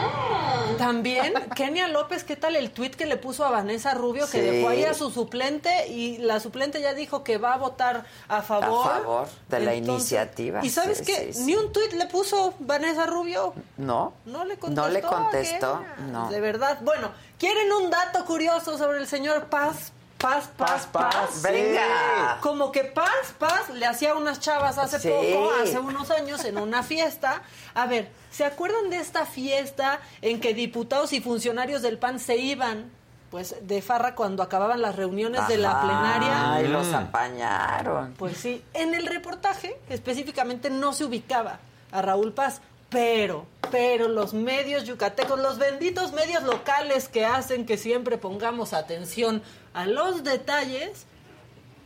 también 0.77 1.33
Kenia 1.55 1.87
López, 1.87 2.23
¿qué 2.23 2.35
tal 2.35 2.55
el 2.55 2.71
tuit 2.71 2.95
que 2.95 3.07
le 3.07 3.17
puso 3.17 3.43
a 3.43 3.49
Vanessa 3.49 3.95
Rubio 3.95 4.29
que 4.29 4.41
dejó 4.41 4.69
ahí 4.69 4.83
a 4.83 4.93
su 4.93 5.09
suplente 5.09 5.87
y 5.87 6.19
la 6.19 6.39
suplente 6.39 6.79
ya 6.79 6.93
dijo 6.93 7.23
que 7.23 7.37
va 7.39 7.55
a 7.55 7.57
votar 7.57 8.05
a 8.27 8.43
favor? 8.43 8.87
A 8.87 8.99
favor 8.99 9.27
de 9.49 9.59
la 9.59 9.73
iniciativa. 9.73 10.63
¿Y 10.63 10.69
sabes 10.69 11.01
qué? 11.01 11.33
Ni 11.39 11.55
un 11.55 11.71
tuit 11.73 11.93
le 11.93 12.05
puso 12.05 12.53
Vanessa 12.59 13.07
Rubio. 13.07 13.55
No. 13.77 14.13
No 14.25 14.45
le 14.45 14.57
contestó. 14.57 14.87
No 14.87 14.93
le 14.93 15.01
contestó. 15.01 15.83
No. 16.11 16.29
De 16.29 16.39
verdad. 16.39 16.77
Bueno, 16.81 17.09
¿quieren 17.39 17.71
un 17.71 17.89
dato 17.89 18.25
curioso 18.25 18.77
sobre 18.77 18.99
el 18.99 19.07
señor 19.07 19.45
Paz? 19.45 19.91
Paz, 20.17 20.49
paz, 20.57 20.87
paz. 20.91 21.41
Venga. 21.43 22.39
Como 22.41 22.71
que 22.71 22.85
paz, 22.85 23.33
paz, 23.37 23.69
le 23.69 23.85
hacía 23.85 24.15
unas 24.15 24.39
chavas 24.39 24.77
hace 24.77 25.09
poco, 25.09 25.51
hace 25.61 25.77
unos 25.79 26.09
años, 26.11 26.43
en 26.45 26.57
una 26.57 26.83
fiesta. 26.83 27.41
A 27.73 27.85
ver, 27.85 28.09
¿se 28.31 28.45
acuerdan 28.45 28.89
de 28.89 28.97
esta 28.97 29.25
fiesta 29.25 29.99
en 30.21 30.39
que 30.39 30.53
diputados 30.53 31.13
y 31.13 31.21
funcionarios 31.21 31.81
del 31.81 31.97
PAN 31.97 32.19
se 32.19 32.37
iban 32.37 32.91
pues 33.35 33.55
de 33.61 33.81
farra 33.81 34.15
cuando 34.15 34.43
acababan 34.43 34.81
las 34.81 34.95
reuniones 34.95 35.45
de 35.49 35.57
la 35.57 35.81
plenaria. 35.81 36.53
Ay, 36.53 36.67
los 36.69 36.87
mm. 36.87 36.95
apañaron. 36.95 38.13
Pues 38.13 38.37
sí, 38.37 38.63
en 38.73 38.93
el 38.95 39.07
reportaje 39.07 39.77
específicamente 39.89 40.69
no 40.69 40.93
se 40.93 41.03
ubicaba 41.03 41.59
a 41.91 42.01
Raúl 42.01 42.31
Paz, 42.31 42.61
pero, 42.95 43.45
pero 43.71 44.07
los 44.07 44.33
medios 44.33 44.85
yucatecos, 44.85 45.37
los 45.37 45.57
benditos 45.57 46.13
medios 46.13 46.43
locales 46.43 47.09
que 47.09 47.25
hacen 47.25 47.65
que 47.65 47.77
siempre 47.77 48.17
pongamos 48.17 48.71
atención 48.71 49.43
a 49.73 49.85
los 49.85 50.23
detalles, 50.23 51.05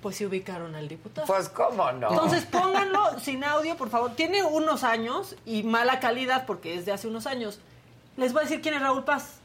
pues 0.04 0.18
se 0.18 0.28
ubicaron 0.28 0.76
al 0.76 0.88
diputado. 0.88 1.26
Pues 1.26 1.50
cómo 1.50 1.92
no. 1.94 2.12
Entonces 2.12 2.46
pónganlo 2.46 3.20
sin 3.20 3.44
audio, 3.44 3.76
por 3.76 3.90
favor. 3.90 4.16
Tiene 4.16 4.44
unos 4.44 4.84
años 4.84 5.36
y 5.48 5.64
mala 5.64 6.00
calidad 6.00 6.46
porque 6.46 6.76
es 6.76 6.86
de 6.86 6.92
hace 6.92 7.08
unos 7.08 7.26
años. 7.26 7.60
Les 8.16 8.32
voy 8.32 8.42
a 8.42 8.44
decir 8.44 8.62
quién 8.62 8.76
es 8.76 8.82
Raúl 8.82 9.04
Paz. 9.04 9.40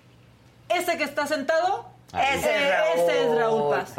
Ese 0.69 0.99
que 0.99 1.05
está 1.05 1.27
sentado 1.27 1.87
ese, 2.21 3.23
es 3.23 3.39
Raúl 3.39 3.71
Paz. 3.71 3.91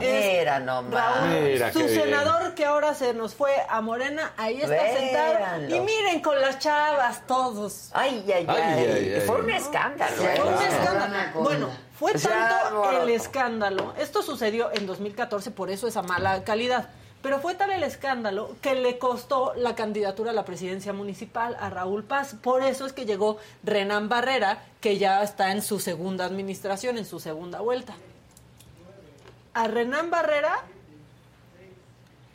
Ese 0.00 0.40
es 0.40 0.44
Raúl. 0.90 1.72
su 1.72 1.88
senador 1.88 2.54
que 2.54 2.64
ahora 2.64 2.94
se 2.94 3.14
nos 3.14 3.34
fue 3.34 3.52
a 3.68 3.80
Morena, 3.80 4.32
ahí 4.36 4.60
está 4.60 4.92
sentado. 4.92 5.64
Y 5.68 5.80
miren 5.80 6.20
con 6.20 6.40
las 6.40 6.58
chavas 6.58 7.26
todos. 7.26 7.90
Ay, 7.92 8.24
ay, 8.34 8.46
ay. 8.48 9.22
fue 9.26 9.40
un 9.40 9.50
escándalo. 9.50 10.16
Fue 10.16 10.44
un 10.44 10.62
escándalo. 10.62 11.40
Bueno, 11.40 11.70
fue 11.98 12.12
tanto 12.14 13.02
el 13.02 13.10
escándalo. 13.10 13.94
Esto 13.98 14.22
sucedió 14.22 14.70
en 14.72 14.86
2014, 14.86 15.50
por 15.50 15.70
eso 15.70 15.86
esa 15.86 16.02
mala 16.02 16.44
calidad. 16.44 16.88
Pero 17.24 17.40
fue 17.40 17.54
tal 17.54 17.70
el 17.70 17.82
escándalo 17.82 18.54
que 18.60 18.74
le 18.74 18.98
costó 18.98 19.54
la 19.56 19.74
candidatura 19.74 20.32
a 20.32 20.34
la 20.34 20.44
presidencia 20.44 20.92
municipal 20.92 21.56
a 21.58 21.70
Raúl 21.70 22.04
Paz. 22.04 22.36
Por 22.42 22.62
eso 22.62 22.84
es 22.84 22.92
que 22.92 23.06
llegó 23.06 23.38
Renan 23.62 24.10
Barrera, 24.10 24.62
que 24.82 24.98
ya 24.98 25.22
está 25.22 25.50
en 25.50 25.62
su 25.62 25.80
segunda 25.80 26.26
administración, 26.26 26.98
en 26.98 27.06
su 27.06 27.20
segunda 27.20 27.62
vuelta. 27.62 27.94
A 29.54 29.68
Renan 29.68 30.10
Barrera, 30.10 30.64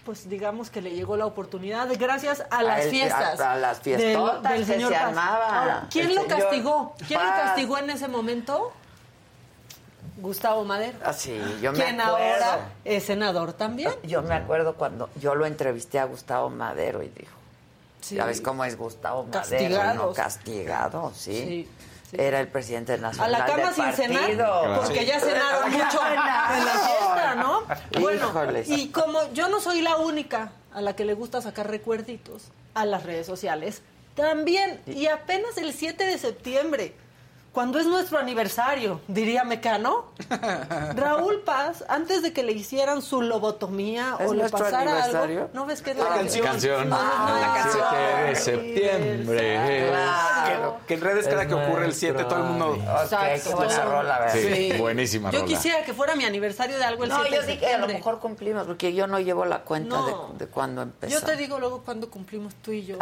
pues 0.05 0.27
digamos 0.27 0.71
que 0.71 0.81
le 0.81 0.95
llegó 0.95 1.17
la 1.17 1.27
oportunidad 1.27 1.87
gracias 1.99 2.43
a 2.49 2.63
las 2.63 2.85
el- 2.85 2.89
fiestas. 2.89 3.39
a- 3.39 3.51
a 3.51 3.57
las 3.59 3.83
del- 3.83 4.65
señor 4.65 4.91
se 4.91 4.97
Paz. 4.97 5.17
Ahora, 5.17 5.87
¿Quién 5.91 6.15
lo 6.15 6.23
señor 6.23 6.39
castigó? 6.39 6.95
¿Quién 7.07 7.19
lo 7.23 7.29
castigó 7.29 7.77
en 7.77 7.89
ese 7.91 8.07
momento? 8.07 8.73
Gustavo 10.21 10.63
Madero. 10.65 10.97
Ah, 11.03 11.13
sí, 11.13 11.39
yo 11.61 11.71
me 11.71 11.79
quien 11.83 11.99
acuerdo. 12.01 12.45
ahora 12.45 12.69
es 12.85 13.03
senador 13.03 13.53
también. 13.53 13.91
Yo 14.03 14.21
me 14.21 14.35
acuerdo 14.35 14.75
cuando 14.75 15.09
yo 15.19 15.35
lo 15.35 15.45
entrevisté 15.45 15.99
a 15.99 16.05
Gustavo 16.05 16.49
Madero 16.49 17.01
y 17.03 17.09
dijo, 17.09 17.33
Sí. 18.01 18.15
¿ya 18.15 18.25
ves 18.25 18.39
cómo 18.41 18.63
es 18.63 18.77
Gustavo 18.77 19.25
Madero? 19.25 19.93
¿no? 19.93 20.13
Castigado, 20.13 21.11
sí. 21.15 21.67
Sí, 22.09 22.15
Era 22.17 22.39
el 22.39 22.47
presidente 22.47 22.93
A 22.93 22.97
nacional 22.97 23.31
la 23.31 23.45
cama 23.45 23.63
del 23.65 23.73
sin 23.75 23.93
cenar, 23.93 24.77
porque 24.77 25.05
ya 25.05 25.19
cenaron 25.19 25.71
mucho 25.71 25.99
en 26.07 26.15
la 26.15 26.71
fiesta, 26.71 27.35
¿no? 27.35 27.61
Bueno, 27.99 28.29
Híjoles. 28.29 28.69
y 28.69 28.89
como 28.89 29.31
yo 29.33 29.47
no 29.49 29.59
soy 29.59 29.81
la 29.81 29.97
única 29.97 30.51
a 30.73 30.81
la 30.81 30.95
que 30.95 31.05
le 31.05 31.13
gusta 31.13 31.41
sacar 31.41 31.69
recuerditos 31.69 32.43
a 32.73 32.85
las 32.85 33.03
redes 33.03 33.27
sociales, 33.27 33.81
también, 34.15 34.81
y 34.87 35.05
apenas 35.07 35.57
el 35.57 35.71
7 35.73 36.03
de 36.05 36.17
septiembre, 36.17 36.93
cuando 37.59 37.77
es 37.77 37.87
nuestro 37.87 38.17
aniversario, 38.19 39.01
diría 39.09 39.43
Mecano, 39.43 40.05
Raúl 40.95 41.41
Paz, 41.41 41.83
antes 41.89 42.21
de 42.21 42.31
que 42.31 42.41
le 42.41 42.53
hicieran 42.53 43.01
su 43.01 43.21
lobotomía 43.21 44.15
¿Es 44.17 44.29
o 44.29 44.33
le 44.33 44.39
nuestro 44.43 44.59
pasara 44.63 44.91
aniversario? 44.93 45.39
algo, 45.41 45.49
¿no 45.53 45.65
ves 45.65 45.81
que 45.81 45.91
es 45.91 45.97
La 45.97 46.05
canción. 46.07 46.45
canción? 46.45 46.89
Ah, 46.93 47.37
la 47.41 47.53
canción. 47.61 47.83
7 47.89 48.29
de 48.29 48.35
septiembre. 48.37 49.59
Que, 50.45 50.61
que 50.87 50.93
en 50.93 51.01
redes 51.01 51.27
cada 51.27 51.45
que 51.47 51.53
ocurre 51.53 51.85
el 51.87 51.93
7 51.93 52.23
todo 52.23 52.37
el 52.37 52.43
mundo... 52.43 52.77
qué 52.79 53.53
buena 53.53 53.83
rola, 53.83 54.19
¿verdad? 54.19 54.35
Sí, 54.41 54.73
buenísima 54.77 55.29
Yo 55.31 55.39
rola. 55.41 55.53
quisiera 55.53 55.83
que 55.83 55.93
fuera 55.93 56.15
mi 56.15 56.23
aniversario 56.23 56.77
de 56.77 56.85
algo 56.85 57.03
el 57.03 57.09
No, 57.09 57.19
7 57.23 57.35
yo 57.35 57.41
de 57.41 57.47
dije, 57.47 57.65
a 57.65 57.71
lo 57.71 57.87
septiembre. 57.87 57.93
mejor 57.95 58.19
cumplimos, 58.21 58.67
porque 58.67 58.93
yo 58.93 59.05
no 59.05 59.19
llevo 59.19 59.43
la 59.43 59.63
cuenta 59.63 59.97
No. 59.97 60.29
de, 60.31 60.45
de 60.45 60.47
cuándo 60.49 60.81
empezó. 60.81 61.11
Yo 61.19 61.25
te 61.25 61.35
digo 61.35 61.59
luego 61.59 61.81
cuando 61.83 62.09
cumplimos 62.09 62.55
tú 62.63 62.71
y 62.71 62.85
yo. 62.85 62.95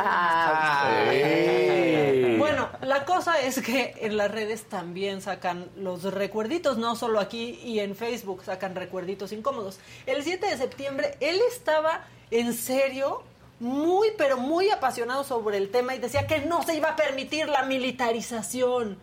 Ay. 1.20 2.38
Bueno, 2.40 2.70
la 2.82 3.06
cosa 3.06 3.40
es 3.40 3.62
que 3.62 3.94
en 4.02 4.18
las 4.18 4.32
redes 4.32 4.47
también 4.56 5.22
sacan 5.22 5.70
los 5.76 6.04
recuerditos, 6.04 6.78
no 6.78 6.96
solo 6.96 7.20
aquí 7.20 7.60
y 7.64 7.80
en 7.80 7.96
Facebook 7.96 8.44
sacan 8.44 8.76
recuerditos 8.76 9.32
incómodos. 9.32 9.80
El 10.06 10.24
7 10.24 10.46
de 10.48 10.58
septiembre 10.58 11.18
él 11.20 11.40
estaba 11.52 12.06
en 12.32 12.54
serio 12.54 13.24
muy, 13.60 14.10
pero 14.18 14.38
muy 14.38 14.70
apasionado 14.70 15.24
sobre 15.24 15.58
el 15.58 15.70
tema 15.72 15.96
y 15.96 16.00
decía 16.00 16.28
que 16.28 16.40
no 16.42 16.64
se 16.64 16.76
iba 16.76 16.90
a 16.90 16.96
permitir 16.96 17.50
la 17.50 17.64
militarización. 17.64 18.98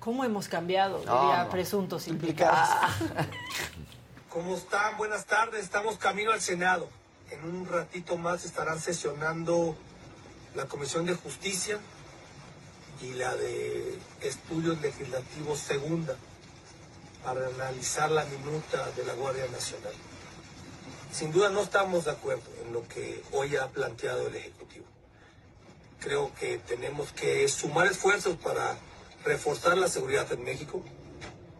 ¿Cómo 0.00 0.24
hemos 0.24 0.48
cambiado? 0.48 0.98
Diría 1.00 1.44
No. 1.44 1.50
presuntos 1.50 2.08
implicados. 2.08 2.68
¿Cómo 4.30 4.54
están? 4.56 4.96
Buenas 4.96 5.24
tardes. 5.24 5.64
Estamos 5.64 5.98
camino 5.98 6.32
al 6.32 6.40
Senado. 6.40 6.88
En 7.30 7.44
un 7.44 7.66
ratito 7.66 8.16
más 8.16 8.44
estarán 8.44 8.80
sesionando 8.80 9.76
la 10.54 10.64
Comisión 10.66 11.04
de 11.04 11.14
Justicia 11.14 11.78
y 13.02 13.12
la 13.14 13.34
de 13.36 13.98
Estudios 14.22 14.80
Legislativos 14.80 15.58
Segunda 15.60 16.16
para 17.24 17.46
analizar 17.46 18.10
la 18.10 18.24
minuta 18.24 18.90
de 18.96 19.04
la 19.04 19.14
Guardia 19.14 19.46
Nacional. 19.48 19.92
Sin 21.12 21.32
duda 21.32 21.50
no 21.50 21.62
estamos 21.62 22.04
de 22.04 22.12
acuerdo 22.12 22.44
en 22.64 22.72
lo 22.72 22.86
que 22.88 23.22
hoy 23.32 23.56
ha 23.56 23.68
planteado 23.68 24.26
el 24.26 24.36
Ejecutivo. 24.36 24.86
Creo 26.00 26.32
que 26.34 26.58
tenemos 26.58 27.12
que 27.12 27.46
sumar 27.48 27.86
esfuerzos 27.86 28.36
para 28.36 28.76
reforzar 29.24 29.76
la 29.76 29.88
seguridad 29.88 30.30
en 30.32 30.44
México, 30.44 30.82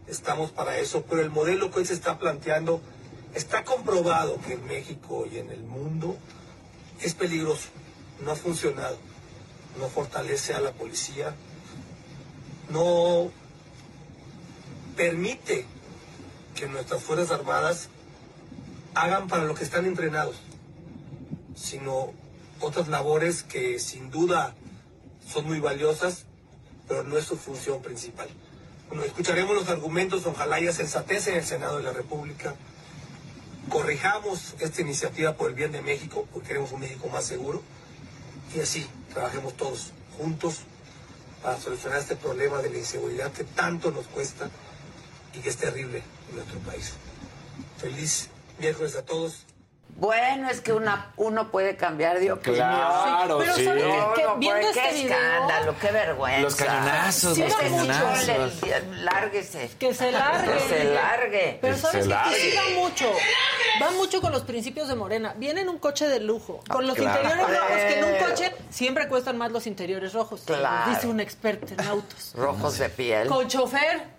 estamos 0.07 0.51
para 0.51 0.77
eso, 0.77 1.03
pero 1.09 1.21
el 1.21 1.29
modelo 1.29 1.71
que 1.71 1.79
hoy 1.79 1.85
se 1.85 1.93
está 1.93 2.17
planteando 2.17 2.81
está 3.33 3.63
comprobado 3.63 4.39
que 4.41 4.53
en 4.53 4.65
México 4.65 5.25
y 5.31 5.37
en 5.37 5.51
el 5.51 5.63
mundo 5.63 6.17
es 7.01 7.13
peligroso, 7.13 7.69
no 8.21 8.31
ha 8.31 8.35
funcionado, 8.35 8.97
no 9.77 9.87
fortalece 9.89 10.53
a 10.53 10.59
la 10.59 10.71
policía, 10.71 11.35
no 12.69 13.31
permite 14.95 15.65
que 16.55 16.67
nuestras 16.67 17.01
Fuerzas 17.01 17.31
Armadas 17.31 17.89
hagan 18.93 19.27
para 19.27 19.45
lo 19.45 19.55
que 19.55 19.63
están 19.63 19.85
entrenados, 19.85 20.35
sino 21.55 22.13
otras 22.59 22.87
labores 22.87 23.43
que 23.43 23.79
sin 23.79 24.11
duda 24.11 24.55
son 25.31 25.45
muy 25.45 25.59
valiosas, 25.59 26.25
pero 26.87 27.03
no 27.03 27.17
es 27.17 27.25
su 27.25 27.37
función 27.37 27.81
principal. 27.81 28.27
Bueno, 28.89 29.03
escucharemos 29.03 29.55
los 29.55 29.69
argumentos, 29.69 30.25
ojalá 30.25 30.55
haya 30.55 30.73
sensatez 30.73 31.27
en 31.27 31.35
el 31.35 31.45
Senado 31.45 31.77
de 31.77 31.83
la 31.83 31.93
República. 31.93 32.55
Corrijamos 33.69 34.55
esta 34.59 34.81
iniciativa 34.81 35.35
por 35.35 35.49
el 35.49 35.55
bien 35.55 35.71
de 35.71 35.81
México, 35.81 36.27
porque 36.33 36.47
queremos 36.49 36.71
un 36.71 36.79
México 36.79 37.07
más 37.07 37.23
seguro. 37.23 37.61
Y 38.55 38.59
así 38.59 38.87
trabajemos 39.13 39.55
todos 39.55 39.91
juntos 40.17 40.59
para 41.41 41.59
solucionar 41.59 41.99
este 41.99 42.15
problema 42.15 42.61
de 42.61 42.69
la 42.69 42.77
inseguridad 42.77 43.31
que 43.31 43.43
tanto 43.43 43.91
nos 43.91 44.07
cuesta 44.07 44.49
y 45.33 45.39
que 45.39 45.49
es 45.49 45.57
terrible 45.57 46.01
en 46.29 46.35
nuestro 46.35 46.59
país. 46.59 46.93
Feliz 47.77 48.29
miércoles 48.59 48.95
a 48.95 49.03
todos. 49.03 49.45
Bueno, 49.99 50.49
es 50.49 50.61
que 50.61 50.71
una, 50.71 51.11
uno 51.17 51.51
puede 51.51 51.75
cambiar 51.75 52.19
de 52.19 52.31
opinión. 52.31 52.55
Claro, 52.69 53.39
Pero 53.39 53.53
sí. 53.53 53.65
¿saben 53.65 53.87
No, 53.89 54.13
qué? 54.13 54.23
no, 54.23 54.35
Viendo 54.37 54.61
pues, 54.61 54.77
este 54.77 54.89
qué 54.89 54.95
video- 54.95 55.17
escándalo, 55.17 55.75
qué 55.81 55.91
vergüenza. 55.91 56.41
Los 56.41 56.55
cañonazos, 56.55 57.35
Sí, 57.35 57.43
los 57.43 57.55
cañonazos. 57.55 58.25
le- 58.61 59.03
Lárguese. 59.03 59.71
Que 59.77 59.93
se 59.93 60.11
largue. 60.13 60.53
Que 60.53 60.59
se 60.69 60.83
largue. 60.85 61.57
Pero 61.61 61.75
Que 61.75 61.81
sabes 61.81 62.05
se 62.05 62.09
que 62.11 62.39
sí 62.51 62.55
va 62.57 62.81
mucho. 62.81 63.11
Va 63.81 63.91
mucho 63.91 64.21
con 64.21 64.31
los 64.31 64.43
principios 64.43 64.87
de 64.87 64.95
Morena. 64.95 65.33
Viene 65.37 65.61
en 65.61 65.69
un 65.69 65.79
coche 65.79 66.07
de 66.07 66.21
lujo. 66.21 66.61
Con 66.69 66.87
los 66.87 66.95
claro. 66.95 67.19
interiores 67.21 67.57
rojos, 67.59 67.77
que 67.77 67.99
en 67.99 68.05
un 68.05 68.15
coche 68.29 68.55
siempre 68.69 69.07
cuestan 69.09 69.37
más 69.37 69.51
los 69.51 69.67
interiores 69.67 70.13
rojos. 70.13 70.43
Claro. 70.45 70.91
Dice 70.91 71.07
un 71.07 71.19
experto 71.19 71.73
en 71.73 71.81
autos. 71.87 72.31
Rojos 72.35 72.77
de 72.77 72.87
piel. 72.89 73.27
Con 73.27 73.47
chofer. 73.49 74.17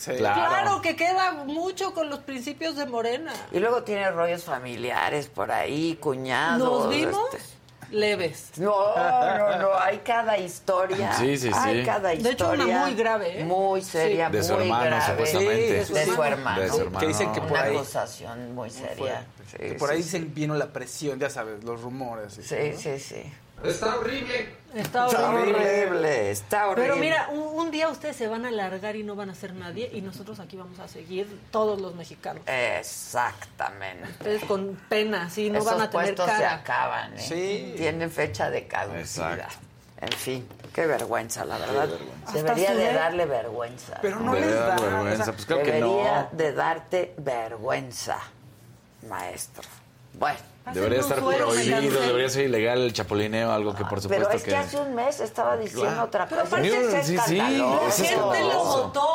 Sí. 0.00 0.12
Claro. 0.16 0.80
que 0.80 0.96
queda 0.96 1.32
mucho 1.44 1.92
con 1.92 2.08
los 2.08 2.20
principios 2.20 2.74
de 2.76 2.86
Morena. 2.86 3.34
Y 3.52 3.58
luego 3.58 3.82
tiene 3.82 4.10
rollos 4.10 4.44
familiares 4.44 5.26
por 5.26 5.52
ahí, 5.52 5.96
cuñados. 6.00 6.58
¿Nos 6.84 6.88
vimos? 6.88 7.34
este. 7.34 7.60
Leves. 7.90 8.52
No, 8.56 8.72
no, 8.96 9.58
no, 9.58 9.78
hay 9.78 9.98
cada 9.98 10.38
historia. 10.38 11.12
Sí, 11.14 11.36
sí, 11.36 11.50
Hay 11.52 11.80
sí. 11.80 11.84
cada 11.84 12.10
De 12.10 12.14
historia. 12.14 12.32
hecho, 12.32 12.50
una 12.52 12.66
muy 12.86 12.94
grave, 12.94 13.40
¿eh? 13.40 13.44
Muy 13.44 13.82
seria, 13.82 14.28
Sí. 14.30 14.36
De 14.36 14.42
su 14.44 14.52
muy 14.54 14.62
hermano, 14.62 14.84
grave. 14.86 15.04
supuestamente. 15.10 15.66
Sí, 15.66 15.72
de 15.72 15.84
su, 15.84 15.94
De 15.94 16.04
su 16.06 16.22
hermano. 16.22 16.60
De 16.62 16.68
su 16.70 16.80
hermano. 16.82 16.98
Que 17.00 17.06
dicen 17.08 17.32
que 17.32 17.40
por 17.40 17.50
Una 17.50 17.62
ahí... 17.62 17.74
acusación 17.76 18.54
muy 18.54 18.70
seria. 18.70 19.24
Sí, 19.50 19.56
que 19.58 19.74
por 19.74 19.88
sí, 19.88 19.94
ahí 19.96 20.02
sí. 20.02 20.04
dicen 20.04 20.34
vino 20.34 20.54
la 20.54 20.68
presión, 20.68 21.18
ya 21.18 21.28
sabes, 21.30 21.64
los 21.64 21.82
rumores. 21.82 22.38
y 22.38 22.42
Sí, 22.44 22.54
todo, 22.54 22.66
¿no? 22.72 22.78
sí, 22.78 22.98
sí. 23.00 23.32
Está 23.64 23.96
horrible. 23.96 24.58
Está 24.74 25.06
Está 25.06 25.30
horrible. 25.30 26.30
está 26.30 26.68
horrible. 26.68 26.82
Pero 26.88 26.96
mira, 27.00 27.28
un, 27.30 27.40
un 27.66 27.70
día 27.72 27.88
ustedes 27.88 28.14
se 28.16 28.28
van 28.28 28.46
a 28.46 28.50
largar 28.52 28.94
y 28.96 29.02
no 29.02 29.16
van 29.16 29.28
a 29.28 29.34
ser 29.34 29.52
nadie 29.52 29.90
y 29.92 30.00
nosotros 30.00 30.38
aquí 30.38 30.56
vamos 30.56 30.78
a 30.78 30.86
seguir 30.88 31.26
todos 31.50 31.80
los 31.80 31.94
mexicanos. 31.96 32.42
Exactamente. 32.46 34.04
Ustedes 34.10 34.44
con 34.44 34.78
pena, 34.88 35.28
sí, 35.28 35.50
no 35.50 35.58
Esos 35.58 35.72
van 35.72 35.80
a 35.82 35.90
tener 35.90 36.14
puestos 36.14 36.26
se 36.26 36.32
cara. 36.42 36.54
acaban, 36.54 37.14
¿eh? 37.14 37.18
Sí. 37.20 37.74
Tienen 37.76 38.10
fecha 38.10 38.48
de 38.50 38.66
caducidad. 38.68 39.34
Exacto. 39.34 39.58
En 40.02 40.12
fin, 40.12 40.48
qué 40.72 40.86
vergüenza, 40.86 41.44
la 41.44 41.58
verdad. 41.58 41.88
Hasta 42.26 42.32
Debería 42.42 42.74
de 42.74 42.92
darle 42.94 43.26
vergüenza. 43.26 43.98
Pero 44.00 44.20
no 44.20 44.34
les 44.34 44.54
da. 44.54 44.76
vergüenza. 44.76 45.22
o 45.22 45.24
sea, 45.24 45.32
Pues 45.34 45.46
claro 45.46 45.62
que 45.62 45.72
Debería 45.72 46.28
no. 46.32 46.38
de 46.38 46.52
darte 46.54 47.14
vergüenza, 47.18 48.18
maestro. 49.08 49.68
Bueno, 50.14 50.38
Debería 50.74 51.00
estar 51.00 51.18
prohibido, 51.20 52.00
debería 52.00 52.28
ser 52.28 52.46
ilegal 52.46 52.80
el 52.82 52.92
chapulineo, 52.92 53.52
algo 53.52 53.74
que 53.74 53.84
por 53.84 54.00
supuesto 54.00 54.24
pero 54.26 54.36
es 54.36 54.42
que, 54.42 54.50
que... 54.50 54.56
hace 54.56 54.78
un 54.78 54.94
mes 54.94 55.20
estaba 55.20 55.56
diciendo 55.56 55.82
Claro. 55.90 56.04
otra 56.04 56.26
Pero 56.28 56.42
cosa. 56.42 56.56
aparte 56.56 56.68
Eso 56.68 56.96
es 56.96 57.06
sí, 57.06 57.18
sí. 57.26 57.36
La 57.36 57.90
gente 57.90 58.40
lo 58.44 58.64
votó. 58.64 59.06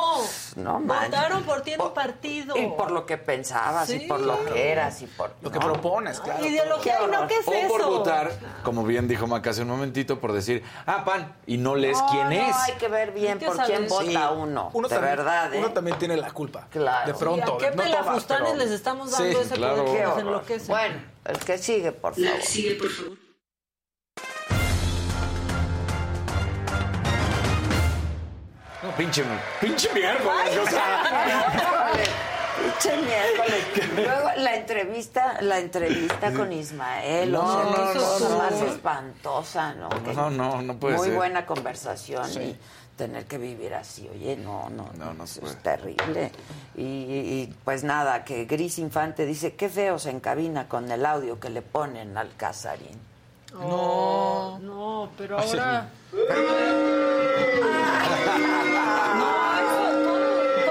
No 0.56 0.80
manches. 0.80 1.12
Votaron 1.12 1.44
por 1.44 1.62
ti 1.62 1.74
en 1.74 1.82
un 1.82 1.94
partido. 1.94 2.56
Y 2.58 2.68
por 2.68 2.92
lo 2.92 3.06
que 3.06 3.18
pensabas, 3.18 3.90
y 3.90 4.00
por 4.02 4.20
lo 4.22 4.44
que 4.46 4.72
eras, 4.72 5.02
y 5.02 5.08
por... 5.08 5.32
Lo 5.42 5.52
que 5.52 5.60
¿no? 5.60 5.66
propones, 5.66 6.20
claro. 6.22 6.46
Ideología, 6.46 6.98
y 7.04 7.12
no, 7.12 7.28
¿qué 7.28 7.40
es 7.40 7.48
O 7.48 7.52
eso? 7.54 7.68
por 7.68 7.86
votar, 7.86 8.32
como 8.64 8.84
bien 8.86 9.08
dijo 9.08 9.28
Maca 9.28 9.50
hace 9.50 9.64
un 9.64 9.68
momentito, 9.70 10.20
por 10.20 10.32
decir, 10.32 10.64
ah, 10.86 11.04
pan, 11.04 11.36
y 11.46 11.58
no 11.58 11.76
lees 11.76 11.98
No, 12.00 12.08
quién 12.10 12.30
no, 12.30 12.32
es. 12.50 12.56
hay 12.56 12.74
que 12.74 12.88
ver 12.88 13.12
bien 13.12 13.38
por 13.40 13.56
saber. 13.56 13.76
quién 13.78 13.90
vota 13.90 14.06
Sí. 14.06 14.18
uno. 14.38 14.70
Uno 14.74 14.88
de 14.88 14.96
también, 14.96 15.18
verdad, 15.18 15.54
¿eh? 15.54 15.60
Uno 15.60 15.72
también 15.72 15.98
tiene 15.98 16.16
la 16.18 16.32
culpa. 16.32 16.68
Claro. 16.70 17.08
De 17.12 17.18
pronto. 17.18 17.58
¿Y 17.60 17.66
a 17.66 17.70
qué 17.72 17.76
pelafustanes 17.78 18.52
pero- 18.54 18.64
les 18.64 18.72
estamos 18.72 19.12
dando 19.12 19.42
ese 19.42 19.56
poder 19.56 19.86
que 19.86 20.04
nos 20.04 20.18
enloquece? 20.20 20.72
Bueno, 20.72 20.96
el 21.26 21.38
que 21.40 21.58
sigue, 21.58 21.92
por 21.92 22.14
favor. 22.16 22.30
La 22.30 22.38
que 22.38 22.46
sigue, 22.46 22.76
por 22.76 22.90
favor. 22.90 23.18
No, 28.84 28.92
pinche, 28.96 29.24
pinche 29.60 29.90
miércoles, 29.94 30.58
o 30.58 30.68
sea. 30.70 31.92
Pinche 32.56 32.96
miércoles. 32.98 33.66
Luego 33.98 34.30
la 34.38 34.56
entrevista, 34.56 35.42
la 35.42 35.60
entrevista 35.60 36.32
con 36.32 36.54
Ismael, 36.54 37.30
No, 37.32 37.42
o 37.44 37.52
sea, 37.52 38.30
no, 38.30 38.30
no, 38.30 38.38
más 38.38 38.62
espantosa, 38.62 39.74
¿no? 39.74 39.90
No, 40.14 40.30
no, 40.30 40.62
no 40.62 40.80
puede 40.80 40.96
Muy 40.96 41.08
ser. 41.08 41.16
buena 41.16 41.46
conversación 41.46 42.26
y 42.42 42.58
tener 42.96 43.26
que 43.26 43.38
vivir 43.38 43.74
así, 43.74 44.10
oye, 44.10 44.38
no, 44.38 44.70
no, 44.70 44.90
no, 44.98 45.14
no 45.14 45.24
es 45.26 45.40
terrible. 45.62 46.32
Y, 46.76 47.48
pues 47.64 47.84
nada, 47.84 48.24
que 48.24 48.46
Gris 48.46 48.80
Infante 48.80 49.26
dice, 49.26 49.56
qué 49.56 49.70
feo 49.70 50.00
se 50.00 50.12
encabina 50.12 50.68
con 50.68 50.90
el 50.92 51.06
audio 51.06 51.40
que 51.40 51.50
le 51.50 51.62
ponen 51.62 52.18
al 52.18 52.36
Casarín. 52.36 53.00
no, 53.54 54.60
no, 54.60 55.10
pero 55.18 55.40
ahora... 55.40 55.90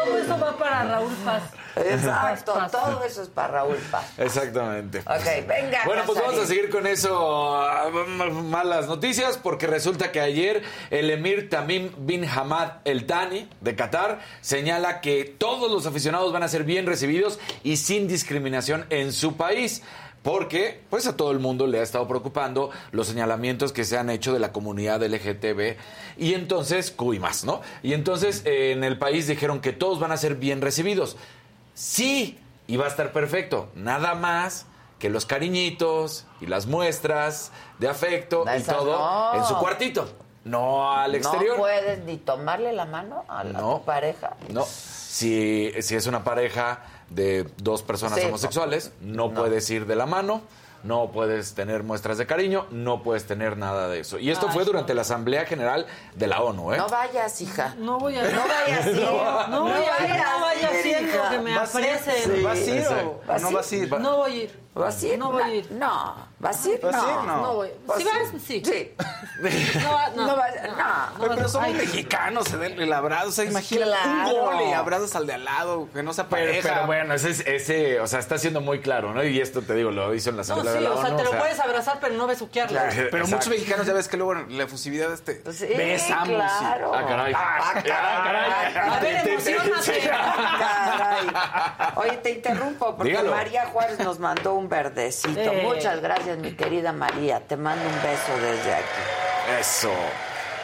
todo, 0.04 0.18
eso 0.18 0.38
va 0.38 0.56
para 0.56 0.84
Raúl 0.84 1.12
Paz. 1.24 1.42
Exacto, 1.76 2.54
todo 2.70 3.04
eso 3.04 3.22
es 3.22 3.28
para 3.28 3.48
Raúl 3.48 3.76
Paz. 3.90 4.06
Exactamente. 4.18 5.00
Ok, 5.00 5.46
venga. 5.48 5.80
Bueno, 5.86 6.02
pues 6.06 6.18
vamos 6.20 6.38
a 6.38 6.46
seguir 6.46 6.70
con 6.70 6.86
eso. 6.86 7.56
ah, 7.56 7.90
Malas 8.30 8.86
noticias, 8.86 9.38
porque 9.38 9.66
resulta 9.66 10.12
que 10.12 10.20
ayer 10.20 10.62
el 10.90 11.10
emir 11.10 11.50
Tamim 11.50 11.90
bin 11.98 12.24
Hamad 12.24 12.74
El 12.84 13.06
Thani 13.06 13.48
de 13.60 13.74
Qatar 13.76 14.20
señala 14.40 15.00
que 15.00 15.24
todos 15.24 15.70
los 15.70 15.86
aficionados 15.86 16.32
van 16.32 16.42
a 16.42 16.48
ser 16.48 16.64
bien 16.64 16.86
recibidos 16.86 17.38
y 17.62 17.76
sin 17.76 18.08
discriminación 18.08 18.86
en 18.90 19.12
su 19.12 19.36
país. 19.36 19.82
Porque, 20.22 20.80
pues 20.88 21.06
a 21.06 21.18
todo 21.18 21.32
el 21.32 21.38
mundo 21.38 21.66
le 21.66 21.80
ha 21.80 21.82
estado 21.82 22.08
preocupando 22.08 22.70
los 22.92 23.08
señalamientos 23.08 23.74
que 23.74 23.84
se 23.84 23.98
han 23.98 24.08
hecho 24.08 24.32
de 24.32 24.38
la 24.38 24.52
comunidad 24.52 25.02
LGTB 25.02 25.76
y 26.16 26.32
entonces, 26.32 26.94
y 26.98 27.18
más, 27.18 27.44
¿no? 27.44 27.60
Y 27.82 27.92
entonces 27.92 28.40
eh, 28.46 28.72
en 28.72 28.84
el 28.84 28.96
país 28.96 29.26
dijeron 29.26 29.60
que 29.60 29.74
todos 29.74 30.00
van 30.00 30.12
a 30.12 30.16
ser 30.16 30.36
bien 30.36 30.62
recibidos. 30.62 31.18
Sí, 31.74 32.38
y 32.66 32.76
va 32.76 32.86
a 32.86 32.88
estar 32.88 33.12
perfecto. 33.12 33.68
Nada 33.74 34.14
más 34.14 34.66
que 34.98 35.10
los 35.10 35.26
cariñitos 35.26 36.24
y 36.40 36.46
las 36.46 36.66
muestras 36.66 37.50
de 37.78 37.88
afecto 37.88 38.44
y 38.56 38.62
todo 38.62 38.96
no. 38.98 39.34
en 39.38 39.44
su 39.44 39.56
cuartito. 39.58 40.08
No 40.44 40.92
al 40.92 41.14
exterior. 41.14 41.56
No 41.56 41.62
puedes 41.62 42.04
ni 42.04 42.16
tomarle 42.18 42.72
la 42.72 42.84
mano 42.84 43.24
a 43.28 43.44
la 43.44 43.58
No. 43.60 43.76
tu 43.78 43.84
pareja. 43.84 44.36
No. 44.50 44.64
Si, 44.64 45.72
si 45.80 45.94
es 45.96 46.06
una 46.06 46.22
pareja 46.24 46.82
de 47.10 47.48
dos 47.58 47.82
personas 47.82 48.18
Sí, 48.18 48.26
homosexuales, 48.26 48.92
no, 49.00 49.28
no. 49.28 49.34
puedes 49.34 49.68
ir 49.70 49.86
de 49.86 49.96
la 49.96 50.06
mano, 50.06 50.42
no 50.84 51.10
puedes 51.10 51.54
tener 51.54 51.82
muestras 51.82 52.16
de 52.18 52.26
cariño, 52.26 52.66
no 52.70 53.02
puedes 53.02 53.26
tener 53.26 53.56
nada 53.56 53.88
de 53.88 54.00
eso. 54.00 54.18
Y 54.18 54.30
esto 54.30 54.46
Ay, 54.48 54.52
fue 54.52 54.62
no. 54.62 54.66
durante 54.66 54.94
la 54.94 55.00
Asamblea 55.02 55.44
General 55.46 55.86
de 56.14 56.26
la 56.28 56.40
ONU, 56.42 56.72
¿eh? 56.74 56.76
No 56.76 56.88
vayas, 56.88 57.40
hija. 57.40 57.74
No 57.78 57.98
voy 57.98 58.16
a 58.16 58.22
No 58.22 58.40
vayas. 58.46 58.86
No, 58.94 59.46
no 59.48 59.62
voy 59.62 59.72
a 59.72 60.04
ir, 60.06 60.10
no 60.24 60.40
vaya 60.40 60.70
ir, 60.76 60.82
siendo 60.82 61.12
hija. 61.14 61.30
que 61.30 61.38
me 61.40 61.54
¿Vas 61.56 61.74
a 61.74 61.80
ir? 61.80 61.86
Sí, 62.04 62.42
¿Vas 62.42 62.58
a 62.58 62.64
ir 62.70 62.86
o- 62.86 63.22
no 63.40 63.50
vas 63.52 63.72
a 63.72 63.76
ir? 63.76 63.90
No 64.00 64.16
voy 64.18 64.30
a 64.32 64.34
ir. 64.44 64.64
¿Vas 64.74 65.02
a 65.02 65.06
ir? 65.06 65.18
No 65.18 65.30
voy 65.30 65.42
a 65.42 65.54
ir. 65.54 65.70
No. 65.72 66.14
¿Vas 66.40 66.66
a 66.66 66.70
ir? 66.70 66.80
¿Vas 66.82 66.94
a 66.96 66.98
ir? 66.98 67.04
No. 67.14 67.22
No. 67.26 67.42
No 67.42 67.54
voy. 67.54 67.68
¿Vas 67.86 67.96
Si 67.98 68.08
a 68.08 68.12
vas, 68.12 68.34
ir? 68.34 68.40
sí. 68.40 68.62
Sí. 68.64 68.94
No, 69.80 69.92
va- 69.92 70.10
no. 70.16 70.26
No 71.18 71.34
pero 71.34 71.48
somos 71.48 71.66
Ay, 71.68 71.74
mexicanos, 71.74 72.48
se 72.48 72.56
den 72.56 72.80
el 72.80 72.92
abrazo. 72.92 73.28
O 73.28 73.32
sea, 73.32 73.44
imagina 73.44 73.84
Claro. 73.86 74.28
un 74.34 74.44
gol 74.44 74.68
y 74.68 74.72
abrazas 74.72 75.14
al 75.16 75.26
de 75.26 75.34
al 75.34 75.44
lado, 75.44 75.88
que 75.92 76.02
no 76.02 76.12
sea 76.12 76.28
Pero, 76.28 76.46
pareja. 76.46 76.68
pero 76.74 76.86
bueno, 76.86 77.14
ese, 77.14 77.30
es- 77.30 77.46
ese, 77.46 78.00
o 78.00 78.06
sea, 78.06 78.18
está 78.18 78.36
siendo 78.38 78.60
muy 78.60 78.80
claro, 78.80 79.12
¿no? 79.14 79.22
Y 79.24 79.40
esto 79.40 79.62
te 79.62 79.74
digo, 79.74 79.90
lo 79.90 80.12
hizo 80.14 80.30
en 80.30 80.36
la 80.36 80.42
Asamblea 80.42 80.73
sí, 80.78 80.86
o 80.86 81.00
sea, 81.00 81.16
te 81.16 81.22
lo 81.22 81.28
o 81.28 81.32
sea, 81.32 81.40
puedes 81.40 81.60
abrazar, 81.60 81.98
pero 82.00 82.14
no 82.14 82.26
besuquearlo. 82.26 82.78
Claro. 82.78 82.90
Pero 82.94 83.06
Exacto. 83.08 83.28
muchos 83.36 83.48
mexicanos 83.48 83.86
ya 83.86 83.92
ves 83.92 84.08
que 84.08 84.16
luego 84.16 84.32
en 84.34 84.56
la 84.58 84.64
efusividad 84.64 85.12
este 85.12 85.42
Sí, 85.52 85.66
besamos. 85.76 86.28
y- 86.28 86.32
claro. 86.34 86.92
Ah, 86.94 87.04
caray. 87.06 87.32
Ah, 87.36 87.82
caray. 87.84 88.88
A 88.88 88.98
ver, 89.00 89.22
Te- 89.22 89.28
te- 89.38 89.50
emocionate. 89.56 90.00
Caray. 90.08 91.26
Oye, 91.96 92.16
te 92.18 92.30
interrumpo 92.30 92.96
porque 92.96 93.10
Dígalo. 93.10 93.30
María 93.30 93.66
Juárez 93.66 93.98
nos 94.00 94.18
mandó 94.18 94.54
un 94.54 94.68
verdecito. 94.68 95.38
Eh. 95.40 95.62
Muchas 95.64 96.00
gracias, 96.00 96.38
mi 96.38 96.52
querida 96.54 96.92
María. 96.92 97.40
Te 97.40 97.56
mando 97.56 97.84
un 97.88 97.96
beso 98.02 98.32
desde 98.40 98.74
aquí. 98.74 99.60
Eso. 99.60 99.92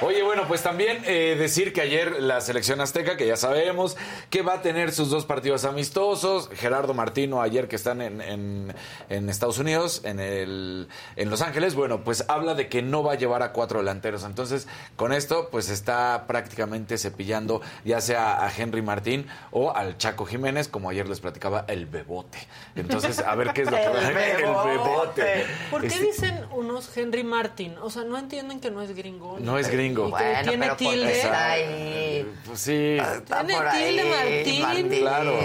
Oye, 0.02 0.22
bueno, 0.22 0.44
pues 0.48 0.62
también 0.62 1.02
eh, 1.04 1.36
decir 1.38 1.72
que 1.72 1.82
ayer 1.82 2.22
la 2.22 2.40
selección 2.40 2.80
azteca, 2.80 3.16
que 3.16 3.26
ya 3.26 3.36
sabemos, 3.36 3.96
que 4.30 4.40
va 4.42 4.54
a 4.54 4.62
tener 4.62 4.92
sus 4.92 5.10
dos 5.10 5.26
partidos 5.26 5.64
amistosos. 5.66 6.48
Gerardo 6.54 6.94
Martino 6.94 7.42
ayer 7.42 7.68
que 7.68 7.76
están 7.76 8.00
en, 8.00 8.20
en- 8.22 8.74
en 9.10 9.28
Estados 9.28 9.58
Unidos, 9.58 10.00
en, 10.04 10.18
el, 10.20 10.88
en 11.16 11.28
Los 11.30 11.42
Ángeles, 11.42 11.74
bueno, 11.74 12.02
pues 12.02 12.24
habla 12.28 12.54
de 12.54 12.68
que 12.68 12.80
no 12.80 13.02
va 13.02 13.12
a 13.12 13.16
llevar 13.16 13.42
a 13.42 13.52
cuatro 13.52 13.80
delanteros. 13.80 14.24
Entonces, 14.24 14.66
con 14.96 15.12
esto, 15.12 15.48
pues 15.50 15.68
está 15.68 16.24
prácticamente 16.26 16.96
cepillando 16.96 17.60
ya 17.84 18.00
sea 18.00 18.44
a 18.44 18.50
Henry 18.56 18.80
Martín 18.82 19.26
o 19.50 19.74
al 19.76 19.98
Chaco 19.98 20.24
Jiménez, 20.24 20.68
como 20.68 20.88
ayer 20.88 21.08
les 21.08 21.20
platicaba, 21.20 21.64
el 21.68 21.84
bebote. 21.86 22.38
Entonces, 22.74 23.18
a 23.18 23.34
ver 23.34 23.52
qué 23.52 23.62
es 23.62 23.70
lo 23.70 23.76
que 23.76 23.88
va 23.88 23.98
a 24.06 24.10
bebote. 24.10 24.42
El 24.44 24.78
bebote. 24.78 25.46
¿Por 25.70 25.82
qué 25.82 25.98
dicen 25.98 26.40
unos 26.52 26.96
Henry 26.96 27.22
Martin? 27.22 27.76
O 27.82 27.90
sea, 27.90 28.04
no 28.04 28.16
entienden 28.16 28.60
que 28.60 28.70
no 28.70 28.80
es 28.80 28.94
gringo. 28.96 29.36
No 29.40 29.58
es 29.58 29.68
gringo. 29.68 29.89
Que 29.94 30.00
Bueno, 30.00 30.42
tiene 30.48 30.64
pero 30.64 30.76
tilde. 30.76 31.20
está 31.20 31.50
ahí. 31.50 32.32
Pues 32.46 32.60
sí. 32.60 32.96
Está 32.98 33.44
Tiene 33.44 33.54
por 33.62 33.70
tilde 33.70 34.14
ahí, 34.14 34.62
Martín. 34.62 35.00
Claro, 35.00 35.38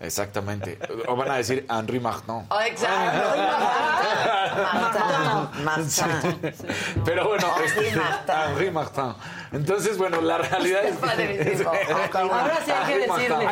exactamente. 0.00 0.78
O 1.06 1.16
van 1.16 1.30
a 1.30 1.36
decir 1.36 1.66
Henri 1.70 2.00
Martin. 2.00 2.44
Oh, 2.48 2.60
exacto. 2.60 3.38
Martín. 5.62 5.64
Martín. 5.64 6.54
Pero 7.04 7.28
bueno, 7.28 7.46
Henri 7.56 7.86
este, 7.86 7.96
Martin. 7.98 8.34
Henri 8.50 8.70
Martin. 8.70 9.14
Entonces, 9.52 9.98
bueno, 9.98 10.20
la 10.20 10.38
realidad 10.38 10.84
es 10.84 10.96
Padrísimo. 11.02 11.70
Ahora 11.70 12.58
sí 12.64 12.70
hay 12.70 12.92
que 12.92 12.98
decirle. 13.00 13.48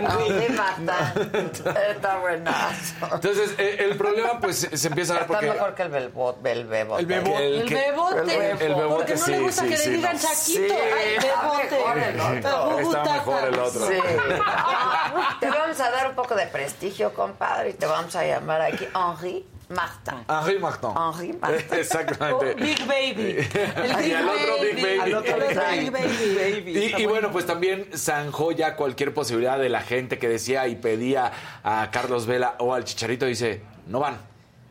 Está 1.90 2.18
buenazo. 2.18 2.94
Entonces, 3.12 3.54
eh, 3.58 3.76
el 3.80 3.96
problema 3.96 4.40
pues 4.40 4.68
se 4.72 4.88
empieza 4.88 5.12
a 5.12 5.16
dar 5.16 5.22
Está 5.24 5.34
porque 5.34 5.50
mejor 5.50 5.74
que 5.74 5.82
el 5.82 5.88
bebote. 5.88 6.52
El 6.52 6.66
bebote. 6.66 7.00
El 7.00 7.06
bebote. 7.06 7.46
el 7.46 7.68
bebote. 7.68 8.20
el 8.20 8.74
bebote, 8.74 8.94
Porque 8.94 9.14
no 9.14 9.26
le 9.26 9.40
gusta 9.40 9.62
sí, 9.62 9.68
que 9.68 9.76
sí, 9.76 9.90
le 9.90 9.96
digan 9.96 10.16
no. 10.16 10.20
Chaquito. 10.22 10.44
Sí, 10.44 10.68
Ay, 10.70 11.14
está 11.16 11.40
bebote. 11.42 11.70
mejor 11.70 11.98
el 11.98 12.20
otro. 12.20 12.78
Está 12.80 13.12
mejor 13.12 13.44
el 13.44 13.58
otro. 13.58 13.86
Sí. 13.86 13.94
Te 15.40 15.50
vamos 15.50 15.80
a 15.80 15.90
dar 15.90 16.08
un 16.08 16.14
poco 16.14 16.34
de 16.34 16.46
prestigio, 16.46 17.12
compadre, 17.14 17.70
y 17.70 17.72
te 17.74 17.86
vamos 17.86 18.14
a 18.16 18.24
llamar 18.24 18.60
aquí 18.60 18.86
Henri 18.94 19.46
Martin. 19.70 20.14
Henri 20.28 20.58
Martin. 20.58 20.90
Henri 20.96 21.32
Martin. 21.40 21.66
Oh, 21.70 21.74
Exactamente. 21.74 22.54
Big 22.54 22.86
Baby. 22.86 23.48
El 23.76 24.06
Y 24.08 24.12
al 24.14 24.28
otro 24.28 24.54
Big 24.60 24.74
Baby. 24.82 25.00
Al 25.00 25.14
otro 25.14 25.36
Big 25.70 25.90
Baby. 25.90 26.78
Y, 26.96 27.02
y 27.02 27.06
bueno, 27.06 27.30
pues 27.30 27.46
también 27.46 27.88
zanjó 27.96 28.52
ya 28.52 28.76
cualquier 28.76 29.14
posibilidad 29.14 29.58
de 29.58 29.68
la 29.68 29.80
gente 29.82 30.18
que 30.18 30.28
decía 30.28 30.66
y 30.68 30.76
pedía 30.76 31.32
a 31.62 31.88
Carlos 31.90 32.26
Vela 32.26 32.56
o 32.58 32.74
al 32.74 32.84
Chicharito, 32.84 33.26
dice, 33.26 33.62
no 33.86 34.00
van, 34.00 34.18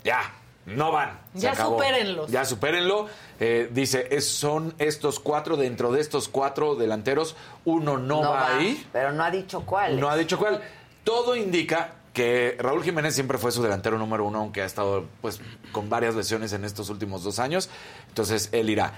ya, 0.04 0.20
no 0.66 0.92
van. 0.92 1.20
se 1.34 1.40
Ya 1.42 1.52
acabó. 1.54 1.78
supérenlos. 1.78 2.30
Ya 2.32 2.46
supérenlo. 2.46 3.08
Eh, 3.40 3.70
dice, 3.72 4.08
es- 4.12 4.28
son 4.30 4.74
estos 4.80 5.20
cuatro, 5.20 5.56
dentro 5.56 5.92
de 5.94 6.02
estos 6.02 6.28
cuatro 6.28 6.76
delanteros, 6.76 7.36
uno 7.64 7.98
no, 7.98 8.22
No 8.22 8.32
va, 8.32 8.42
va, 8.42 8.58
a 8.58 8.62
ir. 8.62 8.86
Pero 8.92 9.14
no 9.14 9.24
ha 9.24 9.32
dicho 9.32 9.62
cuál. 9.66 10.00
No 10.00 10.10
ha 10.10 10.18
dicho 10.18 10.38
cuál. 10.38 10.62
Todo 11.06 11.36
indica 11.38 11.92
que 12.20 12.58
Raúl 12.60 12.84
Jiménez 12.84 13.16
siempre 13.16 13.38
fue 13.38 13.50
su 13.50 13.64
delantero 13.64 13.98
número 13.98 14.26
uno, 14.26 14.40
aunque 14.40 14.62
ha 14.62 14.66
estado 14.66 15.06
pues 15.22 15.40
con 15.72 15.88
varias 15.88 16.16
lesiones 16.16 16.52
en 16.52 16.66
estos 16.66 16.90
últimos 16.90 17.24
dos 17.24 17.40
años. 17.40 17.70
Entonces 18.10 18.50
él 18.52 18.70
irá. 18.70 18.92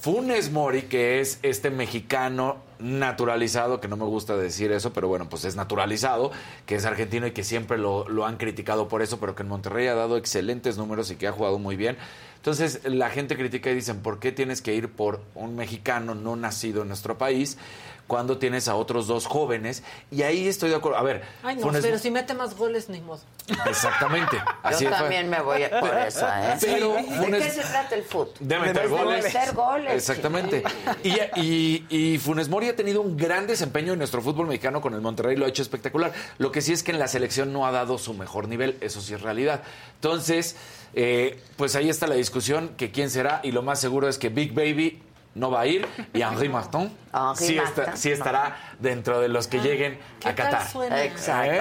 Funes 0.00 0.50
Mori, 0.50 0.82
que 0.84 1.20
es 1.20 1.40
este 1.42 1.68
mexicano 1.68 2.56
naturalizado, 2.78 3.82
que 3.82 3.88
no 3.88 3.98
me 3.98 4.06
gusta 4.06 4.34
decir 4.38 4.72
eso, 4.72 4.94
pero 4.94 5.08
bueno, 5.08 5.28
pues 5.28 5.44
es 5.44 5.56
naturalizado, 5.56 6.32
que 6.64 6.76
es 6.76 6.86
argentino 6.86 7.26
y 7.26 7.32
que 7.32 7.44
siempre 7.44 7.76
lo, 7.76 8.08
lo 8.08 8.24
han 8.24 8.38
criticado 8.38 8.88
por 8.88 9.02
eso, 9.02 9.20
pero 9.20 9.34
que 9.34 9.42
en 9.42 9.50
Monterrey 9.50 9.86
ha 9.88 9.94
dado 9.94 10.16
excelentes 10.16 10.78
números 10.78 11.10
y 11.10 11.16
que 11.16 11.26
ha 11.26 11.32
jugado 11.32 11.58
muy 11.58 11.76
bien. 11.76 11.98
Entonces 12.36 12.80
la 12.84 13.10
gente 13.10 13.36
critica 13.36 13.70
y 13.70 13.74
dicen, 13.74 14.00
¿por 14.00 14.20
qué 14.20 14.32
tienes 14.32 14.62
que 14.62 14.74
ir 14.74 14.90
por 14.90 15.20
un 15.34 15.54
mexicano 15.54 16.14
no 16.14 16.34
nacido 16.34 16.80
en 16.80 16.88
nuestro 16.88 17.18
país 17.18 17.58
cuando 18.06 18.38
tienes 18.38 18.68
a 18.68 18.74
otros 18.76 19.06
dos 19.06 19.26
jóvenes? 19.26 19.82
Y 20.10 20.22
ahí 20.22 20.46
estoy 20.48 20.70
de 20.70 20.76
acuerdo. 20.76 20.98
A 20.98 21.02
ver, 21.02 21.22
Ay, 21.42 21.56
no, 21.56 21.62
Funes- 21.68 21.82
pero 21.82 21.98
si 21.98 22.10
mete 22.10 22.34
más 22.34 22.56
goles, 22.56 22.88
ni 22.88 23.00
modo. 23.00 23.20
Exactamente. 23.66 24.42
Así 24.62 24.84
Yo 24.84 24.90
fue. 24.90 24.98
también 24.98 25.28
me 25.28 25.40
voy 25.40 25.62
a- 25.62 25.80
por 25.80 25.96
esa, 25.96 26.54
¿eh? 26.54 26.58
Pero 26.60 26.94
¿De 26.94 27.02
Funes- 27.02 27.42
qué 27.42 27.50
se 27.50 27.60
trata 27.62 27.94
el 27.94 28.02
fútbol? 28.02 28.30
de 28.40 28.58
meter 28.58 28.82
De 28.82 28.88
goles. 28.88 29.24
meter 29.24 29.52
goles. 29.54 29.92
Exactamente. 29.94 30.62
Y, 31.02 31.12
y, 31.40 31.86
y 32.14 32.18
Funes 32.18 32.48
Mori 32.48 32.68
ha 32.68 32.76
tenido 32.76 33.00
un 33.02 33.16
gran 33.16 33.46
desempeño 33.46 33.92
en 33.92 33.98
nuestro 33.98 34.22
fútbol 34.22 34.46
mexicano 34.46 34.80
con 34.80 34.94
el 34.94 35.00
Monterrey, 35.00 35.36
lo 35.36 35.44
ha 35.46 35.48
hecho 35.48 35.62
espectacular. 35.62 36.12
Lo 36.38 36.52
que 36.52 36.60
sí 36.62 36.72
es 36.72 36.82
que 36.82 36.92
en 36.92 36.98
la 36.98 37.08
selección 37.08 37.52
no 37.52 37.66
ha 37.66 37.72
dado 37.72 37.98
su 37.98 38.14
mejor 38.14 38.48
nivel, 38.48 38.76
eso 38.80 39.00
sí 39.00 39.14
es 39.14 39.20
realidad. 39.22 39.62
Entonces, 39.96 40.56
eh, 40.94 41.40
pues 41.56 41.74
ahí 41.76 41.88
está 41.90 42.06
la 42.06 42.14
discusión, 42.14 42.70
que 42.76 42.90
quién 42.92 43.10
será, 43.10 43.40
y 43.42 43.52
lo 43.52 43.62
más 43.62 43.80
seguro 43.80 44.08
es 44.08 44.18
que 44.18 44.28
Big 44.28 44.52
Baby 44.52 45.02
no 45.34 45.50
va 45.50 45.60
a 45.62 45.66
ir 45.66 45.86
y 46.12 46.22
Henri 46.22 46.48
Martin 46.48 46.92
Henri 47.12 47.36
sí, 47.46 47.54
Martin. 47.56 47.84
está- 47.84 47.96
sí 47.96 48.10
estará 48.10 48.56
dentro 48.78 49.20
de 49.20 49.28
los 49.28 49.46
que 49.46 49.60
lleguen 49.60 49.98
¿Qué 50.20 50.28
a 50.28 50.34
tal 50.34 50.50
Qatar. 50.50 50.68
suena? 50.68 51.04
Exacto. 51.04 51.52
¿Eh? 51.52 51.60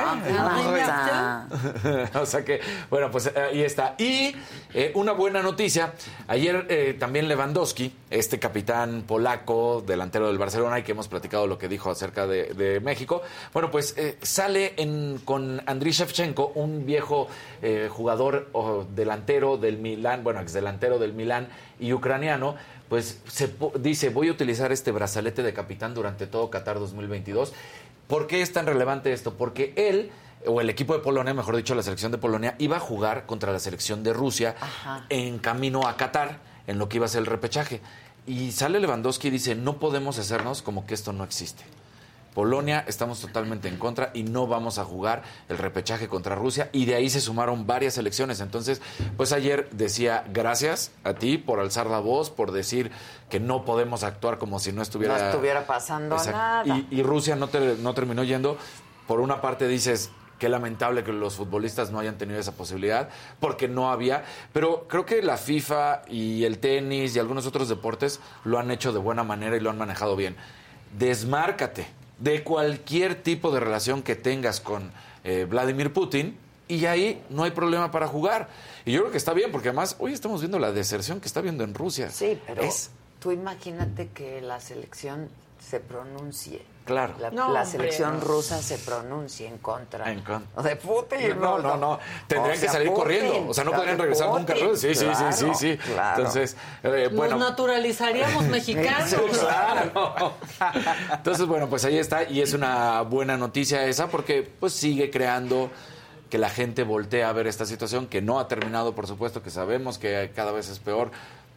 O 2.16 2.26
sea 2.26 2.44
que, 2.44 2.60
bueno, 2.90 3.12
pues 3.12 3.28
eh, 3.28 3.34
ahí 3.52 3.62
está. 3.64 3.96
Y 3.98 4.36
eh, 4.74 4.92
una 4.96 5.12
buena 5.12 5.42
noticia, 5.42 5.94
ayer 6.28 6.66
eh, 6.70 6.96
también 7.00 7.28
Lewandowski, 7.28 7.94
este 8.10 8.40
capitán 8.40 9.04
polaco, 9.08 9.84
delantero 9.86 10.28
del 10.28 10.38
Barcelona, 10.38 10.80
y 10.80 10.84
que 10.84 10.92
hemos 10.94 11.08
platicado 11.08 11.48
lo 11.48 11.58
que 11.58 11.68
dijo 11.68 11.90
acerca 11.92 12.26
de, 12.28 12.54
de 12.54 12.80
México, 12.80 13.22
bueno, 13.54 13.70
pues 13.72 13.96
eh, 13.98 14.18
sale 14.22 14.74
en, 14.78 15.20
con 15.24 15.62
Andriy 15.66 15.94
Shevchenko, 15.94 16.48
un 16.56 16.86
viejo 16.86 17.28
eh, 17.62 17.90
jugador 17.92 18.50
o 18.54 18.86
delantero 18.96 19.58
del 19.58 19.78
Milán, 19.78 20.24
bueno, 20.24 20.42
ex 20.42 20.54
delantero 20.54 21.00
del 21.00 21.14
Milán 21.14 21.48
y 21.80 21.94
ucraniano, 21.94 22.56
pues 22.94 23.18
se 23.28 23.52
dice, 23.80 24.10
voy 24.10 24.28
a 24.28 24.32
utilizar 24.32 24.72
este 24.72 24.92
brazalete 24.92 25.42
de 25.42 25.52
capitán 25.52 25.96
durante 25.96 26.28
todo 26.28 26.52
Qatar 26.52 26.78
2022. 26.78 27.52
¿Por 28.06 28.28
qué 28.28 28.44
es 28.44 28.54
tan 28.54 28.68
relevante 28.68 29.12
esto? 29.12 29.34
Porque 29.34 29.74
él, 29.76 30.12
o 30.46 30.62
el 30.62 30.70
equipo 30.70 30.94
de 30.94 31.00
Polonia, 31.00 31.34
mejor 31.34 31.56
dicho, 31.56 31.74
la 31.74 31.82
selección 31.82 32.12
de 32.12 32.20
Polonia, 32.20 32.54
iba 32.60 32.78
a 32.78 32.80
jugar 32.80 33.26
contra 33.26 33.52
la 33.52 33.58
selección 33.58 34.04
de 34.04 34.14
Rusia 34.14 34.56
en 35.10 35.40
camino 35.40 35.88
a 35.88 35.98
Qatar, 35.98 36.38
en 36.68 36.78
lo 36.78 36.88
que 36.88 36.98
iba 36.98 37.08
a 37.08 37.10
ser 37.10 37.22
el 37.22 37.26
repechaje. 37.26 37.82
Y 38.28 38.52
sale 38.52 38.80
Lewandowski 38.80 39.30
y 39.30 39.32
dice, 39.32 39.56
no 39.56 39.80
podemos 39.80 40.20
hacernos 40.20 40.62
como 40.62 40.86
que 40.86 40.94
esto 40.94 41.14
no 41.14 41.24
existe. 41.24 41.64
Polonia 42.34 42.84
estamos 42.88 43.20
totalmente 43.22 43.68
en 43.68 43.78
contra 43.78 44.10
y 44.14 44.24
no 44.24 44.48
vamos 44.48 44.80
a 44.80 44.84
jugar 44.86 45.22
el 45.50 45.58
repechaje 45.58 46.08
contra 46.08 46.36
Rusia 46.36 46.70
y 46.72 46.86
de 46.86 46.96
ahí 46.96 47.10
se 47.10 47.22
sumaron 47.22 47.68
varias 47.68 47.98
elecciones. 47.98 48.40
Entonces, 48.40 48.82
pues 49.18 49.32
ayer 49.34 49.70
decía 49.72 50.24
gracias 50.34 50.92
a 51.04 51.14
ti 51.14 51.38
por 51.38 51.60
alzar 51.60 51.88
la 51.88 52.00
voz, 52.00 52.30
por 52.30 52.52
decir 52.52 52.92
que 53.30 53.40
no 53.40 53.66
podemos 53.66 54.04
actuar 54.04 54.38
como 54.40 54.60
si 54.60 54.72
no 54.72 54.82
estuviera, 54.82 55.18
No 55.18 55.30
estuviera 55.30 55.68
pasando 55.68 56.16
nada. 56.18 56.66
Y, 56.66 56.88
y 56.90 57.04
Rusia 57.04 57.36
no, 57.36 57.48
te- 57.50 57.78
no 57.78 57.94
terminó 57.94 58.24
yendo. 58.24 58.58
Por 59.08 59.20
una 59.20 59.42
parte 59.42 59.68
dices, 59.68 60.10
qué 60.40 60.50
lamentable 60.50 61.04
que 61.04 61.12
los 61.14 61.36
futbolistas 61.36 61.92
no 61.92 62.00
hayan 62.00 62.18
tenido 62.18 62.40
esa 62.40 62.54
posibilidad, 62.54 63.10
porque 63.40 63.68
no 63.68 63.92
había. 63.92 64.24
Pero 64.54 64.88
creo 64.88 65.06
que 65.06 65.22
la 65.22 65.38
FIFA 65.38 66.02
y 66.08 66.46
el 66.46 66.58
tenis 66.60 67.16
y 67.16 67.20
algunos 67.20 67.46
otros 67.46 67.70
deportes 67.70 68.20
lo 68.44 68.60
han 68.60 68.72
hecho 68.72 68.92
de 68.92 69.00
buena 69.00 69.24
manera 69.24 69.56
y 69.56 69.60
lo 69.60 69.70
han 69.70 69.78
manejado 69.78 70.16
bien. 70.16 70.36
Desmárcate 70.98 71.88
de 72.24 72.44
cualquier 72.44 73.22
tipo 73.22 73.52
de 73.52 73.60
relación 73.60 74.02
que 74.02 74.16
tengas 74.16 74.62
con 74.62 74.92
eh, 75.26 75.46
Vladimir 75.50 75.92
Putin 75.92 76.38
y 76.70 76.86
ahí 76.86 77.22
no 77.30 77.44
hay 77.44 77.52
problema 77.52 77.92
para 77.92 78.08
jugar. 78.08 78.48
Y 78.86 78.94
yo 78.94 79.02
creo 79.02 79.12
que 79.12 79.18
está 79.18 79.34
bien, 79.34 79.52
porque 79.52 79.70
además 79.70 79.98
hoy 80.00 80.14
estamos 80.14 80.40
viendo 80.40 80.58
la 80.58 80.72
deserción 80.72 81.20
que 81.20 81.28
está 81.28 81.42
viendo 81.42 81.66
en 81.66 81.74
Rusia. 81.74 82.10
Sí, 82.10 82.40
pero 82.48 82.62
Es 82.62 82.92
tú 83.20 83.32
imagínate 83.32 84.10
que 84.10 84.42
la 84.42 84.60
selección 84.62 85.30
se 85.60 85.80
pronuncie. 85.82 86.62
Claro. 86.86 87.14
La, 87.20 87.32
No, 87.32 87.52
la 87.54 87.62
hombre. 87.62 87.66
selección 87.66 88.20
rusa 88.20 88.62
se 88.62 88.78
pronuncie 88.78 89.48
en 89.48 89.58
contra 89.60 90.12
En 90.12 90.22
contra. 90.22 90.62
de 90.64 90.76
Putin. 90.76 91.40
No, 91.40 91.58
no, 91.60 91.78
no. 91.78 91.98
Tendrían 92.28 92.58
O 92.58 92.60
sea, 92.60 92.68
que 92.68 92.74
salir 92.74 92.88
Putin, 92.90 93.02
corriendo. 93.04 93.50
O 93.50 93.54
sea, 93.54 93.64
no 93.64 93.72
podrían 93.72 93.98
regresar 93.98 94.28
nunca. 94.30 94.54
Putin, 94.54 94.78
Sí, 94.78 94.94
sí, 94.94 95.06
sí, 95.16 95.24
sí, 95.32 95.46
sí. 95.56 95.78
claro. 95.78 96.18
Entonces, 96.18 96.58
eh, 96.84 97.10
bueno. 97.14 97.38
Nos 97.38 97.50
naturalizaríamos 97.52 98.44
mexicanos. 98.48 99.10
Sí, 99.10 99.16
claro. 99.40 100.34
Entonces, 101.14 101.46
bueno, 101.48 101.70
pues 101.70 101.86
ahí 101.86 101.98
está. 101.98 102.24
Y 102.24 102.42
es 102.42 102.54
una 102.54 103.02
buena 103.02 103.38
noticia 103.38 103.86
esa 103.86 104.08
porque 104.08 104.44
pues 104.60 104.74
sigue 104.74 105.10
creando 105.10 105.70
que 106.30 106.38
la 106.38 106.50
gente 106.50 106.84
voltee 106.84 107.24
a 107.24 107.32
ver 107.32 107.46
esta 107.48 107.66
situación, 107.66 108.08
que 108.08 108.22
no 108.22 108.40
ha 108.40 108.48
terminado, 108.48 108.96
por 108.96 109.06
supuesto, 109.08 109.44
que 109.44 109.52
sabemos 109.52 109.98
que 110.00 110.32
cada 110.36 110.52
vez 110.52 110.68
es 110.68 110.80
peor. 110.80 111.12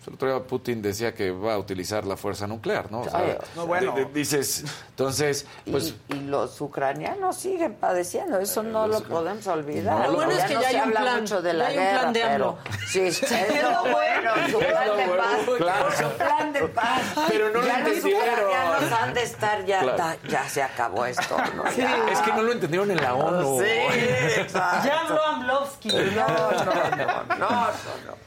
El 0.07 0.15
otro 0.15 0.29
día 0.39 0.47
Putin 0.47 0.83
decía 0.83 1.13
que 1.15 1.31
va 1.31 1.55
a 1.55 1.59
utilizar 1.59 2.05
la 2.07 2.17
fuerza 2.17 2.47
nuclear, 2.47 2.91
¿no? 2.93 3.01
O 3.01 3.11
sea, 3.11 3.39
no, 3.57 3.67
bueno. 3.67 3.93
de- 3.93 4.05
dices, 4.07 4.65
entonces, 4.91 5.47
pues... 5.71 5.95
y, 6.09 6.15
y 6.15 6.21
los 6.21 6.61
ucranianos 6.61 7.37
siguen 7.37 7.75
padeciendo, 7.75 8.39
eso 8.39 8.63
no 8.63 8.87
lo 8.87 9.03
podemos 9.03 9.47
olvidar. 9.49 9.99
No, 10.07 10.07
lo 10.13 10.13
bueno 10.15 10.31
es 10.33 10.45
que 10.45 10.55
no 10.55 10.63
ya 10.63 10.69
hay 10.69 10.77
un 10.77 10.91
plan, 10.93 11.21
mucho 11.23 11.43
de 11.43 11.51
ya 11.53 11.59
la 11.59 11.67
hay 11.67 11.77
un 11.77 11.83
guerra, 11.83 12.01
plan 12.01 12.13
de 12.13 12.21
pero 12.21 12.59
sí, 12.89 13.01
es 13.07 13.23
lo 13.63 13.83
bueno, 13.83 14.31
su 14.51 14.59
Es 14.61 14.67
plan 14.67 14.87
lo 14.89 14.97
de 14.97 15.07
bueno, 15.07 15.23
paz, 15.23 15.57
claro. 15.59 15.91
su 15.93 16.17
plan 16.17 16.53
de 16.53 16.63
paz. 16.69 17.03
Pero 17.29 17.49
no 17.51 17.61
lo 17.61 17.67
ya 17.67 17.79
los 17.81 17.89
entendieron. 17.89 18.33
ucranianos 18.39 18.93
han 18.93 19.15
de 19.15 19.23
estar 19.23 19.65
ya, 19.67 19.81
Claro. 19.81 19.97
ta- 19.97 20.17
ya 20.29 20.49
se 20.49 20.63
acabó 20.63 21.05
esto, 21.07 21.37
¿no? 21.57 21.65
Ya. 21.73 22.09
Es 22.13 22.21
que 22.21 22.33
no 22.33 22.43
lo 22.43 22.53
entendieron 22.53 22.91
en 22.91 22.99
la 23.03 23.15
ONU. 23.15 23.61
Sí, 23.61 23.71
exacto. 24.41 24.87
Ya 24.89 25.01
habló 25.01 25.23
Amlovsky. 25.25 25.89
No, 25.89 26.27
no, 26.29 26.65
no, 26.65 26.97
no, 26.97 27.37
no, 27.39 27.67
no. 28.07 28.26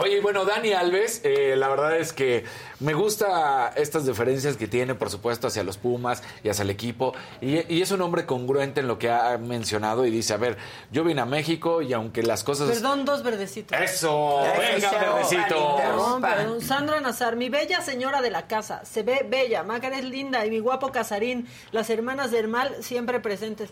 Oye, 0.00 0.20
bueno, 0.20 0.44
Dani 0.44 0.72
Alves, 0.72 1.22
eh, 1.24 1.56
la 1.56 1.68
verdad 1.68 1.96
es 1.96 2.12
que 2.12 2.44
me 2.78 2.94
gusta 2.94 3.72
estas 3.74 4.06
diferencias 4.06 4.56
que 4.56 4.68
tiene, 4.68 4.94
por 4.94 5.10
supuesto, 5.10 5.48
hacia 5.48 5.64
los 5.64 5.76
Pumas 5.76 6.22
y 6.44 6.48
hacia 6.48 6.62
el 6.62 6.70
equipo. 6.70 7.14
Y, 7.40 7.74
y 7.74 7.82
es 7.82 7.90
un 7.90 8.00
hombre 8.02 8.24
congruente 8.24 8.80
en 8.80 8.86
lo 8.86 8.96
que 9.00 9.10
ha 9.10 9.36
mencionado 9.38 10.06
y 10.06 10.10
dice, 10.10 10.34
a 10.34 10.36
ver, 10.36 10.56
yo 10.92 11.02
vine 11.02 11.20
a 11.20 11.26
México 11.26 11.82
y 11.82 11.92
aunque 11.92 12.22
las 12.22 12.44
cosas... 12.44 12.68
Perdón, 12.68 13.04
dos 13.04 13.24
verdecitos. 13.24 13.76
Eso, 13.80 14.38
venga, 14.56 14.76
Eso, 14.76 14.90
verdecito. 14.90 15.76
Perdón, 15.78 16.22
perdón. 16.22 16.60
Sandra 16.60 17.00
Nazar, 17.00 17.34
mi 17.34 17.48
bella 17.48 17.80
señora 17.80 18.22
de 18.22 18.30
la 18.30 18.46
casa, 18.46 18.84
se 18.84 19.02
ve 19.02 19.26
bella, 19.28 19.64
Macar 19.64 19.94
es 19.94 20.04
linda 20.04 20.46
y 20.46 20.50
mi 20.50 20.60
guapo 20.60 20.92
Casarín, 20.92 21.48
las 21.72 21.90
hermanas 21.90 22.30
del 22.30 22.46
mal 22.46 22.84
siempre 22.84 23.18
presentes. 23.18 23.70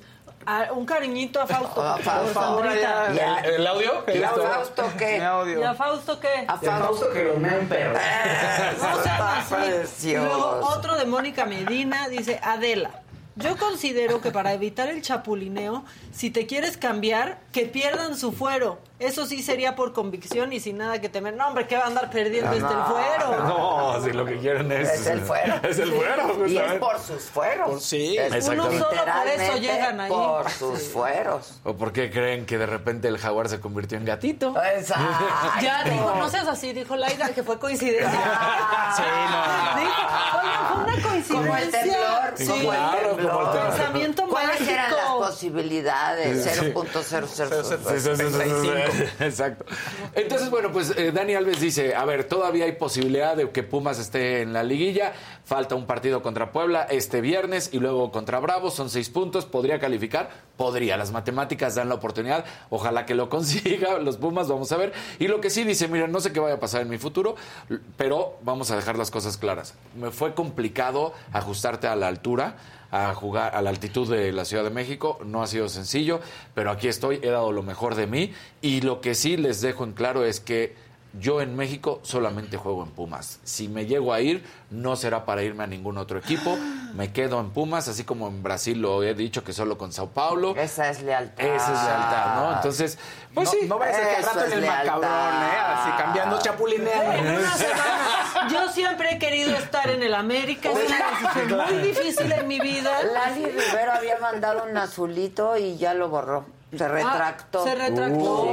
Ah, 0.49 0.69
un 0.73 0.87
cariñito 0.87 1.41
a 1.41 1.47
Fausto, 1.47 1.75
por 1.75 2.03
favor, 2.03 2.33
Sandrita. 2.33 3.13
Ya. 3.13 3.39
¿El, 3.41 3.55
el 3.55 3.67
audio? 3.67 4.05
¿Y 4.15 4.23
a. 4.23 4.31
Fausto 4.31 4.85
qué? 4.97 5.19
¿Y 5.19 5.63
a 5.63 5.75
Fausto 5.75 6.21
qué? 6.21 6.45
A 6.47 6.57
Fausto 6.57 7.11
que 7.11 7.25
lo 7.25 7.35
un 7.35 7.69
perro. 7.69 7.99
No 8.81 9.57
así. 9.57 10.11
Y 10.13 10.17
Luego 10.17 10.61
otro 10.63 10.97
de 10.97 11.05
Mónica 11.05 11.47
Medina 11.47 12.09
dice, 12.09 12.39
Adela, 12.43 13.03
yo 13.35 13.57
considero 13.57 14.21
que 14.21 14.31
para 14.31 14.53
evitar 14.53 14.89
el 14.89 15.03
chapulineo, 15.03 15.85
si 16.13 16.31
te 16.31 16.47
quieres 16.47 16.77
cambiar, 16.77 17.39
que 17.53 17.67
pierdan 17.67 18.17
su 18.17 18.33
fuero. 18.33 18.79
Eso 18.99 19.27
sí 19.27 19.43
sería 19.43 19.77
por 19.77 19.93
convicción 19.93 20.55
y 20.55 20.61
sin 20.61 20.79
nada 20.79 20.99
que 21.03 21.11
temer. 21.11 21.35
No, 21.35 21.49
hombre, 21.49 21.67
¿qué 21.67 21.77
va 21.77 21.85
a 21.85 21.87
andar 21.89 22.09
perdiendo 22.11 22.51
este 22.53 22.73
el 22.73 22.81
fuero? 22.85 23.45
No, 23.45 24.03
si 24.03 24.11
lo 24.13 24.25
que 24.25 24.39
quieren 24.39 24.73
es... 24.73 24.89
Es 24.91 25.07
el 25.07 25.21
fuero. 25.21 25.55
Es 25.63 25.79
el 25.79 25.93
fuero, 25.93 26.47
Y 26.49 26.57
es 26.57 26.73
por 26.75 26.99
sus 26.99 27.25
fueros. 27.25 27.85
sí. 27.85 28.17
Es 28.17 28.33
Exactamente. 28.33 28.77
Uno 28.77 28.89
solo 28.89 29.03
por 29.05 29.29
eso 29.29 29.57
llegan 29.59 30.01
ahí. 30.01 30.11
Por 30.11 30.51
sus 30.51 30.83
fueros. 30.89 31.59
¿O 31.65 31.75
por 31.75 31.93
qué 31.93 32.11
creen 32.11 32.47
que 32.47 32.57
de 32.57 32.65
repente 32.65 33.09
el 33.09 33.19
jaguar 33.19 33.51
se 33.51 33.61
convirtió 33.61 33.99
en 33.99 34.07
gatito? 34.07 34.55
Exacto. 34.75 35.05
Ya 35.61 35.85
dijo, 35.85 36.15
no 36.19 36.31
seas 36.31 36.49
así, 36.49 36.73
dijo 36.73 36.97
Laida, 36.97 37.29
que 37.35 37.43
fue 37.43 37.59
coincidencia. 37.59 38.09
Sí, 38.97 39.03
no, 39.31 39.75
no. 39.75 39.81
Dijo, 39.81 39.93
oigan, 40.41 40.67
fue 40.73 40.85
una 40.85 41.03
coincidencia. 41.03 41.37
Como 41.37 41.57
el 41.57 41.71
temblor. 41.71 42.35
Sí. 42.37 42.47
como 42.47 42.61
el 42.73 42.79
Claro, 42.79 43.09
temblor. 43.09 43.31
como 43.31 43.41
el 43.43 43.53
temblor. 43.53 43.77
Pensamiento 43.77 44.27
¿Cuáles 44.29 44.61
eran 44.63 44.91
las 44.91 45.01
mágico. 45.03 45.19
posibilidades? 45.19 46.45
Sí. 46.45 46.73
0.0065. 48.87 49.21
Exacto. 49.21 49.65
Entonces, 50.15 50.51
bueno, 50.51 50.73
pues 50.73 50.97
eh, 50.97 51.13
Dani 51.13 51.35
Alves 51.35 51.61
dice, 51.61 51.95
a 51.95 52.05
ver, 52.05 52.25
todavía 52.25 52.65
hay 52.65 52.73
posibilidad 52.73 53.37
de 53.37 53.51
que 53.51 53.63
Pumas 53.63 53.99
esté 53.99 54.43
en 54.43 54.53
la 54.53 54.63
liguilla, 54.63 55.13
falta 55.45 55.75
un 55.75 55.87
partido 55.87 56.23
contra 56.23 56.53
Puebla 56.53 56.83
este 56.91 57.21
viernes 57.21 57.71
y 57.73 57.79
luego 57.79 58.11
contra 58.11 58.41
Bravos, 58.41 58.75
son 58.75 58.91
seis 58.91 59.11
puntos, 59.11 59.47
podría 59.47 59.79
calificar, 59.79 60.31
podría, 60.57 60.97
las 60.97 61.13
matemáticas 61.13 61.75
dan 61.75 61.89
la 61.89 61.97
oportunidad, 61.97 62.45
ojalá 62.71 63.07
que 63.07 63.15
lo 63.15 63.29
consiga, 63.37 63.99
los 63.99 64.17
Pumas, 64.17 64.49
vamos 64.49 64.73
a 64.73 64.77
ver. 64.77 64.93
Y 65.19 65.29
lo 65.29 65.41
que 65.41 65.51
sí 65.51 65.65
dice, 65.65 65.89
mira, 65.89 66.07
no 66.07 66.21
sé 66.21 66.33
qué 66.33 66.41
vaya 66.41 66.57
a 66.57 66.61
pasar 66.61 66.83
en 66.83 66.89
mi 66.89 66.99
futuro, 66.99 67.37
pero 67.97 68.39
vamos 68.43 68.71
a 68.71 68.77
dejar 68.77 68.97
las 68.97 69.11
cosas 69.11 69.37
claras. 69.37 69.75
Me 69.95 70.11
fue 70.11 70.35
complicado 70.35 71.13
ajustarte 71.33 71.87
a 71.87 71.97
la 71.97 72.09
altura, 72.09 72.57
a 72.91 73.15
jugar 73.15 73.55
a 73.55 73.63
la 73.63 73.71
altitud 73.71 74.11
de 74.11 74.33
la 74.33 74.45
Ciudad 74.45 74.65
de 74.65 74.71
México. 74.71 75.19
No 75.25 75.43
ha 75.43 75.47
sido 75.47 75.69
sencillo, 75.69 76.21
pero 76.55 76.71
aquí 76.71 76.89
estoy, 76.89 77.21
he 77.23 77.29
dado 77.29 77.53
lo 77.53 77.63
mejor 77.63 77.95
de 77.95 78.07
mí. 78.07 78.33
Y 78.63 78.81
lo 78.81 79.01
que 79.01 79.15
sí 79.15 79.37
les 79.37 79.61
dejo 79.61 79.85
en 79.85 79.93
claro 79.93 80.25
es 80.25 80.41
que 80.41 80.75
yo 81.19 81.41
en 81.41 81.57
México 81.57 82.01
solamente 82.03 82.57
juego 82.57 82.83
en 82.83 82.91
Pumas. 82.91 83.41
Si 83.45 83.69
me 83.69 83.87
llego 83.87 84.13
a 84.13 84.21
ir, 84.21 84.45
no 84.71 84.97
será 84.97 85.25
para 85.25 85.43
irme 85.43 85.65
a 85.65 85.67
ningún 85.67 85.99
otro 85.99 86.19
equipo. 86.19 86.57
Me 86.97 87.13
quedo 87.13 87.41
en 87.41 87.51
Pumas, 87.51 87.89
así 87.89 88.05
como 88.05 88.27
en 88.27 88.43
Brasil 88.43 88.81
lo 88.81 89.03
he 89.03 89.13
dicho 89.13 89.45
que 89.45 89.53
solo 89.53 89.77
con 89.77 89.93
Sao 89.93 90.09
Paulo. 90.09 90.55
Esa 90.57 90.89
es 90.89 91.03
lealtad. 91.03 91.45
Esa 91.45 91.75
es 91.75 91.85
lealtad, 91.85 92.37
¿no? 92.37 92.53
Entonces, 92.55 92.99
pues 93.35 93.53
no, 93.53 93.61
sí. 93.61 93.67
no 93.69 93.79
vayas 93.79 93.97
a 93.97 93.99
ser 93.99 94.09
que 94.09 94.17
al 94.17 94.23
rato 94.23 94.39
es 94.39 94.47
en 94.47 94.53
el 94.53 94.61
lealtad. 94.63 94.95
macabrón, 94.95 95.43
¿eh? 95.43 95.59
Así 95.67 95.91
cambiando, 95.99 96.41
chapulineando. 96.41 97.41
Yo 98.51 98.69
siempre 98.73 99.15
he 99.15 99.19
querido 99.19 99.55
estar 99.57 99.91
en 99.91 100.03
el 100.03 100.15
América. 100.15 100.71
Es 100.71 100.89
una 100.89 101.11
decisión 101.11 101.67
muy 101.67 101.87
difícil 101.87 102.33
en 102.33 102.49
mi 102.49 102.61
vida. 102.61 102.91
Lali 103.03 103.45
Rivero 103.45 103.93
había 103.93 104.19
mandado 104.19 104.65
un 104.65 104.75
azulito 104.79 105.59
y 105.59 105.77
ya 105.77 105.93
lo 105.93 106.09
borró. 106.09 106.56
Se 106.79 106.89
retractó. 106.89 107.61
Ah, 107.61 107.65
se 107.65 107.75
retractó. 107.75 108.45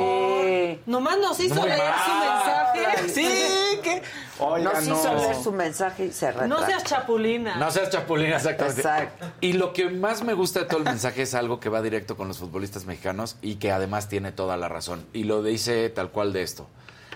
Sí. 0.43 0.79
Nomás 0.85 1.17
nos 1.17 1.39
hizo 1.39 1.55
Muy 1.55 1.69
leer 1.69 1.93
su 2.05 2.11
mensaje. 2.19 3.09
Sí, 3.09 3.79
que. 3.83 4.01
Oiga, 4.39 4.73
Nos 4.73 4.87
no. 4.87 4.95
hizo 4.99 5.13
leer 5.15 5.35
su 5.35 5.51
mensaje 5.51 6.05
y 6.05 6.11
se 6.11 6.31
retractó. 6.31 6.59
No 6.59 6.65
seas 6.65 6.83
chapulina. 6.83 7.55
No 7.55 7.71
seas 7.71 7.89
chapulina, 7.89 8.37
exactamente. 8.37 8.81
Exacto. 8.81 9.25
Y 9.41 9.53
lo 9.53 9.73
que 9.73 9.89
más 9.89 10.23
me 10.23 10.33
gusta 10.33 10.61
de 10.61 10.65
todo 10.65 10.79
el 10.79 10.85
mensaje 10.85 11.21
es 11.21 11.33
algo 11.35 11.59
que 11.59 11.69
va 11.69 11.81
directo 11.81 12.17
con 12.17 12.27
los 12.27 12.37
futbolistas 12.39 12.85
mexicanos 12.85 13.37
y 13.41 13.55
que 13.55 13.71
además 13.71 14.09
tiene 14.09 14.31
toda 14.31 14.57
la 14.57 14.69
razón. 14.69 15.05
Y 15.13 15.23
lo 15.23 15.43
dice 15.43 15.89
tal 15.89 16.09
cual 16.11 16.33
de 16.33 16.41
esto. 16.43 16.67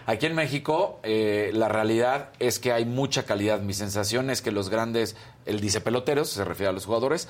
Aquí 0.06 0.26
en 0.26 0.36
México, 0.36 1.02
eh, 1.04 1.52
la 1.54 1.68
realidad 1.68 2.30
es 2.40 2.60
que 2.60 2.72
hay 2.72 2.86
mucha 2.86 3.24
calidad. 3.24 3.60
Mi 3.60 3.74
sensación 3.74 4.30
es 4.30 4.42
que 4.42 4.52
los 4.52 4.70
grandes, 4.70 5.18
él 5.46 5.60
dice 5.60 5.82
peloteros, 5.82 6.30
se 6.30 6.46
refiere 6.46 6.70
a 6.70 6.72
los 6.72 6.86
jugadores, 6.86 7.28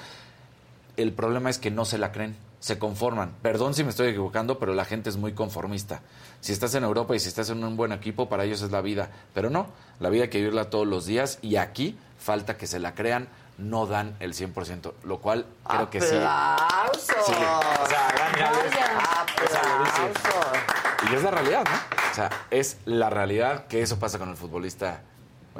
el 0.95 1.11
problema 1.11 1.49
es 1.49 1.57
que 1.57 1.71
no 1.71 1.86
se 1.86 1.97
la 1.97 2.11
creen, 2.11 2.36
se 2.68 2.78
conforman. 2.78 3.34
Perdón 3.41 3.74
si 3.74 3.84
me 3.86 3.91
estoy 3.91 4.09
equivocando, 4.09 4.59
pero 4.59 4.74
la 4.74 4.84
gente 4.84 5.09
es 5.09 5.15
muy 5.15 5.32
conformista. 5.32 6.01
Si 6.41 6.51
estás 6.51 6.76
en 6.76 6.84
Europa 6.84 7.15
y 7.15 7.20
si 7.20 7.30
estás 7.30 7.49
en 7.49 7.63
un 7.63 7.78
buen 7.78 7.93
equipo, 7.93 8.28
para 8.28 8.43
ellos 8.43 8.61
es 8.61 8.72
la 8.72 8.82
vida. 8.82 9.09
Pero 9.34 9.49
no, 9.49 9.68
la 10.01 10.09
vida 10.09 10.24
hay 10.24 10.30
que 10.30 10.39
vivirla 10.39 10.70
todos 10.70 10.86
los 10.86 11.05
días 11.05 11.39
y 11.41 11.55
aquí 11.55 11.97
falta 12.20 12.57
que 12.57 12.68
se 12.68 12.80
la 12.80 12.93
crean, 12.93 13.30
no 13.57 13.86
dan 13.86 14.18
el 14.20 14.34
100%, 14.34 14.91
lo 15.03 15.20
cual 15.20 15.45
creo 15.65 15.89
que 15.89 16.01
sí. 16.01 16.15
¡Aplausos! 16.15 17.26
Sí, 17.26 17.32
o 17.32 17.88
sea. 17.88 18.09
¡Aplausos! 19.22 19.57
Y 21.09 21.15
es 21.15 21.24
la 21.24 21.32
realidad, 21.32 21.63
¿no? 21.63 22.11
O 22.11 22.13
sea, 22.13 22.30
es 22.51 22.80
la 22.84 23.09
realidad 23.09 23.68
que 23.68 23.82
eso 23.82 23.97
pasa 23.97 24.20
con 24.20 24.30
el 24.30 24.36
futbolista 24.36 25.03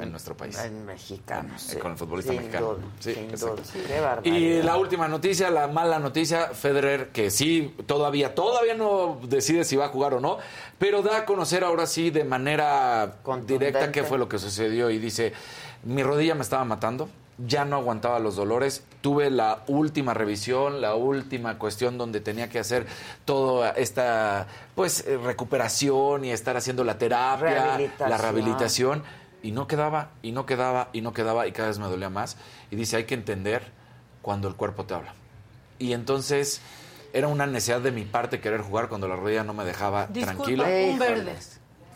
en 0.00 0.10
nuestro 0.10 0.36
país. 0.36 0.58
En 0.58 0.84
mexicanos. 0.84 1.60
Sí. 1.62 1.76
Con 1.76 1.92
el 1.92 1.98
futbolista 1.98 2.32
Sin 2.32 2.40
mexicano. 2.40 2.66
duda, 2.74 2.82
Sí, 3.00 3.14
sin 3.14 3.30
duda. 3.32 4.20
Qué. 4.22 4.28
Y 4.28 4.62
la 4.62 4.76
última 4.76 5.08
noticia, 5.08 5.50
la 5.50 5.68
mala 5.68 5.98
noticia, 5.98 6.48
Federer, 6.48 7.08
que 7.08 7.30
sí, 7.30 7.74
todavía, 7.86 8.34
todavía 8.34 8.74
no 8.74 9.18
decide 9.22 9.64
si 9.64 9.76
va 9.76 9.86
a 9.86 9.88
jugar 9.88 10.14
o 10.14 10.20
no, 10.20 10.38
pero 10.78 11.02
da 11.02 11.18
a 11.18 11.24
conocer 11.24 11.64
ahora 11.64 11.86
sí 11.86 12.10
de 12.10 12.24
manera 12.24 13.14
directa 13.46 13.92
qué 13.92 14.04
fue 14.04 14.18
lo 14.18 14.28
que 14.28 14.38
sucedió 14.38 14.90
y 14.90 14.98
dice, 14.98 15.32
mi 15.84 16.02
rodilla 16.02 16.34
me 16.34 16.42
estaba 16.42 16.64
matando, 16.64 17.08
ya 17.46 17.64
no 17.64 17.76
aguantaba 17.76 18.18
los 18.18 18.34
dolores, 18.34 18.82
tuve 19.00 19.30
la 19.30 19.62
última 19.68 20.12
revisión, 20.12 20.80
la 20.80 20.96
última 20.96 21.56
cuestión 21.56 21.96
donde 21.96 22.20
tenía 22.20 22.48
que 22.48 22.58
hacer 22.58 22.84
toda 23.24 23.70
esta 23.70 24.48
pues 24.74 25.04
eh, 25.06 25.16
recuperación 25.18 26.24
y 26.24 26.32
estar 26.32 26.56
haciendo 26.56 26.82
la 26.82 26.98
terapia, 26.98 27.48
Rehabilitación. 27.48 28.10
la 28.10 28.16
rehabilitación 28.18 29.02
y 29.42 29.52
no 29.52 29.66
quedaba 29.66 30.10
y 30.22 30.32
no 30.32 30.46
quedaba 30.46 30.88
y 30.92 31.00
no 31.00 31.12
quedaba 31.12 31.46
y 31.46 31.52
cada 31.52 31.68
vez 31.68 31.78
me 31.78 31.86
dolía 31.86 32.10
más 32.10 32.36
y 32.70 32.76
dice, 32.76 32.96
hay 32.96 33.04
que 33.04 33.14
entender 33.14 33.62
cuando 34.22 34.48
el 34.48 34.54
cuerpo 34.56 34.84
te 34.84 34.94
habla. 34.94 35.14
Y 35.78 35.92
entonces 35.92 36.60
era 37.12 37.28
una 37.28 37.46
necesidad 37.46 37.80
de 37.80 37.92
mi 37.92 38.04
parte 38.04 38.40
querer 38.40 38.60
jugar 38.62 38.88
cuando 38.88 39.08
la 39.08 39.16
rodilla 39.16 39.44
no 39.44 39.54
me 39.54 39.64
dejaba 39.64 40.06
Disculpa, 40.08 40.34
tranquilo. 40.44 40.64
un 40.64 40.98
verde. 40.98 41.34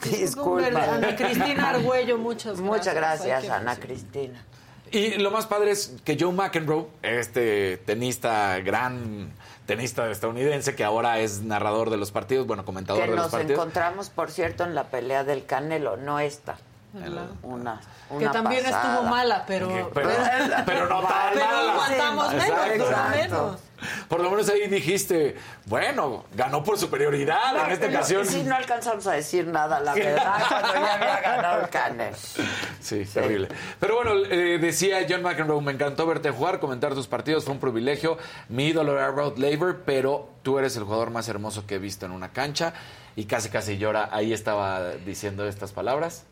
Disculpa, 0.04 0.50
un 0.50 0.56
verde. 0.62 0.80
Ana 0.80 1.16
Cristina 1.16 1.70
Argüello, 1.70 2.18
muchas 2.18 2.60
gracias. 2.60 2.64
Muchas 2.64 2.94
gracias, 2.94 3.42
que- 3.44 3.50
Ana 3.50 3.76
Cristina. 3.76 4.44
Y 4.90 5.14
lo 5.18 5.30
más 5.30 5.46
padre 5.46 5.70
es 5.70 5.94
que 6.04 6.18
Joe 6.20 6.32
McEnroe, 6.32 6.86
este 7.02 7.78
tenista, 7.78 8.58
gran 8.60 9.32
tenista 9.64 10.10
estadounidense 10.10 10.74
que 10.74 10.84
ahora 10.84 11.18
es 11.20 11.40
narrador 11.42 11.88
de 11.88 11.96
los 11.96 12.10
partidos, 12.12 12.46
bueno, 12.46 12.64
comentador 12.66 13.04
Que 13.04 13.10
de 13.10 13.16
los 13.16 13.24
nos 13.26 13.32
partidos. 13.32 13.58
encontramos, 13.58 14.10
por 14.10 14.30
cierto, 14.30 14.64
en 14.64 14.74
la 14.74 14.84
pelea 14.90 15.24
del 15.24 15.46
Canelo, 15.46 15.96
no 15.96 16.20
esta. 16.20 16.58
El- 16.94 17.18
Una, 17.42 17.80
Que 18.18 18.28
también 18.28 18.64
pasada. 18.64 18.92
estuvo 18.94 19.08
mala, 19.08 19.44
pero... 19.46 19.90
Pero, 19.94 20.10
pero 20.66 20.88
no 20.88 21.00
tan 21.02 21.32
Pero 21.32 21.46
mala. 21.46 21.72
aguantamos 21.72 22.28
menos, 22.34 22.44
Exacto. 22.48 22.84
duró 22.84 23.08
menos. 23.10 23.60
Por 24.08 24.20
lo 24.20 24.30
menos 24.30 24.48
ahí 24.48 24.68
dijiste, 24.68 25.36
bueno, 25.66 26.24
ganó 26.34 26.62
por 26.62 26.78
superioridad 26.78 27.52
No, 27.54 27.64
en 27.64 27.72
esta 27.72 27.86
pero 27.86 27.98
ocasión. 27.98 28.26
Sí, 28.26 28.44
no 28.44 28.54
alcanzamos 28.54 29.04
a 29.08 29.12
decir 29.12 29.46
nada, 29.48 29.80
la 29.80 29.94
verdad, 29.94 30.34
cuando 30.48 30.74
ya 30.74 30.94
había 30.94 31.20
ganado 31.20 31.62
el 31.62 31.68
Canelo. 31.70 32.16
Sí, 32.80 33.04
terrible. 33.06 33.48
Pero 33.80 33.96
bueno, 33.96 34.12
eh, 34.30 34.58
decía 34.60 34.98
John 35.08 35.22
McEnroe, 35.22 35.60
me 35.62 35.72
encantó 35.72 36.06
verte 36.06 36.30
jugar, 36.30 36.60
comentar 36.60 36.94
tus 36.94 37.08
partidos, 37.08 37.44
fue 37.44 37.54
un 37.54 37.60
privilegio. 37.60 38.18
Mi 38.48 38.66
ídolo 38.68 38.92
era 38.92 39.08
Rod 39.08 39.36
Laver, 39.38 39.78
pero 39.84 40.28
tú 40.42 40.58
eres 40.60 40.76
el 40.76 40.84
jugador 40.84 41.10
más 41.10 41.26
hermoso 41.28 41.66
que 41.66 41.76
he 41.76 41.78
visto 41.78 42.06
en 42.06 42.12
una 42.12 42.28
cancha. 42.32 42.74
Y 43.16 43.24
casi, 43.24 43.48
casi 43.48 43.78
llora. 43.78 44.08
Ahí 44.12 44.32
estaba 44.32 44.90
diciendo 45.04 45.46
estas 45.48 45.72
palabras. 45.72 46.24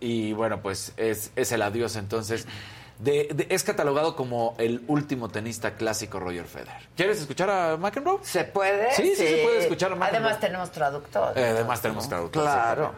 Y 0.00 0.32
bueno, 0.32 0.62
pues 0.62 0.92
es, 0.96 1.30
es 1.36 1.52
el 1.52 1.62
adiós 1.62 1.96
entonces. 1.96 2.46
De- 2.98 3.28
de- 3.34 3.46
es 3.48 3.62
catalogado 3.64 4.14
como 4.14 4.54
el 4.58 4.82
último 4.86 5.30
tenista 5.30 5.72
clásico 5.74 6.20
Roger 6.20 6.44
Federer. 6.44 6.88
¿Quieres 6.96 7.18
escuchar 7.20 7.48
a 7.48 7.76
McEnroe? 7.78 8.18
¿Se 8.22 8.44
puede? 8.44 8.92
Sí, 8.94 9.14
sí, 9.16 9.26
se 9.26 9.36
puede 9.42 9.58
escuchar 9.60 9.92
a 9.92 9.94
McEnroe. 9.94 10.18
Además 10.20 10.40
tenemos 10.40 10.70
traductor. 10.70 11.32
Eh, 11.38 11.44
además 11.48 11.80
tenemos 11.80 12.08
traductor. 12.08 12.42
Claro. 12.42 12.92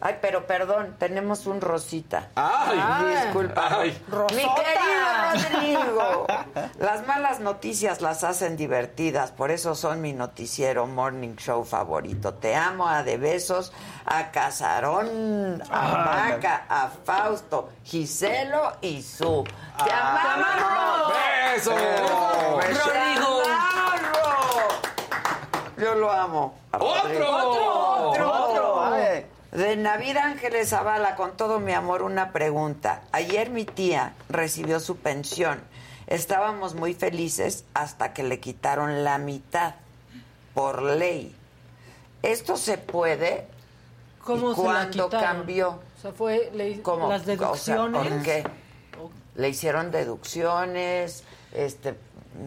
Ay, 0.00 0.18
pero 0.20 0.46
perdón, 0.46 0.96
tenemos 0.98 1.46
un 1.46 1.60
Rosita. 1.60 2.28
Ay. 2.34 3.24
disculpa. 3.24 3.80
Ay. 3.80 4.02
Mi 4.34 4.42
querido 4.54 5.04
Rodrigo, 5.32 6.26
las 6.78 7.06
malas 7.06 7.40
noticias 7.40 8.00
las 8.00 8.24
hacen 8.24 8.56
divertidas, 8.56 9.30
por 9.30 9.50
eso 9.50 9.74
son 9.74 10.00
mi 10.00 10.12
noticiero 10.12 10.86
morning 10.86 11.36
show 11.36 11.64
favorito. 11.64 12.34
Te 12.34 12.54
amo 12.54 12.88
a 12.88 13.02
de 13.02 13.16
besos, 13.16 13.72
a 14.04 14.30
Casarón, 14.30 15.62
a 15.70 16.30
Maca, 16.30 16.66
a 16.68 16.88
Fausto, 17.04 17.70
Giselo 17.84 18.74
y 18.80 19.02
Su. 19.02 19.44
Te 19.84 19.92
amamos. 19.92 21.12
¡Besos! 21.54 21.74
Rodrigo. 21.74 23.42
Yo 25.76 25.94
lo 25.96 26.10
amo. 26.10 26.54
¡Otro! 26.72 27.36
¡Otro! 27.36 28.10
¡Otro! 28.10 28.43
De 29.54 29.76
Navid 29.76 30.16
Ángeles 30.16 30.70
Zavala, 30.70 31.14
con 31.14 31.36
todo 31.36 31.60
mi 31.60 31.72
amor, 31.72 32.02
una 32.02 32.32
pregunta. 32.32 33.02
Ayer 33.12 33.50
mi 33.50 33.64
tía 33.64 34.14
recibió 34.28 34.80
su 34.80 34.96
pensión. 34.96 35.60
Estábamos 36.08 36.74
muy 36.74 36.92
felices 36.92 37.64
hasta 37.72 38.12
que 38.12 38.24
le 38.24 38.40
quitaron 38.40 39.04
la 39.04 39.18
mitad 39.18 39.74
por 40.54 40.82
ley. 40.82 41.34
¿Esto 42.22 42.56
se 42.56 42.78
puede? 42.78 43.46
¿Cómo 44.24 44.52
¿Y 44.52 44.54
se 44.56 44.60
la 44.62 44.66
cuándo 44.66 45.08
cambió? 45.08 45.68
O 45.70 46.00
sea, 46.02 46.12
fue 46.12 46.50
le- 46.52 46.82
¿Cómo? 46.82 47.08
las 47.08 47.22
O 47.22 47.24
sea, 47.24 47.36
deducciones. 47.36 48.08
¿por 48.12 48.22
qué? 48.22 48.44
Le 49.36 49.48
hicieron 49.48 49.90
deducciones, 49.90 51.22
este, 51.52 51.94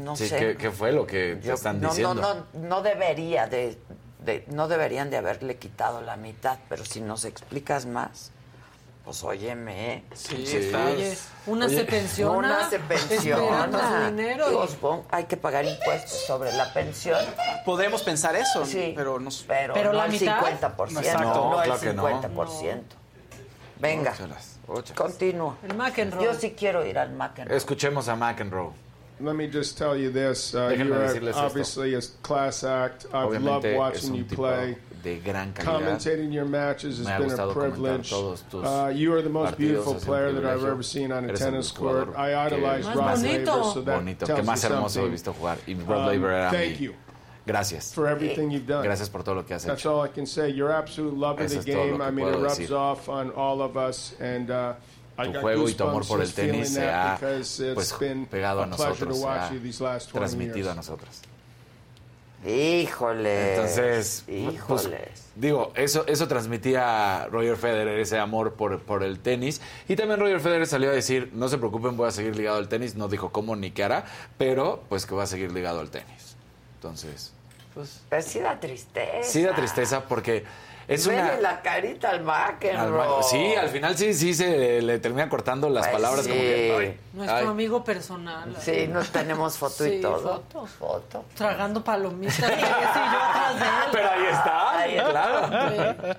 no 0.03 0.15
Sí, 0.15 0.27
sé. 0.27 0.37
¿qué, 0.39 0.57
qué 0.57 0.71
fue 0.71 0.91
lo 0.91 1.05
que 1.07 1.37
te 1.41 1.47
Yo- 1.47 1.53
están 1.53 1.79
no, 1.81 1.89
diciendo? 1.89 2.15
No, 2.15 2.33
no, 2.35 2.67
no 2.67 2.81
debería 2.81 3.47
de, 3.47 3.77
de- 4.19 4.43
no 4.47 4.67
deberían 4.67 5.09
de 5.09 5.17
haberle 5.17 5.57
quitado 5.57 6.01
la 6.01 6.17
mitad, 6.17 6.57
pero 6.69 6.83
si 6.85 7.01
nos 7.01 7.25
explicas 7.25 7.85
más, 7.85 8.31
pues 9.05 9.23
óyeme. 9.23 9.93
¿eh? 9.93 10.03
Sí, 10.13 10.43
está- 10.57 10.85
Oye, 10.87 11.17
una 11.45 11.65
Oye, 11.67 11.77
se 11.77 11.83
pensiona. 11.85 12.37
Una 12.37 12.69
se 12.69 12.79
pensiona. 12.79 14.09
Dinero. 14.09 14.67
Hay 15.11 15.23
que 15.25 15.37
pagar 15.37 15.63
impuestos 15.65 16.25
sobre 16.25 16.51
la 16.53 16.73
pensión. 16.73 17.19
Podemos 17.65 18.03
pensar 18.03 18.35
eso, 18.35 18.65
Sí, 18.65 18.93
pero 18.95 19.19
nos... 19.19 19.43
Pero, 19.47 19.73
Pero 19.73 19.91
no 19.93 19.99
la 19.99 20.05
el 20.05 20.11
mitad. 20.11 20.41
50%, 20.41 20.97
Exacto. 20.99 21.21
no, 21.23 21.51
No, 21.51 21.63
el 21.63 21.65
claro 21.69 21.79
que 21.81 21.93
no. 21.93 22.03
50%. 22.21 22.81
Venga, 23.79 24.11
Óchalas, 24.11 24.57
óchalas. 24.67 24.91
continúa. 24.97 25.55
El 25.63 25.75
McEnroe. 25.75 26.23
Yo 26.25 26.33
sí 26.33 26.55
quiero 26.57 26.83
ir 26.85 26.97
al 26.97 27.11
McEnroe. 27.11 27.55
Escuchemos 27.55 28.07
a 28.09 28.15
McEnroe. 28.15 28.71
Let 29.19 29.35
me 29.35 29.47
just 29.47 29.77
tell 29.77 29.97
you 29.97 30.11
this. 30.11 30.53
Uh, 30.53 30.75
you 30.77 30.93
are 30.93 31.07
decirles 31.07 31.29
esto. 31.29 31.39
obviously 31.41 31.95
a 31.95 32.01
class 32.21 32.63
act. 32.63 33.05
I've 33.13 33.41
loved 33.43 33.65
Obviamente 33.65 33.73
es 33.73 33.77
watching 33.77 34.15
you 34.15 34.23
play. 34.25 34.75
de 35.03 35.19
gran 35.19 35.53
calidad. 35.53 35.65
Commentating 35.99 36.31
your 36.31 36.45
matches 36.45 36.99
has 36.99 37.07
been 37.07 37.39
a 37.39 37.51
privilege. 37.53 38.11
Uh, 38.13 38.91
you 38.93 39.13
are 39.13 39.21
the 39.23 39.29
most 39.29 39.57
beautiful 39.57 39.95
player 39.95 40.31
that 40.33 40.45
I've 40.45 40.63
ever 40.63 40.83
seen 40.83 41.11
on 41.11 41.25
a 41.25 41.29
Eres 41.29 41.39
tennis 41.39 41.71
court. 41.71 42.09
I 42.15 42.49
que 42.49 42.57
idolize 42.57 42.85
más 42.85 42.95
Rod 42.95 43.21
bonito. 43.21 43.51
Laver, 43.57 43.73
so 43.73 43.81
that 43.81 43.97
bonito, 43.99 44.25
tells 44.27 44.39
que 44.39 44.45
más 44.45 44.63
you 44.63 44.69
hermoso 44.69 44.85
he 44.85 44.93
something. 44.93 45.11
visto 45.11 45.33
jugar. 45.33 45.57
Y 45.67 45.73
Rod 45.73 45.97
Um, 45.97 46.05
Laver 46.07 46.29
era 46.31 46.51
thank 46.51 46.79
mi- 46.79 46.85
you 46.85 46.93
Gracias. 47.47 47.93
for 47.93 48.07
everything 48.07 48.51
you've 48.51 48.67
done. 48.67 48.83
Gracias 48.83 49.09
por 49.09 49.23
todo 49.23 49.35
lo 49.35 49.43
que 49.45 49.55
has 49.55 49.63
That's 49.63 49.81
hecho. 49.81 49.95
all 49.99 50.01
I 50.05 50.09
can 50.09 50.25
say. 50.27 50.49
Your 50.49 50.71
absolute 50.71 51.15
love 51.15 51.39
of 51.39 51.49
the 51.49 51.57
es 51.57 51.65
todo 51.65 51.75
lo 51.75 51.97
game. 51.97 52.01
I 52.01 52.11
mean, 52.11 52.27
it 52.27 52.37
rubs 52.37 52.57
decir. 52.59 52.75
off 52.75 53.07
on 53.09 53.31
all 53.31 53.61
of 53.61 53.77
us, 53.77 54.13
and 54.19 54.51
uh, 54.51 54.73
I 54.73 54.96
Tu 55.17 55.33
juego 55.39 55.67
y 55.67 55.73
tu 55.73 55.83
amor 55.83 56.07
por 56.07 56.21
el 56.21 56.31
tenis 56.31 56.73
se 56.73 56.89
ha 56.89 57.17
pues, 57.19 57.95
pegado 58.29 58.63
a 58.63 58.65
nosotros, 58.67 59.19
se 59.19 59.27
ha 59.27 59.51
you 59.51 59.59
these 59.59 59.83
last 59.83 60.11
20 60.11 60.19
transmitido 60.19 60.71
a 60.71 60.75
nosotros. 60.75 61.21
Híjole. 62.45 63.55
Entonces, 63.55 64.23
pues, 64.25 64.37
híjoles. 64.37 65.25
digo, 65.35 65.71
eso, 65.75 66.05
eso 66.07 66.27
transmitía 66.27 67.27
Roger 67.31 67.57
Federer, 67.57 67.99
ese 67.99 68.19
amor 68.19 68.53
por, 68.53 68.79
por 68.81 69.03
el 69.03 69.19
tenis. 69.19 69.59
Y 69.87 69.95
también 69.95 70.19
Roger 70.19 70.39
Federer 70.39 70.67
salió 70.67 70.91
a 70.91 70.93
decir, 70.93 71.31
no 71.33 71.49
se 71.49 71.57
preocupen, 71.57 71.97
voy 71.97 72.07
a 72.07 72.11
seguir 72.11 72.35
ligado 72.35 72.57
al 72.57 72.69
tenis. 72.69 72.95
No 72.95 73.07
dijo 73.07 73.31
cómo 73.31 73.55
ni 73.55 73.71
qué 73.71 73.83
hará, 73.83 74.05
pero 74.37 74.83
pues 74.87 75.05
que 75.05 75.15
va 75.15 75.23
a 75.23 75.27
seguir 75.27 75.51
ligado 75.51 75.79
al 75.79 75.89
tenis. 75.89 76.35
Entonces, 76.75 77.33
pues 77.73 78.01
Pero 78.07 78.21
sí 78.21 78.39
da 78.39 78.59
tristeza. 78.59 79.23
sí 79.23 79.41
da 79.41 79.55
tristeza 79.55 80.05
porque 80.05 80.45
es 80.87 81.05
una... 81.07 81.37
la 81.37 81.61
carita 81.61 82.09
al 82.11 82.23
McEnroe. 82.23 83.23
sí, 83.23 83.55
al 83.55 83.69
final 83.69 83.97
sí, 83.97 84.13
sí 84.13 84.33
se 84.33 84.81
le 84.81 84.99
termina 84.99 85.27
cortando 85.29 85.69
las 85.69 85.85
Pues 85.87 85.93
palabras 85.93 86.23
sí. 86.25 86.29
como 86.29 86.41
que... 86.41 86.75
ay, 86.79 86.99
Nuestro 87.13 87.37
ay. 87.37 87.45
amigo 87.47 87.83
personal. 87.83 88.55
Sí, 88.61 88.87
nos 88.87 89.09
tenemos 89.09 89.57
foto 89.57 89.85
y 89.85 89.97
Sí, 89.97 90.01
todo. 90.01 90.19
foto. 90.19 90.65
Foto. 90.65 91.25
Tragando 91.35 91.83
palomitas. 91.83 92.37
y 92.39 92.41
yo 92.61 92.67
atrás 92.67 93.59
de 93.59 93.65
él. 93.65 93.89
Pero 93.91 94.09
ahí 94.11 94.23
está, 94.31 94.77
Ahí 94.79 94.95
está. 94.97 95.09
claro. 95.11 96.15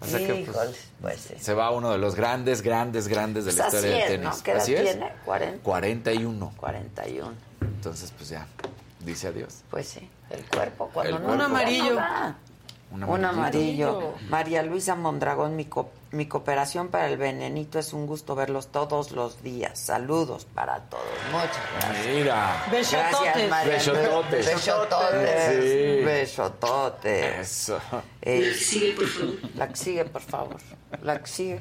O 0.00 0.06
sea 0.06 0.18
que, 0.18 0.46
pues, 0.50 0.88
pues 1.00 1.20
sí. 1.20 1.34
Se 1.38 1.54
va 1.54 1.70
uno 1.70 1.90
de 1.92 1.98
los 1.98 2.14
grandes, 2.14 2.62
grandes, 2.62 3.08
grandes 3.08 3.44
de 3.44 3.52
la 3.52 3.64
Pues 3.64 3.74
así 3.74 3.86
historia 3.86 4.04
es, 4.04 4.10
del 4.10 4.22
¿no? 4.22 4.30
tenis. 4.30 4.42
¿Qué 4.42 4.50
edad 4.52 4.60
Así 4.62 4.74
es. 4.74 4.82
tiene? 4.90 5.12
40. 5.24 5.62
41. 5.62 6.52
41. 6.56 7.32
Entonces, 7.60 8.12
pues 8.16 8.28
ya, 8.30 8.46
dice 9.00 9.28
adiós. 9.28 9.62
Pues 9.70 9.88
sí, 9.88 10.08
el 10.30 10.44
cuerpo 10.46 10.88
cuando 10.92 11.16
El 11.16 11.22
no 11.22 11.26
cuerpo. 11.28 11.44
Un 11.44 11.50
amarillo. 11.50 11.94
no. 12.00 12.51
Un 12.92 13.24
amarillo. 13.24 14.14
María 14.28 14.62
Luisa 14.62 14.94
Mondragón, 14.94 15.56
mi, 15.56 15.64
co- 15.64 15.90
mi 16.10 16.26
cooperación 16.26 16.88
para 16.88 17.06
el 17.08 17.16
venenito 17.16 17.78
es 17.78 17.92
un 17.94 18.06
gusto 18.06 18.34
verlos 18.34 18.68
todos 18.68 19.12
los 19.12 19.42
días. 19.42 19.78
Saludos 19.78 20.44
para 20.54 20.80
todos. 20.80 21.04
Muchas 21.30 21.58
gracias. 21.80 22.06
Mira. 22.14 22.64
Besototes. 22.70 23.20
Gracias, 23.22 23.48
María. 23.50 23.72
Besototes. 23.74 24.46
Besototes. 24.46 25.98
Sí. 25.98 26.04
Besototes. 26.04 27.38
Eso. 27.40 27.80
Eh, 28.20 28.52
La 29.56 29.68
que 29.68 29.76
sigue, 29.76 30.04
por 30.04 30.22
favor. 30.22 30.56
La 31.02 31.18
que 31.20 31.26
sigue. 31.26 31.60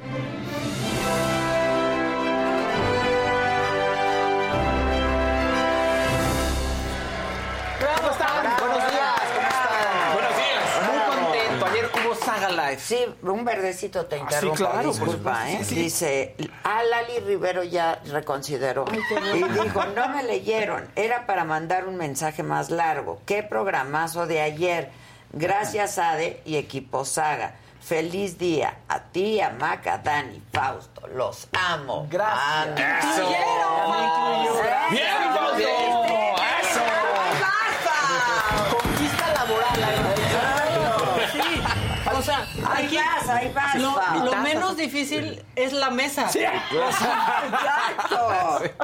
¿Cómo 0.00 0.16
están? 0.18 0.24
Buenos 0.24 0.72
días, 0.74 1.12
¿cómo 1.30 1.43
Sí, 12.78 12.98
un 13.22 13.44
verdecito 13.44 14.06
te 14.06 14.16
Ah, 14.16 14.18
sí, 14.18 14.24
interrumpo, 14.24 14.56
claro, 14.56 14.74
por 14.82 14.84
disculpa, 14.92 15.50
¿eh? 15.50 15.58
sí, 15.60 15.64
sí. 15.64 15.74
Dice, 15.74 16.34
ah, 16.64 16.82
Lali 16.82 17.20
Rivero 17.20 17.62
ya 17.62 18.00
reconsideró. 18.06 18.84
y 19.34 19.42
dijo, 19.42 19.84
no 19.86 20.08
me 20.08 20.22
leyeron, 20.22 20.88
era 20.96 21.26
para 21.26 21.44
mandar 21.44 21.86
un 21.86 21.96
mensaje 21.96 22.42
más 22.42 22.70
largo. 22.70 23.20
Qué 23.26 23.42
programazo 23.42 24.26
de 24.26 24.40
ayer. 24.40 24.90
Gracias, 25.32 25.98
Ade 25.98 26.40
y 26.44 26.56
equipo 26.56 27.04
Saga. 27.04 27.56
Feliz 27.80 28.38
día 28.38 28.78
a 28.88 28.98
ti, 29.00 29.40
a 29.42 29.50
Maca, 29.50 29.98
Dani, 29.98 30.40
Fausto. 30.52 31.06
Los 31.08 31.48
amo. 31.52 32.06
Gracias. 32.10 33.04
Eso. 33.04 33.28
Bien, 34.90 35.02
Eso. 35.06 35.38
Fausto. 35.38 35.83
Ahí 43.34 43.52
vas, 43.52 43.76
lo 43.76 44.36
menos 44.42 44.76
difícil 44.76 45.44
es 45.56 45.72
la 45.72 45.90
mesa. 45.90 46.28
Sí. 46.28 46.40
Exacto. 46.40 46.80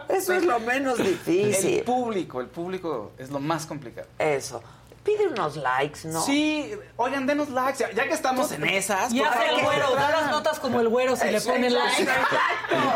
Eso 0.08 0.32
es 0.34 0.44
lo 0.44 0.60
menos 0.60 0.98
difícil. 0.98 1.78
El 1.78 1.84
público, 1.84 2.40
el 2.40 2.48
público 2.48 3.12
es 3.18 3.30
lo 3.30 3.40
más 3.40 3.66
complicado. 3.66 4.08
Eso. 4.18 4.62
Pide 5.02 5.28
unos 5.28 5.56
likes, 5.56 6.00
¿no? 6.04 6.20
Sí, 6.20 6.74
oigan, 6.98 7.26
denos 7.26 7.48
likes. 7.48 7.78
Ya, 7.78 7.90
ya 7.90 8.04
que 8.04 8.12
estamos 8.12 8.52
en 8.52 8.64
esas. 8.66 9.10
Y 9.14 9.20
por 9.20 9.28
hace 9.28 9.48
el 9.48 9.64
güero, 9.64 9.94
da 9.94 10.10
las 10.10 10.30
notas 10.30 10.60
como 10.60 10.78
el 10.78 10.88
güero 10.90 11.16
si 11.16 11.26
le 11.30 11.40
pone 11.40 11.70
like. 11.70 12.02
exacto. 12.02 12.36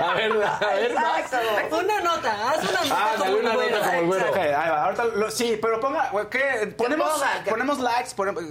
A 0.04 0.12
ver, 0.12 0.32
a 0.32 0.58
ver. 0.74 0.90
Exacto. 0.90 1.78
Una 1.78 2.00
nota, 2.00 2.50
haz 2.50 2.58
una 2.58 2.82
nota 2.82 2.96
Ah, 2.98 3.14
como 3.16 3.30
el 3.30 3.34
una 3.36 3.54
güero. 3.54 3.76
nota 3.78 3.86
como 3.88 3.98
el 4.00 4.06
güero. 4.06 4.30
Ok, 4.30 4.36
ahí 4.36 4.70
va, 4.70 4.84
ahorita 4.84 5.04
lo- 5.06 5.30
sí, 5.30 5.58
pero 5.62 5.80
ponga, 5.80 6.10
¿qué? 6.30 6.74
Ponemos, 6.76 7.10
ponga, 7.10 7.42
ponemos 7.48 7.78
likes, 7.80 8.10
ponemos- 8.14 8.44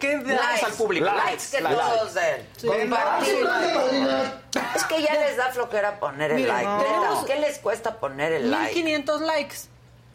¿qué, 0.00 0.08
le 0.16 0.34
damos 0.34 0.50
Likes, 0.50 0.66
al 0.66 0.72
público? 0.72 1.06
likes 1.06 1.44
que 1.52 1.62
todos 1.62 2.14
den. 2.14 2.48
Sí. 2.56 2.66
Compartir. 2.66 3.46
Es 4.74 4.84
que 4.84 5.02
ya 5.02 5.14
les 5.14 5.36
da 5.36 5.52
flojera 5.52 6.00
poner 6.00 6.32
el 6.32 6.48
like. 6.48 6.64
no. 6.66 7.24
¿Qué 7.24 7.36
les 7.36 7.58
cuesta 7.60 7.94
poner 8.00 8.32
el 8.32 8.50
like? 8.50 8.74
1500 8.74 9.20
likes. 9.20 9.56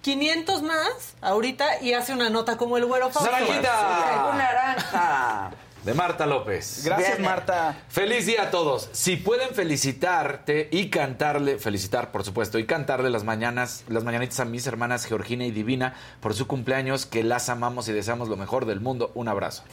500 0.02 0.64
más 0.64 1.16
ahorita 1.22 1.82
y 1.82 1.94
hace 1.94 2.14
una 2.14 2.30
nota 2.30 2.58
como 2.58 2.78
el 2.78 2.86
güero 2.86 3.10
Fausto. 3.10 3.32
Naranjita. 3.32 4.34
Naranja. 4.36 5.52
De 5.84 5.96
Marta 5.96 6.28
López. 6.28 6.84
Gracias. 6.86 7.20
Marta. 7.20 7.76
Feliz 7.90 8.28
día 8.28 8.44
a 8.44 8.52
todos. 8.52 8.90
Si 8.92 9.16
pueden 9.16 9.56
felicitarte 9.56 10.70
y 10.72 10.92
cantarle, 10.92 11.58
felicitar 11.58 12.12
por 12.12 12.24
supuesto, 12.24 12.60
y 12.60 12.68
cantarle 12.68 13.10
las 13.10 13.24
mañanas, 13.24 13.84
las 13.88 14.04
mañanitas 14.04 14.40
a 14.40 14.46
mis 14.46 14.68
hermanas 14.68 15.06
Georgina 15.06 15.44
y 15.46 15.52
Divina 15.52 15.96
por 16.20 16.36
su 16.36 16.46
cumpleaños, 16.46 17.08
que 17.08 17.24
las 17.24 17.50
amamos 17.50 17.88
y 17.88 17.94
deseamos 17.94 18.30
lo 18.30 18.38
mejor 18.38 18.66
del 18.66 18.80
mundo. 18.80 19.12
Un 19.16 19.28
abrazo. 19.28 19.64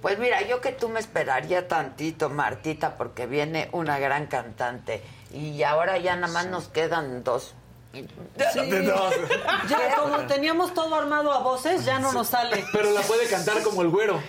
Pues 0.00 0.18
mira, 0.20 0.42
yo 0.42 0.60
que 0.60 0.70
tú 0.70 0.88
me 0.88 1.00
esperaría 1.00 1.66
tantito, 1.66 2.30
Martita, 2.30 2.96
porque 2.96 3.26
viene 3.26 3.68
una 3.72 3.98
gran 3.98 4.26
cantante. 4.26 5.02
Y 5.32 5.64
ahora 5.64 5.98
ya 5.98 6.14
nada 6.14 6.32
más 6.32 6.46
nos 6.46 6.68
quedan 6.68 7.24
dos. 7.24 7.54
Sí. 7.92 8.70
Ya 9.68 9.96
como 9.98 10.18
teníamos 10.26 10.72
todo 10.74 10.94
armado 10.94 11.32
a 11.32 11.38
voces, 11.40 11.84
ya 11.84 11.98
no 11.98 12.12
nos 12.12 12.28
sale. 12.28 12.64
Pero 12.72 12.90
la 12.92 13.00
puede 13.00 13.26
cantar 13.28 13.62
como 13.62 13.82
el 13.82 13.88
güero. 13.88 14.20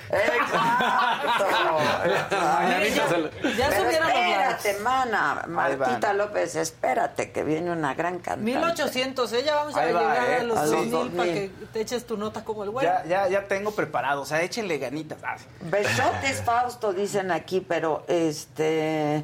Mañanitas 2.31 3.11
al- 3.11 3.31
Ya 3.57 3.69
Pero 3.69 3.81
subieron 3.83 4.07
los 4.07 4.17
espérate, 4.17 4.67
likes. 4.69 4.83
mana. 4.83 5.43
Martita. 5.47 6.13
López, 6.13 6.55
espérate, 6.55 7.31
que 7.31 7.43
viene 7.43 7.71
una 7.71 7.93
gran 7.93 8.19
cantante. 8.19 8.43
1800, 8.51 9.33
¿eh? 9.33 9.43
Ya 9.45 9.55
vamos 9.55 9.75
a 9.75 9.85
llegar 9.85 10.29
¿eh? 10.29 10.35
a 10.39 10.43
los 10.43 10.57
A 10.57 10.61
los 10.65 10.71
2000 10.91 10.91
para 11.11 11.25
2000. 11.27 11.33
que 11.33 11.51
te 11.73 11.81
eches 11.81 12.05
tu 12.07 12.17
nota 12.17 12.43
como 12.43 12.63
el 12.63 12.69
güero. 12.71 12.89
Ya, 12.89 13.03
ya, 13.05 13.27
ya 13.27 13.47
tengo 13.47 13.71
preparado, 13.71 14.21
o 14.21 14.25
sea, 14.25 14.41
échenle 14.41 14.77
ganitas. 14.77 15.19
Besotes, 15.61 16.41
Fausto, 16.43 16.93
dicen 16.93 17.31
aquí, 17.31 17.61
pero 17.61 18.03
este. 18.07 19.23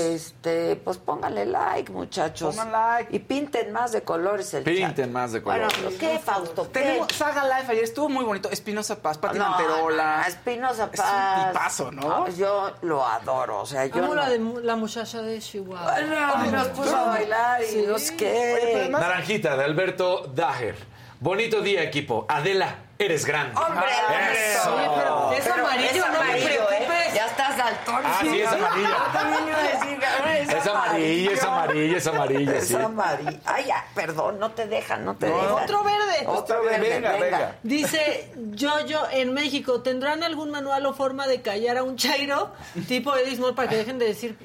Este, 0.00 0.76
pues 0.76 0.98
pónganle 0.98 1.46
like, 1.46 1.90
muchachos. 1.92 2.54
Pongan 2.56 2.72
like. 2.72 3.14
Y 3.16 3.18
pinten 3.20 3.72
más 3.72 3.92
de 3.92 4.02
colores 4.02 4.52
el 4.54 4.62
Pinten 4.64 4.94
chat. 4.94 5.08
más 5.10 5.32
de 5.32 5.40
Bueno, 5.40 5.68
colores. 5.74 5.98
¿qué, 5.98 6.18
Fausto? 6.18 6.64
¿Qué? 6.72 6.80
Tenemos 6.80 7.12
Saga 7.12 7.44
Live 7.44 7.70
ayer, 7.72 7.84
estuvo 7.84 8.08
muy 8.08 8.24
bonito. 8.24 8.50
Espinosa 8.50 9.00
Paz, 9.02 9.18
Pati 9.18 9.38
No, 9.38 9.48
Manterola. 9.48 10.18
no, 10.22 10.24
Espinosa 10.28 10.90
Es 10.92 11.00
un 11.00 11.06
Paz. 11.06 11.48
tipazo, 11.52 11.92
¿no? 11.92 12.28
Yo 12.30 12.72
lo 12.82 13.06
adoro, 13.06 13.60
o 13.62 13.66
sea, 13.66 13.86
yo 13.86 13.94
Amo 14.04 14.08
no... 14.08 14.14
la 14.14 14.28
de 14.28 14.38
la 14.62 14.76
muchacha 14.76 15.22
de 15.22 15.38
Chihuahua. 15.38 15.94
Ay, 15.94 16.50
nos 16.50 16.68
puso 16.68 16.96
a 16.96 17.04
bailar 17.04 17.62
y 17.62 17.66
Sí. 17.66 17.84
no 17.86 17.98
sé 17.98 18.16
qué. 18.16 18.88
Naranjita 18.90 19.56
de 19.56 19.64
Alberto 19.64 20.30
Dager. 20.34 20.76
Bonito 21.20 21.60
día, 21.62 21.82
equipo. 21.82 22.26
Adela, 22.28 22.76
eres 22.98 23.24
grande. 23.24 23.58
¡Hombre, 23.60 23.84
Eso. 24.52 24.74
Oye, 24.76 24.88
pero 24.96 25.32
es 25.32 25.40
Pero 25.44 25.54
amarillo, 25.66 25.90
es 25.90 25.96
no 25.96 26.10
me 26.12 26.16
amarillo, 26.18 26.48
¿eh? 26.48 26.66
preocupes. 26.66 27.14
Ya 27.14 27.26
estás 27.26 27.56
daltónico. 27.56 28.08
Ah, 28.12 28.18
sí, 28.20 28.40
es 28.40 28.48
amarillo. 28.52 28.88
Yo 28.88 29.12
también 29.12 29.48
iba 29.48 29.58
a 29.58 29.62
decir, 29.62 30.04
ahora 30.18 30.38
es, 30.38 30.48
Es 30.50 30.66
amarillo, 30.66 31.30
es 31.32 31.42
amarillo, 31.42 31.96
es 31.98 32.06
amarillo, 32.06 32.52
Es 32.52 32.68
sí. 32.68 32.74
amarillo. 32.74 33.38
Ay, 33.44 33.64
ya, 33.66 33.84
perdón, 33.94 34.38
no 34.38 34.50
te 34.52 34.66
dejan, 34.66 35.04
no 35.04 35.16
te 35.16 35.26
dejan. 35.26 35.46
Otro 35.52 35.82
verde. 35.84 36.26
Otro 36.26 36.62
verde, 36.62 36.88
venga, 36.90 37.12
venga. 37.12 37.24
venga. 37.38 37.54
Dice 37.62 38.32
Yoyo 38.52 39.00
en 39.10 39.32
México, 39.34 39.82
¿tendrán 39.82 40.22
algún 40.22 40.50
manual 40.50 40.84
o 40.86 40.92
forma 40.94 41.26
de 41.26 41.40
callar 41.42 41.78
a 41.78 41.82
un 41.82 41.96
chairo 41.96 42.52
tipo 42.88 43.16
Edith 43.16 43.38
Mol 43.38 43.54
para 43.54 43.68
que 43.68 43.76
dejen 43.76 43.98
de 43.98 44.06
decir 44.06 44.38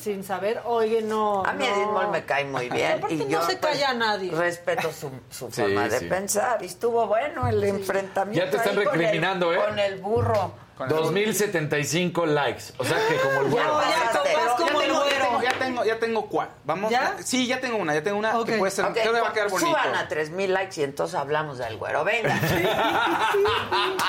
sin 0.00 0.24
saber, 0.24 0.62
oye, 0.64 1.02
no. 1.02 1.44
A 1.44 1.52
mí 1.52 1.64
no. 1.66 1.74
Edith 1.74 1.88
Mol 1.90 2.08
me 2.08 2.24
cae 2.24 2.44
muy 2.44 2.68
bien. 2.68 2.92
Aparte 2.98 3.14
y 3.14 3.18
no 3.18 3.28
yo, 3.28 3.42
se 3.42 3.56
pues, 3.56 3.72
calla 3.72 3.90
a 3.90 3.94
nadie. 3.94 4.32
Respeto 4.32 4.92
su, 4.92 5.10
su 5.30 5.50
Sí, 5.50 5.62
forma 5.62 5.88
de 5.88 5.98
sí. 6.00 6.06
pensar. 6.06 6.62
Y 6.62 6.66
estuvo 6.66 7.06
bueno 7.06 7.46
el 7.48 7.62
enfrentamiento. 7.64 7.95
Ya 8.32 8.50
te 8.50 8.56
están 8.56 8.78
ahí 8.78 8.84
con 8.84 8.94
el- 8.94 9.00
recriminando, 9.00 9.52
¿eh? 9.52 9.58
Con 9.66 9.78
el 9.78 9.96
burro. 10.00 10.52
2075 10.88 12.26
likes. 12.26 12.64
O 12.76 12.84
sea 12.84 12.98
que 13.08 13.16
como 13.16 13.40
el 13.40 13.46
Ya, 13.46 13.50
güero. 13.50 13.80
ya, 13.80 14.06
Pasaste. 14.06 14.36
vas 14.36 14.58
Ya 14.58 14.66
como 14.66 14.80
el 14.82 14.90
ya 14.92 14.98
güero. 14.98 15.40
Tengo, 15.66 15.84
ya 15.84 15.98
tengo, 15.98 16.06
tengo 16.06 16.28
cuál. 16.28 16.48
Vamos. 16.64 16.90
¿Ya? 16.90 17.16
Sí, 17.22 17.46
ya 17.46 17.60
tengo 17.60 17.76
una, 17.76 17.94
ya 17.94 18.02
tengo 18.02 18.18
una 18.18 18.38
Ok. 18.38 18.46
que 18.46 18.58
puede 18.58 18.70
ser, 18.70 18.84
Ok, 18.86 18.92
creo 18.94 19.12
que 19.12 19.20
va 19.20 19.28
a 19.28 19.32
quedar 19.32 19.48
bonito. 19.50 19.68
Suban 19.70 19.94
a 19.94 20.08
3000 20.08 20.52
likes 20.54 20.80
y 20.80 20.84
entonces 20.84 21.14
hablamos 21.16 21.58
del 21.58 21.76
güero. 21.76 22.04
Venga. 22.04 22.34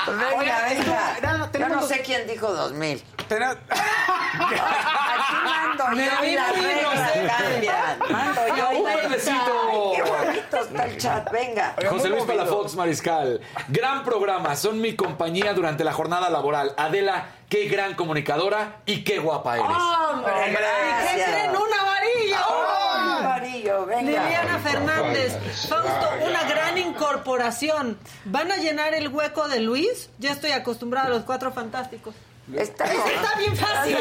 venga, 0.06 0.38
Oigan, 0.38 0.62
venga. 0.68 0.68
tengo- 0.68 0.92
ya, 0.92 1.50
Yo 1.60 1.68
no 1.68 1.74
los- 1.76 1.88
sé 1.88 2.00
quién 2.02 2.26
dijo 2.26 2.52
2000. 2.52 3.02
Tenemos- 3.28 3.56
Aquí 3.68 5.34
mando 5.44 5.88
Me 5.96 6.06
yo 6.06 6.24
y 6.24 6.34
las 6.34 6.52
reglas 6.52 7.10
cambian. 7.38 7.98
Mando 8.10 8.40
yo 8.56 8.72
y 8.72 9.96
Qué 9.96 10.02
bonito 10.02 10.56
está 10.56 10.84
el 10.84 10.96
chat. 10.98 11.30
Venga. 11.30 11.74
José 11.88 12.08
Luis. 12.08 12.24
Palafox 12.24 12.74
Mariscal. 12.74 13.40
Gran 13.68 14.04
programa. 14.04 14.56
Son 14.56 14.80
mi 14.80 14.94
compañía 14.96 15.52
durante 15.54 15.84
la 15.84 15.92
jornada 15.92 16.30
laboral. 16.30 16.74
Adela, 16.76 17.26
qué 17.48 17.66
gran 17.68 17.94
comunicadora 17.94 18.80
y 18.86 19.04
qué 19.04 19.18
guapa 19.18 19.56
eres. 19.56 19.66
Hombre, 19.68 20.32
¿Y 20.32 20.44
qué 20.44 20.52
gracias. 20.52 21.30
creen? 21.30 21.50
¡Un 21.50 21.72
amarillo! 21.80 22.36
Oh, 22.48 23.16
amarillo, 23.20 23.86
venga. 23.86 24.02
Liliana 24.02 24.58
Fernández, 24.58 25.66
Fausto, 25.68 26.08
una 26.26 26.42
gran 26.44 26.78
incorporación. 26.78 27.98
¿Van 28.24 28.52
a 28.52 28.56
llenar 28.56 28.94
el 28.94 29.08
hueco 29.08 29.48
de 29.48 29.60
Luis? 29.60 30.10
Ya 30.18 30.32
estoy 30.32 30.52
acostumbrada 30.52 31.06
a 31.06 31.10
los 31.10 31.22
cuatro 31.24 31.52
fantásticos. 31.52 32.14
Está, 32.56 32.84
Está 32.86 33.36
bien 33.38 33.56
fácil. 33.56 33.96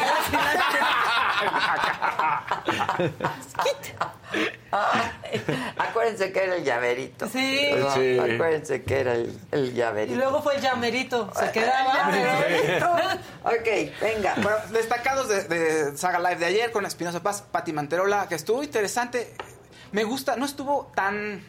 Acuérdense 5.77 6.31
que 6.31 6.43
era 6.43 6.55
el 6.55 6.63
llaverito. 6.63 7.27
Sí. 7.27 7.69
No, 7.77 7.91
Sí. 7.93 8.17
Acuérdense 8.19 8.83
que 8.83 8.99
era 8.99 9.13
el, 9.13 9.37
el 9.51 9.65
Y 9.69 9.73
llaverito. 9.73 10.17
luego 10.17 10.41
fue 10.41 10.55
el 10.55 10.61
llamerito. 10.61 11.31
Se 11.37 11.51
quedaba. 11.51 12.11
Llaverito. 12.11 12.91
ok, 13.43 14.01
venga. 14.01 14.33
Bueno, 14.37 14.57
destacados 14.71 15.27
de, 15.29 15.43
de 15.43 15.97
Saga 15.97 16.19
Live 16.19 16.35
de 16.37 16.45
ayer 16.45 16.71
con 16.71 16.85
Espinosa 16.85 17.21
Paz, 17.23 17.41
Pati 17.51 17.73
Manterola, 17.73 18.27
que 18.27 18.35
estuvo 18.35 18.63
interesante. 18.63 19.33
Me 19.91 20.03
gusta, 20.03 20.35
no 20.35 20.45
estuvo 20.45 20.91
tan, 20.95 21.43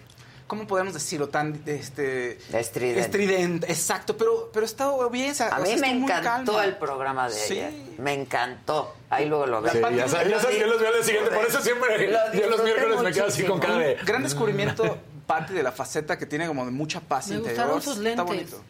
¿cómo 0.48 0.66
podemos 0.66 0.92
decirlo? 0.94 1.28
Tan, 1.28 1.62
este... 1.66 2.38
Estridente. 2.52 3.00
Estridente, 3.00 3.70
exacto, 3.70 4.16
pero, 4.16 4.50
pero 4.52 4.66
estuvo 4.66 5.08
bien. 5.10 5.30
o 5.30 5.34
sea, 5.34 5.50
A 5.54 5.60
mí 5.60 5.76
me 5.76 5.90
encantó 5.90 6.52
calma. 6.54 6.64
el 6.64 6.76
programa 6.76 7.28
de 7.28 7.34
Sí. 7.36 7.52
ayer. 7.60 7.72
Me 7.98 8.14
encantó. 8.14 8.92
Ahí 9.10 9.26
luego 9.26 9.46
lo 9.46 9.62
veo. 9.62 9.72
Sí, 9.72 9.78
ya 9.96 10.08
sabes, 10.08 10.28
ya 10.30 10.40
sabes 10.40 10.56
que 10.56 10.66
los 10.66 10.80
veo 10.80 10.88
al 10.88 10.94
día 10.94 11.04
siguiente. 11.04 11.30
Por 11.30 11.46
eso 11.46 11.60
siempre, 11.60 12.10
Lo 12.10 12.18
yo 12.32 12.50
los 12.50 12.64
miércoles 12.64 13.00
me 13.02 13.12
quedo 13.12 13.26
así 13.26 13.44
con 13.44 13.60
cara 13.60 13.78
de. 13.78 13.94
Gran 14.04 14.24
descubrimiento, 14.24 14.98
parte 15.26 15.52
de 15.52 15.62
la 15.62 15.70
faceta 15.70 16.18
que 16.18 16.26
tiene 16.26 16.46
como 16.48 16.64
de 16.64 16.72
mucha 16.72 17.00
paz 17.00 17.28
Me 17.28 17.36
interior. 17.36 17.66
gustaron 17.74 17.82
sus 17.82 18.04
Está 18.04 18.24
lentes. 18.24 18.50
bonito. 18.50 18.64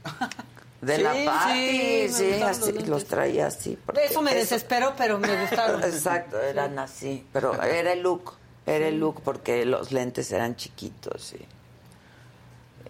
De 0.80 0.96
Sí, 0.96 1.02
la 1.02 1.12
sí, 1.12 1.18
me 1.26 2.08
sí, 2.08 2.42
así, 2.42 2.72
los 2.86 3.04
traía 3.06 3.48
así. 3.48 3.76
Eso 4.00 4.22
me 4.22 4.32
desesperó, 4.34 4.94
pero 4.96 5.18
me 5.18 5.40
gustaron. 5.40 5.82
Exacto, 5.84 6.40
eran 6.40 6.78
así. 6.78 7.26
Pero 7.32 7.60
era 7.62 7.92
el 7.92 8.00
look. 8.02 8.34
Era 8.64 8.86
el 8.88 8.98
look 9.00 9.22
porque 9.24 9.64
los 9.64 9.90
lentes 9.92 10.30
eran 10.30 10.54
chiquitos, 10.54 11.22
sí. 11.22 11.38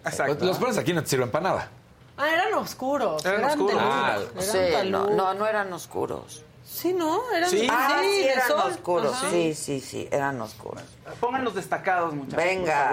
Exacto. 0.05 0.45
Los 0.45 0.57
pones 0.57 0.77
aquí 0.77 0.93
no 0.93 1.03
te 1.03 1.09
sirven 1.09 1.29
para 1.31 1.43
nada. 1.49 1.69
Ah, 2.17 2.29
eran 2.33 2.53
oscuros. 2.55 3.23
Eran 3.25 3.39
Eran, 3.41 3.51
oscuros. 3.51 3.75
de 3.75 3.81
luz, 3.81 3.93
Ah, 3.93 4.17
eran 4.19 4.83
Sí, 4.83 4.89
no, 4.91 5.09
no, 5.09 5.33
no 5.33 5.47
eran 5.47 5.71
oscuros. 5.73 6.43
Sí, 6.65 6.93
¿no? 6.93 7.21
Eran 7.31 7.49
Sí. 7.49 7.67
Ah, 7.71 7.99
sí, 8.01 8.23
eran 8.27 8.47
sol. 8.47 8.71
oscuros. 8.71 9.13
Ajá. 9.13 9.29
Sí, 9.31 9.53
sí, 9.55 9.79
sí, 9.79 10.07
eran 10.11 10.39
oscuros. 10.41 10.83
Pongan 11.19 11.43
los 11.43 11.55
destacados, 11.55 12.13
muchachos. 12.13 12.37
Venga. 12.43 12.89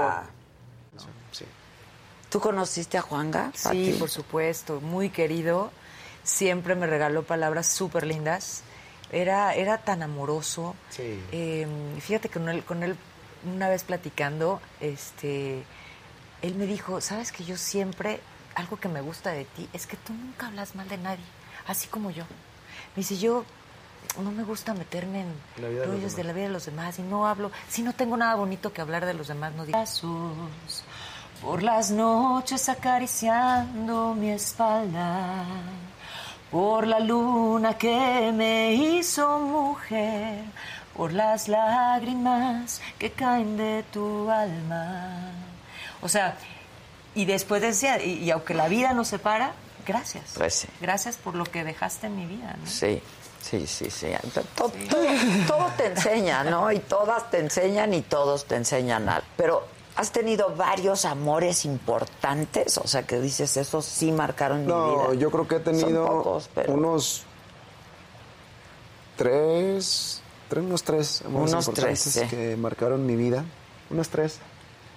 por 0.93 1.01
favor. 1.01 1.17
Sí. 1.33 1.45
¿Tú 2.31 2.41
conociste 2.41 2.97
a 2.99 3.03
Juanga? 3.03 3.51
Sí, 3.55 3.65
Pati? 3.65 3.97
por 3.99 4.11
supuesto, 4.11 4.81
muy 4.81 5.11
querido. 5.11 5.71
siempre 6.23 6.75
me 6.75 6.87
regaló 6.89 7.23
palabras 7.23 7.67
súper 7.69 8.05
lindas. 8.07 8.63
Era, 9.13 9.55
era 9.55 9.79
tan 9.79 10.03
amoroso. 10.03 10.75
Sí. 10.91 11.23
Eh, 11.31 11.67
fíjate 12.01 12.29
que 12.29 12.41
con 12.41 12.49
él, 12.49 12.65
con 12.65 12.83
él, 12.83 12.97
una 13.45 13.69
vez 13.69 13.85
platicando, 13.85 14.61
este, 14.81 15.63
él 16.43 16.55
me 16.55 16.67
dijo, 16.67 17.01
sabes 17.01 17.33
que 17.33 17.45
yo 17.45 17.57
siempre, 17.57 18.21
algo 18.55 18.77
que 18.77 18.89
me 18.89 19.01
gusta 19.01 19.31
de 19.31 19.45
ti, 19.45 19.69
es 19.73 19.87
que 19.87 19.97
tú 19.97 20.13
nunca 20.13 20.47
hablas 20.47 20.75
mal 20.75 20.89
de 20.89 20.99
nadie, 20.99 21.25
así 21.67 21.89
como 21.89 22.11
yo. 22.11 22.25
Me 22.95 23.01
dice, 23.03 23.17
yo 23.17 23.45
no 24.23 24.31
me 24.31 24.45
gusta 24.45 24.75
meterme 24.75 25.23
en 25.23 25.35
de 25.57 25.85
rollos 25.85 26.17
de 26.17 26.23
demás. 26.23 26.27
la 26.27 26.33
vida 26.33 26.47
de 26.47 26.53
los 26.53 26.67
demás 26.67 26.99
y 26.99 27.03
no 27.03 27.27
hablo, 27.27 27.51
si 27.69 27.83
no 27.83 27.93
tengo 27.93 28.17
nada 28.17 28.35
bonito 28.35 28.73
que 28.73 28.81
hablar 28.81 29.05
de 29.05 29.15
los 29.15 29.29
demás, 29.29 29.53
no 29.55 29.65
digo. 29.65 29.79
Por 31.43 31.63
las 31.63 31.91
noches 31.91 32.69
acariciando 32.71 34.15
mi 34.15 34.31
espalda, 34.31 35.45
por 36.51 36.87
la 36.87 36.99
luna 36.99 37.77
que 37.77 38.33
me 38.35 38.73
hizo 38.73 39.39
mujer, 39.39 40.45
por 40.97 41.13
las 41.13 41.49
lágrimas 41.49 42.81
que 42.99 43.11
caen 43.11 43.59
de 43.59 43.85
tu 43.93 44.31
alma. 44.31 45.31
O 46.07 46.09
sea, 46.09 46.37
y 47.17 47.25
después 47.25 47.61
decía, 47.61 48.01
y, 48.03 48.23
y 48.23 48.31
aunque 48.31 48.55
la 48.55 48.69
vida 48.69 48.93
nos 48.93 49.09
separa, 49.09 49.53
gracias. 49.87 50.23
Pues 50.37 50.55
sí. 50.55 50.69
Gracias 50.81 51.17
por 51.17 51.35
lo 51.35 51.45
que 51.45 51.65
dejaste 51.65 52.07
en 52.07 52.17
mi 52.17 52.27
vida. 52.27 52.57
¿no? 52.61 52.67
Sí, 52.67 53.03
sí, 53.43 53.67
sí, 53.67 53.91
sí. 53.91 54.07
Todo, 54.55 54.71
todo- 54.89 55.05
todo 55.49 55.67
te 55.77 55.87
enseña, 55.87 56.45
¿no? 56.45 56.71
Y 56.71 56.79
todas 56.79 57.29
te 57.31 57.41
enseñan 57.41 57.93
y 57.93 58.03
todos 58.03 58.45
te 58.47 58.55
enseñan 58.55 59.09
algo. 59.09 59.27
Pero 59.37 59.67
has 59.97 60.13
tenido 60.13 60.55
varios 60.55 61.05
amores 61.05 61.65
importantes, 61.65 62.79
o 62.79 62.87
sea, 62.87 63.03
que 63.05 63.19
dices, 63.21 63.57
esos 63.57 63.85
sí 63.85 64.13
marcaron 64.13 64.61
mi 64.61 64.67
vida. 64.67 64.75
No, 64.77 65.13
yo 65.15 65.31
creo 65.33 65.49
que 65.49 65.57
he 65.57 65.61
tenido 65.61 66.07
Son 66.07 66.17
pocos, 66.19 66.51
pero... 66.55 66.73
unos 66.75 67.25
tres, 69.17 70.21
tres, 70.49 70.65
unos 70.65 70.83
tres 70.83 71.23
amores 71.25 71.53
Unos 71.53 71.69
importantes 71.69 72.13
tres, 72.15 72.29
sí. 72.31 72.37
que 72.37 72.57
marcaron 72.57 73.07
mi 73.07 73.17
vida. 73.17 73.45
Unos 73.91 74.09
tres 74.09 74.39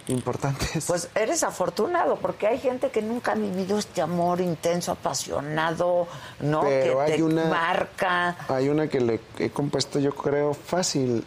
importantes. 0.10 0.86
Pues 0.88 1.10
eres 1.16 1.44
afortunado, 1.44 2.18
porque 2.18 2.48
hay 2.48 2.60
gente 2.60 2.90
que 2.92 3.02
nunca 3.02 3.32
ha 3.32 3.36
vivido 3.36 3.78
este 3.78 4.02
amor 4.02 4.42
intenso, 4.42 4.92
apasionado, 4.92 6.08
¿no? 6.42 6.62
Pero 6.62 6.98
que 6.98 7.02
hay 7.14 7.18
te 7.18 7.24
una- 7.24 7.46
marca. 7.46 8.36
Hay 8.50 8.70
una 8.70 8.88
que 8.88 9.00
le 9.00 9.20
he 9.38 9.50
compuesto, 9.52 10.00
yo 10.00 10.14
creo, 10.14 10.54
fácil. 10.54 11.26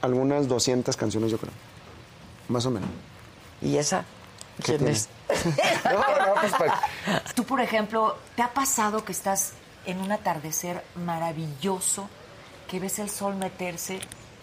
Algunas 0.00 0.48
200 0.48 0.96
canciones, 0.96 1.30
yo 1.30 1.38
creo. 1.38 1.52
Más 2.48 2.66
o 2.66 2.70
menos. 2.70 2.88
¿Y 3.62 3.76
esa? 3.78 4.04
¿Qué 4.58 4.62
¿Quién 4.64 4.78
tiene? 4.78 4.92
es? 4.92 5.08
No, 5.84 5.92
no, 6.26 6.34
pues 6.40 6.52
para- 6.52 6.80
Tú, 7.34 7.44
por 7.44 7.60
ejemplo, 7.60 8.16
¿te 8.36 8.42
ha 8.42 8.52
pasado 8.52 9.04
que 9.04 9.12
estás 9.12 9.52
en 9.86 10.00
un 10.00 10.12
atardecer 10.12 10.84
maravilloso, 11.04 12.08
que 12.68 12.78
ves 12.80 12.98
el 12.98 13.10
sol 13.10 13.34
meterse 13.36 13.96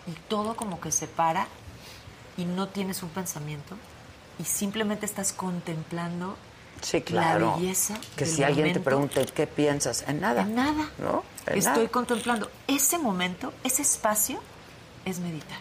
y 0.07 0.11
todo 0.27 0.55
como 0.55 0.79
que 0.81 0.91
se 0.91 1.07
para 1.07 1.47
y 2.37 2.45
no 2.45 2.67
tienes 2.67 3.03
un 3.03 3.09
pensamiento 3.09 3.75
y 4.39 4.45
simplemente 4.45 5.05
estás 5.05 5.33
contemplando 5.33 6.37
Sí, 6.81 7.01
claro. 7.01 7.51
la 7.51 7.55
belleza 7.57 7.95
Que 8.15 8.25
del 8.25 8.33
si 8.35 8.43
alguien 8.43 8.73
te 8.73 8.79
momento? 8.79 8.83
pregunta, 9.13 9.33
¿qué 9.35 9.45
piensas? 9.45 10.03
En 10.07 10.19
nada. 10.19 10.41
En 10.41 10.55
nada. 10.55 10.89
¿No? 10.97 11.23
En 11.45 11.57
Estoy 11.59 11.73
nada. 11.75 11.87
contemplando 11.89 12.49
ese 12.67 12.97
momento, 12.97 13.53
ese 13.63 13.83
espacio 13.83 14.39
es 15.05 15.19
meditar. 15.19 15.59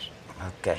Ok. 0.49 0.77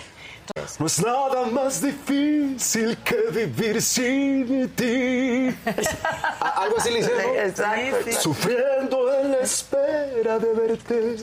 No 0.79 0.85
es 0.87 0.99
nada 1.05 1.45
más 1.45 1.81
difícil 1.81 2.97
que 2.97 3.15
vivir 3.31 3.81
sin 3.81 4.69
ti. 4.69 5.55
A- 6.39 6.63
Algo 6.63 6.77
así 6.79 6.89
le 6.91 6.99
hicieron. 6.99 7.35
Exacto. 7.37 8.11
Sufriendo 8.19 9.13
en 9.21 9.31
la 9.31 9.39
espera 9.41 10.39
de 10.39 10.53
verte. 10.53 11.17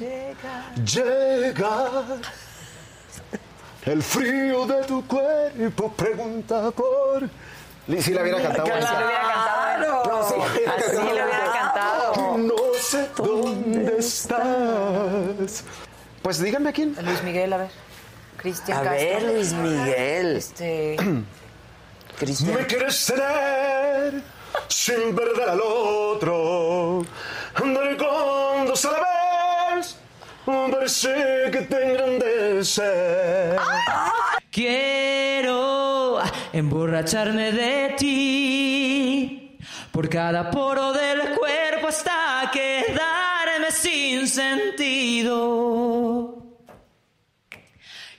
Llegar. 0.84 2.04
El 3.88 4.02
frío 4.02 4.66
de 4.66 4.84
tu 4.84 5.06
cuerpo 5.06 5.90
pregunta 5.92 6.70
por. 6.72 7.26
Si 8.02 8.12
la 8.12 8.20
hubiera 8.20 8.42
cantado. 8.42 8.64
Claro. 8.64 8.80
esa. 8.84 9.06
hubiera 9.06 9.22
cantado. 9.22 9.98
No, 10.04 10.24
sí. 10.28 10.34
Así 10.66 10.96
le 10.96 11.10
hubiera 11.24 11.52
cantado. 11.54 12.36
No 12.36 12.54
sé 12.78 13.08
dónde 13.16 13.96
estás. 13.98 15.64
Pues 16.20 16.42
díganme 16.42 16.68
a 16.68 16.72
quién. 16.74 16.94
Luis 17.00 17.22
Miguel, 17.22 17.50
a 17.50 17.56
ver. 17.56 17.70
Cristian 18.36 18.76
A 18.76 18.82
Castro. 18.82 19.08
ver, 19.08 19.22
Luis 19.22 19.52
Miguel. 19.54 20.36
Este. 20.36 20.96
Cristian. 22.18 22.56
Me 22.56 22.66
quieres 22.66 23.06
tener 23.06 24.22
sin 24.68 25.16
perder 25.16 25.48
al 25.48 25.60
otro. 25.62 27.06
Dos 28.66 28.84
a 28.84 28.90
la 28.92 28.98
vez. 28.98 29.17
Parece 30.48 31.50
que 31.52 31.60
te 31.60 31.90
engrandece. 31.90 33.56
Quiero 34.50 36.20
emborracharme 36.54 37.52
de 37.52 37.94
ti 37.98 39.58
por 39.92 40.08
cada 40.08 40.50
poro 40.50 40.94
del 40.94 41.36
cuerpo 41.36 41.88
hasta 41.88 42.50
quedarme 42.50 43.70
sin 43.70 44.26
sentido. 44.26 45.36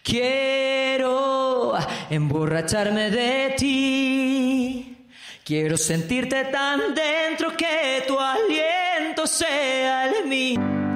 Quiero 0.03 1.73
emborracharme 2.11 3.09
de 3.09 3.55
ti. 3.57 5.07
Quiero 5.43 5.77
sentirte 5.77 6.43
tan 6.45 6.93
dentro 6.93 7.57
que 7.57 8.03
tu 8.07 8.19
aliento 8.19 9.25
sea 9.25 10.05
el 10.05 10.27
mío. 10.27 10.88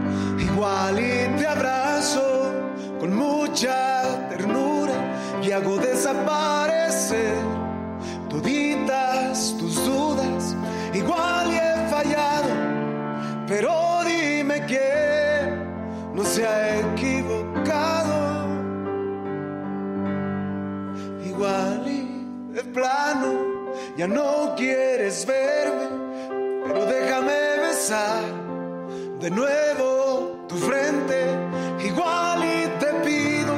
Igual 0.54 1.00
y 1.00 1.40
te 1.40 1.48
abrazo 1.48 2.54
con 3.00 3.16
mucha 3.16 4.04
ternura 4.30 4.94
y 5.42 5.52
hago 5.52 5.78
desaparecer 5.78 7.34
toditas 8.30 9.56
tus 9.58 9.84
dudas. 9.84 10.56
Igual 10.94 11.54
y 11.54 11.56
he 11.56 11.90
fallado, 11.90 12.50
pero 13.48 14.04
dime 14.06 14.64
que 14.68 15.58
no 16.14 16.24
se 16.24 16.46
ha 16.46 16.82
equivocado. 16.82 18.46
Igual 21.26 21.84
y 21.88 22.54
de 22.54 22.64
plano 22.64 23.40
ya 23.98 24.08
no 24.08 24.54
quieres 24.56 25.26
verme, 25.26 25.88
pero 26.64 26.86
déjame 26.86 27.58
besar 27.60 28.22
de 29.20 29.32
nuevo 29.32 30.43
tu 30.54 30.60
frente, 30.60 31.36
igual 31.84 32.44
y 32.44 32.68
te 32.80 32.94
pido 33.06 33.56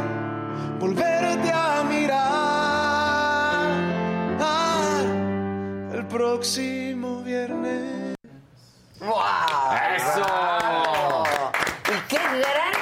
volverte 0.80 1.52
a 1.52 1.84
mirar 1.84 3.66
el 5.94 6.06
próximo 6.08 7.22
viernes. 7.22 8.16
¡Wow! 9.02 9.76
¡Eso! 9.96 11.24
Y 11.90 11.98
qué 12.08 12.18
gran 12.18 12.75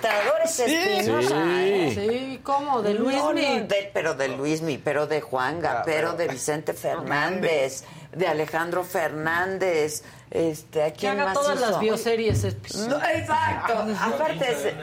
imitador 0.00 0.40
es 0.44 0.60
Espinosa. 0.60 1.36
¿eh? 1.62 1.92
Sí, 1.94 2.40
¿cómo? 2.42 2.82
De 2.82 2.94
Luis 2.94 3.16
No, 3.16 3.28
no, 3.28 3.34
Mi. 3.34 3.60
de- 3.60 3.90
pero 3.92 4.14
de 4.14 4.28
Luismi, 4.28 4.78
pero 4.78 5.06
de 5.06 5.20
Juanga, 5.20 5.82
pero, 5.84 6.14
de 6.14 6.28
Vicente 6.28 6.72
Fernández, 6.74 7.84
de 8.12 8.26
Alejandro 8.26 8.84
Fernández, 8.84 10.02
este, 10.30 10.82
¿a 10.82 10.92
Que 10.92 10.98
quién 11.00 11.12
haga 11.12 11.24
más 11.26 11.34
todas 11.34 11.56
hizo? 11.58 11.70
las 11.70 11.80
bioseries. 11.80 12.44
No, 12.88 12.96
exacto. 13.04 13.74
Aparte 14.00 14.52
es, 14.52 14.64
¿eh? 14.66 14.74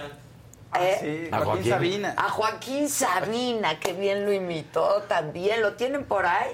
Sí, 0.99 1.29
A 1.31 1.37
Joaquín 1.39 1.45
Joaquín. 1.45 1.71
Sabina. 1.71 2.13
A 2.17 2.29
Joaquín 2.29 2.89
Sabina, 2.89 3.79
que 3.79 3.93
bien 3.93 4.25
lo 4.25 4.31
imitó 4.33 5.01
también. 5.07 5.61
¿Lo 5.61 5.73
tienen 5.73 6.03
por 6.05 6.25
ahí? 6.25 6.51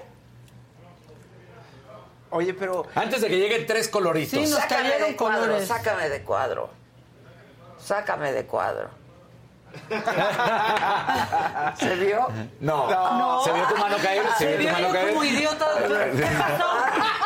Oye, 2.29 2.53
pero 2.53 2.85
Antes 2.95 3.21
de 3.21 3.27
que 3.27 3.37
lleguen 3.37 3.65
tres 3.67 3.87
coloritos. 3.89 4.31
Sí, 4.31 4.39
nos 4.49 4.59
sácame 4.61 4.89
cayeron 4.89 5.09
de 5.11 5.15
cuadro, 5.17 5.41
colores. 5.41 5.67
sácame 5.67 6.09
de 6.09 6.21
cuadro. 6.23 6.69
Sácame 7.83 8.31
de 8.31 8.45
cuadro. 8.45 8.89
¿Se 11.77 11.95
vio? 11.95 12.27
No. 12.59 12.89
No. 12.89 13.43
¿Se 13.43 13.51
vio 13.51 13.63
tu 13.67 13.75
mano 13.77 13.97
caer? 13.97 14.23
¿Se, 14.37 14.45
Se 14.45 14.57
vio 14.57 14.67
tu 14.67 14.73
mano 14.73 14.87
yo 14.87 14.93
caer? 14.93 15.09
como 15.09 15.23
idiota. 15.23 15.65
¿Qué 15.87 16.27
pasó? 16.37 16.65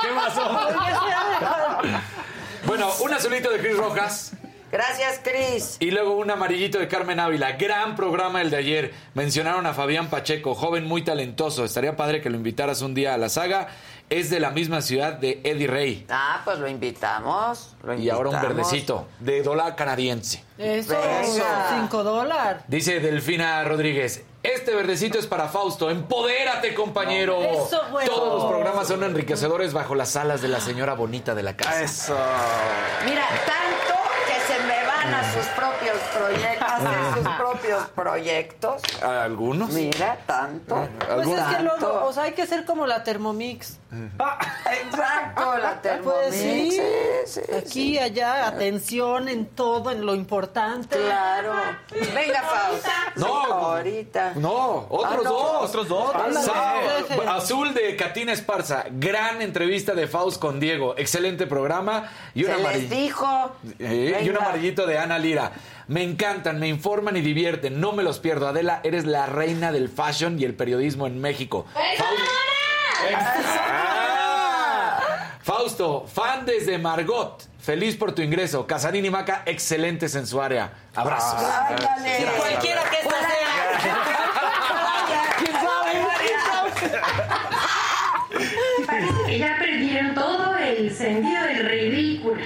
¿Qué 0.02 0.10
pasó? 0.14 0.50
Bueno, 2.66 2.90
un 3.02 3.14
azulito 3.14 3.50
de 3.50 3.60
Cris 3.60 3.78
Rojas. 3.78 4.32
Gracias, 4.72 5.22
Cris. 5.24 5.78
Y 5.80 5.92
luego 5.92 6.14
un 6.18 6.30
amarillito 6.30 6.78
de 6.80 6.88
Carmen 6.88 7.20
Ávila. 7.20 7.54
Gran 7.54 7.96
programa 7.96 8.42
el 8.42 8.50
de 8.50 8.58
ayer. 8.58 8.94
Mencionaron 9.14 9.66
a 9.66 9.74
Fabián 9.74 10.10
Pacheco, 10.10 10.56
joven 10.56 10.86
muy 10.86 11.04
talentoso. 11.04 11.64
Estaría 11.64 11.96
padre 11.96 12.22
que 12.22 12.30
lo 12.30 12.36
invitaras 12.38 12.82
un 12.82 12.94
día 12.94 13.14
a 13.14 13.18
la 13.18 13.30
saga. 13.30 13.68
Es 14.10 14.30
de 14.30 14.40
la 14.40 14.52
misma 14.52 14.82
ciudad 14.82 15.14
de 15.14 15.42
Eddie 15.44 15.68
Rey. 15.68 16.06
Ah, 16.10 16.42
pues 16.46 16.60
lo 16.60 16.68
invitamos. 16.70 17.76
Lo 17.84 17.94
Y 17.94 18.10
ahora 18.10 18.30
un 18.30 18.42
verdecito 18.42 19.06
de 19.20 19.44
dólar 19.44 19.76
canadiense. 19.76 20.44
Eso, 20.58 20.94
Venga. 20.98 21.76
cinco 21.78 22.04
dólares. 22.04 22.64
Dice 22.68 23.00
Delfina 23.02 23.64
Rodríguez, 23.66 24.24
Este 24.44 24.74
verdecito 24.74 25.20
es 25.20 25.28
para 25.28 25.50
Fausto. 25.50 25.90
Empodérate, 25.90 26.74
compañero. 26.74 27.42
Eso, 27.42 27.82
bueno. 27.92 28.10
Todos 28.10 28.34
los 28.44 28.52
programas 28.52 28.88
son 28.88 29.04
enriquecedores 29.04 29.74
bajo 29.74 29.94
las 29.94 30.16
alas 30.16 30.42
de 30.42 30.48
la 30.48 30.62
señora 30.62 30.94
bonita 30.94 31.36
de 31.36 31.44
la 31.44 31.58
casa. 31.58 31.82
Eso. 31.82 32.18
Mira, 33.06 33.26
tanto 33.46 34.00
que 34.26 34.54
se 34.54 34.60
me 34.64 34.86
van 34.86 35.14
a 35.16 35.34
sus 35.34 35.46
proyectos, 36.18 36.68
a 36.70 37.14
sus 37.16 37.28
propios 37.38 37.84
proyectos. 37.96 38.82
¿Algunos? 39.04 39.70
Mira, 39.72 40.18
tanto. 40.26 40.88
Pues 41.16 41.28
es 41.28 41.44
que 41.58 41.64
luego, 41.64 42.06
o 42.06 42.14
sea, 42.14 42.24
hay 42.24 42.34
que 42.34 42.46
ser 42.48 42.66
como 42.66 42.86
la 42.88 43.04
Thermomix. 43.04 43.78
Exacto, 43.92 45.58
la 45.58 45.82
Thermomix. 45.82 46.14
Pues 46.18 46.36
sí. 46.36 46.72
Sí, 46.72 47.42
sí, 47.42 47.54
Aquí, 47.56 48.00
allá, 48.00 48.48
atención 48.48 49.28
en 49.30 49.46
todo, 49.48 49.92
en 49.92 50.06
lo 50.06 50.16
importante. 50.16 50.98
Claro. 50.98 51.54
Venga, 52.14 52.42
Fausto. 52.44 52.90
No. 53.16 53.26
Sí, 53.28 53.52
ahorita. 53.52 54.34
No, 54.36 54.86
otros 54.90 55.14
Ah, 55.14 55.20
no. 55.24 55.30
dos. 55.30 55.70
Otros 55.70 55.88
dos. 55.88 56.16
Azul 57.28 57.74
de 57.74 57.96
Catina 57.96 58.34
Esparza. 58.34 58.86
Gran 58.92 59.42
entrevista 59.42 59.94
de 59.94 60.08
Faust 60.08 60.40
con 60.40 60.60
Diego. 60.60 60.96
Excelente 60.98 61.48
programa. 61.48 62.10
Y 62.34 62.44
un 62.46 62.52
Se 62.52 62.58
les 62.78 62.90
dijo. 62.90 63.52
Eh, 63.80 64.22
y 64.24 64.30
un 64.30 64.38
amarillito 64.38 64.86
de 64.86 64.98
Ana 64.98 65.18
Lira. 65.18 65.52
Me 65.88 66.04
encantan, 66.04 66.60
me 66.60 66.68
informan 66.68 67.16
y 67.16 67.22
divierten. 67.22 67.80
No 67.80 67.94
me 67.94 68.04
los 68.04 68.20
pierdo. 68.20 68.48
Adela, 68.48 68.82
eres 68.84 69.06
la 69.06 69.26
reina 69.26 69.72
del 69.72 69.90
fashion 69.90 70.40
y 70.40 70.44
el 70.44 70.54
periodismo 70.54 71.08
en 71.08 71.22
México. 71.22 71.66
Ah. 71.76 71.82
Fausto, 75.42 76.06
fan 76.06 76.46
desde 76.46 76.78
Margot. 76.78 77.42
Feliz 77.58 77.96
por 77.96 78.12
tu 78.12 78.22
ingreso. 78.22 78.68
Casarín 78.68 79.06
y 79.06 79.10
Maca, 79.10 79.44
excelentes 79.46 80.14
en 80.16 80.28
su 80.28 80.42
área. 80.42 80.74
Abrazos. 80.94 81.42
Ándale. 81.42 81.78
Gracias. 81.78 82.34
Cualquiera 82.36 82.84
que 82.90 82.98
esta 82.98 83.20
sea. 83.20 83.48
¿Quién 85.40 85.56
Parece 88.86 89.24
que 89.26 89.40
ya 89.40 89.58
perdieron 89.58 90.16
todo 90.16 90.58
el 90.58 90.94
sentido 90.94 91.44
del 91.44 91.70
ridículo. 91.70 92.42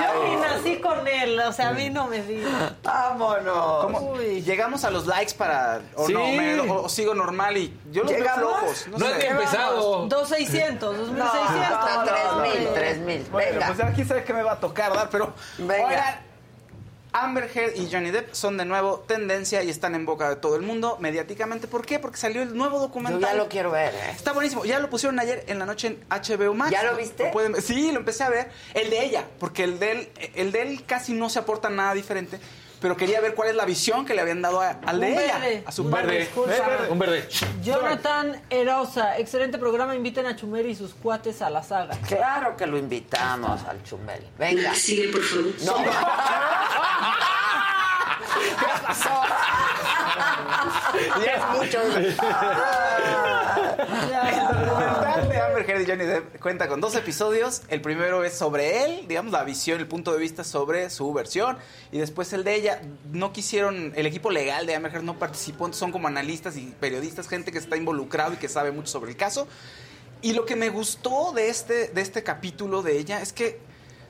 Yo 0.00 0.24
ni 0.24 0.36
nací 0.36 0.76
con 0.80 1.06
él, 1.06 1.36
o 1.50 1.52
sea, 1.52 1.68
a 1.68 1.72
mí 1.72 1.90
no 1.90 2.06
me 2.06 2.22
diga. 2.22 2.76
Vámonos. 2.82 3.84
¿Cómo? 3.84 4.16
Llegamos 4.16 4.84
a 4.84 4.90
los 4.90 5.06
likes 5.06 5.34
para. 5.34 5.80
O 5.94 6.06
Sí. 6.06 6.12
no, 6.12 6.20
me- 6.26 6.60
o, 6.60 6.82
o 6.84 6.88
sigo 6.88 7.14
normal 7.14 7.56
y. 7.56 7.76
Yo 7.90 8.02
los 8.02 8.10
veo 8.12 8.20
¿Llegamos? 8.20 8.40
flojos. 8.58 8.88
No, 8.88 8.98
No 8.98 9.06
sé. 9.06 9.12
es 9.12 9.18
ni 9.18 9.26
empezado. 9.30 10.06
2600, 10.06 10.96
2600. 10.98 11.70
No, 11.70 11.96
no, 11.96 12.04
3000, 12.04 12.66
hombre. 12.66 12.80
3000. 12.80 13.22
Bueno, 13.30 13.50
Venga. 13.52 13.66
pues 13.66 13.78
ya 13.78 13.92
quién 13.92 14.08
sabe 14.08 14.24
qué 14.24 14.32
me 14.32 14.42
va 14.42 14.52
a 14.52 14.60
tocar 14.60 14.92
dar, 14.94 15.10
pero. 15.10 15.32
Venga. 15.58 15.86
Oigan, 15.86 16.20
Amber 17.12 17.50
Heard 17.54 17.76
y 17.76 17.88
Johnny 17.90 18.10
Depp 18.10 18.32
son 18.34 18.56
de 18.56 18.64
nuevo 18.64 19.00
tendencia 19.00 19.62
y 19.62 19.70
están 19.70 19.94
en 19.94 20.06
boca 20.06 20.28
de 20.28 20.36
todo 20.36 20.56
el 20.56 20.62
mundo 20.62 20.96
mediáticamente. 21.00 21.66
¿Por 21.66 21.84
qué? 21.84 21.98
Porque 21.98 22.16
salió 22.18 22.42
el 22.42 22.56
nuevo 22.56 22.76
Yo 22.76 22.82
documental. 22.82 23.20
ya 23.20 23.34
lo 23.34 23.48
quiero 23.48 23.70
ver. 23.72 23.92
¿eh? 23.94 24.10
Está 24.14 24.32
buenísimo. 24.32 24.64
Ya 24.64 24.78
lo 24.78 24.88
pusieron 24.90 25.18
ayer 25.18 25.44
en 25.48 25.58
la 25.58 25.66
noche 25.66 25.88
en 25.88 26.04
HBO 26.08 26.54
Max. 26.54 26.70
¿Ya 26.70 26.84
lo 26.84 26.96
viste? 26.96 27.30
pueden- 27.32 27.60
sí, 27.60 27.90
lo 27.92 27.98
empecé 27.98 28.22
a 28.24 28.30
ver. 28.30 28.50
El 28.74 28.90
de 28.90 29.04
ella, 29.04 29.24
porque 29.38 29.64
el 29.64 29.78
de 29.78 29.90
él, 29.92 30.08
el 30.34 30.52
de 30.52 30.62
él 30.62 30.84
casi 30.86 31.12
no 31.12 31.28
se 31.30 31.38
aporta 31.40 31.68
nada 31.68 31.94
diferente. 31.94 32.38
Pero 32.80 32.96
quería 32.96 33.20
ver 33.20 33.34
cuál 33.34 33.50
es 33.50 33.54
la 33.56 33.64
visión 33.66 34.06
que 34.06 34.14
le 34.14 34.22
habían 34.22 34.40
dado 34.40 34.60
a- 34.60 34.76
al 34.86 35.00
de 35.00 35.12
ella. 35.12 35.38
verde. 35.38 35.64
A 35.66 35.72
su 35.72 35.82
Un 35.84 35.90
padre. 35.90 36.28
verde. 36.46 36.88
Un 36.90 36.98
verde. 36.98 37.28
Jonathan 37.62 38.40
Erosa, 38.48 39.18
excelente 39.18 39.58
programa. 39.58 39.94
Inviten 39.94 40.24
a 40.26 40.34
Chumel 40.34 40.66
y 40.70 40.74
sus 40.74 40.94
cuates 40.94 41.42
a 41.42 41.50
la 41.50 41.62
saga. 41.62 41.96
Claro 42.08 42.56
que 42.56 42.66
lo 42.66 42.78
invitamos 42.78 43.62
al 43.64 43.82
Chumel. 43.82 44.26
Venga. 44.38 44.74
Sigue, 44.74 45.08
por 45.08 45.22
favor. 45.22 45.52
No. 45.64 45.74
¿Qué 48.34 48.86
pasó? 48.86 49.10
Ya 51.24 51.32
es 51.32 51.46
mucho. 51.58 51.78
Documental 55.70 55.86
de 55.86 55.92
Johnny 55.92 56.04
Depp 56.04 56.40
cuenta 56.40 56.68
con 56.68 56.80
dos 56.80 56.96
episodios. 56.96 57.62
El 57.68 57.80
primero 57.80 58.24
es 58.24 58.34
sobre 58.34 58.84
él, 58.84 59.06
digamos, 59.06 59.30
la 59.30 59.44
visión, 59.44 59.78
el 59.78 59.86
punto 59.86 60.12
de 60.12 60.18
vista 60.18 60.42
sobre 60.42 60.90
su 60.90 61.12
versión. 61.12 61.58
Y 61.92 61.98
después 61.98 62.32
el 62.32 62.42
de 62.42 62.56
ella. 62.56 62.82
No 63.12 63.32
quisieron, 63.32 63.92
el 63.94 64.06
equipo 64.06 64.30
legal 64.30 64.66
de 64.66 64.74
Amber 64.74 65.02
no 65.04 65.18
participó, 65.18 65.72
son 65.72 65.92
como 65.92 66.08
analistas 66.08 66.56
y 66.56 66.74
periodistas, 66.80 67.28
gente 67.28 67.52
que 67.52 67.58
está 67.58 67.76
involucrado 67.76 68.32
y 68.34 68.36
que 68.36 68.48
sabe 68.48 68.72
mucho 68.72 68.88
sobre 68.88 69.12
el 69.12 69.16
caso. 69.16 69.46
Y 70.22 70.32
lo 70.32 70.44
que 70.44 70.56
me 70.56 70.70
gustó 70.70 71.32
de 71.32 71.48
este, 71.48 71.88
de 71.88 72.00
este 72.00 72.24
capítulo 72.24 72.82
de 72.82 72.98
ella 72.98 73.20
es 73.22 73.32
que 73.32 73.60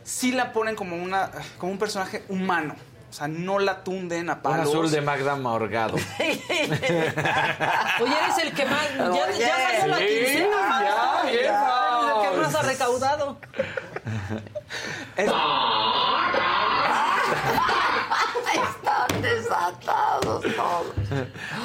sí 0.03 0.33
la 0.33 0.53
ponen 0.53 0.77
como, 0.77 0.97
una, 0.97 1.31
como 1.59 1.73
un 1.73 1.79
personaje 1.79 2.23
humano. 2.29 2.75
O 3.11 3.13
sea, 3.13 3.27
no 3.27 3.59
la 3.59 3.83
tunden 3.83 4.31
a 4.31 4.35
Un 4.35 4.41
palos. 4.41 4.69
azul 4.69 4.89
de 4.91 5.01
Magda 5.01 5.35
Morgado. 5.35 5.95
Oye, 6.21 6.41
eres 7.99 8.39
el 8.43 8.53
que 8.55 8.65
más. 8.65 8.89
Ya, 8.97 9.11
Oye, 9.11 9.39
ya 9.39 9.57
salió 9.57 9.87
la 9.89 9.99
quincena. 9.99 10.81
ya, 10.81 11.23
bien, 11.25 11.39
Eres 11.39 11.51
el 11.51 12.31
que 12.31 12.37
más 12.41 12.55
ha 12.55 12.63
recaudado. 12.63 13.37
Están 18.77 19.23
desatados 19.23 20.43
todos. 20.43 20.87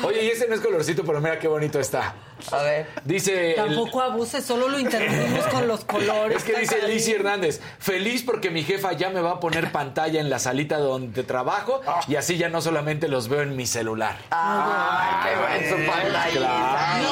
Oye, 0.03 0.23
y 0.25 0.29
ese 0.29 0.47
no 0.47 0.55
es 0.55 0.61
colorcito, 0.61 1.03
pero 1.03 1.19
mira 1.21 1.39
qué 1.39 1.47
bonito 1.47 1.79
está. 1.79 2.13
A 2.51 2.57
ver. 2.63 2.87
Dice. 3.03 3.51
el- 3.51 3.55
Tampoco 3.55 4.01
abuses, 4.01 4.43
solo 4.45 4.67
lo 4.67 4.77
interrumpimos 4.79 5.45
con 5.47 5.67
los 5.67 5.85
colores. 5.85 6.37
Es 6.37 6.43
que 6.43 6.59
dice. 6.59 6.87
Lizzy 6.87 7.13
Hernández, 7.13 7.61
feliz 7.79 8.23
porque 8.23 8.51
mi 8.51 8.63
jefa 8.63 8.91
ya 8.93 9.09
me 9.09 9.21
va 9.21 9.31
a 9.31 9.39
poner 9.39 9.71
pantalla 9.71 10.19
en 10.19 10.29
la 10.29 10.39
salita 10.39 10.77
donde 10.77 11.23
trabajo 11.23 11.81
y 12.07 12.15
así 12.17 12.37
ya 12.37 12.49
no 12.49 12.61
solamente 12.61 13.07
los 13.07 13.27
veo 13.29 13.41
en 13.41 13.55
mi 13.55 13.65
celular. 13.65 14.17
Ay, 14.31 15.29
qué 15.31 15.39
buen 15.39 15.69
su 15.85 15.91
pantallita. 15.91 16.31
Claro. 16.39 17.09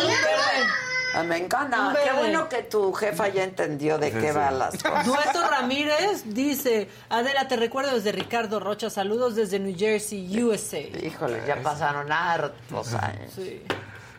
Ah, 1.13 1.23
Me 1.23 1.37
encanta. 1.37 1.87
Un 1.89 1.93
Qué 1.93 2.11
bueno 2.17 2.49
que 2.49 2.63
tu 2.63 2.91
jefa 2.93 3.27
ya 3.27 3.43
entendió 3.43 3.97
de 3.97 4.11
qué 4.11 4.31
van 4.31 4.59
las 4.59 4.71
cosas. 4.83 5.05
Dueto 5.05 5.47
Ramírez 5.49 6.23
dice, 6.25 6.89
Adela, 7.09 7.47
te 7.47 7.55
recuerdo 7.55 7.93
desde 7.93 8.11
Ricardo 8.11 8.59
Rocha, 8.59 8.89
saludos 8.89 9.35
desde 9.35 9.59
New 9.59 9.75
Jersey, 9.77 10.41
USA. 10.43 10.79
Híjole, 10.79 11.41
ya 11.47 11.61
pasaron 11.61 12.11
hartos 12.11 12.93
años. 12.93 13.31
Sí. 13.35 13.61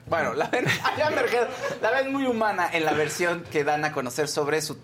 Bueno, 0.06 0.34
la 0.34 0.48
ven, 0.48 0.66
la 1.82 1.90
ven 1.90 2.12
muy 2.12 2.26
humana 2.26 2.68
en 2.72 2.84
la 2.84 2.92
versión 2.92 3.42
que 3.50 3.64
dan 3.64 3.84
a 3.84 3.92
conocer 3.92 4.28
sobre 4.28 4.60
su, 4.60 4.76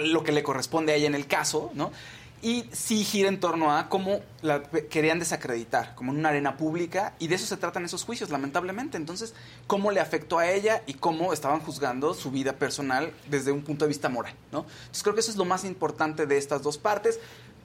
lo 0.00 0.24
que 0.24 0.32
le 0.32 0.42
corresponde 0.42 0.92
a 0.92 0.96
ella 0.96 1.06
en 1.06 1.14
el 1.14 1.26
caso, 1.26 1.70
¿no? 1.74 1.92
Y 2.40 2.66
sí 2.72 3.02
gira 3.02 3.28
en 3.28 3.40
torno 3.40 3.76
a 3.76 3.88
cómo 3.88 4.20
la 4.42 4.62
querían 4.62 5.18
desacreditar, 5.18 5.94
como 5.96 6.12
en 6.12 6.18
una 6.18 6.28
arena 6.28 6.56
pública, 6.56 7.14
y 7.18 7.26
de 7.26 7.34
eso 7.34 7.46
se 7.46 7.56
tratan 7.56 7.84
esos 7.84 8.04
juicios, 8.04 8.30
lamentablemente. 8.30 8.96
Entonces, 8.96 9.34
cómo 9.66 9.90
le 9.90 9.98
afectó 9.98 10.38
a 10.38 10.48
ella 10.48 10.82
y 10.86 10.94
cómo 10.94 11.32
estaban 11.32 11.60
juzgando 11.60 12.14
su 12.14 12.30
vida 12.30 12.52
personal 12.52 13.12
desde 13.28 13.50
un 13.50 13.62
punto 13.62 13.84
de 13.84 13.88
vista 13.88 14.08
moral, 14.08 14.34
¿no? 14.52 14.60
Entonces, 14.60 15.02
creo 15.02 15.14
que 15.14 15.20
eso 15.20 15.32
es 15.32 15.36
lo 15.36 15.44
más 15.44 15.64
importante 15.64 16.26
de 16.26 16.38
estas 16.38 16.62
dos 16.62 16.78
partes. 16.78 17.18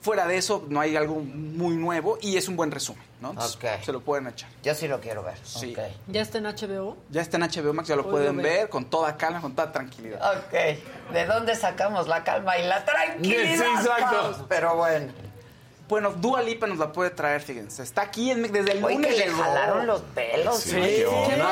Fuera 0.04 0.26
de 0.26 0.36
eso, 0.36 0.66
no 0.68 0.80
hay 0.80 0.96
algo 0.96 1.14
muy 1.14 1.76
nuevo 1.76 2.18
y 2.20 2.36
es 2.36 2.46
un 2.46 2.56
buen 2.56 2.70
resumen, 2.70 3.02
¿no? 3.22 3.30
Entonces. 3.30 3.58
Se 3.86 3.90
lo 3.90 4.02
pueden 4.02 4.26
echar. 4.26 4.50
Yo 4.62 4.74
sí 4.74 4.86
lo 4.86 5.00
quiero 5.00 5.22
ver. 5.22 5.38
Sí. 5.42 5.72
Ok. 5.74 5.82
¿Ya 6.08 6.20
está 6.20 6.36
en 6.36 6.44
HBO? 6.44 6.98
Ya 7.08 7.22
está 7.22 7.38
en 7.38 7.44
HBO 7.44 7.72
Max, 7.72 7.88
ya 7.88 7.96
lo 7.96 8.02
Hoy 8.04 8.10
pueden 8.10 8.36
lo 8.36 8.42
veo. 8.42 8.52
ver 8.52 8.68
con 8.68 8.84
toda 8.84 9.16
calma, 9.16 9.40
con 9.40 9.54
toda 9.54 9.72
tranquilidad. 9.72 10.20
Ok. 10.36 10.52
¿De 11.14 11.24
dónde 11.24 11.56
sacamos 11.56 12.06
la 12.06 12.22
calma 12.22 12.58
y 12.58 12.66
la 12.66 12.84
tranquilidad? 12.84 13.56
Sí, 13.56 13.62
exacto. 13.80 14.44
Pero 14.46 14.76
bueno. 14.76 15.10
Bueno, 15.86 16.12
Dua 16.12 16.40
Lipa 16.40 16.66
nos 16.66 16.78
la 16.78 16.92
puede 16.92 17.10
traer, 17.10 17.42
fíjense. 17.42 17.82
Está 17.82 18.02
aquí 18.02 18.30
en- 18.30 18.50
desde 18.50 18.72
el 18.72 18.82
Oye, 18.82 18.94
lunes. 18.94 19.14
que 19.14 19.26
le 19.26 19.30
jalaron 19.32 19.86
los 19.86 20.00
pelos. 20.00 20.58
Sí, 20.60 20.72
¿no? 20.72 20.80
¿qué 20.80 21.06
onda? 21.06 21.26
Qué 21.26 21.36
no 21.36 21.48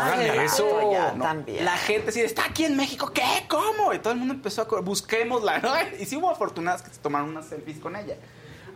hagan 0.00 0.18
maltrato, 0.18 0.40
eso. 0.42 0.92
ya 0.92 1.12
No. 1.12 1.24
también. 1.24 1.64
La 1.64 1.76
gente 1.76 2.10
sí, 2.10 2.22
está 2.22 2.46
aquí 2.46 2.64
en 2.64 2.74
México, 2.76 3.10
¿qué? 3.12 3.22
¿Cómo? 3.48 3.92
Y 3.92 3.98
todo 3.98 4.14
el 4.14 4.18
mundo 4.18 4.32
empezó 4.32 4.62
a... 4.62 4.80
Busquémosla, 4.80 5.58
¿no? 5.58 5.72
Y 6.00 6.06
sí 6.06 6.16
hubo 6.16 6.30
afortunadas 6.30 6.80
que 6.82 6.90
se 6.90 7.00
tomaron 7.00 7.28
unas 7.28 7.46
selfies 7.46 7.78
con 7.78 7.96
ella. 7.96 8.16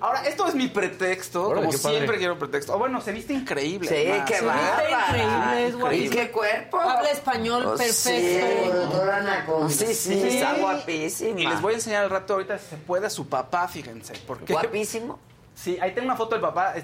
Ahora, 0.01 0.23
esto 0.27 0.47
es 0.49 0.55
mi 0.55 0.69
pretexto, 0.69 1.49
Órale, 1.49 1.67
como 1.67 1.79
padre. 1.79 1.97
siempre 1.97 2.19
quiero 2.19 2.39
pretexto. 2.39 2.75
O 2.75 2.79
bueno, 2.79 3.01
se 3.01 3.13
viste 3.13 3.33
increíble. 3.35 3.89
Sí, 3.89 3.95
además. 4.09 4.31
qué 4.31 4.37
Sí. 4.39 4.45
bárbara. 4.45 5.07
increíble, 5.09 5.67
es 5.67 6.01
¿Y 6.01 6.11
qué 6.11 6.31
cuerpo? 6.31 6.81
Habla 6.81 7.11
español 7.11 7.65
Oh, 7.67 7.77
perfecto. 7.77 9.69
Sí, 9.69 9.87
sí, 9.87 9.95
sí, 9.95 10.21
Sí. 10.21 10.29
está 10.39 10.55
guapísima. 10.55 11.41
Y 11.41 11.47
les 11.47 11.61
voy 11.61 11.73
a 11.73 11.77
enseñar 11.77 12.05
al 12.05 12.11
rato 12.11 12.35
ahorita 12.35 12.59
si 12.59 12.67
se 12.71 12.77
puede 12.77 13.07
a 13.07 13.11
su 13.11 13.29
papá, 13.29 13.69
fíjense. 13.69 14.15
Porque 14.27 14.53
Guapísimo. 14.53 15.19
Sí, 15.55 15.79
ahí 15.81 15.93
tengo 15.93 16.07
una 16.07 16.17
foto 16.17 16.31
del 16.37 16.41
papá. 16.41 16.75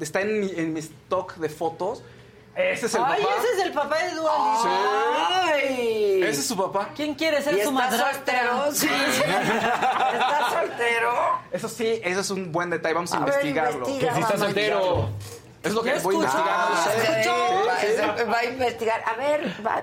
Está 0.00 0.20
en 0.20 0.40
mi, 0.40 0.50
en 0.54 0.72
mi 0.72 0.80
stock 0.80 1.36
de 1.36 1.48
fotos. 1.48 2.02
Ese 2.56 2.86
es 2.86 2.94
el 2.94 3.02
Ay, 3.04 3.22
papá. 3.22 3.34
ese 3.38 3.52
es 3.52 3.66
el 3.66 3.72
papá 3.72 3.98
de 3.98 4.10
Dua 4.16 4.32
Lipa. 4.32 4.62
Sí. 4.62 4.68
Ay. 5.52 6.22
Ese 6.22 6.40
es 6.40 6.46
su 6.46 6.56
papá. 6.56 6.88
¿Quién 6.94 7.14
quiere 7.14 7.40
ser 7.42 7.54
¿Y 7.54 7.56
su 7.62 7.68
está 7.68 7.72
madrastra? 7.72 8.12
soltero? 8.14 8.72
Sí. 8.72 8.88
¿Está 10.12 10.50
soltero? 10.60 11.38
Eso 11.52 11.68
sí, 11.68 12.00
eso 12.04 12.20
es 12.20 12.30
un 12.30 12.52
buen 12.52 12.68
detalle. 12.70 12.94
Vamos 12.94 13.12
a, 13.12 13.16
A 13.18 13.20
ver, 13.20 13.28
investigarlo. 13.34 13.86
investiga, 13.88 14.12
Que 14.14 14.20
está 14.20 14.36
soltero. 14.38 15.08
Es 15.62 15.72
lo 15.72 15.82
que 15.82 15.90
voy 16.00 16.16
escuchó. 16.16 16.30
sí. 16.30 17.98
Va, 18.00 18.24
va 18.32 18.38
a 18.38 18.44
investigar. 18.44 19.02
A 19.06 19.14
ver, 19.16 19.54
va. 19.66 19.82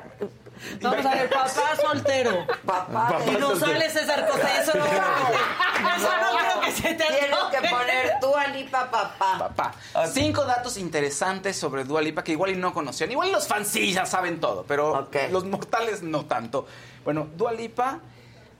Vamos 0.82 1.06
a 1.06 1.16
ver, 1.16 1.30
papá 1.30 1.76
soltero. 1.82 2.48
Papá. 2.66 3.20
Y 3.28 3.32
no 3.32 3.56
sale 3.56 3.90
César 3.90 4.28
Costa. 4.28 4.62
Eso 4.62 4.78
no 4.78 4.86
creo 4.86 5.02
que 5.02 5.12
se, 5.32 5.98
eso 5.98 6.10
no 6.22 6.38
creo 6.38 6.62
que 6.62 6.72
se 6.72 6.82
te 6.94 7.04
Tienes 7.04 7.40
que 7.52 7.70
poner 7.70 8.14
tú 8.22 8.34
Lipa 8.54 8.90
papá. 8.90 9.38
Papá. 9.38 9.74
Cinco 10.12 10.46
datos 10.46 10.78
interesantes 10.78 11.58
sobre 11.58 11.84
Dua 11.84 12.02
Lipa 12.02 12.24
que 12.24 12.32
igual 12.32 12.52
y 12.52 12.56
no 12.56 12.74
conocían. 12.74 13.12
Igual 13.12 13.32
los 13.32 13.48
fans 13.48 13.68
sí 13.68 13.94
ya 13.94 14.06
saben 14.06 14.40
todo, 14.40 14.66
pero 14.68 15.10
los 15.32 15.46
mortales 15.46 16.02
no 16.02 16.26
tanto. 16.26 16.68
Bueno, 17.04 17.28
Dua 17.36 17.54
Lipa 17.54 18.00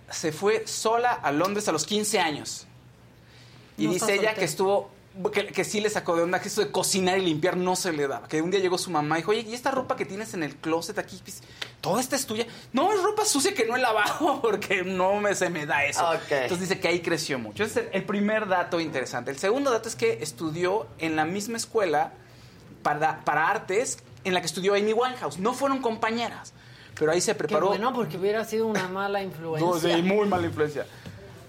se 0.10 0.32
fue 0.32 0.66
sola 0.68 1.14
a 1.14 1.32
Londres 1.32 1.68
a 1.68 1.72
los 1.72 1.86
15 1.86 2.20
años. 2.20 2.66
Y 3.78 3.86
No 3.86 3.94
dice 3.94 4.16
ella 4.16 4.34
que 4.34 4.46
estuvo 4.46 4.90
que, 5.32 5.48
que 5.48 5.64
sí 5.64 5.82
le 5.82 5.90
sacó 5.90 6.16
de 6.16 6.24
onda 6.24 6.40
que 6.42 6.48
eso 6.48 6.62
de 6.62 6.72
cocinar 6.72 7.18
y 7.18 7.22
limpiar 7.22 7.58
no 7.58 7.76
se 7.76 7.92
le 7.92 8.08
daba. 8.08 8.28
Que 8.28 8.42
un 8.42 8.52
día 8.52 8.60
llegó 8.60 8.78
su 8.78 8.92
mamá 8.92 9.18
y 9.18 9.22
dijo, 9.22 9.32
oye, 9.32 9.42
¿y 9.42 9.54
esta 9.54 9.72
ropa 9.72 9.96
que 9.96 10.06
tienes 10.06 10.34
en 10.34 10.44
el 10.44 10.56
closet 10.56 10.98
aquí? 11.00 11.20
Pues, 11.24 11.42
Toda 11.82 12.02
esta 12.02 12.16
es 12.16 12.26
tuya. 12.26 12.46
No, 12.74 12.92
es 12.92 13.02
ropa 13.02 13.26
sucia 13.26 13.54
que 13.54 13.66
no 13.66 13.76
he 13.76 13.80
lavado 13.80 14.40
porque 14.42 14.84
no 14.84 15.20
me, 15.20 15.36
se 15.36 15.50
me 15.50 15.66
da 15.66 15.86
eso. 15.86 16.06
Entonces 16.14 16.62
dice 16.62 16.80
que 16.80 16.88
ahí 16.88 17.02
creció 17.02 17.40
mucho. 17.40 17.64
Ese 17.64 17.82
es 17.82 17.88
el, 17.92 18.04
primer 18.04 18.48
dato 18.48 18.80
interesante. 18.80 19.32
El 19.32 19.38
segundo 19.38 19.72
dato 19.72 19.88
es 19.88 19.96
que 19.96 20.22
estudió 20.22 20.88
en 21.00 21.16
la 21.16 21.26
misma 21.26 21.58
escuela 21.58 22.14
para, 22.84 23.24
para 23.24 23.48
artes 23.50 24.00
en 24.24 24.34
la 24.34 24.42
que 24.42 24.48
estudió 24.48 24.74
Amy 24.74 24.94
Winehouse. 24.94 25.40
No 25.40 25.54
fueron 25.54 25.82
compañeras, 25.82 26.54
pero 26.98 27.12
ahí 27.12 27.22
se 27.22 27.34
Qué 27.34 27.40
preparó. 27.40 27.68
bueno, 27.68 27.94
porque 27.94 28.18
hubiera 28.18 28.44
sido 28.46 28.68
una 28.68 28.88
mala 28.90 29.22
influencia. 29.24 29.68
No, 29.68 29.80
sí, 29.80 30.02
muy 30.02 30.28
mala 30.28 30.48
influencia. 30.48 30.86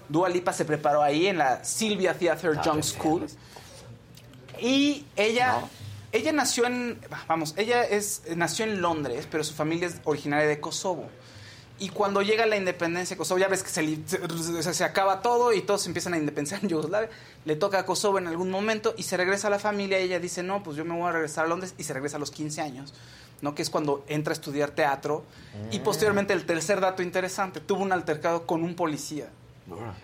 Dua 0.07 0.27
Lipa 0.27 0.53
se 0.53 0.65
preparó 0.65 1.03
ahí 1.03 1.27
en 1.27 1.37
la 1.37 1.63
Sylvia 1.63 2.13
Theatre 2.13 2.59
Young 2.63 2.83
School. 2.83 3.27
Y 4.61 5.05
ella, 5.15 5.63
ella 6.11 6.31
nació 6.31 6.65
en, 6.65 6.99
vamos, 7.27 7.53
ella 7.57 7.83
es, 7.83 8.23
nació 8.35 8.65
en 8.65 8.81
Londres, 8.81 9.27
pero 9.29 9.43
su 9.43 9.53
familia 9.53 9.87
es 9.87 10.01
originaria 10.03 10.47
de 10.47 10.59
Kosovo. 10.59 11.09
Y 11.81 11.89
cuando 11.89 12.21
llega 12.21 12.45
la 12.45 12.57
independencia 12.57 13.15
de 13.15 13.17
Kosovo, 13.17 13.39
ya 13.39 13.47
ves 13.47 13.63
que 13.63 13.69
se, 13.69 13.97
se, 14.05 14.73
se 14.73 14.83
acaba 14.83 15.21
todo 15.21 15.53
y 15.53 15.61
todos 15.61 15.87
empiezan 15.87 16.13
a 16.13 16.17
independizar 16.17 16.59
en 16.61 16.69
Yugoslavia. 16.69 17.09
Le 17.45 17.55
toca 17.55 17.79
a 17.79 17.85
Kosovo 17.85 18.17
en 18.17 18.27
algún 18.27 18.51
momento 18.51 18.93
y 18.97 19.03
se 19.03 19.15
regresa 19.15 19.47
a 19.47 19.49
la 19.49 19.59
familia. 19.59 19.99
Y 20.01 20.03
ella 20.03 20.19
dice, 20.19 20.43
no, 20.43 20.61
pues 20.61 20.75
yo 20.75 20.83
me 20.83 20.93
voy 20.93 21.07
a 21.07 21.13
regresar 21.13 21.45
a 21.45 21.47
Londres 21.47 21.75
y 21.77 21.83
se 21.83 21.93
regresa 21.93 22.17
a 22.17 22.19
los 22.19 22.31
15 22.31 22.61
años. 22.61 22.93
¿no? 23.41 23.55
Que 23.55 23.61
es 23.61 23.69
cuando 23.69 24.03
entra 24.07 24.31
a 24.31 24.35
estudiar 24.35 24.71
teatro. 24.71 25.23
Y 25.71 25.79
posteriormente, 25.79 26.33
el 26.33 26.45
tercer 26.45 26.81
dato 26.81 27.01
interesante, 27.01 27.61
tuvo 27.61 27.81
un 27.83 27.93
altercado 27.93 28.45
con 28.45 28.63
un 28.63 28.75
policía. 28.75 29.29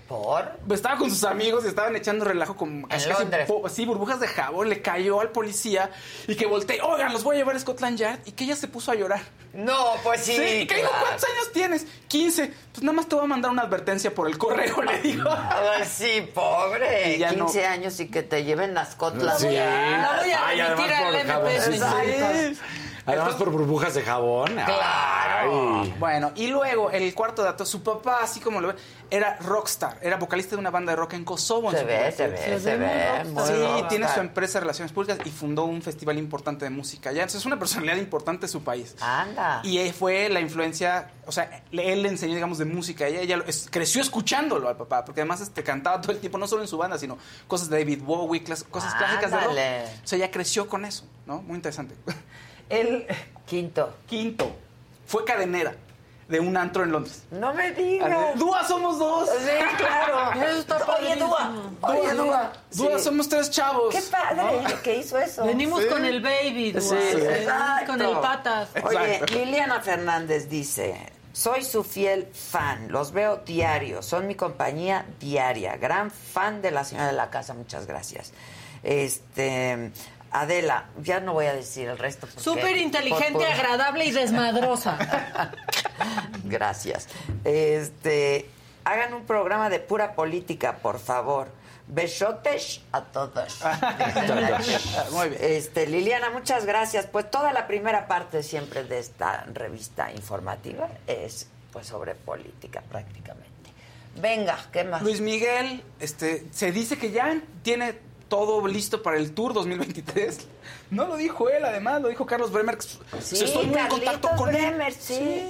¿Por? 0.07 0.59
Estaba 0.71 0.97
con 0.97 1.09
sus 1.09 1.23
amigos 1.23 1.65
y 1.65 1.67
estaban 1.67 1.95
echando 1.95 2.25
relajo 2.25 2.55
con 2.55 2.83
casi, 2.83 3.09
casi 3.09 3.25
sí, 3.73 3.85
burbujas 3.85 4.19
de 4.19 4.27
jabón. 4.27 4.69
Le 4.69 4.81
cayó 4.81 5.21
al 5.21 5.29
policía 5.29 5.89
y 6.27 6.35
que 6.35 6.45
volteé, 6.45 6.81
oigan, 6.81 7.11
los 7.13 7.23
voy 7.23 7.35
a 7.35 7.39
llevar 7.39 7.55
a 7.55 7.59
Scotland 7.59 7.97
Yard. 7.97 8.19
Y 8.25 8.31
que 8.33 8.43
ella 8.45 8.55
se 8.55 8.67
puso 8.67 8.91
a 8.91 8.95
llorar. 8.95 9.21
No, 9.53 9.93
pues 10.03 10.21
sí. 10.21 10.33
y 10.33 10.67
que. 10.67 10.81
¿cuántos 10.81 11.23
años 11.29 11.51
tienes? 11.53 11.87
15. 12.07 12.53
Pues 12.73 12.83
nada 12.83 12.93
más 12.93 13.07
te 13.07 13.15
voy 13.15 13.23
a 13.23 13.27
mandar 13.27 13.51
una 13.51 13.61
advertencia 13.63 14.13
por 14.13 14.27
el 14.27 14.37
correo, 14.37 14.81
le 14.81 14.99
digo. 15.01 15.29
Ay, 15.29 15.85
sí, 15.85 16.29
pobre. 16.33 17.15
Y 17.15 17.19
ya 17.19 17.31
no- 17.31 17.45
15 17.45 17.65
años 17.65 17.99
y 17.99 18.07
que 18.09 18.21
te 18.23 18.43
lleven 18.43 18.77
a 18.77 18.85
Scotland. 18.85 19.39
Sí. 19.39 19.47
La 19.53 20.17
voy 20.21 20.31
a 20.31 20.47
Ay, 20.47 20.59
además 20.59 20.91
al 20.91 21.03
por 21.05 21.51
MP. 21.51 22.55
Además 23.05 23.35
por 23.35 23.51
burbujas 23.51 23.93
de 23.93 24.01
jabón. 24.01 24.57
Ay. 24.57 25.93
Bueno, 25.99 26.31
y 26.35 26.47
luego 26.47 26.89
el 26.91 27.13
cuarto 27.13 27.43
dato, 27.43 27.65
su 27.65 27.83
papá, 27.83 28.19
así 28.23 28.39
como 28.39 28.61
lo 28.61 28.69
ve, 28.69 28.75
era 29.11 29.37
rockstar, 29.37 29.99
era 30.01 30.17
vocalista 30.17 30.55
de 30.55 30.59
una 30.59 30.71
banda 30.71 30.91
de 30.91 30.95
rock 30.95 31.13
en 31.13 31.23
Kosovo. 31.23 31.69
en 31.69 31.75
Se 31.75 31.81
su 31.81 31.87
ve, 31.87 32.11
se 32.11 32.27
ve, 32.27 32.59
se 32.59 32.77
ve. 32.77 33.23
muy 33.25 33.43
Sí, 33.43 33.53
rockstar. 33.53 33.87
tiene 33.89 34.07
su 34.09 34.19
empresa 34.19 34.53
de 34.53 34.61
relaciones 34.61 34.91
públicas 34.91 35.19
y 35.23 35.29
fundó 35.29 35.65
un 35.65 35.81
festival 35.83 36.17
importante 36.17 36.65
de 36.65 36.71
música 36.71 37.11
allá. 37.11 37.21
Entonces 37.21 37.41
es 37.41 37.45
una 37.45 37.59
personalidad 37.59 37.97
importante 37.97 38.47
de 38.47 38.47
su 38.47 38.63
país. 38.63 38.95
Anda. 39.01 39.61
Y 39.63 39.77
fue 39.91 40.27
la 40.29 40.39
influencia, 40.39 41.11
o 41.27 41.31
sea, 41.31 41.63
él 41.71 42.01
le 42.01 42.09
enseñó, 42.09 42.33
digamos, 42.33 42.57
de 42.57 42.65
música. 42.65 43.05
Ella, 43.07 43.21
ella 43.21 43.43
es- 43.45 43.67
creció 43.69 44.01
escuchándolo 44.01 44.67
al 44.67 44.77
papá, 44.77 45.05
porque 45.05 45.21
además 45.21 45.41
este, 45.41 45.63
cantaba 45.63 46.01
todo 46.01 46.11
el 46.11 46.17
tiempo, 46.19 46.37
no 46.39 46.47
solo 46.47 46.63
en 46.63 46.67
su 46.67 46.77
banda, 46.77 46.97
sino 46.97 47.17
cosas 47.47 47.69
de 47.69 47.77
David 47.79 48.01
Bowie, 48.03 48.43
clas- 48.43 48.63
cosas 48.63 48.95
clásicas 48.95 49.29
de 49.31 49.37
rock. 49.37 49.51
O 50.03 50.07
sea, 50.07 50.17
ella 50.17 50.31
creció 50.31 50.67
con 50.67 50.85
eso, 50.85 51.05
¿no? 51.27 51.41
Muy 51.43 51.55
interesante. 51.57 51.93
El 52.69 53.05
Quinto. 53.45 53.93
quinto 54.07 54.51
fue 55.07 55.23
cadenera 55.23 55.75
de 56.27 56.39
un 56.39 56.57
antro 56.57 56.83
en 56.83 56.91
Londres. 56.91 57.23
No 57.29 57.53
me 57.53 57.71
digas. 57.73 58.35
Dúa 58.39 58.63
somos 58.67 58.97
dos. 58.97 59.29
Sí, 59.29 59.75
claro. 59.77 60.31
Eso 60.41 60.59
está 60.59 60.77
Oye, 60.99 61.15
Dúa. 61.15 61.51
Oye, 61.81 62.13
Dúa. 62.15 62.53
Dúa 62.71 62.97
Sí. 62.97 63.03
somos 63.03 63.29
tres 63.29 63.51
chavos. 63.51 63.93
Qué 63.93 64.01
padre 64.01 64.65
que 64.83 64.97
hizo 64.97 65.19
eso. 65.19 65.45
Venimos 65.45 65.83
Sí. 65.83 65.89
con 65.89 66.03
el 66.03 66.21
baby, 66.21 66.71
Dua. 66.71 66.81
Sí, 66.81 66.95
exacto. 66.95 67.91
con 67.91 68.01
el 68.01 68.17
patas. 68.19 68.69
Oye, 68.83 69.13
Exacto. 69.13 69.35
Liliana 69.35 69.81
Fernández 69.81 70.49
dice, 70.49 70.95
soy 71.31 71.63
su 71.63 71.83
fiel 71.83 72.27
fan, 72.33 72.87
los 72.91 73.11
veo 73.11 73.37
diario, 73.45 74.01
son 74.01 74.25
mi 74.25 74.33
compañía 74.33 75.05
diaria, 75.19 75.77
gran 75.77 76.09
fan 76.09 76.63
de 76.63 76.71
la 76.71 76.83
señora 76.83 77.07
de 77.07 77.13
la 77.13 77.29
casa, 77.29 77.53
muchas 77.53 77.85
gracias. 77.85 78.31
Este, 78.81 79.91
Adela, 80.41 80.85
ya 81.01 81.19
no 81.21 81.31
voy 81.33 81.45
a 81.45 81.53
decir 81.53 81.87
el 81.87 81.97
resto. 81.97 82.27
Súper 82.35 82.75
inteligente, 82.77 83.31
por- 83.33 83.43
por- 83.43 83.51
agradable 83.51 84.05
y 84.05 84.11
desmadrosa. 84.11 84.97
Gracias. 86.43 87.07
Este, 87.43 88.49
hagan 88.83 89.13
un 89.13 89.25
programa 89.25 89.69
de 89.69 89.79
pura 89.79 90.13
política, 90.13 90.77
por 90.77 90.99
favor. 90.99 91.47
Besotes 91.87 92.81
a 92.91 93.01
todos. 93.01 93.59
Muy 95.11 95.29
bien. 95.29 95.41
Este, 95.41 95.85
Liliana, 95.87 96.31
muchas 96.31 96.65
gracias. 96.65 97.05
Pues 97.05 97.29
toda 97.29 97.53
la 97.53 97.67
primera 97.67 98.07
parte 98.07 98.41
siempre 98.43 98.83
de 98.83 98.97
esta 98.99 99.45
revista 99.53 100.11
informativa 100.11 100.89
es 101.05 101.47
pues 101.71 101.85
sobre 101.87 102.15
política 102.15 102.81
prácticamente. 102.89 103.45
Venga, 104.15 104.57
¿qué 104.71 104.83
más? 104.83 105.01
Luis 105.03 105.21
Miguel, 105.21 105.83
este, 105.99 106.45
se 106.51 106.71
dice 106.71 106.97
que 106.97 107.11
ya 107.11 107.37
tiene 107.61 107.99
todo 108.27 108.65
listo 108.67 109.01
para 109.03 109.17
el 109.17 109.31
Tour 109.33 109.53
2023. 109.53 110.39
No 110.91 111.05
lo 111.07 111.15
dijo 111.17 111.49
él, 111.49 111.63
además, 111.65 112.01
lo 112.01 112.09
dijo 112.09 112.25
Carlos 112.25 112.51
Bremer. 112.51 112.77
Sí, 112.81 113.43
Estoy 113.43 113.67
muy 113.67 113.79
en 113.79 113.87
contacto 113.87 114.29
con 114.37 114.49
él. 114.55 114.61
Bremer, 114.61 114.93
sí. 114.93 115.47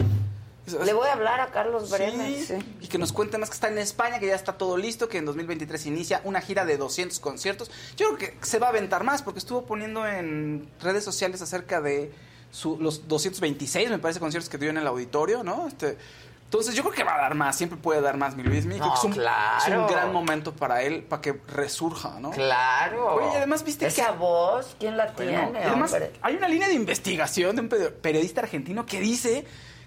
Le 0.83 0.93
voy 0.93 1.07
a 1.07 1.13
hablar 1.13 1.39
a 1.41 1.47
Carlos 1.51 1.91
Bremer, 1.91 2.33
Sí, 2.39 2.43
sí. 2.43 2.75
Y 2.81 2.87
que 2.87 2.97
nos 2.97 3.13
cuente 3.13 3.37
más 3.37 3.49
que 3.49 3.53
está 3.53 3.67
en 3.67 3.77
España, 3.77 4.17
que 4.19 4.25
ya 4.27 4.33
está 4.35 4.53
todo 4.53 4.77
listo, 4.77 5.07
que 5.07 5.19
en 5.19 5.25
2023 5.25 5.85
inicia 5.85 6.21
una 6.23 6.41
gira 6.41 6.65
de 6.65 6.77
200 6.77 7.19
conciertos. 7.19 7.69
Yo 7.97 8.15
creo 8.15 8.31
que 8.39 8.45
se 8.45 8.57
va 8.57 8.67
a 8.67 8.69
aventar 8.71 9.03
más, 9.03 9.21
porque 9.21 9.37
estuvo 9.39 9.63
poniendo 9.65 10.07
en 10.07 10.67
redes 10.81 11.03
sociales 11.03 11.41
acerca 11.43 11.81
de 11.81 12.11
su- 12.49 12.77
los 12.79 13.07
226, 13.07 13.91
me 13.91 13.99
parece, 13.99 14.19
conciertos 14.19 14.49
que 14.49 14.57
dio 14.57 14.71
en 14.71 14.77
el 14.77 14.87
auditorio, 14.87 15.43
¿no? 15.43 15.67
Este, 15.67 15.97
entonces 16.45 16.73
yo 16.75 16.83
creo 16.83 16.93
que 16.95 17.03
va 17.03 17.15
a 17.15 17.21
dar 17.21 17.35
más, 17.35 17.57
siempre 17.57 17.77
puede 17.77 17.99
dar 18.01 18.15
más 18.17 18.35
mi 18.35 18.43
Luis. 18.43 18.65
Creo 18.65 18.77
No, 18.77 18.93
es 18.93 19.03
un, 19.03 19.11
claro. 19.11 19.57
es 19.65 19.77
un 19.77 19.87
gran 19.87 20.13
momento 20.13 20.53
para 20.53 20.81
él, 20.83 21.03
para 21.03 21.21
que 21.21 21.41
resurja, 21.49 22.17
¿no? 22.19 22.31
Claro. 22.31 23.15
Oye, 23.15 23.27
y 23.33 23.35
además 23.35 23.63
viste 23.63 23.87
Esa 23.87 24.11
que... 24.11 24.17
voz, 24.17 24.75
¿quién 24.79 24.95
la 24.95 25.11
Bueno, 25.11 25.49
tiene, 25.51 25.65
además, 25.65 25.91
hombre? 25.91 26.13
hay 26.21 26.35
una 26.35 26.47
línea 26.47 26.67
de 26.67 26.75
investigación 26.75 27.55
de 27.55 27.61
un 27.63 27.69
peri- 27.69 27.91
periodista 27.91 28.41
argentino 28.41 28.85
que 28.85 28.99
dice 29.01 29.45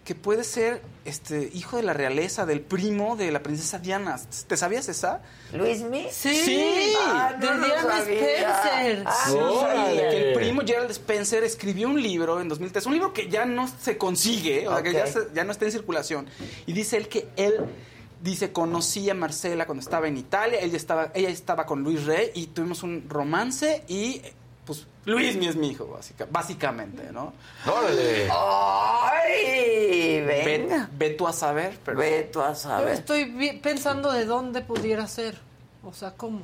que 0.08 0.14
puede 0.14 0.42
ser 0.42 0.80
este 1.04 1.50
hijo 1.52 1.76
de 1.76 1.82
la 1.82 1.92
realeza, 1.92 2.46
del 2.46 2.62
primo 2.62 3.14
de 3.14 3.30
la 3.30 3.42
princesa 3.42 3.78
Diana. 3.78 4.18
¿Te 4.46 4.56
sabías 4.56 4.88
esa? 4.88 5.20
¿Luis 5.52 5.82
Mi? 5.82 6.06
Sí, 6.10 6.94
Ah, 7.08 7.34
no 7.38 7.46
de 7.60 7.66
Diana 7.66 7.82
sabía. 7.82 8.20
Spencer. 8.62 9.04
Ah, 9.06 9.14
Sí, 9.26 9.34
no 9.34 9.60
sabía. 9.60 10.08
que 10.08 10.28
el 10.30 10.34
primo 10.34 10.62
Gerald 10.64 10.90
Spencer 10.92 11.44
escribió 11.44 11.88
un 11.90 12.02
libro 12.02 12.40
en 12.40 12.48
2003, 12.48 12.86
un 12.86 12.94
libro 12.94 13.12
que 13.12 13.28
ya 13.28 13.44
no 13.44 13.68
se 13.68 13.98
consigue, 13.98 14.66
o 14.66 14.72
sea, 14.72 14.82
que 14.82 14.94
ya, 14.94 15.02
Ok. 15.04 15.06
se- 15.08 15.28
ya 15.34 15.44
no 15.44 15.52
está 15.52 15.66
en 15.66 15.72
circulación. 15.72 16.26
Y 16.64 16.72
dice 16.72 16.96
él 16.96 17.08
que 17.08 17.28
él, 17.36 17.56
dice, 18.22 18.50
conocí 18.50 19.10
a 19.10 19.14
Marcela 19.14 19.66
cuando 19.66 19.82
estaba 19.82 20.08
en 20.08 20.16
Italia, 20.16 20.58
ella 20.62 20.78
estaba, 20.78 21.12
ella 21.14 21.28
estaba 21.28 21.66
con 21.66 21.82
Luis 21.84 22.06
Rey 22.06 22.30
y 22.32 22.46
tuvimos 22.46 22.82
un 22.82 23.04
romance 23.10 23.84
y 23.88 24.22
pues 24.68 24.86
Luis 25.06 25.34
mi 25.36 25.48
es 25.48 25.56
mi 25.56 25.70
hijo, 25.70 25.86
básica- 25.88 26.26
básicamente, 26.30 27.10
¿no? 27.10 27.32
¡Órale! 27.66 28.28
¡Ay! 28.30 30.20
Ve, 30.20 30.42
Venga. 30.44 30.88
ve 30.92 31.10
tú 31.10 31.26
a 31.26 31.32
saber, 31.32 31.78
pero... 31.84 31.98
Ve 31.98 32.28
tú 32.32 32.40
a 32.42 32.50
Yo 32.50 32.54
saber. 32.54 32.88
estoy 32.94 33.24
vi- 33.24 33.54
pensando 33.58 34.12
de 34.12 34.24
dónde 34.26 34.60
pudiera 34.62 35.06
ser. 35.06 35.38
O 35.82 35.92
sea, 35.92 36.12
¿cómo? 36.12 36.42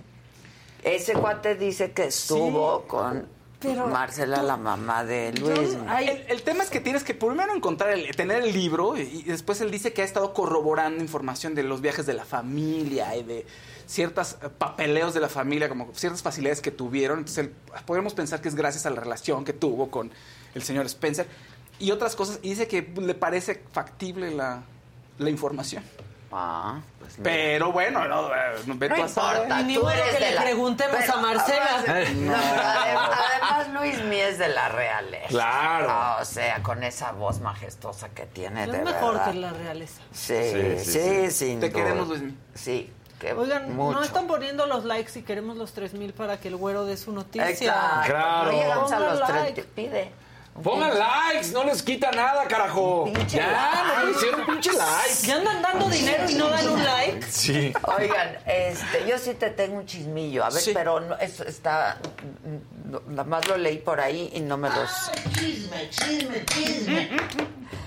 Ese 0.83 1.13
cuate 1.15 1.55
dice 1.57 1.93
que 1.93 2.05
estuvo 2.05 2.83
con 2.87 3.27
Pero 3.61 3.87
Marcela, 3.89 4.43
la 4.43 4.57
mamá 4.57 5.05
de 5.05 5.33
Luis. 5.33 5.77
El, 6.01 6.25
el 6.29 6.43
tema 6.43 6.63
es 6.65 6.71
que 6.71 6.81
tienes 6.81 7.05
que 7.05 7.15
primero 7.15 7.55
encontrar, 7.55 7.91
el, 7.91 8.15
tener 8.17 8.43
el 8.45 8.53
libro 8.53 8.97
y, 8.97 9.03
y 9.03 9.23
después 9.25 9.61
él 9.61 9.71
dice 9.71 9.93
que 9.93 10.03
ha 10.03 10.05
estado 10.05 10.33
corroborando 10.35 11.03
información 11.03 11.55
de 11.55 11.63
los 11.63 11.81
viajes 11.81 12.05
de 12.07 12.15
la 12.15 12.25
familia 12.25 13.17
y 13.17 13.23
de 13.23 13.47
ciertos 13.87 14.35
papeleos 14.59 15.15
de 15.15 15.21
la 15.21 15.29
familia, 15.29 15.69
como 15.69 15.89
ciertas 15.95 16.23
facilidades 16.23 16.61
que 16.61 16.71
tuvieron. 16.71 17.19
Entonces 17.21 17.51
podemos 17.87 18.15
pensar 18.15 18.41
que 18.41 18.49
es 18.49 18.55
gracias 18.55 18.87
a 18.87 18.91
la 18.91 19.01
relación 19.01 19.45
que 19.45 19.53
tuvo 19.53 19.91
con 19.91 20.11
el 20.55 20.63
señor 20.63 20.87
Spencer 20.87 21.27
y 21.79 21.91
otras 21.91 22.17
cosas. 22.17 22.39
Y 22.43 22.51
dice 22.51 22.69
que 22.69 22.83
le 23.01 23.15
parece 23.15 23.63
factible 23.73 24.31
la, 24.31 24.63
la 25.19 25.31
información. 25.31 25.83
Ah, 26.37 26.81
pues 26.99 27.17
mira. 27.19 27.31
Pero 27.31 27.71
bueno, 27.71 28.09
no, 28.09 28.27
eh, 28.35 28.39
no, 28.67 28.75
No 28.75 28.97
importa, 28.97 29.63
Ni 29.63 29.75
tú 29.77 29.89
eres 29.89 30.05
que 30.07 30.13
de 30.15 30.21
le 30.31 30.35
la- 30.35 30.43
preguntemos 30.43 30.97
Pero 30.99 31.13
a 31.15 31.21
Marcela. 31.21 31.77
No, 32.13 32.33
pero 32.33 32.63
además, 32.65 33.69
Luis 33.73 34.03
Mí 34.07 34.17
es 34.17 34.39
de 34.39 34.49
la 34.49 34.69
realeza. 34.69 35.29
Claro. 35.29 35.87
Ah, 35.89 36.19
o 36.21 36.25
sea, 36.25 36.61
con 36.65 36.83
esa 36.83 37.13
voz 37.13 37.39
majestuosa 37.41 38.09
que 38.09 38.27
tiene, 38.27 38.65
Es 38.65 38.73
de 38.73 38.83
mejor 38.83 39.15
verdad. 39.15 39.31
que 39.33 39.39
la 39.39 39.53
realeza. 39.53 40.01
Sí, 40.13 40.35
Sí, 40.35 40.85
sí, 40.85 40.91
sí, 40.91 41.31
sin 41.31 41.61
Te 41.61 41.71
duda. 41.71 41.79
queremos, 41.85 42.09
Luismi. 42.09 42.37
Sí, 42.55 42.93
que 43.19 43.33
Oigan, 43.33 43.75
mucho. 43.75 43.99
no 43.99 44.05
están 44.05 44.27
poniendo 44.27 44.67
los 44.67 44.85
likes 44.85 45.19
y 45.19 45.23
queremos 45.23 45.57
los 45.57 45.73
3000 45.73 46.13
para 46.13 46.39
que 46.39 46.49
el 46.49 46.57
güero 46.57 46.85
dé 46.85 46.97
su 46.97 47.13
noticia. 47.13 47.49
Exacto. 47.51 48.13
Claro. 48.13 48.53
No 48.53 48.59
llegamos 48.59 48.93
a 48.93 48.97
Pongan 48.99 49.11
los 49.19 49.29
like. 49.29 49.53
30. 49.63 49.75
Pide. 49.75 50.13
Pongan 50.63 50.97
likes, 50.97 51.49
no 51.53 51.65
les 51.65 51.83
quita 51.83 52.13
nada, 52.13 52.47
carajo. 52.47 53.05
pinche 53.13 53.39
Ya, 53.39 53.51
like. 53.51 54.05
no 54.07 54.11
hicieron 54.13 54.47
pinche 54.47 54.71
like. 54.73 55.27
Ya 55.27 55.37
andan 55.37 55.63
dando 55.63 55.89
dinero 55.89 56.31
y 56.31 56.35
no 56.35 56.49
dan 56.49 56.69
un 56.69 56.85
like. 56.85 57.23
Sí. 57.29 57.73
Oigan, 57.99 58.39
este, 58.47 59.05
yo 59.09 59.19
sí 59.19 59.35
te 59.35 59.51
tengo 59.51 59.79
un 59.79 59.87
chismillo, 59.87 60.45
a 60.45 60.51
ver, 60.51 60.63
Sí. 60.63 60.71
pero 60.73 61.01
no, 61.01 61.17
eso 61.19 61.43
está, 61.43 61.99
nada 63.09 63.25
más 63.25 63.49
lo 63.49 63.57
leí 63.57 63.79
por 63.79 63.99
ahí 64.01 64.31
y 64.33 64.41
no 64.41 64.57
me 64.57 64.69
los... 64.71 64.91
Chisme, 65.37 65.91
chisme, 65.91 66.45
chisme. 66.47 67.11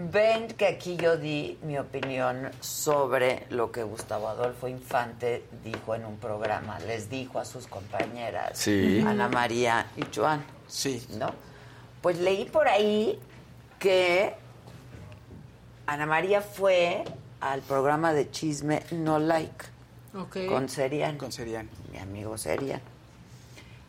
Ven 0.00 0.46
que 0.48 0.66
aquí 0.68 0.96
yo 0.96 1.16
di 1.16 1.58
mi 1.62 1.76
opinión 1.76 2.50
sobre 2.60 3.46
lo 3.50 3.72
que 3.72 3.82
Gustavo 3.82 4.28
Adolfo 4.28 4.68
Infante 4.68 5.44
dijo 5.64 5.92
en 5.96 6.04
un 6.04 6.18
programa. 6.18 6.78
Les 6.80 7.10
dijo 7.10 7.40
a 7.40 7.44
sus 7.44 7.66
compañeras, 7.66 8.56
Sí. 8.56 9.02
Ana 9.04 9.28
María 9.28 9.86
y 9.96 10.02
Joan, 10.14 10.44
Sí. 10.68 11.04
¿no? 11.18 11.30
Pues 12.00 12.18
leí 12.20 12.44
por 12.44 12.68
ahí 12.68 13.18
que 13.80 14.34
Ana 15.86 16.06
María 16.06 16.42
fue 16.42 17.02
al 17.40 17.60
programa 17.62 18.12
de 18.12 18.30
chisme 18.30 18.84
No 18.92 19.18
Like 19.18 19.64
Ok. 20.14 20.46
con 20.48 20.68
Serian, 20.68 21.18
Con 21.18 21.32
Serian. 21.32 21.68
mi 21.90 21.98
amigo 21.98 22.38
Serian, 22.38 22.80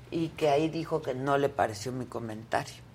y 0.10 0.30
que 0.30 0.50
ahí 0.50 0.70
dijo 0.70 1.04
que 1.04 1.14
no 1.14 1.38
le 1.38 1.50
pareció 1.50 1.92
mi 1.92 2.06
comentario. 2.06 2.89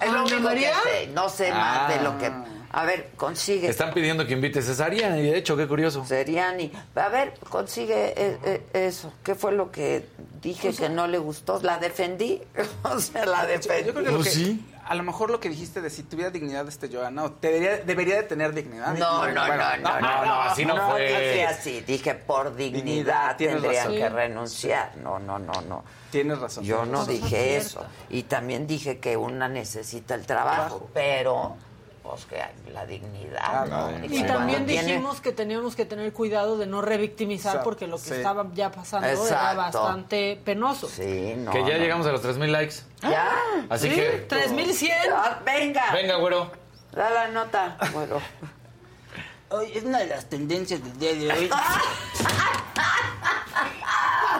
Es 0.00 0.12
lo 0.12 0.18
¿Ana 0.20 0.24
único 0.24 0.48
que 0.50 0.60
sé, 0.60 1.06
no 1.14 1.28
sé 1.28 1.50
más 1.50 1.88
de 1.88 2.02
lo 2.02 2.18
que... 2.18 2.26
Ah. 2.26 2.44
A 2.76 2.84
ver, 2.84 3.12
consigue. 3.16 3.70
Están 3.70 3.94
pidiendo 3.94 4.26
que 4.26 4.34
invite 4.34 4.58
a 4.58 4.62
Cesaria, 4.62 5.18
y 5.18 5.22
de 5.22 5.38
hecho, 5.38 5.56
qué 5.56 5.66
curioso. 5.66 6.04
Seriani. 6.04 6.70
A 6.94 7.08
ver, 7.08 7.32
consigue 7.48 8.12
eh, 8.14 8.38
eh, 8.44 8.62
eso. 8.74 9.14
¿Qué 9.24 9.34
fue 9.34 9.52
lo 9.52 9.70
que 9.70 10.04
dije 10.42 10.74
que 10.74 10.90
no 10.90 11.06
le 11.06 11.16
gustó? 11.16 11.58
¿La 11.62 11.78
defendí? 11.78 12.42
o 12.82 13.00
sea, 13.00 13.24
la 13.24 13.46
defendí. 13.46 13.86
Yo 13.86 13.94
creo 13.94 14.04
que, 14.04 14.10
lo 14.10 14.16
Pues 14.18 14.28
que 14.28 14.34
sí. 14.34 14.64
A 14.88 14.94
lo 14.94 15.02
mejor 15.02 15.30
lo 15.30 15.40
que 15.40 15.48
dijiste 15.48 15.80
de 15.80 15.90
si 15.90 16.02
tuviera 16.02 16.30
dignidad 16.30 16.66
este 16.68 16.88
Joana, 16.88 17.24
o 17.24 17.28
debería, 17.40 17.78
debería 17.78 18.16
de 18.16 18.22
tener 18.22 18.54
dignidad. 18.54 18.94
No, 18.94 19.26
no, 19.26 19.32
no, 19.34 19.46
Bueno, 19.46 19.64
no, 19.82 20.00
no, 20.00 20.24
no, 20.24 20.42
así 20.42 20.64
no 20.64 20.90
fue. 20.90 21.02
dije 21.06 21.46
así, 21.46 21.80
dije 21.80 22.14
por 22.14 22.54
dignidad, 22.56 22.84
Dignidad, 22.84 23.36
tendrían 23.36 23.84
razón. 23.86 23.96
que 23.98 24.08
renunciar. 24.08 24.96
No, 24.96 25.18
no, 25.18 25.38
no, 25.38 25.52
no. 25.62 25.84
Tienes 26.10 26.38
razón. 26.38 26.64
Yo 26.64 26.76
tienes 26.76 26.92
no 26.92 26.98
razón. 27.00 27.14
dije 27.14 27.56
es 27.56 27.66
eso. 27.66 27.84
Y 28.10 28.22
también 28.24 28.66
dije 28.66 28.98
que 28.98 29.16
una 29.16 29.48
necesita 29.48 30.14
el 30.14 30.24
trabajo, 30.24 30.56
Trabajo. 30.56 30.90
pero 30.94 31.56
pues 32.08 32.26
que 32.26 32.42
la 32.72 32.86
dignidad, 32.86 33.40
Ah, 33.42 33.66
¿no? 33.68 34.04
Y 34.14 34.22
también 34.24 34.66
dijimos 34.66 35.20
que 35.20 35.32
teníamos 35.32 35.76
que 35.76 35.84
tener 35.84 36.12
cuidado 36.12 36.56
de 36.58 36.66
no 36.66 36.82
revictimizar 36.82 37.50
Exacto, 37.52 37.64
porque 37.64 37.86
lo 37.86 37.96
que 37.96 38.02
sí. 38.02 38.14
estaba 38.14 38.46
ya 38.54 38.70
pasando 38.70 39.06
era 39.08 39.54
bastante 39.54 40.40
penoso. 40.44 40.88
Sí, 40.88 41.34
no. 41.36 41.50
que 41.50 41.60
ya 41.64 41.74
no. 41.76 41.78
llegamos 41.78 42.06
a 42.06 42.12
los 42.12 42.22
3000 42.22 42.52
likes. 42.52 42.74
¿Ya? 43.02 43.30
Así 43.68 43.88
Sí, 43.88 43.94
que. 43.96 44.26
3100. 44.28 44.92
Ah, 45.12 45.38
venga. 45.44 45.84
Venga, 45.92 46.16
güero. 46.16 46.50
Da 46.92 47.10
la 47.10 47.28
nota. 47.28 47.76
Bueno. 47.92 48.16
Hoy 49.50 49.70
es 49.74 49.84
una 49.84 49.98
de 50.00 50.06
las 50.08 50.26
tendencias 50.28 50.82
del 50.82 50.98
día 50.98 51.14
de 51.14 51.38
hoy. 51.38 51.50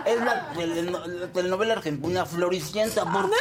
Es 0.04 0.20
la, 0.20 0.52
teleno- 0.52 1.04
la 1.04 1.26
telenovela 1.26 1.72
argentina 1.74 2.24
Floricienta. 2.24 3.04
¿Por 3.04 3.28
qué? 3.28 3.36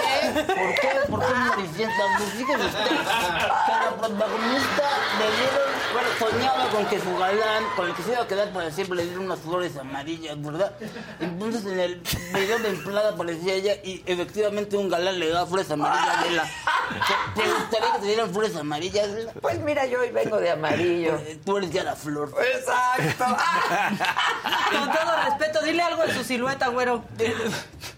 ¿Por 0.47 0.73
qué? 0.73 0.89
¿Por 1.11 1.19
qué 1.19 1.27
Floricienta? 1.53 2.03
Pues 2.17 2.29
fíjese 2.31 2.65
usted 2.65 2.87
que 2.87 2.95
la 2.95 3.95
protagonista 3.99 4.83
le 5.19 5.25
dieron, 5.35 5.69
bueno, 5.93 6.09
soñaba 6.17 6.69
con 6.71 6.85
que 6.87 6.99
su 6.99 7.17
galán, 7.17 7.63
con 7.75 7.87
el 7.87 7.93
que 7.95 8.01
se 8.01 8.11
iba 8.13 8.21
a 8.23 8.27
quedar 8.27 8.49
para 8.51 8.71
siempre, 8.71 8.97
le 8.97 9.03
dieron 9.03 9.25
unas 9.25 9.39
flores 9.41 9.77
amarillas, 9.77 10.41
¿verdad? 10.41 10.71
Entonces 11.19 11.65
en 11.67 11.79
el 11.79 12.01
video 12.33 12.57
de 12.57 12.69
Emplada 12.69 13.09
aparecía 13.11 13.53
ella 13.53 13.73
y 13.83 14.01
efectivamente 14.07 14.75
un 14.75 14.89
galán 14.89 15.19
le 15.19 15.29
daba 15.29 15.45
flores 15.45 15.69
amarillas 15.69 16.17
a 16.17 16.21
Lela. 16.25 16.43
¿Te, 17.35 17.41
gustaría 17.43 17.93
que 17.93 17.99
te 17.99 18.05
dieran 18.07 18.31
flores 18.31 18.55
amarillas? 18.55 19.07
Pues 19.39 19.59
mira, 19.59 19.85
yo 19.85 19.99
hoy 20.01 20.09
vengo 20.09 20.37
de 20.39 20.49
amarillo. 20.49 21.15
Eh, 21.17 21.39
Tú 21.55 21.59
eres 21.59 21.71
ya 21.71 21.85
la 21.85 21.95
flor. 21.95 22.33
Exacto. 22.53 23.23
Con 24.77 24.91
todo 24.91 25.15
respeto, 25.23 25.61
dile 25.61 25.83
algo 25.83 26.05
de 26.05 26.13
su 26.13 26.21
silueta, 26.25 26.67
güero. 26.67 27.01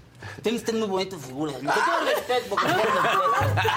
Usted 0.56 0.74
muy 0.74 0.88
bonita 0.88 1.18
figura. 1.18 1.54
Con 1.54 1.66
todo 1.66 2.00
el 2.02 2.16
respeto, 2.16 2.56
con 2.56 2.64
todo 2.64 2.78
respeto. 2.78 3.70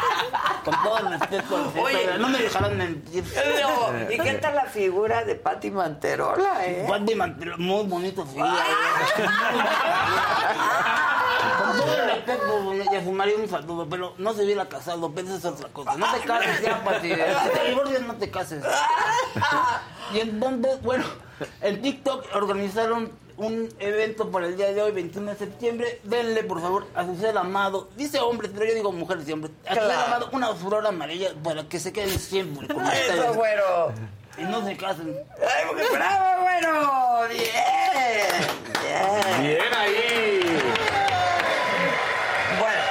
Con 0.64 0.82
todo 0.82 1.08
respeto. 1.10 1.72
Oye. 1.82 2.18
no 2.18 2.28
me 2.28 2.38
dejarán 2.38 2.76
mentir. 2.78 3.24
¿Y 4.10 4.18
qué 4.18 4.34
tal 4.34 4.54
la 4.54 4.64
figura 4.66 5.24
de 5.24 5.34
Patti 5.34 5.70
Manterola, 5.70 6.66
eh? 6.66 6.84
Pati 6.88 7.14
Mantelo, 7.14 7.58
muy 7.58 7.84
bonita 7.84 8.24
figura. 8.24 8.54
eh. 9.18 9.26
Con 11.58 11.76
todo 11.78 11.94
el 11.94 12.10
respeto, 12.10 12.74
y 12.74 12.96
a 12.96 13.04
su 13.04 13.12
marido 13.12 13.38
un 13.38 13.48
saludo, 13.48 13.86
pero 13.88 14.14
no 14.18 14.32
se 14.34 14.44
hubiera 14.44 14.68
casado, 14.68 15.10
pero 15.12 15.34
es 15.34 15.44
otra 15.44 15.68
cosa. 15.68 15.96
No 15.96 16.12
te 16.12 16.20
cases 16.20 16.60
ya, 16.62 16.82
Pati. 16.84 17.10
Si 17.14 17.58
te 17.58 17.68
divorcias, 17.68 18.02
no 18.02 18.14
te 18.14 18.30
cases. 18.30 18.64
Y 20.14 20.20
entonces, 20.20 20.82
bueno, 20.82 21.04
en 21.62 21.80
TikTok 21.82 22.26
organizaron 22.34 23.12
un 23.40 23.68
evento 23.78 24.30
para 24.30 24.46
el 24.46 24.56
día 24.56 24.72
de 24.72 24.82
hoy, 24.82 24.92
21 24.92 25.30
de 25.32 25.38
septiembre. 25.38 26.00
Denle, 26.04 26.44
por 26.44 26.60
favor, 26.60 26.86
a 26.94 27.06
su 27.06 27.16
ser 27.16 27.36
amado. 27.38 27.88
Dice 27.96 28.20
hombres, 28.20 28.50
pero 28.52 28.66
yo 28.66 28.74
digo 28.74 28.92
mujeres 28.92 29.24
siempre. 29.24 29.50
A 29.66 29.74
su 29.74 29.80
ser 29.80 29.92
amado 29.92 30.28
una 30.32 30.54
flor 30.54 30.86
amarilla 30.86 31.30
para 31.42 31.64
que 31.64 31.80
se 31.80 31.90
queden 31.90 32.18
siempre 32.18 32.68
con 32.68 32.84
ustedes. 32.84 33.14
Eso, 33.14 33.34
güero. 33.34 33.92
Y 34.36 34.42
no 34.42 34.64
se 34.64 34.76
casen. 34.76 35.16
¡Ay, 35.40 35.64
porque 35.68 35.88
bravo, 35.90 36.42
güero! 36.42 37.28
¡Bien! 37.28 37.48
¡Bien! 38.82 39.42
Bien 39.42 39.74
ahí. 39.74 40.40
Bueno, 42.58 42.82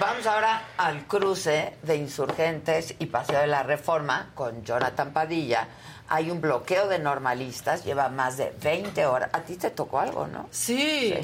vamos 0.00 0.26
ahora 0.26 0.64
al 0.76 1.06
cruce 1.06 1.76
de 1.82 1.96
insurgentes 1.96 2.96
y 2.98 3.06
Paseo 3.06 3.40
de 3.40 3.46
la 3.46 3.62
Reforma 3.62 4.32
con 4.34 4.64
Jonathan 4.64 5.12
Padilla. 5.12 5.68
Hay 6.08 6.30
un 6.30 6.40
bloqueo 6.40 6.88
de 6.88 6.98
normalistas, 6.98 7.84
lleva 7.84 8.08
más 8.08 8.36
de 8.36 8.50
20 8.62 9.04
horas. 9.06 9.30
A 9.32 9.42
ti 9.42 9.56
te 9.56 9.70
tocó 9.70 10.00
algo, 10.00 10.26
¿no? 10.26 10.48
Sí. 10.50 11.14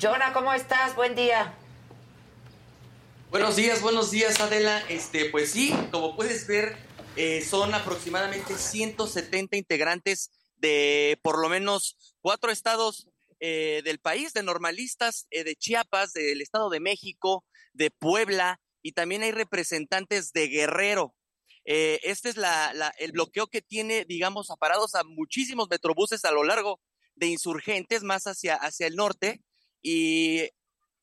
Jonah, 0.00 0.32
¿cómo 0.32 0.52
estás? 0.52 0.94
Buen 0.94 1.14
día. 1.14 1.54
Buenos 3.30 3.56
días, 3.56 3.80
buenos 3.80 4.10
días 4.10 4.38
Adela. 4.40 4.82
Este, 4.88 5.30
pues 5.30 5.50
sí, 5.50 5.74
como 5.90 6.14
puedes 6.16 6.46
ver, 6.46 6.76
eh, 7.16 7.42
son 7.42 7.74
aproximadamente 7.74 8.56
170 8.56 9.56
integrantes 9.56 10.30
de 10.56 11.18
por 11.22 11.38
lo 11.38 11.48
menos 11.48 11.96
cuatro 12.20 12.50
estados 12.50 13.08
eh, 13.40 13.82
del 13.84 13.98
país, 13.98 14.32
de 14.32 14.42
normalistas 14.42 15.26
eh, 15.30 15.44
de 15.44 15.56
Chiapas, 15.56 16.12
del 16.12 16.40
Estado 16.40 16.70
de 16.70 16.80
México, 16.80 17.44
de 17.72 17.90
Puebla 17.90 18.60
y 18.82 18.92
también 18.92 19.22
hay 19.22 19.32
representantes 19.32 20.32
de 20.32 20.48
Guerrero. 20.48 21.14
Eh, 21.66 22.00
este 22.04 22.28
es 22.28 22.36
la- 22.36 22.94
el 22.98 23.12
bloqueo 23.12 23.48
que 23.48 23.60
tiene, 23.60 24.04
digamos, 24.04 24.50
aparados 24.50 24.94
a 24.94 25.02
muchísimos 25.04 25.68
metrobuses 25.68 26.24
a 26.24 26.30
lo 26.30 26.44
largo 26.44 26.80
de 27.16 27.26
insurgentes, 27.26 28.02
más 28.02 28.26
hacia, 28.26 28.54
hacia 28.54 28.86
el 28.86 28.94
norte. 28.94 29.42
Y 29.82 30.48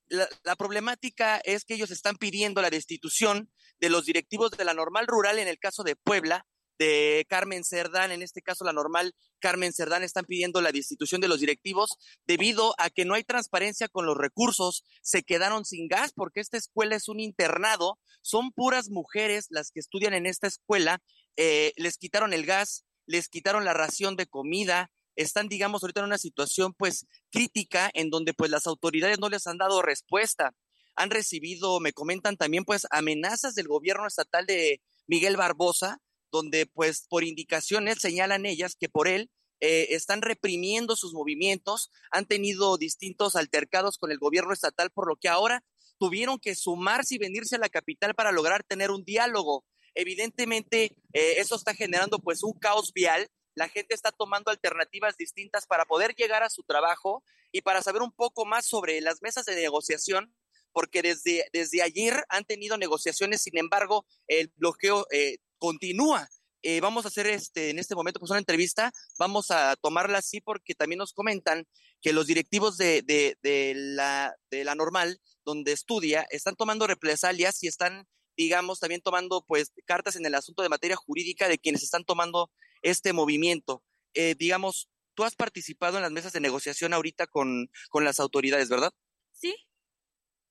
la 0.08 0.56
problemática 0.56 1.38
es 1.44 1.66
que 1.66 1.74
ellos 1.74 1.92
están 1.92 2.18
pidiendo 2.18 2.62
la 2.62 2.70
destitución 2.70 3.52
de 3.80 3.90
los 3.90 4.06
directivos 4.06 4.52
de 4.52 4.64
la 4.66 4.74
normal 4.74 5.08
rural 5.08 5.40
en 5.40 5.48
el 5.48 5.60
caso 5.60 5.84
de 5.84 5.96
Puebla, 5.96 6.46
de 6.78 7.26
Carmen 7.30 7.64
Cerdán, 7.64 8.12
en 8.12 8.22
este 8.22 8.42
caso 8.42 8.66
la 8.66 8.74
normal 8.74 9.14
Carmen 9.40 9.74
Cerdán, 9.74 10.04
están 10.04 10.26
pidiendo 10.26 10.62
la 10.62 10.72
destitución 10.72 11.22
de 11.22 11.28
los 11.28 11.40
directivos 11.40 11.98
debido 12.26 12.74
a 12.78 12.90
que 12.90 13.06
no 13.06 13.14
hay 13.14 13.24
transparencia 13.24 13.88
con 13.88 14.06
los 14.06 14.18
recursos, 14.18 14.84
se 15.02 15.24
quedaron 15.24 15.66
sin 15.66 15.88
gas 15.88 16.14
porque 16.14 16.40
esta 16.40 16.58
escuela 16.58 16.96
es 16.96 17.08
un 17.08 17.20
internado, 17.20 18.00
son 18.22 18.52
puras 18.52 18.90
mujeres 18.90 19.48
las 19.50 19.72
que 19.72 19.80
estudian 19.80 20.14
en 20.14 20.26
esta 20.26 20.48
escuela, 20.48 21.02
eh, 21.36 21.74
les 21.76 21.98
quitaron 21.98 22.34
el 22.34 22.46
gas, 22.46 22.86
les 23.06 23.28
quitaron 23.28 23.66
la 23.66 23.74
ración 23.74 24.16
de 24.16 24.28
comida, 24.28 24.92
están, 25.16 25.48
digamos, 25.48 25.84
ahorita 25.84 26.02
en 26.02 26.08
una 26.08 26.18
situación 26.18 26.74
pues 26.74 27.06
crítica 27.32 27.90
en 27.94 28.10
donde 28.10 28.34
pues 28.34 28.50
las 28.50 28.68
autoridades 28.68 29.20
no 29.20 29.30
les 29.30 29.46
han 29.48 29.58
dado 29.58 29.82
respuesta. 29.82 30.56
Han 30.96 31.10
recibido, 31.10 31.80
me 31.80 31.94
comentan 31.94 32.38
también 32.38 32.66
pues 32.66 32.88
amenazas 32.92 33.56
del 33.56 33.68
gobierno 33.68 34.08
estatal 34.08 34.46
de 34.46 34.82
Miguel 35.08 35.38
Barbosa, 35.38 36.00
donde 36.34 36.66
pues 36.66 37.06
por 37.08 37.24
indicaciones 37.24 38.00
señalan 38.02 38.46
ellas 38.46 38.76
que 38.78 38.90
por 38.90 39.08
él 39.08 39.30
eh, 39.62 39.88
están 39.92 40.22
reprimiendo 40.22 40.98
sus 40.98 41.14
movimientos, 41.14 41.90
han 42.12 42.26
tenido 42.26 42.78
distintos 42.78 43.38
altercados 43.38 43.98
con 43.98 44.12
el 44.12 44.18
gobierno 44.18 44.52
estatal, 44.52 44.92
por 44.92 45.08
lo 45.08 45.16
que 45.16 45.30
ahora 45.30 45.64
tuvieron 45.98 46.40
que 46.40 46.56
sumarse 46.56 47.16
y 47.16 47.20
venirse 47.20 47.56
a 47.56 47.60
la 47.60 47.70
capital 47.70 48.14
para 48.16 48.34
lograr 48.34 48.64
tener 48.64 48.92
un 48.92 49.06
diálogo. 49.06 49.64
Evidentemente, 49.96 50.98
eh, 51.14 51.36
eso 51.38 51.56
está 51.56 51.74
generando 51.74 52.20
pues 52.20 52.44
un 52.44 52.54
caos 52.60 52.92
vial 52.94 53.30
la 53.56 53.70
gente 53.70 53.94
está 53.94 54.12
tomando 54.12 54.52
alternativas 54.52 55.16
distintas 55.18 55.68
para 55.68 55.86
poder 55.86 56.16
llegar 56.16 56.44
a 56.44 56.50
su 56.50 56.64
trabajo 56.64 57.24
y 57.52 57.62
para 57.62 57.82
saber 57.82 58.02
un 58.02 58.12
poco 58.12 58.46
más 58.46 58.66
sobre 58.66 59.00
las 59.02 59.22
mesas 59.22 59.46
de 59.46 59.56
negociación, 59.56 60.36
porque 60.72 61.02
desde, 61.04 61.46
desde 61.54 61.84
ayer 61.84 62.26
han 62.30 62.46
tenido 62.46 62.78
negociaciones, 62.78 63.44
sin 63.44 63.58
embargo, 63.58 64.06
el 64.28 64.52
bloqueo 64.56 65.06
eh, 65.12 65.38
continúa. 65.64 66.28
Eh, 66.62 66.82
vamos 66.82 67.06
a 67.06 67.08
hacer 67.08 67.26
este, 67.26 67.70
en 67.70 67.80
este 67.80 67.96
momento 67.96 68.20
pues 68.20 68.30
una 68.32 68.40
entrevista, 68.40 68.92
vamos 69.18 69.50
a 69.50 69.78
tomarla 69.78 70.18
así 70.18 70.42
porque 70.42 70.76
también 70.76 70.98
nos 70.98 71.14
comentan 71.14 71.66
que 72.02 72.12
los 72.12 72.28
directivos 72.28 72.76
de, 72.78 73.02
de, 73.02 73.38
de 73.42 73.74
la, 73.74 74.36
de 74.52 74.66
la 74.66 74.76
normal, 74.76 75.22
donde 75.46 75.72
estudia, 75.72 76.26
están 76.32 76.58
tomando 76.58 76.86
represalias 76.86 77.64
y 77.64 77.68
están, 77.68 78.06
digamos, 78.36 78.82
también 78.82 79.00
tomando 79.00 79.46
pues 79.48 79.72
cartas 79.86 80.18
en 80.18 80.26
el 80.26 80.36
asunto 80.36 80.64
de 80.64 80.70
materia 80.70 80.98
jurídica 80.98 81.48
de 81.48 81.58
quienes 81.58 81.82
están 81.82 82.04
tomando 82.04 82.52
este 82.82 83.14
movimiento. 83.14 83.86
Eh, 84.14 84.36
digamos, 84.38 84.90
tú 85.14 85.24
has 85.24 85.36
participado 85.38 85.96
en 85.96 86.04
las 86.04 86.12
mesas 86.12 86.34
de 86.34 86.42
negociación 86.42 86.94
ahorita 86.94 87.28
con, 87.28 87.70
con 87.90 88.04
las 88.04 88.20
autoridades, 88.20 88.68
¿verdad? 88.68 88.92
Sí, 89.32 89.56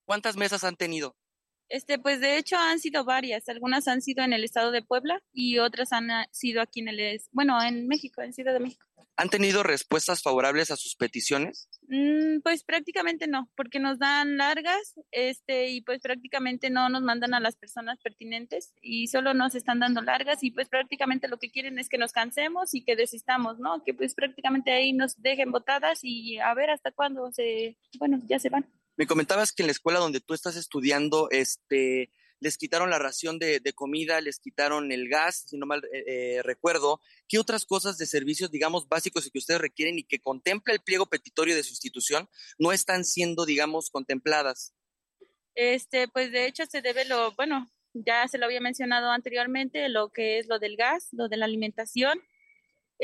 ¿Cuántas 0.07 0.37
mesas 0.37 0.65
han 0.65 0.77
tenido? 0.77 1.17
Este, 1.69 1.99
pues 1.99 2.21
de 2.21 2.37
hecho 2.37 2.57
han 2.57 2.79
sido 2.79 3.05
varias. 3.05 3.49
Algunas 3.49 3.89
han 3.89 4.03
sido 4.03 4.25
en 4.25 4.33
el 4.33 4.45
estado 4.45 4.71
de 4.71 4.83
Puebla 4.83 5.23
y 5.33 5.59
otras 5.59 5.93
han 5.93 6.11
ah, 6.11 6.27
sido 6.31 6.61
aquí 6.61 6.81
en 6.81 6.89
el, 6.89 7.21
bueno, 7.33 7.63
en 7.63 7.89
México, 7.89 8.23
en 8.23 8.33
Ciudad 8.33 8.53
de 8.53 8.61
México. 8.61 8.87
¿Han 9.17 9.29
tenido 9.29 9.63
respuestas 9.63 10.23
favorables 10.23 10.71
a 10.71 10.77
sus 10.77 10.97
peticiones? 10.97 11.69
Mm, 11.89 12.41
pues 12.43 12.65
prácticamente 12.65 13.27
no, 13.27 13.51
porque 13.57 13.79
nos 13.79 13.99
dan 13.99 14.39
largas, 14.39 14.95
este, 15.11 15.69
y 15.69 15.83
pues 15.83 16.01
prácticamente 16.01 16.71
no 16.71 16.89
nos 16.89 17.03
mandan 17.03 17.35
a 17.35 17.41
las 17.41 17.57
personas 17.57 17.99
pertinentes 18.01 18.73
y 18.81 19.09
solo 19.09 19.35
nos 19.35 19.55
están 19.55 19.81
dando 19.81 20.01
largas 20.01 20.43
y 20.43 20.51
pues 20.51 20.69
prácticamente 20.69 21.29
lo 21.29 21.39
que 21.39 21.51
quieren 21.51 21.79
es 21.79 21.89
que 21.89 21.99
nos 21.99 22.13
cansemos 22.13 22.75
y 22.75 22.85
que 22.85 22.97
desistamos, 22.97 23.59
¿no? 23.59 23.85
Que 23.85 23.93
pues 23.93 24.15
prácticamente 24.15 24.73
ahí 24.73 24.93
nos 24.93 25.21
dejen 25.21 25.53
botadas 25.53 26.01
y 26.03 26.39
a 26.39 26.53
ver 26.55 26.71
hasta 26.71 26.91
cuándo 26.91 27.31
se, 27.33 27.77
bueno, 27.99 28.21
ya 28.27 28.39
se 28.39 28.49
van. 28.49 28.67
Me 28.97 29.07
comentabas 29.07 29.53
que 29.53 29.63
en 29.63 29.69
la 29.69 29.73
escuela 29.73 29.99
donde 29.99 30.21
tú 30.21 30.35
estás 30.35 30.57
estudiando, 30.57 31.29
este, 31.31 32.11
les 32.43 32.59
quitaron 32.59 32.91
la 32.91 32.99
ración 32.99 33.39
de, 33.39 33.61
comida, 33.75 34.21
les 34.21 34.41
quitaron 34.41 34.91
el 34.93 35.09
gas, 35.09 35.45
si 35.47 35.57
no 35.57 35.65
mal 35.65 35.83
eh, 35.93 36.05
eh, 36.07 36.43
recuerdo. 36.43 37.01
¿Qué 37.29 37.39
otras 37.39 37.65
cosas 37.65 37.99
de 37.99 38.07
servicios, 38.07 38.51
digamos, 38.51 38.89
básicos 38.89 39.31
que 39.31 39.39
ustedes 39.39 39.61
requieren 39.61 39.99
y 39.99 40.05
que 40.05 40.19
contempla 40.19 40.75
el 40.75 40.81
pliego 40.81 41.07
petitorio 41.07 41.55
de 41.55 41.63
su 41.63 41.71
institución 41.71 42.29
no 42.59 42.73
están 42.73 43.05
siendo, 43.05 43.47
digamos, 43.47 43.91
contempladas? 43.91 44.75
Este, 45.55 46.09
pues 46.09 46.33
de 46.33 46.47
hecho 46.47 46.65
se 46.67 46.83
debe 46.83 47.05
lo, 47.05 47.33
bueno, 47.33 47.71
ya 47.95 48.27
se 48.27 48.39
lo 48.39 48.47
había 48.47 48.61
mencionado 48.61 49.11
anteriormente, 49.11 49.89
lo 49.89 50.11
que 50.11 50.39
es 50.39 50.49
lo 50.49 50.59
del 50.59 50.77
gas, 50.77 51.09
lo 51.13 51.29
de 51.29 51.37
la 51.37 51.45
alimentación. 51.45 52.21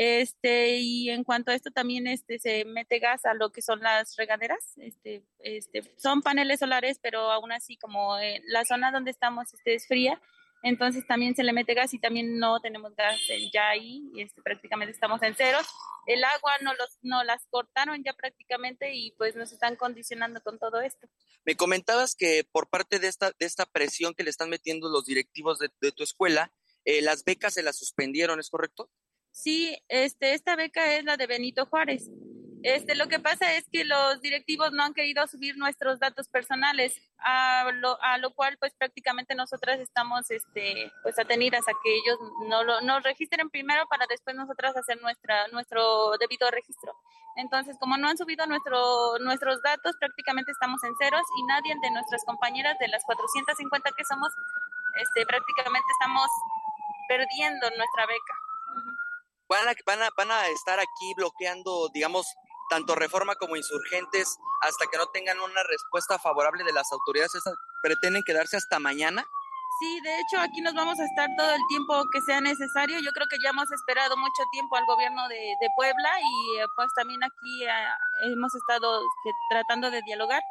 Este, 0.01 0.77
y 0.77 1.11
en 1.11 1.25
cuanto 1.25 1.51
a 1.51 1.57
esto 1.57 1.73
también 1.73 2.07
este 2.07 2.39
se 2.39 2.65
mete 2.65 3.01
gas 3.01 3.25
a 3.25 3.35
lo 3.35 3.51
que 3.51 3.63
son 3.63 3.81
las 3.81 4.15
regaderas, 4.15 4.75
este, 4.77 5.25
este, 5.41 5.93
son 5.97 6.23
paneles 6.23 6.61
solares, 6.61 7.01
pero 7.03 7.33
aún 7.33 7.51
así 7.51 7.77
como 7.77 8.17
la 8.47 8.65
zona 8.65 8.93
donde 8.93 9.11
estamos 9.11 9.53
este, 9.53 9.75
es 9.75 9.89
fría, 9.89 10.23
entonces 10.63 11.05
también 11.05 11.35
se 11.35 11.43
le 11.43 11.53
mete 11.53 11.75
gas 11.75 11.95
y 11.95 11.99
también 11.99 12.39
no 12.39 12.61
tenemos 12.61 12.95
gas 12.95 13.19
ya 13.53 13.71
ahí, 13.71 14.09
prácticamente 14.45 14.93
estamos 14.93 15.21
en 15.25 15.35
ceros. 15.35 15.67
El 16.07 16.23
agua 16.23 16.53
no, 16.63 16.75
los, 16.75 16.99
no 17.03 17.25
las 17.25 17.45
cortaron 17.51 18.05
ya 18.05 18.13
prácticamente 18.13 18.95
y 18.95 19.17
pues 19.19 19.35
nos 19.35 19.51
están 19.51 19.75
condicionando 19.75 20.41
con 20.43 20.61
todo 20.61 20.81
esto. 20.81 21.09
Me 21.45 21.57
comentabas 21.57 22.15
que 22.15 22.45
por 22.53 22.71
parte 22.71 23.01
de 23.01 23.09
esta, 23.09 23.33
de 23.37 23.47
esta 23.47 23.67
presión 23.67 24.15
que 24.15 24.23
le 24.23 24.31
están 24.31 24.49
metiendo 24.49 24.91
los 24.91 25.07
directivos 25.07 25.59
de, 25.59 25.71
de 25.81 25.91
tu 25.91 26.05
escuela, 26.05 26.53
eh, 26.85 27.03
las 27.03 27.25
becas 27.25 27.55
se 27.55 27.65
las 27.65 27.77
suspendieron, 27.77 28.39
¿es 28.39 28.49
correcto? 28.49 28.93
Sí, 29.39 29.79
este, 29.87 30.35
esta 30.35 30.57
beca 30.57 30.95
es 30.95 31.05
la 31.05 31.17
de 31.17 31.29
Benito 31.29 31.65
Juárez. 31.67 32.11
Este, 32.65 32.97
lo 32.97 33.07
que 33.07 33.21
pasa 33.21 33.53
es 33.53 33.69
que 33.71 33.85
los 33.85 34.21
directivos 34.21 34.73
no 34.73 34.83
han 34.83 34.95
querido 34.95 35.25
subir 35.29 35.57
nuestros 35.57 36.01
datos 36.01 36.27
personales, 36.27 37.01
a 37.19 37.71
lo, 37.73 38.03
a 38.03 38.19
lo 38.19 38.35
cual 38.35 38.59
pues 38.59 38.75
prácticamente 38.75 39.37
nosotras 39.37 39.79
estamos 39.79 40.29
este, 40.33 40.91
pues 41.05 41.21
atenidas 41.21 41.69
a 41.69 41.73
que 41.85 41.95
ellos 41.95 42.19
no 42.49 42.65
lo, 42.65 42.81
nos 42.81 43.05
registren 43.05 43.49
primero 43.49 43.87
para 43.87 44.07
después 44.09 44.35
nosotras 44.35 44.77
hacer 44.77 45.01
nuestra, 45.01 45.47
nuestro 45.53 46.19
debido 46.19 46.51
registro. 46.51 46.93
Entonces, 47.37 47.77
como 47.79 47.97
no 47.97 48.09
han 48.09 48.19
subido 48.19 48.45
nuestro, 48.47 49.21
nuestros 49.21 49.63
datos, 49.63 49.95
prácticamente 50.01 50.51
estamos 50.51 50.83
en 50.83 50.97
ceros 50.97 51.23
y 51.39 51.45
nadie 51.45 51.77
de 51.81 51.93
nuestras 51.93 52.25
compañeras 52.25 52.77
de 52.81 52.89
las 52.89 53.05
450 53.05 53.91
que 53.97 54.05
somos, 54.05 54.33
este, 55.01 55.25
prácticamente 55.27 55.87
estamos 55.93 56.27
perdiendo 57.07 57.71
nuestra 57.71 58.05
beca. 58.07 58.48
Van 59.49 59.69
a, 59.69 59.73
van 59.87 60.03
a, 60.03 60.11
van 60.17 60.31
a 60.31 60.49
estar 60.49 60.79
aquí 60.79 61.15
bloqueando, 61.17 61.89
digamos, 61.93 62.27
tanto 62.69 62.95
reforma 62.95 63.35
como 63.37 63.57
insurgentes 63.57 64.37
hasta 64.61 64.87
que 64.87 64.99
no 64.99 65.07
tengan 65.09 65.41
una 65.41 65.63
respuesta 65.65 66.19
favorable 66.19 66.65
de 66.65 66.73
las 66.73 66.93
autoridades. 66.93 67.35
¿Esas 67.35 67.55
¿Pretenden 67.83 68.23
quedarse 68.23 68.57
hasta 68.57 68.79
mañana? 68.79 69.25
Sí, 69.81 70.01
de 70.01 70.21
hecho 70.21 70.41
aquí 70.41 70.61
nos 70.61 70.75
vamos 70.75 70.99
a 70.99 71.05
estar 71.05 71.29
todo 71.37 71.51
el 71.55 71.63
tiempo 71.69 72.05
que 72.13 72.21
sea 72.23 72.41
necesario. 72.41 72.99
Yo 72.99 73.13
creo 73.13 73.29
que 73.31 73.39
ya 73.43 73.51
hemos 73.51 73.71
esperado 73.71 74.17
mucho 74.17 74.43
tiempo 74.51 74.77
al 74.77 74.85
gobierno 74.87 75.29
de, 75.29 75.37
de 75.61 75.69
Puebla 75.77 76.21
y 76.21 76.59
eh, 76.59 76.67
pues 76.75 76.89
también 76.95 77.23
aquí 77.23 77.65
eh, 77.65 78.33
hemos 78.33 78.53
estado 78.55 79.01
tratando 79.51 79.91
de 79.91 80.03
dialogar 80.03 80.43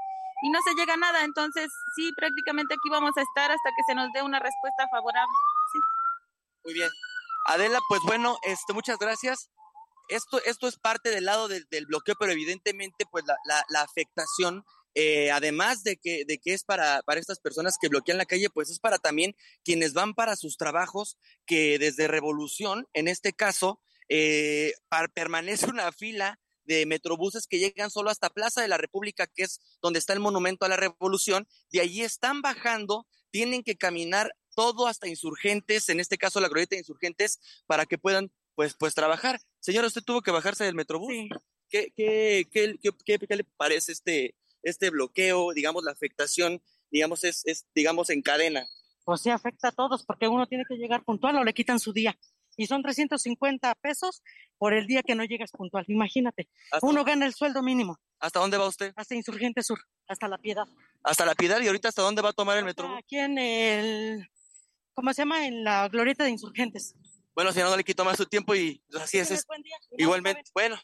y 0.44 0.50
no 0.50 0.62
se 0.62 0.76
llega 0.76 0.94
a 0.94 0.98
nada. 0.98 1.24
Entonces 1.24 1.70
sí, 1.96 2.14
prácticamente 2.16 2.76
aquí 2.76 2.90
vamos 2.90 3.18
a 3.18 3.22
estar 3.22 3.52
hasta 3.52 3.70
que 3.76 3.84
se 3.86 3.96
nos 3.96 4.10
dé 4.14 4.22
una 4.22 4.40
respuesta 4.40 4.88
favorable. 4.90 5.36
Sí. 5.74 5.80
Muy 6.64 6.74
bien. 6.74 6.90
Adela, 7.48 7.80
pues 7.88 8.02
bueno, 8.06 8.38
este, 8.44 8.74
muchas 8.74 8.98
gracias. 9.00 9.50
Esto, 10.10 10.42
esto 10.46 10.68
es 10.68 10.78
parte 10.78 11.10
del 11.10 11.26
lado 11.26 11.48
del, 11.48 11.66
bloqueo, 11.88 12.16
pero 12.20 12.32
evidentemente, 12.34 13.06
pues 13.10 13.24
la, 13.26 13.82
afectación, 13.82 14.64
eh, 14.96 15.32
además 15.32 15.84
de 15.84 15.98
que, 15.98 16.24
de 16.26 16.40
que 16.40 16.54
es 16.54 16.64
para, 16.64 17.02
para 17.04 17.20
estas 17.22 17.40
personas 17.40 17.78
que 17.80 17.88
bloquean 17.88 18.18
la 18.18 18.26
calle, 18.26 18.50
pues 18.50 18.70
es 18.70 18.80
para 18.80 19.00
también 19.00 19.34
quienes 19.64 19.94
van 19.94 20.14
para 20.14 20.36
sus 20.36 20.58
trabajos, 20.58 21.18
que 21.46 21.80
desde 21.80 22.10
Revolución, 22.10 22.86
en 22.94 23.08
este 23.08 23.32
caso, 23.32 23.82
eh, 24.10 24.74
permanece 25.14 25.68
una 25.70 25.92
fila 25.94 26.40
de 26.66 26.86
metrobuses 26.86 27.48
que 27.48 27.60
llegan 27.60 27.90
solo 27.90 28.10
hasta 28.10 28.30
Plaza 28.30 28.62
de 28.62 28.68
la 28.68 28.78
República, 28.78 29.26
que 29.26 29.44
es 29.44 29.60
donde 29.82 30.00
está 30.00 30.12
el 30.12 30.20
monumento 30.20 30.66
a 30.66 30.70
la 30.70 30.76
Revolución, 30.76 31.48
de 31.72 31.80
allí 31.80 32.02
están 32.02 32.42
bajando, 32.42 33.08
tienen 33.32 33.64
que 33.64 33.78
caminar 33.78 34.34
todo 34.58 34.88
hasta 34.88 35.08
insurgentes, 35.08 35.88
en 35.90 36.00
este 36.00 36.18
caso 36.18 36.40
la 36.42 36.48
glorieta 36.50 36.76
de 36.76 36.80
insurgentes, 36.80 37.40
para 37.68 37.86
que 37.86 38.00
puedan 38.00 38.32
pues, 38.56 38.74
pues 38.74 38.96
trabajar. 38.96 39.40
Señora, 39.60 39.86
¿usted 39.86 40.02
tuvo 40.02 40.24
que 40.24 40.32
bajarse 40.32 40.64
del 40.64 40.74
metrobús? 40.74 41.14
¿Qué, 41.70 41.94
qué, 41.96 42.48
qué, 42.52 42.76
qué, 43.06 43.20
qué- 43.20 43.36
le 43.36 43.44
parece 43.44 43.92
este, 43.92 44.34
este 44.64 44.90
bloqueo, 44.90 45.54
digamos, 45.54 45.84
la 45.84 45.92
afectación, 45.92 46.60
digamos, 46.90 47.24
es, 47.24 47.44
es, 47.46 47.68
digamos, 47.76 48.10
en 48.10 48.24
cadena? 48.24 48.66
Pues 49.06 49.22
sí 49.22 49.30
afecta 49.30 49.68
a 49.68 49.72
todos 49.72 50.04
porque 50.04 50.28
uno 50.28 50.48
tiene 50.48 50.64
que 50.68 50.76
llegar 50.76 51.04
puntual 51.04 51.36
o 51.38 51.44
le 51.44 51.54
quitan 51.54 51.80
su 51.80 51.94
día. 51.94 52.18
Y 52.60 52.66
son 52.66 52.82
350 52.82 53.76
pesos 53.76 54.24
por 54.58 54.74
el 54.74 54.88
día 54.88 55.04
que 55.04 55.14
no 55.14 55.24
llegas 55.24 55.52
puntual. 55.52 55.86
Imagínate, 55.88 56.50
uno 56.82 57.04
gana 57.06 57.28
el 57.28 57.36
sueldo 57.36 57.62
mínimo. 57.62 58.00
¿Hasta 58.20 58.40
dónde 58.40 58.58
va 58.58 58.66
usted? 58.68 58.92
Hasta 58.96 59.14
Insurgente 59.14 59.62
Sur, 59.62 59.80
hasta 60.08 60.28
La 60.28 60.40
Piedad. 60.40 60.66
Hasta 61.04 61.24
la 61.28 61.36
Piedad 61.36 61.62
y 61.62 61.68
ahorita 61.68 61.90
hasta 61.90 62.02
dónde 62.02 62.24
va 62.24 62.30
a 62.30 62.34
tomar 62.34 62.58
el 62.58 62.66
metrobús. 62.66 62.98
Aquí 62.98 63.20
en 63.20 63.38
el, 63.38 64.28
¿cómo 64.98 65.14
se 65.14 65.22
llama? 65.22 65.46
En 65.46 65.64
la 65.64 65.88
glorieta 65.90 66.24
de 66.24 66.32
Insurgentes. 66.32 66.96
Bueno, 67.36 67.52
señora, 67.54 67.70
no 67.70 67.78
le 67.78 67.84
quito 67.84 68.04
más 68.04 68.18
su 68.18 68.26
tiempo 68.26 68.56
y 68.56 68.82
así 69.00 69.20
es. 69.20 69.30
es- 69.30 69.46
Buen 69.46 69.62
día. 69.62 69.78
Igualmente, 69.96 70.42
bueno, 70.56 70.76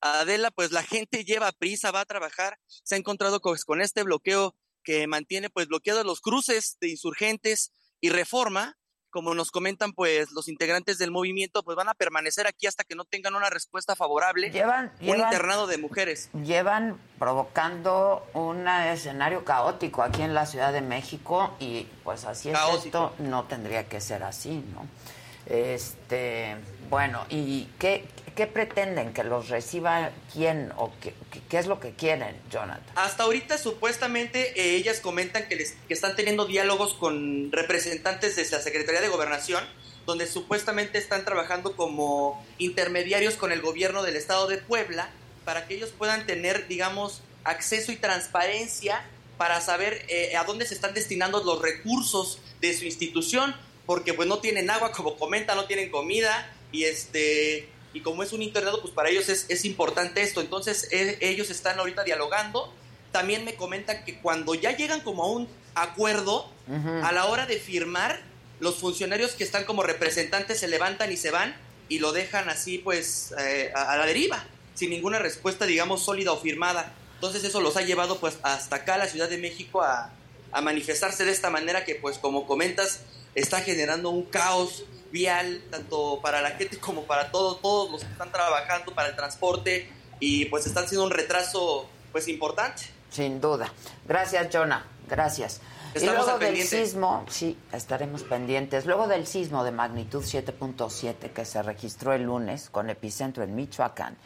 Adela, 0.00 0.50
pues 0.50 0.72
la 0.72 0.82
gente 0.82 1.24
lleva 1.24 1.52
prisa, 1.52 1.92
va 1.92 2.00
a 2.00 2.04
trabajar, 2.04 2.58
se 2.66 2.96
ha 2.96 2.98
encontrado 2.98 3.40
pues, 3.40 3.64
con 3.64 3.80
este 3.80 4.02
bloqueo 4.02 4.56
que 4.82 5.06
mantiene 5.06 5.50
pues 5.50 5.68
bloqueados 5.68 6.04
los 6.04 6.20
cruces 6.20 6.78
de 6.80 6.88
insurgentes 6.88 7.70
y 8.00 8.10
reforma, 8.10 8.76
como 9.18 9.34
nos 9.34 9.50
comentan 9.50 9.92
pues 9.92 10.30
los 10.30 10.46
integrantes 10.46 10.96
del 10.98 11.10
movimiento, 11.10 11.64
pues 11.64 11.76
van 11.76 11.88
a 11.88 11.94
permanecer 11.94 12.46
aquí 12.46 12.68
hasta 12.68 12.84
que 12.84 12.94
no 12.94 13.04
tengan 13.04 13.34
una 13.34 13.50
respuesta 13.50 13.96
favorable. 13.96 14.52
Llevan- 14.52 14.92
un 15.00 15.06
llevan- 15.06 15.18
internado 15.32 15.66
de 15.66 15.76
mujeres. 15.76 16.30
Llevan 16.44 17.00
provocando 17.18 18.24
un 18.32 18.68
escenario 18.68 19.44
caótico 19.44 20.04
aquí 20.04 20.22
en 20.22 20.34
la 20.34 20.46
Ciudad 20.46 20.72
de 20.72 20.82
México 20.82 21.52
y 21.58 21.88
pues 22.04 22.26
así 22.26 22.50
es 22.50 22.58
esto, 22.84 23.12
no 23.18 23.42
tendría 23.46 23.88
que 23.88 24.00
ser 24.00 24.22
así, 24.22 24.64
¿no? 24.72 24.86
Este, 25.46 26.56
bueno, 26.88 27.24
¿y 27.28 27.64
qué, 27.80 28.06
qué 28.38 28.46
pretenden? 28.46 29.12
¿Que 29.12 29.24
los 29.24 29.48
reciba 29.48 30.12
quién 30.32 30.72
o 30.76 30.92
qué, 31.00 31.58
es 31.58 31.66
lo 31.66 31.80
que 31.80 31.94
quieren, 31.94 32.40
Jonathan? 32.48 32.84
Hasta 32.94 33.24
ahorita 33.24 33.58
supuestamente 33.58 34.52
eh, 34.54 34.76
ellas 34.76 35.00
comentan 35.00 35.48
que, 35.48 35.56
les, 35.56 35.72
que 35.88 35.94
están 35.94 36.14
teniendo 36.14 36.44
diálogos 36.44 36.94
con 36.94 37.50
representantes 37.50 38.36
de 38.36 38.48
la 38.48 38.62
Secretaría 38.62 39.00
de 39.00 39.08
Gobernación, 39.08 39.64
donde 40.06 40.28
supuestamente 40.28 40.98
están 40.98 41.24
trabajando 41.24 41.74
como 41.74 42.40
intermediarios 42.58 43.34
con 43.34 43.50
el 43.50 43.60
gobierno 43.60 44.04
del 44.04 44.14
estado 44.14 44.46
de 44.46 44.58
Puebla 44.58 45.10
para 45.44 45.66
que 45.66 45.74
ellos 45.74 45.90
puedan 45.90 46.24
tener, 46.24 46.68
digamos, 46.68 47.22
acceso 47.42 47.90
y 47.90 47.96
transparencia 47.96 49.04
para 49.36 49.60
saber 49.60 50.06
eh, 50.06 50.36
a 50.36 50.44
dónde 50.44 50.64
se 50.64 50.74
están 50.74 50.94
destinando 50.94 51.42
los 51.42 51.60
recursos 51.60 52.38
de 52.60 52.72
su 52.72 52.84
institución, 52.84 53.56
porque 53.84 54.14
pues 54.14 54.28
no 54.28 54.38
tienen 54.38 54.70
agua, 54.70 54.92
como 54.92 55.16
comenta, 55.16 55.56
no 55.56 55.64
tienen 55.64 55.90
comida 55.90 56.54
y 56.70 56.84
este 56.84 57.68
y 57.98 58.00
como 58.00 58.22
es 58.22 58.32
un 58.32 58.42
internado, 58.42 58.80
pues 58.80 58.94
para 58.94 59.08
ellos 59.10 59.28
es, 59.28 59.46
es 59.48 59.64
importante 59.64 60.22
esto. 60.22 60.40
Entonces 60.40 60.88
e- 60.92 61.18
ellos 61.20 61.50
están 61.50 61.78
ahorita 61.78 62.04
dialogando. 62.04 62.72
También 63.12 63.44
me 63.44 63.54
comentan 63.54 64.04
que 64.04 64.18
cuando 64.20 64.54
ya 64.54 64.76
llegan 64.76 65.00
como 65.00 65.24
a 65.24 65.30
un 65.30 65.48
acuerdo, 65.74 66.50
a 67.02 67.12
la 67.12 67.26
hora 67.26 67.46
de 67.46 67.58
firmar, 67.58 68.20
los 68.60 68.76
funcionarios 68.76 69.32
que 69.32 69.44
están 69.44 69.64
como 69.64 69.82
representantes 69.82 70.60
se 70.60 70.68
levantan 70.68 71.10
y 71.12 71.16
se 71.16 71.30
van 71.30 71.56
y 71.88 71.98
lo 72.00 72.12
dejan 72.12 72.48
así 72.48 72.78
pues 72.78 73.32
eh, 73.38 73.72
a, 73.74 73.92
a 73.92 73.96
la 73.96 74.04
deriva, 74.06 74.44
sin 74.74 74.90
ninguna 74.90 75.18
respuesta 75.18 75.64
digamos 75.66 76.04
sólida 76.04 76.32
o 76.32 76.38
firmada. 76.38 76.92
Entonces 77.14 77.42
eso 77.44 77.60
los 77.60 77.76
ha 77.76 77.82
llevado 77.82 78.20
pues 78.20 78.38
hasta 78.42 78.76
acá 78.76 78.94
a 78.94 78.98
la 78.98 79.06
Ciudad 79.08 79.28
de 79.28 79.38
México 79.38 79.82
a, 79.82 80.12
a 80.52 80.60
manifestarse 80.60 81.24
de 81.24 81.32
esta 81.32 81.50
manera 81.50 81.84
que 81.84 81.94
pues 81.94 82.18
como 82.18 82.46
comentas 82.46 83.00
está 83.34 83.60
generando 83.60 84.10
un 84.10 84.24
caos 84.24 84.84
vial 85.10 85.62
tanto 85.70 86.20
para 86.22 86.40
la 86.40 86.50
gente 86.50 86.78
como 86.80 87.04
para 87.04 87.30
todos 87.30 87.60
todos 87.60 87.90
los 87.90 88.04
que 88.04 88.12
están 88.12 88.30
trabajando 88.30 88.94
para 88.94 89.08
el 89.08 89.16
transporte 89.16 89.88
y 90.20 90.46
pues 90.46 90.66
están 90.66 90.88
siendo 90.88 91.04
un 91.04 91.10
retraso 91.10 91.88
pues 92.12 92.28
importante. 92.28 92.82
Sin 93.10 93.40
duda. 93.40 93.72
Gracias, 94.06 94.48
Jonah. 94.52 94.84
Gracias. 95.08 95.60
y 95.94 96.04
luego 96.04 96.26
del 96.26 96.38
pendiente. 96.38 96.84
sismo, 96.84 97.24
sí, 97.28 97.56
estaremos 97.72 98.22
pendientes. 98.22 98.84
Luego 98.84 99.06
del 99.06 99.26
sismo 99.26 99.64
de 99.64 99.72
magnitud 99.72 100.22
7.7 100.22 101.32
que 101.32 101.44
se 101.44 101.62
registró 101.62 102.12
el 102.12 102.24
lunes 102.24 102.68
con 102.70 102.90
epicentro 102.90 103.42
en 103.44 103.54
Michoacán, 103.54 104.16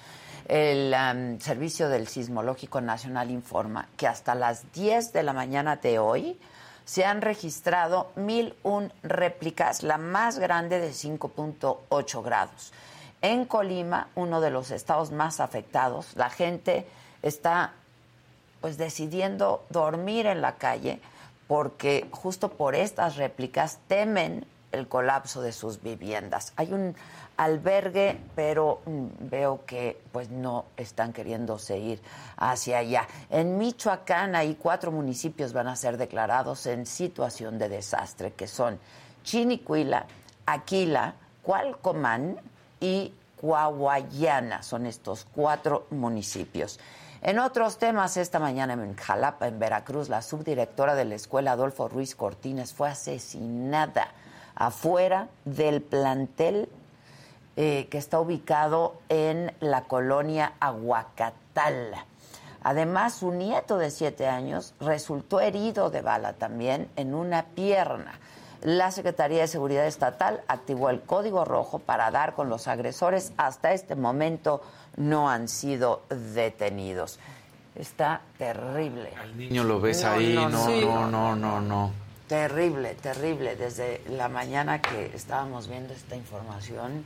el 0.49 0.93
am, 0.93 1.39
Servicio 1.41 1.89
del 1.89 2.09
Sismológico 2.09 2.81
Nacional 2.81 3.31
informa 3.31 3.89
que 3.97 4.07
hasta 4.07 4.35
las 4.35 4.73
10 4.73 5.13
de 5.13 5.23
la 5.23 5.33
mañana 5.33 5.77
de 5.77 5.99
hoy 5.99 6.39
se 6.85 7.05
han 7.05 7.23
registrado 7.23 8.11
1001 8.17 8.91
réplicas, 9.03 9.83
la 9.83 9.99
más 9.99 10.39
grande 10.39 10.81
de 10.81 10.91
5.8 10.91 12.23
grados. 12.23 12.73
En 13.21 13.45
Colima, 13.45 14.09
uno 14.15 14.41
de 14.41 14.51
los 14.51 14.71
estados 14.71 15.13
más 15.13 15.41
afectados, 15.41 16.17
la 16.17 16.29
gente 16.29 16.87
está 17.23 17.73
pues 18.61 18.79
decidiendo 18.79 19.65
dormir 19.71 20.27
en 20.27 20.41
la 20.41 20.57
calle 20.57 21.01
porque 21.47 22.09
justo 22.11 22.51
por 22.51 22.75
estas 22.75 23.17
réplicas 23.17 23.79
temen 23.89 24.47
el 24.73 24.89
colapso 24.89 25.43
de 25.43 25.53
sus 25.53 25.83
viviendas. 25.83 26.53
Hay 26.57 26.73
un 26.73 26.97
albergue, 27.37 28.19
pero 28.35 28.81
mm, 28.85 29.07
veo 29.21 29.65
que 29.65 30.01
pues 30.13 30.31
no 30.31 30.67
están 30.77 31.13
queriendo 31.13 31.59
seguir 31.59 32.01
hacia 32.37 32.79
allá. 32.79 33.07
En 33.31 33.59
Michoacán, 33.59 34.35
ahí 34.35 34.57
cuatro 34.61 34.93
municipios 34.93 35.53
van 35.53 35.69
a 35.69 35.77
ser 35.77 35.97
declarados 35.97 36.67
en 36.67 36.87
situación 36.87 37.59
de 37.59 37.69
desastre, 37.69 38.33
que 38.33 38.47
son 38.47 38.79
Chinicuila, 39.25 40.07
Aquila, 40.47 41.15
Cualcomán 41.43 42.39
y 42.81 43.13
Coahuayana. 43.41 44.63
Son 44.63 44.87
estos 44.87 45.27
cuatro 45.35 45.87
municipios. 45.91 46.79
En 47.23 47.39
otros 47.39 47.79
temas, 47.79 48.17
esta 48.17 48.41
mañana 48.41 48.73
en 48.73 48.97
Jalapa, 48.97 49.47
en 49.47 49.61
Veracruz, 49.61 50.09
la 50.09 50.23
subdirectora 50.23 50.97
de 50.97 51.05
la 51.05 51.15
escuela 51.15 51.53
Adolfo 51.53 51.89
Ruiz 51.89 52.17
Cortines 52.17 52.75
fue 52.75 52.89
asesinada 52.89 54.09
afuera 54.57 55.29
del 55.45 55.83
plantel 55.83 56.69
eh, 57.57 57.87
que 57.91 57.99
está 57.99 58.19
ubicado 58.19 58.95
en 59.09 59.53
la 59.61 59.85
colonia 59.85 60.55
Aguacatal. 60.61 61.95
Además, 62.63 63.15
su 63.15 63.33
nieto 63.33 63.79
de 63.79 63.91
siete 63.91 64.27
años 64.29 64.75
resultó 64.81 65.41
herido 65.41 65.91
de 65.91 66.01
bala 66.01 66.35
también 66.35 66.89
en 66.97 67.15
una 67.15 67.45
pierna. 67.47 68.19
La 68.63 68.93
Secretaría 68.93 69.41
de 69.41 69.49
Seguridad 69.49 69.87
Estatal 69.87 70.43
activó 70.47 70.89
el 70.89 71.01
código 71.01 71.45
rojo 71.45 71.81
para 71.81 72.11
dar 72.13 72.35
con 72.35 72.49
los 72.49 72.69
agresores. 72.69 73.33
Hasta 73.37 73.73
este 73.73 73.97
momento 73.97 74.63
no 74.97 75.29
han 75.29 75.49
sido 75.49 76.03
detenidos. 76.09 77.19
Está 77.75 78.21
terrible. 78.39 79.13
Al 79.21 79.37
niño 79.37 79.65
lo 79.65 79.81
ves 79.81 80.05
ahí, 80.05 80.35
no 80.35 80.49
no, 80.49 80.69
no, 80.69 81.11
no, 81.11 81.37
no, 81.37 81.61
no, 81.61 81.91
Terrible, 82.29 82.95
terrible. 82.95 83.57
Desde 83.57 84.03
la 84.09 84.29
mañana 84.29 84.81
que 84.81 85.11
estábamos 85.15 85.69
viendo 85.69 85.93
esta 85.93 86.15
información, 86.15 87.05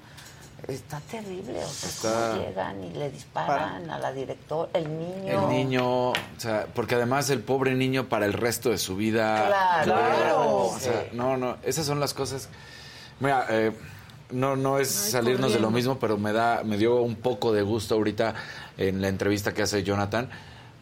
está 0.69 1.01
terrible. 1.01 1.59
O 1.63 1.69
sea, 1.69 1.89
Está- 1.89 2.31
cómo 2.33 2.43
llegan 2.49 2.85
y 2.85 2.91
le 2.91 3.11
disparan 3.11 3.89
a 3.91 3.99
la 3.99 4.13
directora, 4.13 4.69
el 4.75 4.99
niño. 4.99 5.43
El 5.43 5.49
niño, 5.57 6.09
o 6.11 6.15
sea, 6.39 6.67
porque 6.75 6.95
además 6.97 7.31
el 7.31 7.41
pobre 7.41 7.75
niño 7.75 8.09
para 8.09 8.27
el 8.27 8.33
resto 8.33 8.71
de 8.71 8.79
su 8.79 8.97
vida. 8.97 9.47
Claro. 9.47 9.85
Claro. 9.85 10.57
O 10.67 10.79
sea, 10.79 11.03
Sí. 11.11 11.17
no, 11.17 11.37
no, 11.37 11.57
esas 11.63 11.87
son 11.87 12.01
las 12.01 12.15
cosas. 12.15 12.49
Mira, 13.21 13.47
eh, 13.51 13.73
no, 14.31 14.57
no 14.57 14.79
es 14.79 15.05
Ay, 15.07 15.11
salirnos 15.13 15.53
de 15.53 15.61
lo 15.61 15.71
mismo, 15.71 15.99
pero 15.99 16.19
me 16.19 16.33
da, 16.33 16.63
me 16.65 16.77
dio 16.77 16.97
un 17.03 17.17
poco 17.17 17.53
de 17.53 17.63
gusto 17.63 17.95
ahorita 17.95 18.35
en 18.77 19.01
la 19.01 19.09
entrevista 19.09 19.55
que 19.55 19.63
hace 19.63 19.83
Jonathan, 19.85 20.29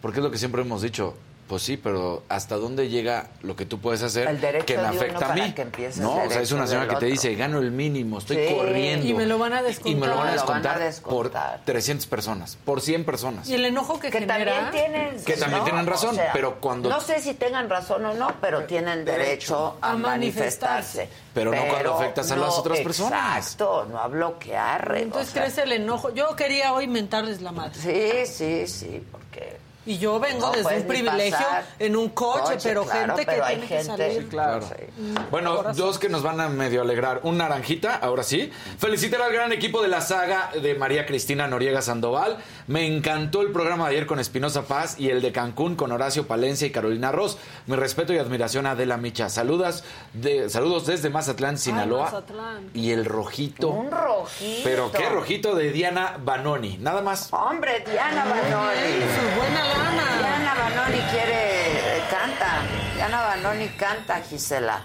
porque 0.00 0.18
es 0.20 0.24
lo 0.24 0.30
que 0.30 0.38
siempre 0.38 0.62
hemos 0.62 0.82
dicho. 0.82 1.14
Pues 1.48 1.62
sí, 1.62 1.76
pero 1.76 2.22
¿hasta 2.30 2.56
dónde 2.56 2.88
llega 2.88 3.26
lo 3.42 3.54
que 3.54 3.66
tú 3.66 3.78
puedes 3.78 4.02
hacer 4.02 4.26
El 4.28 4.40
derecho 4.40 4.64
que 4.64 4.76
me 4.78 4.82
de 4.84 4.88
uno 4.88 4.96
afecta 4.98 5.16
a 5.16 5.20
para 5.20 5.34
mí? 5.34 5.54
el 5.56 6.00
no, 6.00 6.16
o 6.24 6.30
sea, 6.30 6.40
es 6.40 6.52
una 6.52 6.66
señora 6.66 6.88
que 6.88 6.96
te 6.96 7.06
dice, 7.06 7.34
gano 7.34 7.58
el 7.58 7.70
mínimo, 7.70 8.16
estoy 8.18 8.48
Sí. 8.48 8.54
corriendo. 8.54 9.06
Y 9.06 9.12
me 9.12 9.26
lo 9.26 9.38
van 9.38 9.52
a 9.52 9.62
Y 9.84 9.94
me 9.94 10.06
lo 10.06 10.16
van 10.16 10.28
a 10.28 10.32
descontar. 10.32 10.78
Van 10.78 10.82
a 10.82 10.84
descontar, 10.86 11.28
descontar. 11.30 11.56
por 11.58 11.64
300 11.66 12.06
personas, 12.06 12.56
por 12.64 12.80
100 12.80 13.04
personas. 13.04 13.46
Y 13.48 13.54
el 13.54 13.66
enojo 13.66 14.00
que, 14.00 14.10
Que 14.10 14.20
genera. 14.20 14.52
también 14.54 14.70
tienen, 14.70 15.24
Que 15.24 15.36
también 15.36 15.58
¿no? 15.58 15.64
tienen 15.64 15.86
razón, 15.86 16.10
O 16.10 16.14
sea, 16.14 16.30
pero 16.32 16.60
cuando- 16.60 16.88
No 16.88 17.00
sé 17.02 17.20
si 17.20 17.34
tengan 17.34 17.68
razón 17.68 18.06
o 18.06 18.14
no, 18.14 18.34
pero 18.40 18.64
tienen 18.64 19.04
derecho 19.04 19.76
a, 19.82 19.92
A 19.92 19.96
manifestarse. 19.96 21.00
manifestarse. 21.00 21.08
Pero 21.34 21.52
no 21.52 21.62
cuando 21.68 21.94
afectas 21.94 22.30
a 22.30 22.36
las 22.36 22.54
otras 22.58 22.78
personas. 22.80 23.36
Exacto, 23.36 23.86
no 23.90 23.98
a 23.98 24.06
bloquear. 24.08 24.94
Entonces 24.96 25.28
o 25.28 25.32
sea, 25.32 25.42
crece 25.42 25.62
el 25.64 25.72
enojo. 25.72 26.14
Yo 26.14 26.34
quería 26.36 26.72
hoy 26.72 26.86
mentarles 26.86 27.42
la 27.42 27.52
madre. 27.52 27.74
Sí, 27.74 28.32
sí, 28.32 28.66
sí, 28.66 29.02
porque... 29.12 29.62
Y 29.86 29.98
yo 29.98 30.18
vengo 30.18 30.46
No 30.46 30.52
desde 30.52 30.78
un 30.78 30.86
privilegio 30.86 31.36
pasar. 31.36 31.64
en 31.78 31.94
un 31.96 32.08
coche, 32.10 32.40
Coche, 32.54 32.58
pero 32.68 32.84
claro, 32.84 33.16
gente 33.16 33.26
pero 33.30 33.44
que 33.44 33.48
hay 33.50 33.56
tiene 33.56 33.66
gente- 33.68 33.96
que 33.96 33.96
salir. 34.04 34.22
Sí, 34.22 34.28
claro. 34.28 34.66
Mm, 34.96 35.14
Bueno, 35.30 35.62
dos 35.74 35.98
que 35.98 36.08
nos 36.08 36.22
van 36.22 36.40
a 36.40 36.48
medio 36.48 36.80
alegrar. 36.82 37.20
Un 37.24 37.36
naranjita, 37.38 37.96
ahora 37.96 38.22
sí. 38.22 38.50
Felicitar 38.78 39.20
al 39.20 39.32
gran 39.32 39.52
equipo 39.52 39.82
de 39.82 39.88
la 39.88 40.00
saga 40.00 40.50
de 40.60 40.74
María 40.74 41.04
Cristina 41.04 41.46
Noriega 41.48 41.82
Sandoval. 41.82 42.38
Me 42.66 42.86
encantó 42.86 43.42
el 43.42 43.52
programa 43.52 43.84
de 43.88 43.96
ayer 43.96 44.06
con 44.06 44.18
Espinosa 44.20 44.62
Paz 44.62 44.96
y 44.98 45.10
el 45.10 45.20
de 45.20 45.32
Cancún 45.32 45.76
con 45.76 45.92
Horacio 45.92 46.26
Palencia 46.26 46.66
y 46.66 46.70
Carolina 46.70 47.12
Ross. 47.12 47.36
Mi 47.66 47.76
respeto 47.76 48.12
y 48.14 48.18
admiración 48.18 48.66
a 48.66 48.70
Adela 48.72 48.96
Micha. 48.96 49.28
Saludas 49.28 49.84
de, 50.14 50.48
saludos 50.48 50.86
desde 50.86 51.10
Mazatlán, 51.10 51.58
Sinaloa. 51.58 52.04
Mazatlán. 52.04 52.70
Y 52.72 52.90
el 52.92 53.04
rojito. 53.04 53.68
Un 53.68 53.90
rojito. 53.90 54.60
Pero 54.64 54.90
qué 54.92 55.08
rojito 55.10 55.54
de 55.54 55.70
Diana 55.72 56.16
Banoni. 56.18 56.78
Nada 56.78 57.02
más. 57.02 57.28
Hombre, 57.32 57.84
Diana 57.90 58.24
Banoni. 58.24 58.80
Su 59.14 59.38
buena 59.40 59.73
lana. 59.78 60.18
Diana 60.18 60.54
Banoni 60.54 61.00
quiere, 61.10 61.98
eh, 61.98 62.02
canta. 62.10 62.62
Diana 62.94 63.22
Banoni 63.22 63.68
canta, 63.68 64.20
Gisela. 64.20 64.84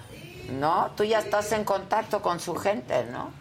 ¿No? 0.51 0.91
Tú 0.95 1.03
ya 1.03 1.19
estás 1.19 1.51
en 1.51 1.63
contacto 1.63 2.21
con 2.21 2.39
su 2.39 2.55
gente, 2.55 3.05
¿no? 3.05 3.31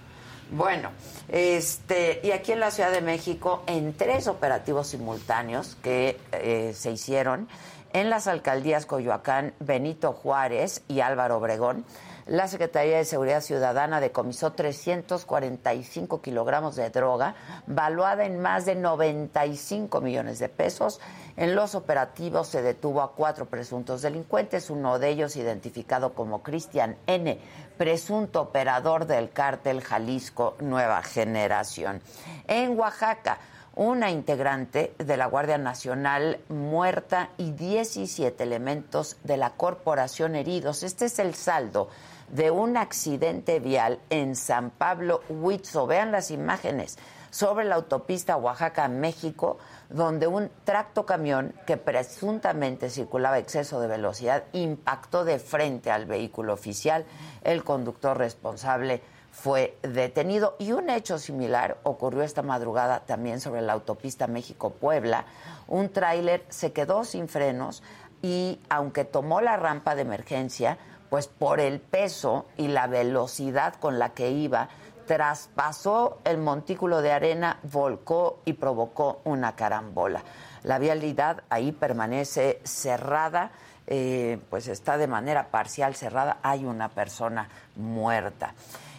Bueno, 0.51 0.91
este, 1.29 2.21
y 2.23 2.31
aquí 2.31 2.53
en 2.53 2.61
la 2.61 2.71
Ciudad 2.71 2.91
de 2.91 3.03
México, 3.03 3.63
en 3.67 3.95
tres 3.95 4.29
operativos 4.29 4.89
simultáneos 4.89 5.77
que 5.83 6.19
eh, 6.33 6.73
se 6.75 6.91
hicieron 6.91 7.49
en 7.93 8.09
las 8.09 8.27
alcaldías 8.27 8.87
Coyoacán, 8.87 9.55
Benito 9.61 10.13
Juárez 10.13 10.83
y 10.89 11.01
Álvaro 11.01 11.37
Obregón, 11.37 11.85
la 12.29 12.47
Secretaría 12.47 12.99
de 12.99 13.07
Seguridad 13.07 13.41
Ciudadana 13.41 14.01
decomisó 14.01 14.53
345 14.53 16.21
kilogramos 16.21 16.77
de 16.77 16.91
droga, 16.91 17.35
valuada 17.67 18.27
en 18.27 18.41
más 18.41 18.67
de 18.67 18.75
95 18.75 20.03
millones 20.03 20.39
de 20.39 20.51
pesos. 20.51 21.01
En 21.39 21.55
los 21.55 21.77
operativos 21.77 22.49
se 22.49 22.63
detuvo 22.63 23.01
a 23.01 23.13
cuatro 23.13 23.47
presuntos 23.47 24.03
delincuentes, 24.03 24.71
uno 24.71 24.99
de 24.99 25.11
ellos 25.11 25.37
identificado 25.37 26.13
como 26.13 26.43
Cristian 26.43 26.97
N., 27.07 27.39
presunto 27.77 28.41
operador 28.41 29.07
del 29.07 29.31
cártel 29.31 29.81
Jalisco 29.81 30.57
Nueva 30.59 31.01
Generación. 31.05 32.03
En 32.49 32.77
Oaxaca, 32.77 33.39
una 33.77 34.11
integrante 34.11 34.95
de 34.99 35.17
la 35.17 35.27
Guardia 35.27 35.59
Nacional 35.59 36.41
muerta 36.49 37.31
y 37.37 37.53
17 37.53 38.43
elementos 38.43 39.17
de 39.23 39.37
la 39.37 39.51
corporación 39.51 40.35
heridos. 40.35 40.83
Este 40.83 41.05
es 41.05 41.21
el 41.21 41.37
saldo 41.37 41.89
de 42.31 42.51
un 42.51 42.77
accidente 42.77 43.61
vial 43.61 44.01
en 44.11 44.35
San 44.35 44.71
Pablo, 44.71 45.21
Huitzo. 45.29 45.87
Vean 45.87 46.11
las 46.11 46.33
imágenes 46.33 46.99
sobre 47.31 47.65
la 47.65 47.77
autopista 47.77 48.37
Oaxaca-México, 48.37 49.59
donde 49.91 50.27
un 50.27 50.51
tractocamión 50.65 51.55
que 51.67 51.77
presuntamente 51.77 52.91
circulaba 52.91 53.37
a 53.37 53.39
exceso 53.39 53.81
de 53.81 53.89
velocidad 53.89 54.45
impactó 54.53 55.25
de 55.25 55.39
frente 55.39 55.91
al 55.91 56.07
vehículo 56.07 56.53
oficial. 56.53 57.05
El 57.43 57.65
conductor 57.65 58.17
responsable 58.17 59.03
fue 59.31 59.79
detenido 59.83 60.57
y 60.59 60.73
un 60.73 60.91
hecho 60.91 61.19
similar 61.19 61.79
ocurrió 61.85 62.23
esta 62.23 62.43
madrugada 62.43 63.01
también 63.01 63.41
sobre 63.41 63.63
la 63.63 63.75
autopista 63.75 64.27
México-Puebla. 64.27 65.27
Un 65.69 65.91
tráiler 65.91 66.45
se 66.49 66.73
quedó 66.73 67.05
sin 67.05 67.29
frenos 67.29 67.83
y 68.21 68.61
aunque 68.69 69.05
tomó 69.05 69.41
la 69.41 69.57
rampa 69.57 69.95
de 69.95 70.03
emergencia, 70.03 70.79
pues 71.09 71.29
por 71.29 71.61
el 71.61 71.81
peso 71.81 72.47
y 72.57 72.69
la 72.69 72.87
velocidad 72.87 73.75
con 73.75 73.99
la 73.99 74.11
que 74.11 74.31
iba, 74.31 74.69
traspasó 75.09 76.19
el 76.25 76.37
montículo 76.37 77.01
de 77.01 77.11
arena, 77.11 77.59
volcó 77.63 78.41
y 78.45 78.53
provocó 78.53 79.23
una 79.25 79.57
carambola. 79.57 80.23
La 80.63 80.79
vialidad 80.79 81.43
ahí 81.49 81.73
permanece 81.73 82.61
cerrada, 82.63 83.51
eh, 83.87 84.39
pues 84.51 84.69
está 84.69 84.99
de 84.99 85.07
manera 85.07 85.49
parcial 85.49 85.97
cerrada, 85.97 86.39
hay 86.43 86.67
una 86.67 86.91
persona 86.91 87.49
muerta. 87.75 88.53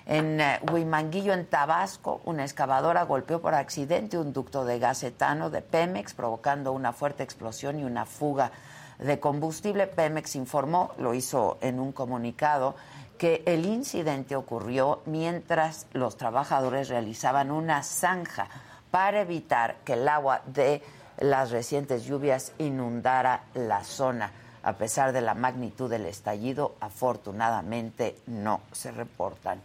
En 0.08 0.42
eh, 0.42 0.60
Huimanguillo, 0.72 1.34
en 1.34 1.46
Tabasco, 1.46 2.22
una 2.26 2.44
excavadora 2.44 3.04
golpeó 3.04 3.40
por 3.40 3.54
accidente 3.54 4.18
un 4.18 4.34
ducto 4.34 4.66
de 4.66 4.80
gas 4.80 5.04
etano 5.04 5.52
de 5.52 5.62
Pemex, 5.62 6.16
provocando 6.16 6.72
una 6.72 6.92
fuerte 6.92 7.22
explosión 7.22 7.78
y 7.78 7.84
una 7.84 8.08
fuga 8.08 8.52
de 8.98 9.20
combustible. 9.20 9.86
Pemex 9.86 10.36
informó, 10.36 10.92
lo 10.98 11.14
hizo 11.14 11.60
en 11.62 11.80
un 11.80 11.92
comunicado, 11.92 12.76
que 13.20 13.44
el 13.46 13.66
incidente 13.66 14.36
ocurrió 14.38 15.02
mientras 15.06 15.86
los 15.92 16.16
trabajadores 16.16 16.88
realizaban 16.88 17.52
una 17.52 17.84
zanja 17.84 18.48
para 18.92 19.22
evitar 19.22 19.76
que 19.84 19.94
el 19.94 20.08
agua 20.08 20.42
de 20.46 20.82
las 21.20 21.52
recientes 21.52 22.06
lluvias 22.06 22.54
inundara 22.58 23.44
la 23.54 23.84
zona. 23.84 24.32
A 24.64 24.74
pesar 24.74 25.12
de 25.12 25.20
la 25.22 25.36
magnitud 25.36 25.90
del 25.90 26.06
estallido, 26.06 26.76
afortunadamente 26.80 28.20
no 28.28 28.62
se 28.72 28.92
reportan 28.92 29.62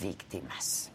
víctimas. 0.00 0.90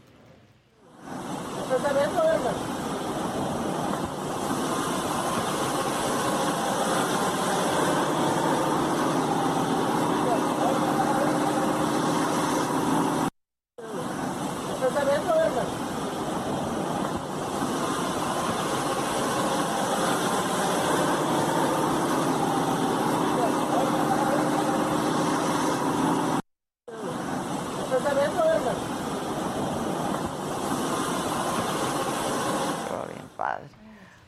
Estuvo 32.78 33.06
bien 33.08 33.28
padre. 33.36 33.68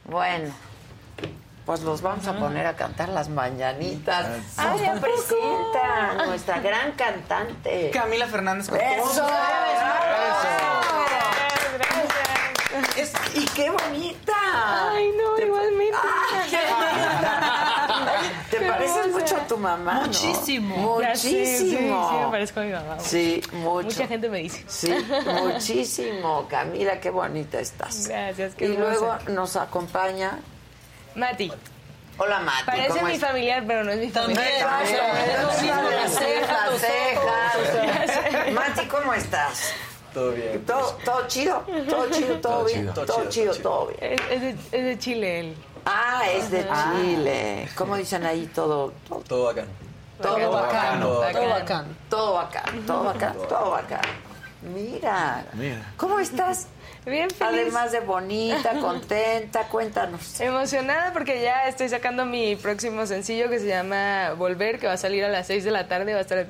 Bueno, 0.05 0.53
pues 1.79 1.85
los 1.85 2.01
vamos 2.01 2.27
a 2.27 2.33
poner 2.33 2.65
a 2.67 2.75
cantar 2.75 3.07
las 3.09 3.29
mañanitas. 3.29 4.25
Ah, 4.57 4.73
¡Ay, 4.73 4.79
ya 4.81 4.93
presenta! 4.95 6.25
Nuestra 6.25 6.59
gran 6.59 6.91
cantante. 6.93 7.89
Camila 7.91 8.27
Fernández 8.27 8.67
¡Eso! 8.69 9.25
Es- 12.97 13.13
¡Y 13.33 13.45
qué 13.45 13.69
bonita! 13.69 14.33
Ay, 14.91 15.09
no, 15.17 15.39
igualmente. 15.41 15.97
Te 18.51 18.59
pareces 18.59 19.07
mucho 19.13 19.37
a 19.37 19.47
tu 19.47 19.57
mamá, 19.57 19.93
¿no? 20.01 20.07
Muchísimo. 20.07 20.99
Ya 21.01 21.15
sé, 21.15 21.29
sí, 21.29 21.35
Muchísimo. 21.63 22.09
sí, 22.11 22.15
me 22.25 22.31
parezco 22.31 22.59
a 22.59 22.63
mi 22.63 22.71
mamá. 22.73 22.99
Sí, 22.99 23.41
mucho. 23.53 23.83
Mucha 23.85 24.07
gente 24.07 24.27
me 24.29 24.39
dice. 24.39 24.65
Sí, 24.67 24.93
muchísimo. 25.43 26.45
Camila, 26.49 26.99
qué 26.99 27.09
bonita 27.09 27.59
estás. 27.59 28.07
Gracias, 28.09 28.55
qué 28.55 28.65
Y 28.65 28.75
luego 28.75 29.15
nos 29.29 29.55
acompaña 29.55 30.39
Mati. 31.19 31.51
Hola, 32.17 32.39
Mati. 32.39 32.63
Parece 32.65 32.87
¿cómo 32.89 33.01
mi 33.07 33.13
estás? 33.13 33.29
familiar, 33.29 33.63
pero 33.67 33.83
no 33.83 33.91
es 33.91 33.99
mi 33.99 34.09
familiar. 34.09 34.45
también, 34.59 34.95
Es 34.95 35.93
las 35.93 36.13
cejas, 36.15 36.71
las 36.71 36.81
cejas. 36.81 38.53
Mati, 38.53 38.85
¿cómo 38.87 39.13
estás? 39.13 39.73
Todo 40.13 40.31
bien. 40.31 40.65
¿Todo, 40.65 40.97
todo 41.05 41.27
chido? 41.27 41.63
¿Todo 41.87 42.09
chido? 42.09 42.35
¿Todo, 42.39 42.53
Todo 42.57 42.65
bien? 42.65 42.79
chido. 42.81 42.93
Todo, 42.93 43.05
Todo 43.05 43.29
chido, 43.29 43.53
chido, 43.53 43.63
todo 43.63 43.87
bien. 43.87 44.13
Es, 44.13 44.21
es 44.31 44.41
de, 44.41 44.49
es 44.77 44.83
de 44.85 44.99
Chile 44.99 45.39
él. 45.39 45.57
Ah, 45.85 46.23
es 46.33 46.49
de 46.51 46.61
Ajá. 46.69 46.93
Chile. 46.99 47.69
¿Cómo 47.75 47.95
dicen 47.95 48.25
ahí 48.25 48.47
todo? 48.47 48.91
Todo, 49.07 49.19
Todo 49.21 49.43
bacán. 49.45 49.67
todo 50.21 50.51
bacán. 50.51 50.99
Todo 50.99 51.19
bacán. 51.19 51.35
Todo 51.39 51.53
bacán. 51.53 51.97
Todo 52.09 52.33
bacán. 52.33 52.85
Todo 52.87 53.03
bacán. 53.03 53.33
Todo 53.47 53.69
bacán. 53.71 54.01
Mira. 54.61 55.45
Mira. 55.53 55.93
¿Cómo 55.95 56.19
estás? 56.19 56.67
Bien 57.05 57.29
feliz. 57.29 57.61
Además 57.61 57.91
de 57.91 58.01
bonita, 58.01 58.71
contenta, 58.79 59.63
cuéntanos. 59.67 60.39
Emocionada 60.39 61.13
porque 61.13 61.41
ya 61.41 61.67
estoy 61.67 61.89
sacando 61.89 62.25
mi 62.25 62.55
próximo 62.55 63.05
sencillo 63.05 63.49
que 63.49 63.59
se 63.59 63.67
llama 63.67 64.33
Volver, 64.37 64.79
que 64.79 64.87
va 64.87 64.93
a 64.93 64.97
salir 64.97 65.23
a 65.23 65.29
las 65.29 65.47
6 65.47 65.63
de 65.63 65.71
la 65.71 65.87
tarde, 65.87 66.13
va 66.13 66.19
a 66.19 66.21
estar 66.21 66.45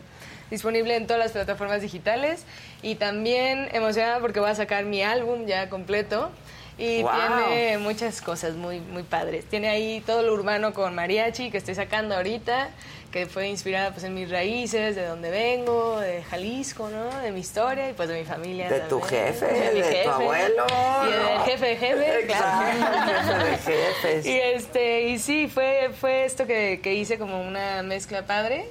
disponible 0.49 0.95
en 0.95 1.07
todas 1.07 1.21
las 1.21 1.31
plataformas 1.31 1.81
digitales. 1.81 2.43
Y 2.81 2.95
también 2.95 3.69
emocionada 3.73 4.19
porque 4.19 4.39
voy 4.39 4.49
a 4.49 4.55
sacar 4.55 4.85
mi 4.85 5.03
álbum 5.03 5.45
ya 5.45 5.69
completo. 5.69 6.31
Y 6.79 7.01
Wow. 7.03 7.11
tiene 7.49 7.77
muchas 7.77 8.21
cosas 8.21 8.53
muy, 8.55 8.79
muy 8.79 9.03
padres. 9.03 9.43
Tiene 9.45 9.67
ahí 9.69 10.01
todo 10.05 10.21
lo 10.23 10.33
urbano 10.33 10.73
con 10.73 10.95
mariachi 10.95 11.51
que 11.51 11.57
estoy 11.57 11.75
sacando 11.75 12.15
ahorita, 12.15 12.69
que 13.11 13.25
fue 13.25 13.49
inspirada 13.49 13.91
pues 13.91 14.05
en 14.05 14.13
mis 14.13 14.29
raíces, 14.29 14.95
de 14.95 15.05
donde 15.05 15.29
vengo, 15.29 15.99
de 15.99 16.23
Jalisco, 16.23 16.87
¿no? 16.89 17.09
De 17.21 17.31
mi 17.33 17.41
historia 17.41 17.89
y 17.89 17.93
pues 17.93 18.07
de 18.07 18.19
mi 18.19 18.23
familia. 18.25 18.69
De 18.69 18.79
tu 18.81 19.01
jefe, 19.01 19.45
De 19.45 19.71
mi 19.73 19.81
de 19.81 20.03
tu 20.03 20.09
abuelo. 20.09 20.65
Y 21.05 21.11
del 21.11 21.39
jefe 21.45 21.65
de 21.65 21.75
jefe, 21.75 22.25
claro. 22.27 22.67
El 22.69 23.49
jefe 23.57 23.71
de 23.71 23.85
jefes. 23.93 24.25
Y 24.25 24.37
este, 24.39 25.01
y 25.09 25.19
sí, 25.19 25.47
fue, 25.53 25.89
fue 25.99 26.23
esto 26.23 26.47
que, 26.47 26.79
que 26.81 26.93
hice 26.93 27.17
como 27.19 27.41
una 27.41 27.83
mezcla 27.83 28.25
padre. 28.25 28.65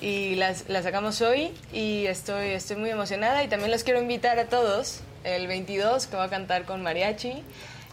Y 0.00 0.36
las- 0.36 0.66
la 0.68 0.82
sacamos 0.82 1.20
hoy 1.20 1.52
y 1.74 2.06
estoy, 2.06 2.52
estoy 2.52 2.76
muy 2.76 2.88
emocionada. 2.88 3.44
Y 3.44 3.48
también 3.48 3.70
los 3.70 3.84
quiero 3.84 4.00
invitar 4.00 4.38
a 4.38 4.46
todos 4.46 5.00
el 5.24 5.46
22 5.46 6.06
que 6.06 6.16
voy 6.16 6.26
a 6.26 6.30
cantar 6.30 6.64
con 6.64 6.82
mariachi. 6.82 7.42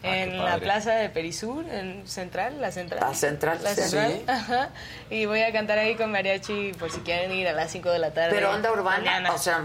En 0.04 0.38
la 0.38 0.58
plaza 0.60 0.94
de 0.94 1.10
Perisur, 1.10 1.66
en 1.70 2.08
Central, 2.08 2.62
la 2.62 2.72
Central. 2.72 3.00
La 3.02 3.14
Central, 3.16 3.60
La 3.64 3.74
sí. 3.74 3.82
Central, 3.82 4.12
Sí. 4.14 4.24
ajá. 4.28 4.70
Y 5.10 5.26
voy 5.26 5.42
a 5.42 5.52
cantar 5.52 5.80
ahí 5.80 5.96
con 5.96 6.12
mariachi 6.12 6.72
por 6.80 6.92
si 6.92 7.00
quieren 7.02 7.32
ir 7.32 7.48
a 7.48 7.54
las 7.54 7.72
5 7.72 7.90
de 7.90 7.98
la 8.00 8.12
tarde. 8.12 8.30
Pero 8.30 8.52
onda 8.52 8.72
urbana, 8.72 9.00
mañana. 9.00 9.34
o 9.34 9.38
sea, 9.40 9.58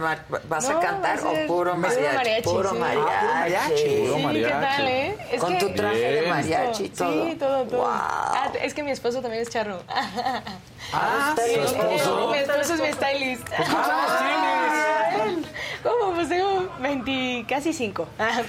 ¿vas 0.49 0.69
No, 0.69 0.79
a 0.79 0.81
cantar 0.81 1.19
va 1.25 1.31
a 1.31 1.35
ser 1.35 1.45
o 1.45 1.47
puro 1.47 1.77
mariachi? 1.77 2.43
Puro 2.43 2.71
sí. 2.73 2.79
mariachi. 2.79 3.77
Sí, 3.77 4.33
¿qué 4.33 4.49
tal, 4.49 4.89
eh? 4.89 5.17
Es 5.31 5.41
Con 5.41 5.53
que- 5.53 5.67
tu 5.67 5.75
traje 5.75 5.99
de 6.13 6.23
mariachi 6.23 6.85
y 6.85 6.89
todo. 6.89 7.27
Sí, 7.29 7.35
todo, 7.37 7.65
todo. 7.65 7.81
Wow. 7.83 7.91
Ah, 7.93 8.53
es 8.63 8.73
que 8.73 8.83
mi 8.83 8.91
esposo 8.91 9.21
también 9.21 9.43
es 9.43 9.51
charro. 9.51 9.83
Ah, 10.93 11.35
Sí, 11.37 11.55
¿tu 11.55 11.63
esposo? 11.63 12.29
Mi 12.31 12.39
esposo 12.39 12.75
es 12.75 12.81
mi 12.81 12.93
stylist. 12.93 13.49
cuántos 13.49 13.89
años 13.89 14.19
tienes? 14.19 15.47
¿Cómo? 15.83 16.15
Pues 16.15 16.29
tengo 16.29 16.69
20, 16.81 17.45
casi 17.49 17.73
5. 17.73 18.07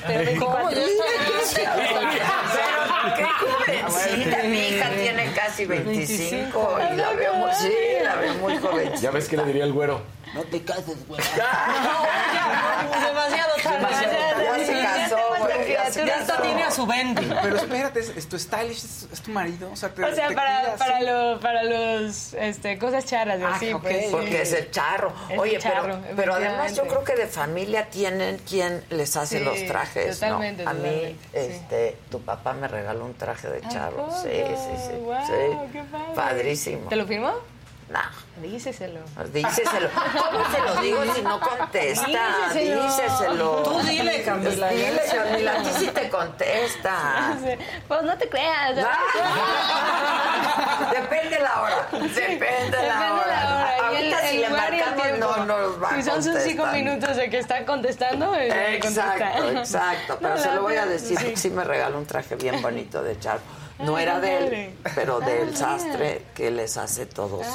Pero 0.07 0.25
24. 0.25 0.69
Pero 0.69 0.81
qué 3.15 3.25
jovencita, 3.25 4.37
mi 4.43 4.59
hija 4.67 4.89
tiene 4.89 5.31
casi 5.33 5.65
25 5.65 6.77
y 6.91 6.95
la 6.95 7.11
veo 7.13 7.33
muy, 7.35 7.51
sí, 7.55 7.73
la 8.03 8.15
veo 8.15 8.33
muy 8.35 8.57
joven. 8.57 8.91
Ya 9.01 9.11
ves 9.11 9.27
que 9.27 9.37
le 9.37 9.43
diría 9.45 9.63
el 9.63 9.73
güero. 9.73 10.01
No 10.33 10.41
te 10.43 10.63
cases, 10.63 11.07
güey. 11.07 11.21
Demasiado 13.05 13.53
tarde. 13.61 13.85
Güey, 13.85 13.93
ya 16.05 16.25
casó. 16.25 16.41
tiene 16.41 16.63
a 16.63 16.71
su 16.71 16.85
Bendy. 16.85 17.29
Pero 17.41 17.55
espérate, 17.57 17.99
es, 17.99 18.09
es 18.09 18.27
tu 18.29 18.37
stylish, 18.39 18.77
es, 18.83 19.07
es 19.11 19.21
tu 19.21 19.31
marido. 19.31 19.69
O 19.71 19.75
sea, 19.75 19.89
te, 19.89 20.03
O 20.03 20.13
sea, 20.15 20.27
te 20.29 20.35
para, 20.35 20.75
para, 20.77 21.01
lo, 21.01 21.39
para 21.39 21.63
los 21.63 22.33
este, 22.33 22.77
cosas 22.77 23.05
charas 23.05 23.39
Ah, 23.43 23.53
así. 23.55 23.71
ok, 23.73 23.81
pues, 23.81 24.05
porque 24.11 24.29
sí. 24.29 24.35
es 24.35 24.53
el 24.53 24.71
charro. 24.71 25.13
Es 25.29 25.39
Oye, 25.39 25.55
el 25.55 25.61
charro, 25.61 25.99
pero, 26.01 26.15
pero 26.15 26.33
además 26.35 26.75
yo 26.75 26.83
creo 26.87 27.03
que 27.03 27.15
de 27.15 27.27
familia 27.27 27.89
tienen 27.89 28.37
quien 28.39 28.83
les 28.89 29.15
hace 29.17 29.39
Sí, 29.39 29.43
los 29.43 29.65
trajes, 29.65 30.19
totalmente, 30.19 30.63
¿no? 30.63 30.69
A 30.69 30.73
mí, 30.73 30.79
totalmente, 30.81 31.17
sí. 31.31 31.37
este, 31.39 31.97
tu 32.09 32.21
papá 32.21 32.53
me 32.53 32.67
regaló 32.67 33.05
un 33.05 33.13
traje 33.15 33.47
de 33.49 33.61
charro. 33.69 34.09
Sí, 34.21 34.29
sí, 34.29 34.83
sí. 34.87 35.67
qué 35.71 35.83
padre. 35.91 36.13
Padrísimo. 36.15 36.89
¿Te 36.89 36.95
lo 36.95 37.05
firmó? 37.05 37.31
No. 37.93 37.99
Díceselo. 38.41 39.01
Díceselo. 39.31 39.87
¿Cómo 40.31 40.45
se 40.51 40.59
lo 40.61 40.75
digo 40.81 41.13
si 41.13 41.21
no 41.21 41.39
contesta? 41.39 42.07
Díceselo. 42.07 42.83
Díceselo. 42.83 43.51
Tú 43.63 43.79
dile, 43.83 44.23
Camila. 44.23 44.69
Dile, 44.69 45.01
Camila, 45.11 45.51
a 45.53 45.63
ti 45.63 45.69
sí 45.77 45.87
te 45.93 46.09
contesta. 46.09 47.37
Pues 47.87 48.01
no 48.03 48.17
te 48.17 48.27
creas. 48.29 48.75
Depende 50.91 51.39
la 51.39 51.61
hora. 51.61 51.87
Depende 51.91 52.77
la 52.87 53.13
hora. 53.13 53.75
Y 53.77 53.81
Ahorita 53.95 54.19
el- 54.21 54.29
si 54.29 54.35
el 54.37 54.41
le 54.41 54.49
marcamos 54.49 55.03
tiempo. 55.03 55.35
no 55.37 55.45
nos 55.45 55.83
va 55.83 55.89
a 55.89 55.95
Si 55.95 56.03
son 56.03 56.23
sus 56.23 56.39
cinco 56.41 56.65
minutos 56.67 57.15
de 57.15 57.29
que 57.29 57.37
está 57.39 57.65
contestando, 57.65 58.31
me 58.31 58.75
Exacto, 58.75 59.49
exacto. 59.49 60.17
Pero 60.21 60.35
No, 60.35 60.41
se 60.41 60.47
la 60.49 60.55
lo 60.55 60.61
voy 60.63 60.75
a 60.77 60.85
decir 60.85 61.19
sí. 61.19 61.33
sí 61.35 61.49
me 61.51 61.63
regaló 61.63 61.97
un 61.97 62.05
traje 62.05 62.35
bien 62.35 62.61
bonito 62.61 63.03
de 63.03 63.19
charro. 63.19 63.41
No 63.79 63.97
era 63.97 64.19
de 64.19 64.37
él, 64.37 64.75
pero 64.95 65.19
del 65.19 65.55
sastre 65.55 66.23
que 66.35 66.51
les 66.51 66.77
hace 66.77 67.05
todos 67.05 67.45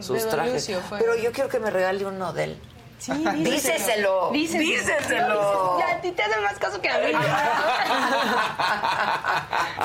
sus, 0.00 0.22
Don 0.22 0.30
trajes. 0.30 0.70
Pero 0.90 1.16
yo 1.16 1.32
quiero 1.32 1.48
que 1.48 1.60
me 1.60 1.70
regale 1.70 2.06
uno 2.06 2.32
de 2.32 2.44
él. 2.44 2.58
Sí, 2.98 3.12
díceselo. 3.38 4.30
Díceselo. 4.30 4.60
Díceselo. 4.60 5.78
Ya 5.80 6.00
ti 6.00 6.12
te 6.12 6.22
hacen 6.22 6.42
más 6.42 6.58
caso 6.58 6.80
que 6.80 6.88
a 6.88 6.98
mí. 6.98 7.12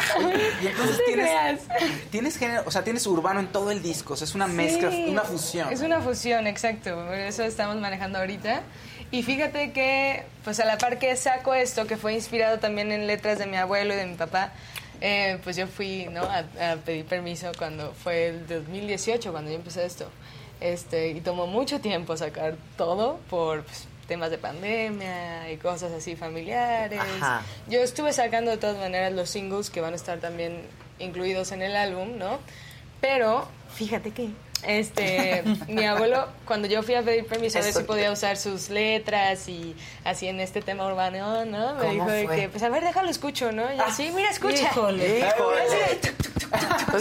Y 0.61 0.68
entonces 0.68 0.98
No 0.98 1.03
tienes, 1.06 1.61
tienes 2.11 2.38
género, 2.38 2.64
o 2.65 2.72
sea, 2.72 2.84
tienes 2.84 3.06
urbano 3.07 3.39
en 3.39 3.48
todo 3.48 3.72
el 3.72 3.81
disco, 3.81 4.14
o 4.14 4.18
sea, 4.18 4.26
es 4.26 4.35
una 4.35 4.48
mezcla, 4.48 4.89
una 4.89 5.23
fusión. 5.23 5.72
Es 5.72 5.81
una 5.81 5.99
fusión, 5.99 6.48
exacto. 6.48 6.95
Por 6.95 7.15
eso 7.15 7.44
estamos 7.44 7.77
manejando 7.77 8.19
ahorita. 8.19 8.61
Y 9.10 9.23
fíjate 9.23 9.72
que, 9.72 10.26
pues 10.44 10.60
a 10.60 10.65
la 10.65 10.77
par 10.77 10.99
que 10.99 11.15
saco 11.15 11.53
esto, 11.53 11.88
que 11.88 11.98
fue 11.98 12.14
inspirado 12.14 12.60
también 12.60 12.91
en 12.91 13.07
letras 13.07 13.39
de 13.39 13.45
mi 13.45 13.57
abuelo 13.57 13.94
y 13.94 13.98
de 13.98 14.06
mi 14.06 14.15
papá, 14.15 14.52
eh, 15.02 15.40
pues 15.44 15.56
yo 15.56 15.68
fui 15.68 16.07
¿no? 16.11 16.24
a, 16.24 16.40
a 16.72 16.76
pedir 16.78 17.06
permiso 17.06 17.52
cuando 17.57 17.94
fue 17.94 18.28
el 18.28 18.48
2018, 18.48 19.32
cuando 19.32 19.52
yo 19.52 19.57
empecé 19.57 19.86
esto. 19.86 20.10
Este, 20.60 21.10
y 21.10 21.22
tomó 21.22 21.45
mucho 21.45 21.80
tiempo 21.80 22.18
sacar 22.18 22.56
todo 22.78 23.19
por 23.30 23.64
pues, 23.64 23.88
temas 24.07 24.32
de 24.32 24.38
pandemia 24.38 25.52
y 25.52 25.57
cosas 25.57 25.91
así 25.91 26.15
familiares. 26.15 26.99
Ajá. 26.99 27.44
Yo 27.68 27.82
estuve 27.82 28.14
sacando 28.14 28.49
de 28.52 28.57
todas 28.57 28.78
maneras 28.78 29.14
los 29.14 29.30
singles 29.30 29.69
que 29.69 29.82
van 29.82 29.94
a 29.94 29.95
estar 29.95 30.19
también 30.19 30.64
incluidos 30.99 31.52
en 31.52 31.61
el 31.61 31.76
álbum, 31.76 32.18
¿no? 32.18 32.40
Pero 33.02 33.48
fíjate 33.76 34.11
que 34.11 34.32
este 34.64 35.44
mi 35.68 35.86
abuelo 35.86 36.28
cuando 36.46 36.68
yo 36.68 36.84
fui 36.84 36.96
a 36.96 37.02
pedir 37.04 37.26
permiso 37.26 37.60
a 37.60 37.62
ver 37.62 37.74
si 37.74 37.84
podía 37.84 38.12
usar 38.12 38.38
sus 38.38 38.70
letras 38.70 39.48
y 39.48 39.76
así 40.04 40.28
en 40.28 40.40
este 40.40 40.62
tema 40.62 40.86
urbano, 40.88 41.46
¿no? 41.46 41.76
Me 41.76 41.82
¿Cómo 41.82 41.92
dijo 41.92 42.10
de 42.10 42.28
que 42.36 42.50
pues 42.50 42.64
a 42.64 42.70
ver, 42.70 42.84
déjalo 42.84 43.10
escucho, 43.10 43.52
¿no? 43.52 43.72
Y 43.74 43.80
así, 43.80 44.12
mira, 44.12 44.30
escucha. 44.30 44.64
Híjole. 44.64 45.20
Híjole. 45.20 46.00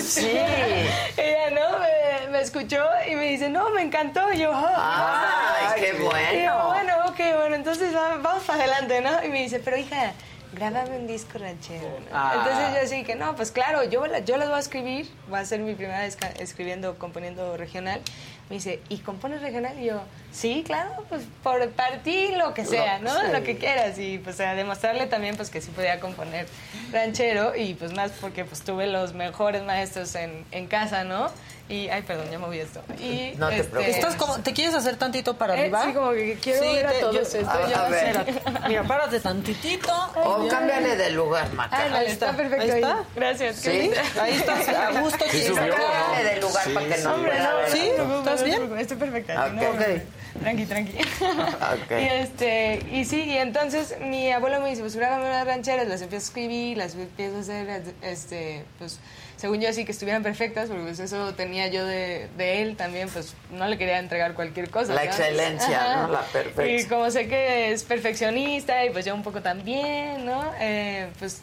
Sí. 0.02 0.26
Ella, 1.16 1.50
¿no? 1.50 1.78
Me, 1.78 2.28
me 2.32 2.40
escuchó 2.40 2.84
y 3.10 3.14
me 3.14 3.30
dice, 3.30 3.48
no, 3.48 3.70
me 3.70 3.82
encantó. 3.82 4.32
Y 4.32 4.38
yo, 4.38 4.50
"Ah, 4.52 5.72
Ay, 5.74 5.80
qué 5.80 5.92
bueno. 5.92 6.32
Y 6.38 6.44
yo, 6.44 6.66
bueno, 6.68 6.92
ok, 7.08 7.16
bueno, 7.38 7.54
entonces 7.56 7.94
va- 7.94 8.16
vamos 8.18 8.42
para 8.44 8.64
adelante, 8.64 9.00
¿no? 9.00 9.24
Y 9.24 9.28
me 9.28 9.42
dice, 9.42 9.60
pero 9.60 9.76
hija, 9.76 10.12
grábame 10.56 10.96
un 10.98 11.06
disco 11.06 11.38
ranchero. 11.38 11.86
Ah. 12.12 12.34
Entonces 12.38 12.74
yo 12.74 12.80
así 12.96 13.04
que, 13.04 13.14
no, 13.14 13.36
pues 13.36 13.50
claro, 13.52 13.84
yo, 13.84 14.06
la- 14.06 14.20
yo 14.20 14.36
las 14.36 14.48
voy 14.48 14.56
a 14.56 14.60
escribir, 14.60 15.08
va 15.32 15.38
a 15.40 15.44
ser 15.44 15.60
mi 15.60 15.74
primera 15.74 16.00
vez 16.00 16.16
escribiendo, 16.40 16.98
componiendo 16.98 17.56
regional. 17.56 18.00
Me 18.48 18.56
dice, 18.56 18.80
¿y 18.88 18.98
compones 18.98 19.42
regional? 19.42 19.78
Y 19.78 19.86
yo, 19.86 20.00
sí, 20.32 20.62
claro, 20.64 21.04
pues 21.08 21.22
por 21.42 21.68
partir 21.70 22.36
lo 22.36 22.54
que 22.54 22.64
sea, 22.64 22.98
¿no? 23.00 23.10
Sí. 23.12 23.26
Lo 23.32 23.42
que 23.42 23.56
quieras. 23.58 23.98
Y 23.98 24.18
pues 24.18 24.38
a 24.40 24.54
demostrarle 24.54 25.06
también 25.06 25.36
pues 25.36 25.50
que 25.50 25.60
sí 25.60 25.70
podía 25.72 25.98
componer 26.00 26.46
ranchero 26.92 27.54
y 27.56 27.74
pues 27.74 27.92
más 27.92 28.12
porque 28.20 28.44
pues 28.44 28.62
tuve 28.62 28.86
los 28.86 29.12
mejores 29.14 29.62
maestros 29.64 30.14
en, 30.14 30.44
en 30.52 30.66
casa, 30.68 31.04
¿no? 31.04 31.30
Y, 31.68 31.88
ay, 31.88 32.02
perdón, 32.02 32.30
ya 32.30 32.38
moví 32.38 32.60
esto. 32.60 32.80
Y, 33.00 33.32
No 33.38 33.48
te 33.48 33.56
este, 33.56 33.70
preocupes. 33.70 33.96
¿Estás 33.96 34.14
como, 34.14 34.38
¿Te 34.38 34.52
quieres 34.52 34.72
hacer 34.74 34.96
tantito 34.96 35.36
para 35.36 35.56
Eh, 35.56 35.60
arriba? 35.62 35.84
sí, 35.84 35.92
como 35.94 36.12
que 36.12 36.38
quiero 36.40 36.60
ver 36.60 36.86
a 36.86 36.92
te- 36.92 37.00
todos 37.00 37.14
yo- 37.16 37.20
esto, 37.22 37.50
a- 37.50 37.68
yo 37.68 37.76
a 37.76 37.88
ver. 37.88 38.18
así. 38.18 38.30
Mira, 38.68 38.82
párate 38.84 39.18
tantitito. 39.18 39.92
O 40.14 40.42
Ay, 40.42 40.48
cámbiale 40.48 40.96
de 40.96 41.10
lugar, 41.10 41.52
Maca. 41.54 41.76
Ahí 41.76 42.06
está, 42.06 42.30
está, 42.30 42.36
perfecto. 42.36 42.62
ahí 42.62 42.70
ahí. 42.70 42.76
está. 42.82 43.04
Gracias. 43.16 43.56
Sí. 43.56 43.90
Ahí 44.20 44.34
estás 44.34 44.68
a 44.68 45.00
gusto. 45.00 45.24
Sí, 45.28 45.40
sí. 45.40 45.46
subió, 45.48 45.74
Cámbiale 45.74 46.22
¿no? 46.24 46.30
de 46.30 46.40
lugar 46.40 46.64
Sí, 46.64 46.70
para 46.72 46.86
que 46.88 46.98
no 47.02 47.14
Hombre, 47.14 47.30
pueda 47.32 47.50
no, 47.50 47.56
ver. 47.56 47.68
¿Sí? 47.70 47.90
¿Estás 48.18 48.44
bien? 48.44 48.78
Estoy 48.78 48.96
perfecta. 48.96 49.46
Ok. 49.46 49.52
no. 49.54 50.40
Tranqui, 50.40 50.66
tranqui. 50.66 50.98
Ok. 51.00 51.90
Y 51.98 52.04
este, 52.08 52.86
y 52.92 53.04
sí, 53.06 53.22
y 53.24 53.38
entonces 53.38 53.96
mi 54.00 54.30
abuelo 54.30 54.60
me 54.60 54.68
dice, 54.68 54.82
pues 54.82 54.94
grábame 54.94 55.24
unas 55.24 55.46
rancheras, 55.46 55.88
las 55.88 56.02
empiezo 56.02 56.24
a 56.24 56.28
escribir, 56.28 56.76
las 56.76 56.94
empiezo 56.94 57.38
a 57.38 57.40
hacer, 57.40 57.82
este, 58.02 58.64
pues, 58.78 59.00
según 59.36 59.60
yo 59.60 59.68
así 59.68 59.84
que 59.84 59.92
estuvieran 59.92 60.22
perfectas, 60.22 60.68
porque 60.68 60.82
pues 60.84 60.98
eso 60.98 61.34
tenía 61.34 61.66
yo 61.68 61.84
de, 61.84 62.28
de 62.38 62.62
él 62.62 62.76
también, 62.76 63.08
pues 63.10 63.34
no 63.50 63.66
le 63.66 63.76
quería 63.78 63.98
entregar 63.98 64.34
cualquier 64.34 64.70
cosa. 64.70 64.94
La 64.94 65.00
¿sabes? 65.02 65.16
excelencia, 65.18 65.96
¿no? 65.96 66.08
La 66.08 66.20
Y 66.20 66.32
perfección. 66.32 66.88
como 66.88 67.10
sé 67.10 67.28
que 67.28 67.72
es 67.72 67.82
perfeccionista 67.84 68.84
y 68.84 68.90
pues 68.90 69.04
yo 69.04 69.14
un 69.14 69.22
poco 69.22 69.42
también, 69.42 70.24
¿no? 70.24 70.52
Eh, 70.58 71.08
pues 71.18 71.40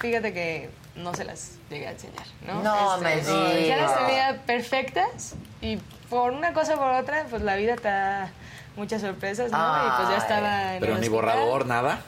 fíjate 0.00 0.32
que 0.32 0.70
no 0.96 1.14
se 1.14 1.24
las 1.24 1.52
llegué 1.70 1.86
a 1.86 1.90
enseñar, 1.92 2.26
¿no? 2.46 2.62
No 2.62 2.98
me 2.98 3.22
Ya 3.22 3.56
digas. 3.56 3.80
las 3.80 4.06
tenía 4.06 4.42
perfectas 4.46 5.34
y 5.60 5.78
por 6.10 6.32
una 6.32 6.52
cosa 6.52 6.74
o 6.74 6.78
por 6.78 6.90
otra, 6.92 7.26
pues 7.30 7.42
la 7.42 7.54
vida 7.56 7.76
te 7.76 7.88
da 7.88 8.30
muchas 8.76 9.00
sorpresas, 9.02 9.50
¿no? 9.52 9.58
y 9.58 9.90
pues 9.96 10.08
ya 10.08 10.14
Ay. 10.14 10.20
estaba 10.20 10.74
en 10.74 10.80
Pero 10.80 10.94
el 10.94 11.00
ni 11.00 11.06
hospital. 11.06 11.10
borrador, 11.36 11.66
nada. 11.66 12.00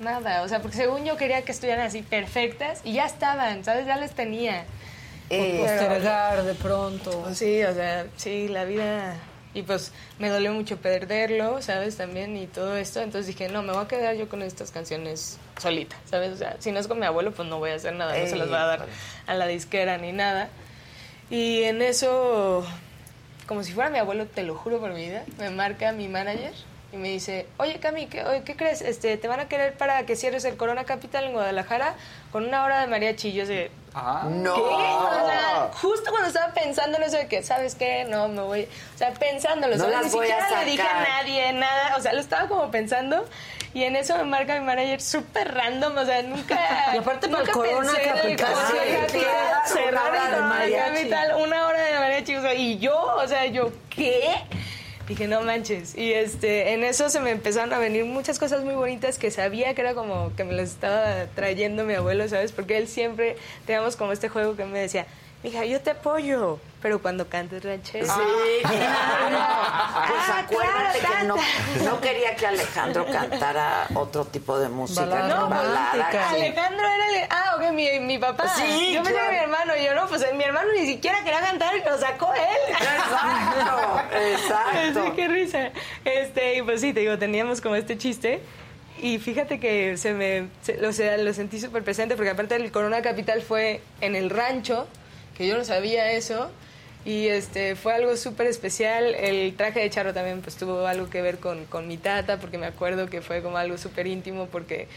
Nada, 0.00 0.42
o 0.42 0.48
sea, 0.48 0.60
porque 0.60 0.76
según 0.76 1.04
yo 1.04 1.16
quería 1.16 1.42
que 1.42 1.52
estuvieran 1.52 1.86
así 1.86 2.02
perfectas 2.02 2.80
y 2.84 2.94
ya 2.94 3.06
estaban, 3.06 3.64
¿sabes? 3.64 3.86
Ya 3.86 3.96
les 3.96 4.12
tenía. 4.12 4.64
Eh, 5.30 5.58
Postergar 5.60 6.44
de 6.44 6.54
pronto. 6.54 7.22
Pues 7.22 7.38
sí, 7.38 7.62
o 7.64 7.74
sea, 7.74 8.06
sí, 8.16 8.48
la 8.48 8.64
vida... 8.64 9.16
Y 9.54 9.62
pues 9.62 9.92
me 10.18 10.28
dolió 10.28 10.52
mucho 10.52 10.76
perderlo, 10.76 11.60
¿sabes? 11.62 11.96
También 11.96 12.36
y 12.36 12.46
todo 12.46 12.76
esto. 12.76 13.00
Entonces 13.00 13.26
dije, 13.26 13.48
no, 13.48 13.62
me 13.62 13.72
voy 13.72 13.82
a 13.84 13.88
quedar 13.88 14.14
yo 14.14 14.28
con 14.28 14.42
estas 14.42 14.70
canciones 14.70 15.38
solita, 15.58 15.96
¿sabes? 16.08 16.32
O 16.32 16.36
sea, 16.36 16.56
si 16.60 16.70
no 16.70 16.78
es 16.78 16.86
con 16.86 17.00
mi 17.00 17.06
abuelo, 17.06 17.32
pues 17.32 17.48
no 17.48 17.58
voy 17.58 17.70
a 17.70 17.74
hacer 17.74 17.94
nada, 17.94 18.16
no 18.16 18.26
se 18.26 18.36
las 18.36 18.48
voy 18.48 18.58
a 18.58 18.64
dar 18.64 18.86
a 19.26 19.34
la 19.34 19.46
disquera 19.46 19.96
ni 19.98 20.12
nada. 20.12 20.48
Y 21.30 21.62
en 21.64 21.82
eso, 21.82 22.64
como 23.46 23.64
si 23.64 23.72
fuera 23.72 23.90
mi 23.90 23.98
abuelo, 23.98 24.26
te 24.26 24.42
lo 24.44 24.54
juro 24.54 24.78
por 24.78 24.92
mi 24.92 25.06
vida, 25.06 25.24
me 25.38 25.50
marca 25.50 25.92
mi 25.92 26.08
manager 26.08 26.52
y 26.92 26.96
me 26.96 27.08
dice, 27.08 27.46
oye 27.58 27.78
Cami, 27.80 28.06
¿qué, 28.06 28.24
oye, 28.24 28.42
¿qué 28.44 28.56
crees? 28.56 28.80
Este, 28.80 29.16
te 29.18 29.28
van 29.28 29.40
a 29.40 29.48
querer 29.48 29.74
para 29.76 30.04
que 30.06 30.16
cierres 30.16 30.44
el 30.44 30.56
Corona 30.56 30.84
Capital 30.84 31.24
en 31.24 31.32
Guadalajara 31.32 31.94
con 32.32 32.46
una 32.46 32.64
hora 32.64 32.80
de 32.80 32.86
mariachi. 32.86 33.32
Yo 33.32 33.44
sé, 33.46 33.70
Ah. 33.94 34.24
No. 34.28 34.54
¿Qué? 34.54 34.60
O 34.60 35.26
sea, 35.26 35.70
justo 35.80 36.10
cuando 36.10 36.28
estaba 36.28 36.52
pensando 36.52 36.98
en 36.98 37.04
eso 37.04 37.16
de 37.16 37.26
que, 37.26 37.42
¿sabes 37.42 37.74
qué? 37.74 38.04
No, 38.04 38.28
me 38.28 38.42
voy. 38.42 38.68
O 38.94 38.98
sea, 38.98 39.12
pensándolo, 39.14 39.76
No 39.76 39.84
¿sabes? 39.84 39.96
las 39.96 40.04
Ni 40.06 40.10
voy 40.12 40.30
a 40.30 40.34
siquiera 40.40 40.60
le 40.64 40.70
dije 40.70 40.82
a 40.82 41.00
nadie 41.02 41.52
nada. 41.54 41.96
O 41.96 42.00
sea, 42.00 42.12
lo 42.12 42.20
estaba 42.20 42.48
como 42.48 42.70
pensando. 42.70 43.26
Y 43.74 43.84
en 43.84 43.96
eso 43.96 44.16
me 44.16 44.24
marca 44.24 44.54
mi 44.54 44.64
manager 44.64 45.00
súper 45.00 45.52
random. 45.54 45.96
O 45.96 46.04
sea, 46.04 46.22
nunca. 46.22 46.58
Y 46.94 46.98
aparte 46.98 47.28
nunca 47.28 47.50
Corona 47.52 47.92
pensé 47.92 48.02
en 48.02 48.16
el 48.30 48.36
Capital. 48.36 48.54
Corona 48.54 49.00
Capital, 49.00 49.66
cerrar 49.66 50.10
una 50.10 50.10
hora 50.10 50.64
el 50.64 50.70
Corona. 50.70 50.94
Capital, 50.94 51.36
una 51.42 51.66
hora 51.66 51.82
de 51.82 51.98
mariachi. 51.98 52.36
O 52.36 52.42
sea, 52.42 52.54
y 52.54 52.78
yo, 52.78 52.96
o 53.00 53.26
sea, 53.26 53.46
yo, 53.46 53.72
¿qué? 53.90 54.34
Dije, 55.08 55.26
no 55.26 55.40
manches. 55.40 55.96
Y 55.96 56.12
este, 56.12 56.74
en 56.74 56.84
eso 56.84 57.08
se 57.08 57.18
me 57.20 57.30
empezaron 57.30 57.72
a 57.72 57.78
venir 57.78 58.04
muchas 58.04 58.38
cosas 58.38 58.62
muy 58.62 58.74
bonitas 58.74 59.18
que 59.18 59.30
sabía 59.30 59.74
que 59.74 59.80
era 59.80 59.94
como 59.94 60.36
que 60.36 60.44
me 60.44 60.52
las 60.52 60.68
estaba 60.68 61.24
trayendo 61.34 61.84
mi 61.84 61.94
abuelo, 61.94 62.28
¿sabes? 62.28 62.52
Porque 62.52 62.76
él 62.76 62.88
siempre, 62.88 63.36
teníamos 63.64 63.96
como 63.96 64.12
este 64.12 64.28
juego 64.28 64.54
que 64.54 64.66
me 64.66 64.78
decía, 64.78 65.06
mija, 65.42 65.64
yo 65.64 65.80
te 65.80 65.90
apoyo, 65.90 66.58
pero 66.82 67.00
cuando 67.00 67.28
cantes 67.28 67.62
ranchero. 67.64 68.06
Sí, 68.06 68.12
claro. 68.62 69.38
Pues 70.08 70.20
Ah, 70.30 70.38
acuérdate 70.44 70.98
claro, 70.98 71.18
que 71.20 71.24
no, 71.26 71.34
canta. 71.36 71.84
no 71.84 72.00
quería 72.00 72.34
que 72.36 72.46
Alejandro 72.46 73.06
cantara 73.06 73.86
otro 73.94 74.24
tipo 74.26 74.58
de 74.58 74.68
música, 74.68 75.02
Balada 75.06 75.28
no, 75.28 75.48
balada. 75.48 75.92
romántica. 75.92 76.28
sí. 76.30 76.36
Alejandro 76.36 76.86
era 76.86 77.06
el... 77.22 77.26
Ah, 77.30 77.54
ok, 77.56 77.72
mi, 77.72 78.00
mi 78.00 78.18
papá. 78.18 78.48
Sí, 78.48 78.92
yo 78.94 79.02
pensé 79.02 79.12
claro. 79.14 79.30
que 79.30 79.36
mi 79.36 79.42
hermano. 79.42 79.72
Y 79.76 79.84
yo, 79.84 79.94
no, 79.94 80.06
pues 80.06 80.24
mi 80.34 80.44
hermano 80.44 80.68
ni 80.78 80.86
siquiera 80.86 81.18
quería 81.24 81.40
cantar, 81.40 81.74
lo 81.84 81.98
sacó 81.98 82.32
él. 82.34 82.74
Exacto, 82.74 84.02
exacto. 84.18 85.04
Sí, 85.06 85.12
qué 85.16 85.28
risa. 85.28 85.70
Este, 86.04 86.56
y 86.56 86.62
pues 86.62 86.80
sí, 86.80 86.92
te 86.92 87.00
digo, 87.00 87.18
teníamos 87.18 87.60
como 87.60 87.74
este 87.76 87.96
chiste. 87.98 88.40
Y 89.00 89.18
fíjate 89.18 89.60
que 89.60 89.96
se 89.96 90.12
me, 90.12 90.48
se- 90.62 90.84
o 90.84 90.92
sea, 90.92 91.16
lo 91.18 91.32
sentí 91.32 91.60
súper 91.60 91.84
presente 91.84 92.16
porque 92.16 92.30
aparte 92.30 92.56
el 92.56 92.72
Corona 92.72 93.00
Capital 93.02 93.42
fue 93.42 93.80
en 94.00 94.16
el 94.16 94.28
rancho, 94.28 94.88
que 95.38 95.46
yo 95.46 95.56
no 95.56 95.64
sabía 95.64 96.12
eso. 96.12 96.50
Y 97.04 97.28
este, 97.28 97.76
fue 97.76 97.94
algo 97.94 98.16
súper 98.16 98.48
especial. 98.48 99.14
El 99.14 99.54
traje 99.56 99.80
de 99.80 99.88
Charo 99.88 100.12
también 100.12 100.42
pues 100.42 100.56
tuvo 100.56 100.86
algo 100.86 101.08
que 101.08 101.22
ver 101.22 101.38
con, 101.38 101.64
con 101.66 101.88
mi 101.88 101.96
tata, 101.96 102.38
porque 102.38 102.58
me 102.58 102.66
acuerdo 102.66 103.08
que 103.08 103.22
fue 103.22 103.40
como 103.40 103.56
algo 103.56 103.78
súper 103.78 104.06
íntimo, 104.06 104.46
porque 104.46 104.88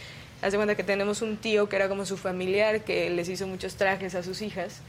hace 0.42 0.58
cuenta 0.58 0.76
que 0.76 0.84
tenemos 0.84 1.22
un 1.22 1.38
tío 1.38 1.70
que 1.70 1.76
era 1.78 1.88
como 1.88 2.06
su 2.06 2.18
familiar, 2.18 2.82
que 2.82 3.10
les 3.12 3.30
hizo 3.30 3.48
muchos 3.48 3.76
trajes 3.76 4.16
a 4.16 4.24
sus 4.24 4.42
hijas. 4.42 4.80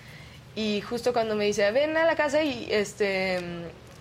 Y 0.57 0.81
justo 0.81 1.13
cuando 1.13 1.37
me 1.37 1.45
dice, 1.45 1.71
ven 1.71 1.97
a 1.97 2.05
la 2.05 2.17
casa 2.17 2.43
y 2.43 2.67
este 2.71 3.39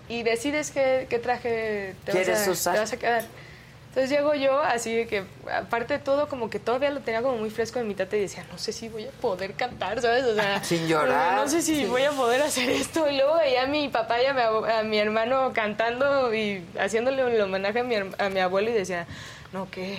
y 0.10 0.24
decides 0.24 0.72
qué, 0.72 1.06
qué 1.10 1.20
traje 1.20 1.96
te 2.06 2.12
vas, 2.12 2.24
¿Quieres 2.26 2.48
a, 2.48 2.52
usar? 2.52 2.74
te 2.74 2.80
vas 2.80 2.94
a 2.94 2.98
quedar. 2.98 3.24
Entonces 3.92 4.10
llego 4.10 4.34
yo, 4.34 4.58
así 4.62 4.96
de 4.96 5.06
que, 5.06 5.26
aparte 5.54 5.96
de 5.96 6.00
todo, 6.00 6.30
como 6.30 6.50
que 6.50 6.60
todavía 6.60 6.92
lo 6.92 7.02
tenía 7.02 7.22
como 7.22 7.36
muy 7.36 7.50
fresco 7.50 7.78
en 7.80 7.90
mi 7.90 7.94
tata 7.94 8.16
y 8.16 8.22
decía, 8.22 8.46
no 8.50 8.58
sé 8.58 8.72
si 8.72 8.88
voy 8.88 9.04
a 9.06 9.12
poder 9.12 9.54
cantar, 9.54 10.02
¿sabes? 10.02 10.24
O 10.24 10.34
sea, 10.34 10.64
Sin 10.64 10.88
llorar. 10.88 11.36
No 11.36 11.46
sé 11.50 11.62
si 11.62 11.76
Sí. 11.76 11.86
voy 11.88 12.04
a 12.04 12.12
poder 12.12 12.42
hacer 12.42 12.70
esto. 12.70 13.10
Y 13.10 13.18
luego 13.18 13.36
veía 13.36 13.64
a 13.64 13.68
mi 13.68 13.90
papá 13.90 14.22
y 14.22 14.26
a 14.28 14.34
mi, 14.34 14.42
a 14.72 14.84
mi 14.84 14.98
hermano 14.98 15.52
cantando 15.54 16.34
y 16.34 16.64
haciéndole 16.80 17.22
el 17.36 17.42
homenaje 17.42 17.80
a 17.80 17.84
mi, 17.84 17.96
a 17.96 18.30
mi 18.30 18.40
abuelo 18.40 18.70
y 18.70 18.74
decía, 18.74 19.08
no, 19.52 19.70
qué, 19.70 19.98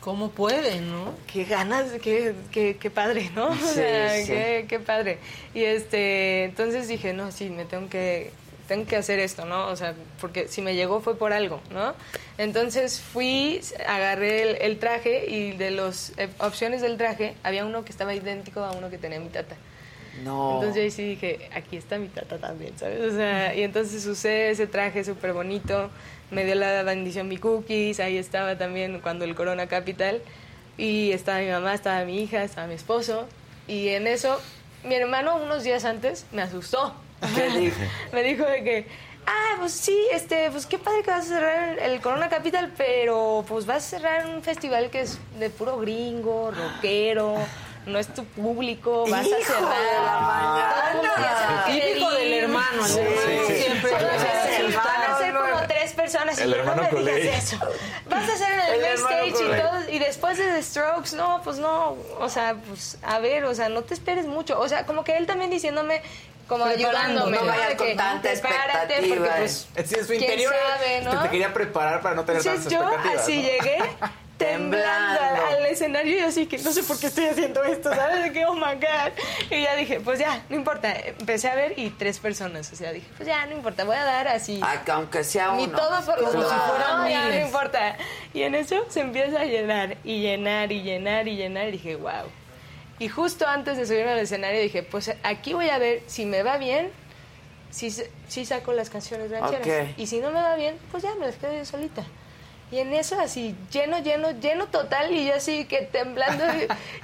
¿Cómo 0.00 0.30
pueden, 0.30 0.90
no? 0.90 1.14
qué 1.32 1.44
ganas, 1.44 1.86
qué, 2.02 2.34
qué, 2.50 2.76
qué 2.76 2.90
padre, 2.90 3.30
¿no? 3.36 3.48
O 3.52 3.54
sea, 3.56 4.16
sí. 4.16 4.26
Qué, 4.26 4.66
qué 4.68 4.80
padre. 4.80 5.18
Y 5.54 5.62
este, 5.62 6.42
entonces 6.42 6.88
dije, 6.88 7.12
no, 7.12 7.30
sí, 7.30 7.50
me 7.50 7.64
tengo 7.66 7.88
que, 7.88 8.32
tengo 8.68 8.86
que 8.86 8.96
hacer 8.96 9.18
esto, 9.18 9.44
¿no? 9.44 9.66
O 9.66 9.76
sea, 9.76 9.94
porque 10.20 10.46
si 10.46 10.62
me 10.62 10.76
llegó 10.76 11.00
fue 11.00 11.16
por 11.16 11.32
algo, 11.32 11.60
¿no? 11.72 11.94
Entonces 12.36 13.00
fui, 13.00 13.60
agarré 13.86 14.42
el, 14.42 14.56
el 14.62 14.78
traje 14.78 15.26
y 15.28 15.52
de 15.52 15.72
las 15.72 16.12
opciones 16.38 16.82
del 16.82 16.96
traje 16.96 17.34
había 17.42 17.64
uno 17.64 17.84
que 17.84 17.90
estaba 17.90 18.14
idéntico 18.14 18.60
a 18.60 18.72
uno 18.72 18.90
que 18.90 18.98
tenía 18.98 19.18
mi 19.18 19.30
tata. 19.30 19.56
No. 20.22 20.54
Entonces 20.54 20.76
yo 20.76 20.82
ahí 20.82 20.90
sí 20.90 21.02
dije, 21.10 21.48
aquí 21.54 21.76
está 21.76 21.98
mi 21.98 22.08
tata 22.08 22.38
también, 22.38 22.76
¿sabes? 22.78 23.00
O 23.00 23.16
sea, 23.16 23.54
y 23.54 23.62
entonces 23.62 24.04
usé 24.06 24.50
ese 24.50 24.66
traje 24.66 25.02
súper 25.02 25.32
bonito 25.32 25.90
me 26.30 26.44
dio 26.44 26.54
la 26.54 26.82
bendición 26.82 27.28
mi 27.28 27.38
cookies, 27.38 28.00
ahí 28.00 28.18
estaba 28.18 28.56
también 28.58 29.00
cuando 29.00 29.24
el 29.24 29.34
Corona 29.34 29.66
Capital, 29.66 30.20
y 30.76 31.12
estaba 31.12 31.38
mi 31.40 31.50
mamá, 31.50 31.74
estaba 31.74 32.04
mi 32.04 32.22
hija, 32.22 32.42
estaba 32.42 32.66
mi 32.66 32.74
esposo, 32.74 33.26
y 33.66 33.88
en 33.88 34.06
eso 34.06 34.40
mi 34.84 34.94
hermano 34.94 35.36
unos 35.36 35.64
días 35.64 35.84
antes 35.84 36.26
me 36.32 36.42
asustó. 36.42 36.94
¿Qué 37.34 37.48
dijo? 37.58 37.76
me 38.12 38.22
dijo 38.22 38.44
de 38.44 38.62
que, 38.64 38.86
ah, 39.26 39.56
pues 39.58 39.72
sí, 39.72 39.98
este, 40.12 40.50
pues 40.50 40.66
qué 40.66 40.78
padre 40.78 41.02
que 41.02 41.10
vas 41.10 41.24
a 41.26 41.28
cerrar 41.28 41.78
el, 41.78 42.00
Corona 42.00 42.28
Capital, 42.28 42.72
pero 42.76 43.44
pues 43.48 43.66
vas 43.66 43.78
a 43.78 43.80
cerrar 43.98 44.26
un 44.26 44.42
festival 44.42 44.90
que 44.90 45.00
es 45.02 45.18
de 45.38 45.50
puro 45.50 45.78
gringo, 45.78 46.50
rockero, 46.52 47.36
no 47.86 47.98
es 47.98 48.06
tu 48.14 48.24
público, 48.24 49.04
vas 49.08 49.24
a 49.24 49.28
¡Hijo 49.28 49.36
cerrar. 49.40 49.62
de 49.62 50.04
la 50.04 50.20
mañana! 50.20 51.64
Típico 51.66 52.10
del 52.10 52.32
hermano, 52.34 52.84
el 52.84 52.90
Sí, 52.92 52.98
hermano 53.00 53.20
sí, 53.46 53.52
sí. 53.54 53.62
siempre 53.62 53.90
Van 53.92 54.04
a 55.10 55.18
ser- 55.18 55.34
como 55.34 55.66
tres 55.66 55.92
personas 55.92 56.38
y 56.38 56.42
El 56.42 56.52
hermano 56.54 56.82
no 56.82 56.88
me 56.92 56.98
digas 57.00 57.14
Coley. 57.14 57.28
eso. 57.28 57.58
Vas 58.08 58.28
a 58.28 58.32
hacer 58.34 58.52
en 58.52 58.60
el, 58.60 58.74
El 58.74 58.80
main 58.80 58.92
hermano 58.92 59.16
stage 59.24 59.28
y 59.28 59.60
todo, 59.62 59.90
y 59.90 59.98
después 59.98 60.38
de 60.38 60.44
The 60.44 60.62
Strokes, 60.62 61.16
no, 61.16 61.40
pues 61.42 61.58
no, 61.58 61.96
o 62.18 62.28
sea, 62.28 62.54
pues 62.68 62.98
a 63.02 63.18
ver, 63.18 63.44
o 63.44 63.54
sea, 63.54 63.68
no 63.68 63.82
te 63.82 63.94
esperes 63.94 64.26
mucho. 64.26 64.58
O 64.60 64.68
sea, 64.68 64.84
como 64.86 65.04
que 65.04 65.16
él 65.16 65.26
también 65.26 65.50
diciéndome, 65.50 66.02
como 66.48 66.64
ayudándome, 66.64 67.36
no 67.38 67.44
vayas 67.46 67.68
De 67.68 67.76
con 67.76 67.86
que 67.86 67.94
tanta 67.94 68.30
prepárate, 68.30 68.94
porque 68.94 69.06
expectativa, 69.14 69.36
pues, 69.36 69.68
Sí, 69.86 69.94
en 69.94 70.00
su 70.00 70.06
quién 70.08 70.20
interior 70.22 70.54
sabe, 70.54 71.00
¿no? 71.02 71.22
te 71.22 71.28
quería 71.28 71.52
preparar 71.54 72.00
para 72.00 72.14
no 72.14 72.24
tener 72.24 72.40
Entonces 72.40 72.72
tantas 72.72 72.72
yo 72.72 72.88
expectativas. 72.88 73.22
así 73.22 73.36
¿no? 73.36 73.42
llegué 73.42 73.78
temblando 74.38 75.20
al, 75.20 75.56
al 75.56 75.66
escenario 75.66 76.16
y 76.16 76.20
así 76.20 76.46
que 76.46 76.58
no 76.58 76.72
sé 76.72 76.84
por 76.84 76.98
qué 77.00 77.08
estoy 77.08 77.26
haciendo 77.26 77.62
esto, 77.64 77.92
¿sabes? 77.92 78.22
De 78.22 78.32
que, 78.32 78.46
oh 78.46 78.54
my 78.54 78.74
God. 78.76 79.12
Y 79.50 79.62
ya 79.62 79.74
dije, 79.74 79.98
pues 80.00 80.20
ya, 80.20 80.42
no 80.48 80.54
importa. 80.56 80.94
Empecé 80.94 81.48
a 81.48 81.56
ver 81.56 81.76
y 81.76 81.90
tres 81.90 82.20
personas, 82.20 82.70
o 82.72 82.76
sea, 82.76 82.92
dije, 82.92 83.08
pues 83.16 83.26
ya, 83.26 83.44
no 83.46 83.52
importa, 83.56 83.82
voy 83.84 83.96
a 83.96 84.04
dar 84.04 84.28
así. 84.28 84.60
Ah, 84.62 84.82
que 84.84 84.92
aunque 84.92 85.24
sea 85.24 85.50
uno. 85.50 85.76
todo 85.76 86.00
por 86.02 86.18
Como 86.20 86.32
los 86.40 86.52
si 86.52 86.58
fueran 86.68 87.02
no, 87.02 87.08
ya, 87.10 87.28
no 87.28 87.40
importa. 87.46 87.96
Y 88.32 88.42
en 88.42 88.54
eso 88.54 88.86
se 88.88 89.00
empieza 89.00 89.40
a 89.40 89.44
llenar 89.44 89.96
y 90.04 90.20
llenar 90.20 90.70
y 90.70 90.82
llenar 90.82 91.26
y 91.26 91.36
llenar 91.36 91.68
y 91.68 91.72
dije, 91.72 91.96
wow. 91.96 92.12
Y 92.98 93.08
justo 93.08 93.46
antes 93.46 93.76
de 93.76 93.86
subirme 93.86 94.12
al 94.12 94.18
escenario 94.18 94.60
dije, 94.60 94.82
pues 94.82 95.12
aquí 95.22 95.52
voy 95.52 95.68
a 95.68 95.78
ver 95.78 96.02
si 96.06 96.26
me 96.26 96.42
va 96.42 96.58
bien, 96.58 96.90
si, 97.70 97.90
si 97.90 98.44
saco 98.44 98.72
las 98.72 98.90
canciones 98.90 99.30
rancheras. 99.30 99.90
Y 99.96 100.06
si 100.06 100.20
no 100.20 100.30
me 100.30 100.42
va 100.42 100.56
bien, 100.56 100.76
pues 100.90 101.02
ya 101.02 101.14
me 101.14 101.26
las 101.26 101.36
quedo 101.36 101.52
yo 101.52 101.64
solita. 101.64 102.04
Y 102.70 102.80
en 102.80 102.92
eso 102.92 103.18
así, 103.18 103.54
lleno, 103.72 103.98
lleno, 104.00 104.30
lleno 104.32 104.66
total, 104.66 105.10
y 105.10 105.26
yo 105.26 105.34
así 105.34 105.64
que 105.64 105.82
temblando, 105.82 106.44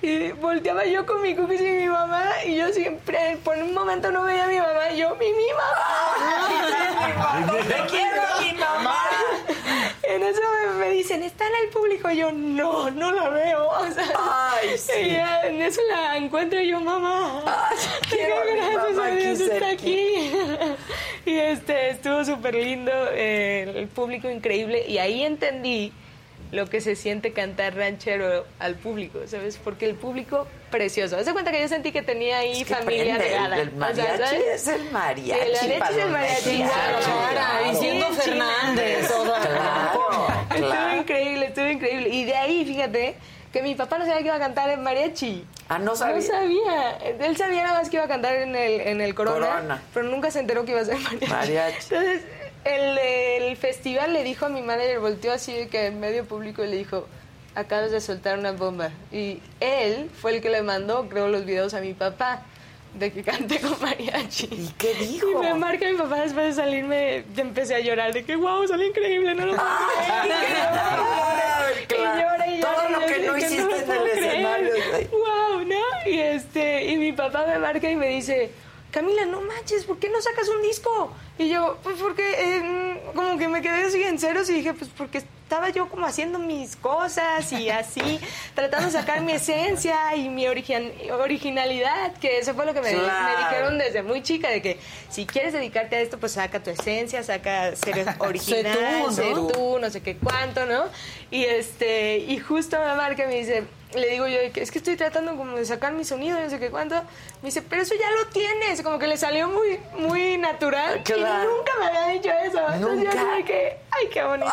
y, 0.02 0.06
y 0.06 0.32
volteaba 0.32 0.84
yo 0.84 1.06
con 1.06 1.22
mi 1.22 1.34
cookies 1.34 1.62
y 1.62 1.70
mi 1.70 1.86
mamá, 1.88 2.30
y 2.44 2.56
yo 2.56 2.68
siempre, 2.70 3.38
por 3.42 3.56
un 3.56 3.72
momento 3.72 4.12
no 4.12 4.24
veía 4.24 4.44
a 4.44 4.48
mi 4.48 4.58
mamá, 4.58 4.90
y 4.92 4.98
yo, 4.98 5.14
mi, 5.16 5.26
mi 5.26 5.48
mamá, 5.52 7.54
Te 7.68 7.86
quiero, 7.90 8.22
mi 8.40 8.52
mamá. 8.58 8.96
En 10.02 10.22
eso 10.22 10.40
me, 10.40 10.74
me 10.74 10.90
dicen, 10.90 11.22
¿está 11.22 11.46
en 11.46 11.52
el 11.64 11.70
público? 11.70 12.10
Y 12.10 12.18
yo, 12.18 12.30
no, 12.30 12.90
no 12.90 13.12
la 13.12 13.28
veo. 13.30 13.68
O 13.68 13.90
sea, 13.90 14.06
Ay, 14.62 14.76
sí. 14.78 14.92
y 15.00 15.10
ya 15.12 15.40
en 15.42 15.62
eso 15.62 15.80
la 15.90 16.16
encuentro 16.16 16.60
y 16.60 16.68
yo, 16.68 16.80
mamá. 16.80 17.42
quiero 18.10 18.36
gracias 18.46 18.98
a 18.98 19.06
Dios 19.08 19.40
está 19.40 19.68
aquí. 19.70 20.30
y 21.30 21.36
este, 21.38 21.90
estuvo 21.90 22.24
súper 22.24 22.54
lindo, 22.54 22.92
eh, 23.12 23.72
el 23.76 23.88
público 23.88 24.30
increíble. 24.30 24.84
Y 24.88 24.98
ahí 24.98 25.22
entendí 25.22 25.92
lo 26.52 26.66
que 26.68 26.80
se 26.80 26.94
siente 26.94 27.32
cantar 27.32 27.74
ranchero 27.74 28.44
al 28.60 28.76
público, 28.76 29.18
¿sabes? 29.26 29.58
Porque 29.62 29.86
el 29.86 29.96
público, 29.96 30.46
precioso. 30.70 31.16
Haz 31.16 31.26
de 31.26 31.32
cuenta 31.32 31.50
que 31.50 31.60
yo 31.60 31.66
sentí 31.68 31.90
que 31.90 32.02
tenía 32.02 32.38
ahí 32.38 32.60
Es 32.62 32.68
que 32.68 32.74
familia 32.76 33.16
prende, 33.16 33.24
regada. 33.34 33.56
el 33.60 33.68
O 33.68 33.72
sea, 33.72 34.16
mariachi 34.16 34.36
es 34.54 34.68
el 34.68 34.90
mariachi 34.92 35.40
Sí, 35.40 35.52
la 35.52 35.62
leche 35.62 35.90
es 35.90 35.96
el 35.96 36.10
mariachi. 36.10 36.46
mexicanos. 36.58 37.04
Claro, 37.32 37.70
Diciendo 37.70 38.06
Fernández, 38.12 39.06
Claro, 39.08 40.26
Estuvo 40.50 40.68
claro. 40.68 40.96
increíble, 41.00 41.46
estuvo 41.46 41.66
increíble. 41.70 42.08
Y 42.10 42.24
de 42.24 42.36
ahí, 42.36 42.64
fíjate, 42.64 43.14
que 43.54 43.62
mi 43.62 43.76
papá 43.76 43.98
no 43.98 44.04
sabía 44.04 44.18
que 44.18 44.24
iba 44.26 44.34
a 44.34 44.38
cantar 44.40 44.68
en 44.68 44.82
mariachi. 44.82 45.44
Ah, 45.68 45.78
no 45.78 45.94
sabía. 45.94 46.16
No 46.16 46.22
sabía. 46.22 46.90
Él 47.20 47.36
sabía 47.36 47.62
nada 47.62 47.78
más 47.78 47.88
que 47.88 47.94
iba 47.96 48.04
a 48.04 48.08
cantar 48.08 48.34
en 48.34 48.56
el, 48.56 48.80
en 48.80 49.00
el 49.00 49.14
Corona, 49.14 49.46
Corona. 49.46 49.82
pero 49.94 50.06
nunca 50.08 50.32
se 50.32 50.40
enteró 50.40 50.64
que 50.64 50.72
iba 50.72 50.80
a 50.80 50.84
ser 50.84 50.98
mariachi. 50.98 51.26
Mariachi. 51.32 51.94
Entonces, 51.94 52.22
el, 52.64 52.98
el 52.98 53.56
festival 53.56 54.12
le 54.12 54.24
dijo 54.24 54.46
a 54.46 54.48
mi 54.48 54.60
manager, 54.60 54.98
volteó 54.98 55.32
así 55.32 55.68
que 55.70 55.86
en 55.86 56.00
medio 56.00 56.24
público 56.24 56.64
y 56.64 56.68
le 56.68 56.78
dijo, 56.78 57.06
acabas 57.54 57.92
de 57.92 58.00
soltar 58.00 58.40
una 58.40 58.50
bomba. 58.50 58.90
Y 59.12 59.40
él 59.60 60.10
fue 60.20 60.34
el 60.34 60.42
que 60.42 60.50
le 60.50 60.62
mandó, 60.62 61.08
creo, 61.08 61.28
los 61.28 61.44
videos 61.46 61.74
a 61.74 61.80
mi 61.80 61.94
papá 61.94 62.42
de 62.94 63.12
que 63.12 63.22
cante 63.22 63.60
con 63.60 63.80
mariachi. 63.80 64.48
¿Y 64.50 64.74
qué 64.78 64.94
dijo? 64.94 65.28
Y 65.30 65.34
me 65.46 65.54
marca 65.54 65.86
mi 65.88 65.96
papá 65.96 66.22
después 66.22 66.56
de 66.56 66.60
salirme, 66.62 67.24
empecé 67.36 67.76
a 67.76 67.80
llorar 67.80 68.12
de 68.12 68.24
que, 68.24 68.34
wow, 68.34 68.66
salió 68.66 68.88
increíble, 68.88 69.32
no 69.36 69.46
lo 69.46 69.54
puedo 69.54 69.68
creer 71.88 72.48
y 72.48 72.60
llora. 72.60 72.62
Todo 72.74 72.88
y 72.88 72.92
lo 72.92 73.00
yo 73.00 73.06
que 73.34 73.44
así 73.44 73.56
no 73.56 73.68
de 73.68 73.74
hiciste 73.74 73.74
lo 73.74 73.74
en 73.74 73.80
el 73.80 73.84
puedo 73.84 74.04
creer. 74.04 74.24
escenario. 74.26 74.72
Ay. 74.94 75.08
Wow, 75.10 75.64
¿no? 75.64 76.10
Y 76.10 76.18
este, 76.54 76.92
y 76.92 76.96
mi 76.96 77.12
papá 77.12 77.44
me 77.46 77.58
marca 77.58 77.90
y 77.90 77.96
me 77.96 78.06
dice, 78.08 78.52
Camila, 78.92 79.26
no 79.26 79.40
manches, 79.40 79.84
¿por 79.84 79.98
qué 79.98 80.08
no 80.08 80.22
sacas 80.22 80.48
un 80.48 80.62
disco? 80.62 81.12
Y 81.36 81.48
yo, 81.48 81.78
pues 81.82 81.96
porque 81.96 82.22
eh, 82.38 83.02
como 83.12 83.36
que 83.36 83.48
me 83.48 83.60
quedé 83.60 83.86
así 83.86 84.00
en 84.04 84.20
ceros 84.20 84.48
y 84.50 84.54
dije, 84.54 84.72
pues 84.72 84.88
porque 84.96 85.22
estaba 85.54 85.70
yo 85.70 85.88
como 85.88 86.04
haciendo 86.04 86.40
mis 86.40 86.74
cosas 86.74 87.52
y 87.52 87.70
así, 87.70 88.18
tratando 88.56 88.86
de 88.86 88.92
sacar 88.92 89.20
mi 89.20 89.32
esencia 89.34 90.16
y 90.16 90.28
mi 90.28 90.46
origin- 90.46 90.92
originalidad, 91.12 92.12
que 92.14 92.38
eso 92.38 92.54
fue 92.54 92.66
lo 92.66 92.74
que 92.74 92.80
me, 92.80 92.90
Claro. 92.92 93.28
me 93.28 93.36
dijeron 93.44 93.78
desde 93.78 94.02
muy 94.02 94.20
chica, 94.20 94.48
de 94.48 94.60
que 94.60 94.80
si 95.10 95.26
quieres 95.26 95.52
dedicarte 95.52 95.94
a 95.94 96.00
esto, 96.00 96.18
pues 96.18 96.32
saca 96.32 96.60
tu 96.60 96.70
esencia, 96.70 97.22
saca 97.22 97.76
ser 97.76 97.94
original, 98.18 98.76
tú, 99.04 99.06
¿no? 99.06 99.12
sé 99.12 99.22
tú, 99.52 99.78
no 99.78 99.90
sé 99.90 100.02
qué 100.02 100.16
cuánto, 100.16 100.66
¿no? 100.66 100.86
Y 101.30 101.44
este, 101.44 102.18
y 102.18 102.38
justo 102.40 102.76
me 102.80 102.96
marca 102.96 103.22
y 103.22 103.26
me 103.28 103.34
dice, 103.36 103.62
le 103.94 104.08
digo 104.08 104.26
yo, 104.26 104.40
es 104.40 104.72
que 104.72 104.78
estoy 104.78 104.96
tratando 104.96 105.36
como 105.36 105.56
de 105.56 105.64
sacar 105.64 105.92
mi 105.92 106.04
sonido, 106.04 106.40
no 106.40 106.50
sé 106.50 106.58
qué 106.58 106.68
cuánto. 106.68 106.96
Me 107.42 107.48
dice, 107.48 107.62
pero 107.62 107.82
eso 107.82 107.94
ya 107.94 108.10
lo 108.10 108.26
tienes, 108.30 108.82
como 108.82 108.98
que 108.98 109.06
le 109.06 109.16
salió 109.16 109.48
muy, 109.48 109.78
muy 109.98 110.36
natural. 110.36 111.02
Claro. 111.04 111.44
Y 111.44 111.56
nunca 111.56 111.72
me 111.78 111.86
había 111.86 112.06
dicho 112.08 112.30
eso. 112.44 112.58
Entonces 112.72 112.80
yo 112.80 113.10
Nunca. 113.10 113.10
así 113.32 113.36
de 113.42 113.44
que, 113.44 113.76
ay, 113.92 114.08
qué 114.12 114.24
bonito. 114.24 114.50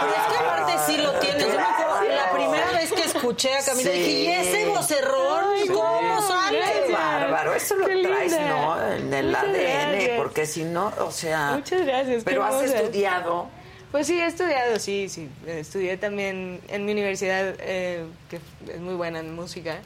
Pero 0.00 0.12
es 0.12 0.26
que 0.32 0.44
aparte 0.44 0.72
sí 0.86 0.96
lo 0.98 1.12
tienes. 1.18 1.42
Yo 1.46 1.48
me 1.58 1.62
acuerdo, 1.62 2.14
la 2.14 2.30
primera 2.32 2.70
vez 2.72 2.92
que 2.92 3.00
escuché 3.04 3.54
a 3.54 3.64
Camila 3.64 3.90
Sí. 3.90 3.98
dije, 3.98 4.10
¿y 4.10 4.26
ese 4.28 4.66
vocerrón? 4.66 5.44
Ay, 5.56 5.68
¿Cómo 5.68 6.20
sí, 6.22 6.28
sale? 6.28 6.58
Qué 6.86 6.92
bárbaro, 6.92 7.54
eso 7.54 7.74
lo 7.76 7.86
Qué 7.86 8.02
traes, 8.02 8.32
linda. 8.32 8.48
¿no? 8.48 8.92
En 8.92 9.14
el 9.14 9.26
Muchas 9.26 9.42
ADN, 9.44 9.52
gracias. 9.92 10.16
porque 10.18 10.46
si 10.46 10.64
no, 10.64 10.92
o 11.00 11.10
sea. 11.10 11.52
Muchas 11.56 11.86
gracias. 11.86 12.18
qué 12.18 12.30
Pero 12.30 12.44
has 12.44 12.54
hermosa. 12.54 12.76
estudiado. 12.78 13.48
Pues 13.92 14.06
sí, 14.08 14.18
he 14.20 14.26
estudiado, 14.26 14.78
sí, 14.78 15.08
sí. 15.08 15.28
Estudié 15.46 15.96
también 15.96 16.60
en 16.68 16.84
mi 16.84 16.92
universidad, 16.92 17.54
eh, 17.60 18.04
que 18.28 18.40
es 18.72 18.80
muy 18.80 18.94
buena 18.94 19.20
en 19.20 19.34
música. 19.34 19.76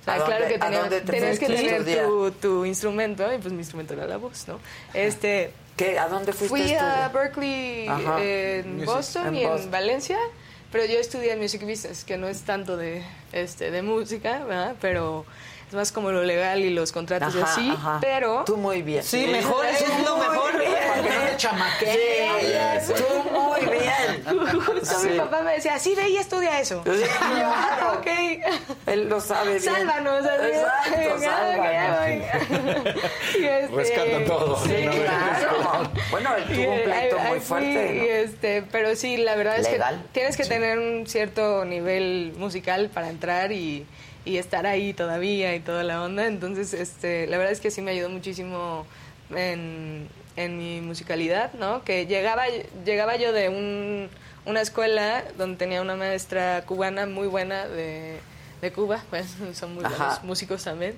O 0.00 0.04
sea, 0.04 0.14
¿A 0.14 0.18
dónde- 0.18 0.36
claro 0.36 0.48
que 0.48 0.54
a 0.56 0.58
tenía- 0.60 0.80
dónde 0.80 1.00
te 1.00 1.12
tenías 1.12 1.38
que 1.38 1.46
fuiste 1.46 1.62
a 1.62 1.78
tener 1.78 1.80
estudiar? 1.80 2.06
tu, 2.06 2.30
tu 2.32 2.64
instrumento, 2.66 3.32
y 3.32 3.38
pues 3.38 3.52
mi 3.52 3.60
instrumento 3.60 3.94
era 3.94 4.06
la 4.06 4.18
voz, 4.18 4.46
¿no? 4.48 4.58
Este, 4.92 5.52
¿Qué? 5.76 5.98
¿A 5.98 6.08
dónde 6.08 6.32
fuiste 6.32 6.56
fui 6.56 6.74
a 6.74 7.08
Berkeley 7.08 7.88
Ajá. 7.88 8.22
en 8.22 8.74
Music- 8.76 8.86
Boston 8.86 9.26
en 9.28 9.34
y 9.36 9.44
Boston. 9.46 9.62
en 9.64 9.70
Valencia, 9.70 10.18
pero 10.70 10.84
yo 10.84 10.98
estudié 10.98 11.36
Music 11.36 11.62
Business, 11.62 12.04
que 12.04 12.16
no 12.16 12.28
es 12.28 12.42
tanto 12.42 12.76
de, 12.76 13.02
este, 13.32 13.70
de 13.70 13.82
música, 13.82 14.44
¿verdad? 14.44 14.76
Pero 14.80 15.24
más 15.74 15.92
como 15.92 16.10
lo 16.10 16.22
legal 16.22 16.60
y 16.60 16.70
los 16.70 16.92
contratos 16.92 17.34
y 17.34 17.40
Ajá, 17.40 17.52
así, 17.52 17.70
ajá. 17.70 17.98
pero... 18.00 18.44
Tú 18.46 18.56
muy 18.56 18.82
bien. 18.82 19.02
Sí, 19.02 19.26
mejor, 19.26 19.66
eso 19.66 19.84
es 19.84 20.04
lo 20.04 20.16
mejor. 20.16 20.52
Para 20.54 21.02
que 21.02 21.08
no 21.10 21.24
te 21.30 21.36
chamaqueen. 21.36 22.80
Sí, 22.86 22.92
tú 22.96 23.30
muy 23.30 23.60
bien. 23.78 24.24
Justo 24.64 25.00
Sí. 25.00 25.08
mi 25.10 25.18
papá 25.18 25.42
me 25.42 25.52
decía, 25.54 25.78
sí, 25.78 25.94
ve 25.94 26.08
y 26.08 26.16
estudia 26.16 26.60
eso. 26.60 26.82
Sí, 26.84 26.90
claro. 27.18 27.98
ok. 27.98 28.06
Él 28.86 29.08
lo 29.08 29.20
sabe 29.20 29.58
bien. 29.58 29.62
Sálvanos, 29.62 30.24
así. 30.24 30.48
Exacto, 30.48 31.20
sálvanos. 31.20 32.94
Y 33.38 33.44
este, 33.44 33.74
Rescatan 33.74 34.24
todo. 34.26 34.56
Sí, 34.64 34.74
¿no? 34.84 34.92
claro. 34.92 35.90
Bueno, 36.10 36.30
él 36.36 36.44
Y, 36.50 36.54
tuvo 36.64 36.72
un 36.74 36.82
pleito 36.82 37.18
muy 37.18 37.40
fuerte, 37.40 37.92
¿no? 37.94 38.04
y, 38.04 38.08
este, 38.08 38.62
pero 38.70 38.94
sí, 38.96 39.16
la 39.16 39.34
verdad 39.34 39.58
es 39.58 39.70
Legal. 39.70 40.02
que 40.02 40.08
tienes 40.20 40.36
que 40.36 40.44
tener 40.44 40.78
un 40.78 41.06
cierto 41.06 41.64
nivel 41.64 42.32
musical 42.36 42.90
para 42.92 43.08
entrar 43.08 43.52
y, 43.52 43.86
y 44.24 44.38
estar 44.38 44.66
ahí 44.66 44.92
todavía 44.94 45.54
y 45.54 45.60
toda 45.60 45.82
la 45.82 46.02
onda. 46.02 46.26
Entonces, 46.26 46.74
este, 46.74 47.26
la 47.26 47.36
verdad 47.36 47.52
es 47.52 47.60
que 47.60 47.70
sí 47.70 47.82
me 47.82 47.90
ayudó 47.90 48.08
muchísimo 48.08 48.86
en, 49.34 50.08
en 50.36 50.58
mi 50.58 50.80
musicalidad, 50.80 51.52
¿no? 51.54 51.84
Que 51.84 52.06
llegaba, 52.06 52.44
llegaba 52.84 53.16
yo 53.16 53.32
de 53.32 53.48
un, 53.48 54.08
una 54.46 54.60
escuela 54.60 55.24
donde 55.36 55.56
tenía 55.56 55.82
una 55.82 55.96
maestra 55.96 56.64
cubana 56.66 57.06
muy 57.06 57.26
buena 57.26 57.66
de, 57.68 58.18
de 58.60 58.72
Cuba, 58.72 59.02
pues 59.10 59.26
son 59.54 59.74
muy 59.74 59.84
buenos 59.84 60.22
músicos 60.24 60.64
también. 60.64 60.96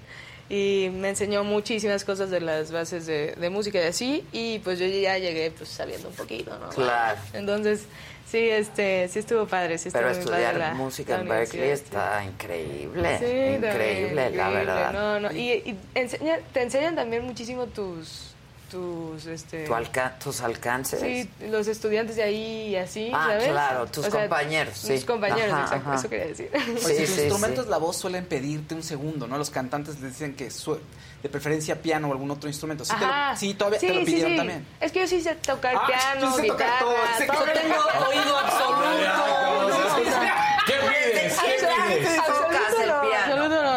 Y 0.49 0.91
me 0.93 1.09
enseñó 1.09 1.43
muchísimas 1.43 2.05
cosas 2.05 2.31
de 2.31 2.41
las 2.41 2.71
bases 2.71 3.05
de, 3.07 3.35
de 3.35 3.51
música 3.51 3.81
y 3.81 3.87
así, 3.87 4.25
y 4.31 4.61
pues 4.61 4.79
yo 4.79 4.87
ya 4.87 5.19
llegué 5.19 5.51
pues 5.51 5.69
sabiendo 5.69 6.09
un 6.09 6.15
poquito, 6.15 6.57
¿no? 6.61 6.69
Claro. 6.69 7.19
Entonces, 7.33 7.87
sí, 8.27 8.39
este, 8.51 9.09
sí 9.09 9.19
estuvo 9.21 9.47
padre, 9.47 9.79
sí 9.79 9.89
estuvo 9.89 10.03
Pero 10.03 10.13
estudiar 10.19 10.55
padre 10.59 10.75
música 10.75 11.15
la 11.15 11.21
en 11.21 11.29
Berkeley 11.29 11.71
está 11.71 12.25
increíble. 12.25 13.19
Sí, 13.19 13.25
increíble, 13.57 14.31
la 14.31 14.49
verdad. 14.51 14.93
No, 14.93 15.21
no, 15.21 15.33
y, 15.33 15.53
y 15.53 15.79
enseña- 15.95 16.41
te 16.53 16.63
enseñan 16.63 16.95
también 16.97 17.25
muchísimo 17.25 17.67
tus 17.67 18.26
tus 18.71 19.27
este 19.27 19.65
Tu 19.67 19.75
alca- 19.75 20.19
tus 20.19 20.41
alcances. 20.41 21.01
Sí, 21.01 21.31
los 21.49 21.67
estudiantes 21.69 22.17
de 22.17 22.23
ahí 22.25 22.69
y 22.71 22.77
así, 22.77 23.11
Ah, 23.15 23.29
¿sabes? 23.31 23.49
claro, 23.49 23.87
tus 23.87 24.07
O 24.07 24.11
sea, 24.11 24.21
compañeros, 24.23 24.77
sí. 24.77 24.95
Tus 24.95 25.05
compañeros, 25.05 25.53
Ajá, 25.53 25.63
exacto, 25.65 25.89
ajá. 25.91 25.99
eso 26.01 26.09
quería 26.11 26.27
decir. 26.27 26.51
Oye, 26.55 26.95
si 26.97 27.07
tus 27.07 27.19
instrumentos, 27.19 27.67
la 27.69 27.79
voz 27.79 27.97
suelen 27.97 28.25
pedirte 28.27 28.75
un 28.75 28.83
segundo, 28.83 29.27
¿no? 29.27 29.39
Los 29.39 29.51
cantantes 29.51 30.01
les 30.01 30.13
dicen 30.13 30.35
que 30.35 30.51
su- 30.51 30.79
de 31.23 31.29
preferencia 31.29 31.81
piano 31.81 32.09
o 32.09 32.13
algún 32.13 32.31
otro 32.31 32.49
instrumento. 32.49 32.85
Sí, 32.85 32.93
te 32.99 33.07
lo- 33.07 33.37
sí, 33.37 33.55
todavía 33.55 33.79
te 33.81 33.87
Sí, 33.89 33.93
lo 33.95 34.01
sí, 34.01 34.07
pidieron 34.07 34.31
sí. 34.33 34.37
también. 34.37 34.67
Es 34.81 34.93
que 34.93 35.01
yo 35.01 35.07
sí 35.07 35.21
sé 35.23 35.35
tocar 35.37 35.75
Ah, 35.77 35.87
piano, 35.87 36.31
sí 36.37 36.43
sé 36.43 36.47
tocar 36.49 36.67
guitarra, 36.67 36.79
todo, 36.81 36.95
sí, 37.19 37.27
todo. 37.27 37.47
yo 37.47 37.53
tengo 37.53 37.75
oído 38.11 38.39
absoluto. 38.39 40.21
¿Qué 40.67 40.73
pides? 40.75 41.39
¿Qué 41.41 41.67
pides? 41.99 42.19
Absoluto 42.19 42.49
no, 42.87 43.01
piano. 43.09 43.35
absoluto 43.35 43.63
no. 43.63 43.77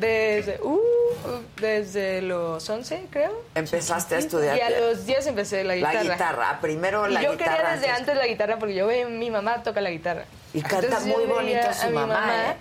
Desde, 0.00 0.60
uh, 0.62 0.80
desde 1.64 2.22
los 2.22 2.68
11, 2.68 3.06
creo. 3.10 3.32
Empezaste 3.54 4.14
a 4.14 4.18
estudiar 4.18 4.56
Y 4.56 4.60
a 4.60 4.70
los 4.80 5.06
10 5.06 5.26
empecé 5.28 5.64
la 5.64 5.74
La 5.76 5.90
guitarra. 5.90 6.02
guitarra. 6.14 6.50
Ah, 6.50 6.58
Primero 6.60 7.06
la 7.08 7.20
y 7.20 7.24
yo 7.24 7.32
guitarra. 7.32 7.56
quería 7.56 7.70
desde 7.72 7.88
antes. 7.90 8.16
la 8.16 8.26
guitarra 8.26 8.58
porque 8.58 8.74
yo 8.74 8.86
veía 8.86 9.06
mi 9.08 9.30
mamá 9.30 9.62
toca 9.62 9.80
la 9.80 9.90
guitarra. 9.90 10.24
Y 10.52 10.62
canta 10.62 10.86
Entonces 10.86 11.08
yo 11.08 11.16
muy 11.18 11.26
bonito 11.26 11.72
su 11.72 11.86
a 11.86 11.88
mi 11.90 11.96
mamá, 11.96 12.50
¿eh? 12.50 12.56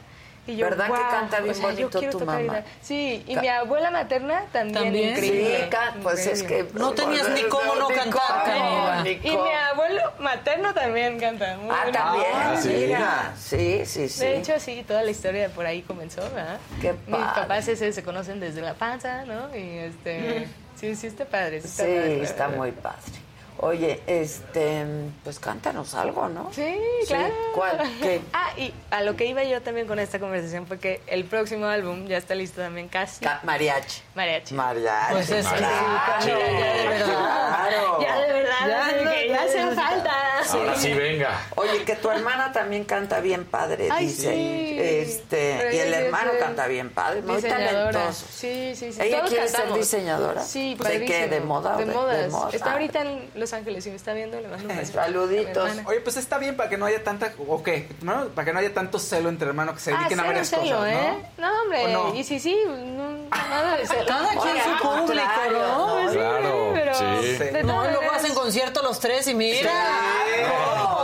Y 0.45 0.57
yo, 0.57 0.65
¿Verdad 0.69 0.87
que 0.87 0.91
canta 1.09 1.39
bien 1.39 1.51
o 1.51 1.57
sea, 1.57 1.67
bonito 1.67 2.01
tu 2.09 2.19
mamá? 2.19 2.39
guitarra. 2.41 2.63
Sí, 2.81 3.23
y 3.25 3.35
Ca- 3.35 3.41
mi 3.41 3.47
abuela 3.47 3.91
materna 3.91 4.43
también, 4.51 4.83
¿También? 4.83 5.09
increíble. 5.11 5.69
Sí, 5.71 5.99
pues 6.03 6.27
es 6.27 6.43
que- 6.43 6.67
No 6.73 6.91
tenías 6.91 7.29
ni 7.29 7.43
cómo 7.43 7.75
no 7.75 7.87
cantar, 7.87 8.43
Camila. 8.45 9.03
Y 9.07 9.37
mi 9.37 9.51
abuelo 9.71 10.01
materno 10.19 10.73
también 10.73 11.17
canta. 11.17 11.55
muy 11.57 11.69
Ah, 11.73 11.85
también, 11.93 12.25
Ah, 12.33 12.57
sí. 12.61 12.69
mira. 12.69 13.33
Sí, 13.39 13.85
sí, 13.85 14.09
sí. 14.09 14.19
De 14.19 14.37
hecho, 14.39 14.59
sí, 14.59 14.83
toda 14.85 15.01
la 15.03 15.11
historia 15.11 15.47
por 15.47 15.65
ahí 15.65 15.81
comenzó, 15.81 16.21
¿verdad? 16.23 16.57
Qué 16.81 16.91
Mis 17.07 17.15
padre. 17.15 17.41
papás 17.41 17.67
ese 17.69 17.93
se 17.93 18.03
conocen 18.03 18.41
desde 18.41 18.59
la 18.61 18.73
panza, 18.73 19.23
¿no? 19.23 19.55
Y 19.55 19.77
este, 19.77 20.49
sí, 20.75 20.93
sí 20.97 21.07
está 21.07 21.23
padre. 21.23 21.61
Sí, 21.61 21.67
está, 21.67 21.83
Sí, 21.85 21.89
padre, 21.95 22.17
la 22.17 22.23
está 22.23 22.43
verdad. 22.47 22.57
muy 22.57 22.71
padre. 22.73 23.22
Oye, 23.65 24.01
este, 24.07 24.83
pues 25.23 25.39
cántanos 25.39 25.93
algo, 25.93 26.27
¿no? 26.27 26.49
Sí, 26.53 26.77
claro. 27.07 27.33
¿Cuál? 27.55 27.77
¿Qué? 28.01 28.19
Ah, 28.33 28.49
y 28.57 28.73
a 28.91 29.01
lo 29.03 29.15
que 29.15 29.25
iba 29.25 29.43
yo 29.43 29.61
también 29.61 29.87
con 29.87 29.99
esta 29.99 30.19
conversación 30.19 30.67
fue 30.67 30.79
que 30.79 31.01
el 31.07 31.23
próximo 31.23 31.65
álbum 31.67 32.05
ya 32.07 32.17
está 32.17 32.35
listo 32.35 32.61
también 32.61 32.89
casi. 32.89 33.23
Ca- 33.23 33.39
mariachi. 33.43 34.01
Mariachi. 34.15 34.53
Mariachi. 34.53 35.13
Pues 35.13 35.29
es 35.29 35.47
que 35.47 35.57
sí, 35.57 35.63
claro. 35.63 36.25
Ya 36.27 36.73
de 36.73 36.87
verdad. 36.87 37.07
Claro. 37.07 38.01
Ya 38.01 38.19
de 38.19 38.33
verdad, 38.33 38.53
Ya, 38.67 39.03
no, 39.03 39.11
que 39.11 39.27
ya 39.29 39.41
hace 39.43 39.57
ya. 39.57 39.71
falta. 39.71 40.11
Ahora 40.51 40.75
sí, 40.75 40.93
venga. 40.93 41.41
Oye, 41.55 41.83
que 41.85 41.95
tu 41.95 42.09
hermana 42.09 42.51
también 42.51 42.83
canta 42.83 43.19
bien 43.21 43.45
padre, 43.45 43.87
Ay, 43.91 44.07
dice. 44.07 44.33
sí. 44.33 44.77
Este, 44.79 45.55
Pero 45.59 45.75
y 45.75 45.79
el 45.79 45.93
hermano 45.93 46.31
canta 46.39 46.67
bien 46.67 46.89
padre, 46.89 47.21
muy 47.21 47.41
talentoso. 47.41 48.25
Sí, 48.29 48.73
sí, 48.75 48.91
sí. 48.91 49.01
¿Ella 49.01 49.19
Todos 49.19 49.29
quiere 49.29 49.47
ser 49.47 49.55
cantamos. 49.59 49.79
diseñadora? 49.79 50.43
Sí, 50.43 50.75
¿De 50.75 51.05
qué? 51.05 51.27
¿De 51.27 51.39
moda 51.39 51.77
De 51.77 51.85
de- 51.85 51.93
modas. 51.93 52.17
de 52.17 52.27
moda? 52.29 52.49
Está 52.51 52.69
Ah. 52.71 52.73
ahorita 52.73 53.01
en 53.01 53.31
Los 53.35 53.52
Ángeles 53.53 53.85
y 53.87 53.89
me 53.91 53.95
está 53.95 54.13
viendo, 54.13 54.39
le 54.41 54.47
mando 54.49 54.67
un 54.69 54.77
beso. 54.77 54.93
Saluditos. 54.93 55.69
Oye, 55.85 56.01
pues 56.01 56.17
está 56.17 56.37
bien 56.37 56.57
para 56.57 56.69
que 56.69 56.77
no 56.77 56.85
haya 56.85 57.03
tanta, 57.03 57.31
o 57.47 57.63
qué, 57.63 57.87
¿no? 58.01 58.25
Para 58.29 58.45
que 58.45 58.53
no 58.53 58.59
haya 58.59 58.73
tanto 58.73 58.99
celo 58.99 59.29
entre 59.29 59.47
hermanos 59.47 59.75
que 59.75 59.81
se 59.81 59.93
Ah, 59.93 59.97
dediquen 59.99 60.19
a 60.19 60.23
varias 60.23 60.49
celo, 60.49 60.61
cosas, 60.77 60.87
¿eh? 60.93 61.13
¿no? 61.37 61.47
No, 61.49 61.61
hombre. 61.61 61.85
¿O 61.85 61.87
no? 62.09 62.15
Y 62.15 62.23
sí, 62.23 62.39
sí, 62.39 62.57
no, 62.67 63.09
nada 63.29 63.77
de 63.77 63.87
celo. 63.87 64.05
Cada 64.07 64.29
quien 64.29 64.57
su 64.63 64.83
público, 64.83 65.27
¿no? 65.51 66.09
Sí, 66.09 66.15
Claro, 66.17 66.71
pero 66.73 66.93
sí. 66.95 67.37
de 67.37 67.63
No, 67.63 67.83
luego 67.89 68.11
hacen 68.11 68.33
concierto 68.33 68.81
los 68.83 68.99
tres 68.99 69.27
y 69.27 69.35
mira. 69.35 69.69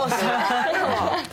Sea, 0.08 0.66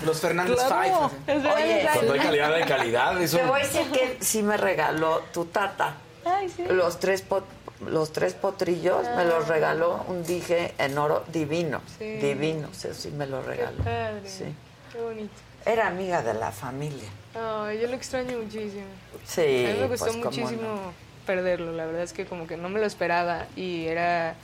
Los 0.06 0.20
Fernández 0.22 0.56
Claro. 0.56 1.12
Five. 1.26 1.54
Oye, 1.54 1.90
Cuando 1.94 2.14
hay 2.14 2.20
calidad, 2.20 2.54
hay 2.54 2.64
calidad. 2.64 3.22
Eso. 3.22 3.38
te 3.38 3.44
voy 3.46 3.62
a 3.62 3.64
decir 3.64 3.92
que 3.92 4.18
sí 4.22 4.44
me 4.44 4.58
regaló 4.58 5.22
tu 5.34 5.46
tata. 5.46 5.96
Ay, 6.26 6.50
sí. 6.50 6.64
Los 6.70 7.00
tres 7.00 7.22
pot- 7.24 7.46
los 7.86 8.12
tres 8.12 8.34
potrillos 8.34 9.06
me 9.16 9.26
los 9.26 9.48
regaló 9.48 10.04
un 10.08 10.24
dije 10.24 10.74
en 10.78 10.98
oro 10.98 11.24
divino. 11.32 11.82
Sí. 11.98 12.06
Divino, 12.18 12.70
sí, 12.72 12.90
sí 12.94 13.12
me 13.12 13.28
lo 13.28 13.42
Qué 13.42 13.48
regaló. 13.48 13.78
padre. 13.84 14.22
Sí. 14.26 14.46
Qué 14.92 15.02
bonito. 15.02 15.34
Era 15.66 15.88
amiga 15.88 16.22
de 16.24 16.34
la 16.34 16.52
familia. 16.52 17.10
Ay, 17.36 17.80
yo 17.80 17.88
lo 17.88 17.94
extraño 17.96 18.38
muchísimo. 18.40 18.86
Sí, 19.26 19.66
A 19.70 19.74
mí 19.74 19.80
me 19.82 19.88
costó 19.90 20.06
pues, 20.06 20.18
muchísimo 20.18 20.62
no. 20.62 20.94
perderlo, 21.26 21.72
la 21.74 21.86
verdad 21.86 22.04
es 22.04 22.14
que 22.14 22.26
como 22.26 22.48
que 22.48 22.58
no 22.58 22.70
me 22.70 22.80
lo 22.80 22.86
esperaba 22.86 23.46
y 23.56 23.86
era... 23.88 24.36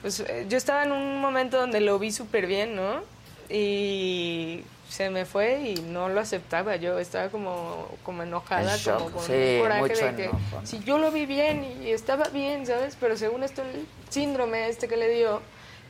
Pues 0.00 0.20
eh, 0.20 0.46
yo 0.48 0.56
estaba 0.56 0.84
en 0.84 0.92
un 0.92 1.20
momento 1.20 1.58
donde 1.58 1.80
lo 1.80 1.98
vi 1.98 2.12
súper 2.12 2.46
bien, 2.46 2.76
¿no? 2.76 3.02
Y 3.48 4.62
se 4.94 5.10
me 5.10 5.24
fue 5.24 5.60
y 5.60 5.74
no 5.74 6.08
lo 6.08 6.20
aceptaba. 6.20 6.76
Yo 6.76 7.00
estaba 7.00 7.28
como, 7.28 7.88
como 8.04 8.22
enojada, 8.22 8.76
shock, 8.76 8.98
como 8.98 9.10
con 9.16 9.24
sí, 9.26 9.56
un 9.56 9.62
coraje 9.62 9.88
de 9.88 10.14
que 10.14 10.24
enojo, 10.26 10.38
¿no? 10.60 10.66
si 10.66 10.78
yo 10.84 10.98
lo 10.98 11.10
vi 11.10 11.26
bien 11.26 11.64
y 11.82 11.90
estaba 11.90 12.28
bien, 12.28 12.64
¿sabes? 12.64 12.96
Pero 13.00 13.16
según 13.16 13.42
esto, 13.42 13.62
el 13.62 13.86
síndrome 14.08 14.68
este 14.68 14.86
que 14.86 14.96
le 14.96 15.08
dio, 15.08 15.42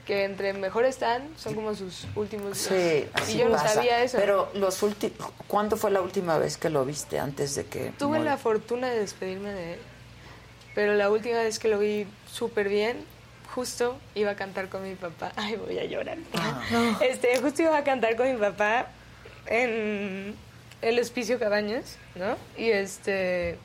que 0.06 0.24
entre 0.24 0.54
mejor 0.54 0.86
están, 0.86 1.28
son 1.36 1.54
como 1.54 1.74
sus 1.74 2.06
últimos 2.16 2.56
Sí, 2.56 2.72
días. 2.74 3.08
así 3.12 3.34
y 3.34 3.38
yo 3.40 3.50
no 3.50 3.58
sabía 3.58 4.02
eso. 4.02 4.16
Pero 4.16 4.48
los 4.54 4.82
últimos, 4.82 5.30
¿cuándo 5.48 5.76
fue 5.76 5.90
la 5.90 6.00
última 6.00 6.38
vez 6.38 6.56
que 6.56 6.70
lo 6.70 6.86
viste 6.86 7.18
antes 7.18 7.54
de 7.56 7.66
que 7.66 7.92
Tuve 7.98 8.20
la 8.20 8.38
fortuna 8.38 8.88
de 8.88 9.00
despedirme 9.00 9.52
de 9.52 9.74
él, 9.74 9.80
pero 10.74 10.94
la 10.94 11.10
última 11.10 11.40
vez 11.40 11.58
que 11.58 11.68
lo 11.68 11.78
vi 11.78 12.06
súper 12.26 12.70
bien, 12.70 13.04
justo 13.54 13.96
iba 14.14 14.32
a 14.32 14.36
cantar 14.36 14.68
con 14.68 14.82
mi 14.82 14.94
papá. 14.94 15.32
Ay, 15.36 15.56
voy 15.56 15.78
a 15.78 15.84
llorar. 15.84 16.18
Este, 17.00 17.38
justo 17.38 17.62
iba 17.62 17.78
a 17.78 17.84
cantar 17.84 18.16
con 18.16 18.30
mi 18.30 18.38
papá 18.38 18.88
en 19.46 20.34
el 20.82 20.98
Hospicio 20.98 21.38
Cabañas, 21.38 21.96
¿no? 22.14 22.36
Y 22.56 22.70
este, 22.70 23.56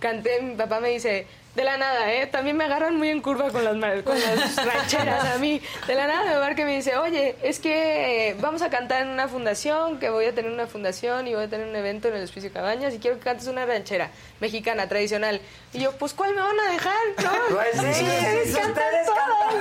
canté, 0.00 0.42
mi 0.42 0.56
papá 0.56 0.80
me 0.80 0.90
dice, 0.90 1.26
de 1.54 1.64
la 1.64 1.76
nada, 1.76 2.12
¿eh? 2.12 2.26
También 2.28 2.56
me 2.56 2.64
agarran 2.64 2.96
muy 2.96 3.08
en 3.08 3.20
curva 3.20 3.50
con 3.50 3.64
las, 3.64 3.74
mar- 3.76 4.04
con 4.04 4.18
las 4.20 4.56
rancheras 4.64 5.24
a 5.34 5.38
mí. 5.38 5.60
De 5.88 5.94
la 5.96 6.06
nada 6.06 6.24
me 6.30 6.38
marca 6.38 6.62
y 6.62 6.64
me 6.64 6.76
dice, 6.76 6.96
oye, 6.96 7.34
es 7.42 7.58
que 7.58 8.36
vamos 8.40 8.62
a 8.62 8.70
cantar 8.70 9.02
en 9.02 9.08
una 9.08 9.26
fundación, 9.26 9.98
que 9.98 10.10
voy 10.10 10.26
a 10.26 10.34
tener 10.34 10.50
una 10.52 10.66
fundación 10.68 11.26
y 11.26 11.34
voy 11.34 11.44
a 11.44 11.48
tener 11.48 11.66
un 11.66 11.74
evento 11.74 12.06
en 12.08 12.14
el 12.14 12.22
Hospicio 12.22 12.52
Cabañas 12.52 12.94
y 12.94 12.98
quiero 13.00 13.18
que 13.18 13.24
cantes 13.24 13.48
una 13.48 13.66
ranchera 13.66 14.10
mexicana, 14.38 14.88
tradicional. 14.88 15.40
Y 15.72 15.80
yo, 15.80 15.92
pues, 15.92 16.14
¿cuál 16.14 16.34
me 16.34 16.40
van 16.40 16.58
a 16.60 16.72
dejar? 16.72 16.94
¿No? 17.22 17.30
Pues 17.56 17.96
sí, 17.96 18.04
sí, 18.04 18.52
cantan 18.54 18.70
ustedes 18.70 19.06
todas, 19.06 19.54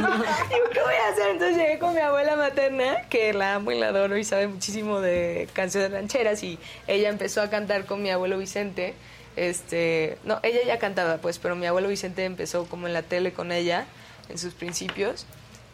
¿no? 0.00 0.24
Digo, 0.48 0.64
¿qué 0.72 0.80
voy 0.82 0.94
a 0.94 1.12
hacer? 1.12 1.30
Entonces 1.30 1.56
llegué 1.56 1.78
con 1.78 1.94
mi 1.94 2.00
abuela 2.00 2.34
materna, 2.36 3.02
que 3.08 3.32
la 3.32 3.54
amo 3.54 3.70
y 3.70 3.78
la 3.78 3.88
adoro 3.88 4.16
y 4.16 4.24
sabe 4.24 4.48
muchísimo 4.48 5.00
de 5.00 5.48
canciones 5.52 5.92
rancheras 5.92 6.42
y 6.42 6.58
ella 6.88 7.08
empezó 7.08 7.40
a 7.40 7.48
cantar 7.50 7.84
con 7.86 8.02
mi 8.02 8.10
abuelo 8.10 8.36
Vicente. 8.36 8.94
Este, 9.40 10.18
no, 10.22 10.38
ella 10.42 10.60
ya 10.66 10.78
cantaba, 10.78 11.16
pues, 11.16 11.38
pero 11.38 11.56
mi 11.56 11.64
abuelo 11.64 11.88
Vicente 11.88 12.26
empezó 12.26 12.66
como 12.66 12.86
en 12.86 12.92
la 12.92 13.00
tele 13.00 13.32
con 13.32 13.52
ella 13.52 13.86
en 14.28 14.36
sus 14.36 14.52
principios 14.52 15.24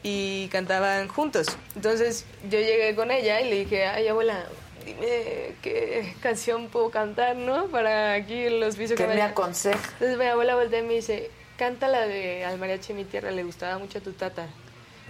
y 0.04 0.46
cantaban 0.52 1.08
juntos. 1.08 1.48
Entonces 1.74 2.26
yo 2.48 2.60
llegué 2.60 2.94
con 2.94 3.10
ella 3.10 3.40
y 3.40 3.50
le 3.50 3.56
dije, 3.64 3.88
ay 3.88 4.06
abuela, 4.06 4.46
dime 4.84 5.56
qué 5.62 6.14
canción 6.20 6.68
puedo 6.68 6.90
cantar, 6.90 7.34
¿no? 7.34 7.66
Para 7.66 8.12
aquí 8.12 8.48
los 8.50 8.76
pisos 8.76 8.96
¿Qué 8.96 9.08
me 9.08 9.20
aconseja? 9.20 9.80
Entonces 9.94 10.16
mi 10.16 10.26
abuela 10.26 10.54
voltea 10.54 10.78
y 10.78 10.84
me 10.84 10.94
dice, 10.94 11.32
canta 11.58 11.88
la 11.88 12.06
de 12.06 12.44
Al 12.44 12.58
mariachi 12.58 12.92
mi 12.92 13.04
tierra, 13.04 13.32
le 13.32 13.42
gustaba 13.42 13.78
mucho 13.78 13.98
a 13.98 14.00
tu 14.00 14.12
tata. 14.12 14.46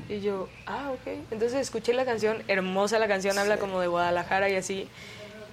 Y 0.09 0.21
yo, 0.21 0.49
ah, 0.65 0.93
ok. 0.93 1.07
Entonces 1.31 1.61
escuché 1.61 1.93
la 1.93 2.07
canción, 2.07 2.43
hermosa 2.49 2.99
la 2.99 3.07
canción, 3.07 3.37
habla 3.37 3.59
como 3.59 3.81
de 3.81 3.89
Guadalajara 3.89 4.49
y 4.49 4.57
así. 4.57 4.89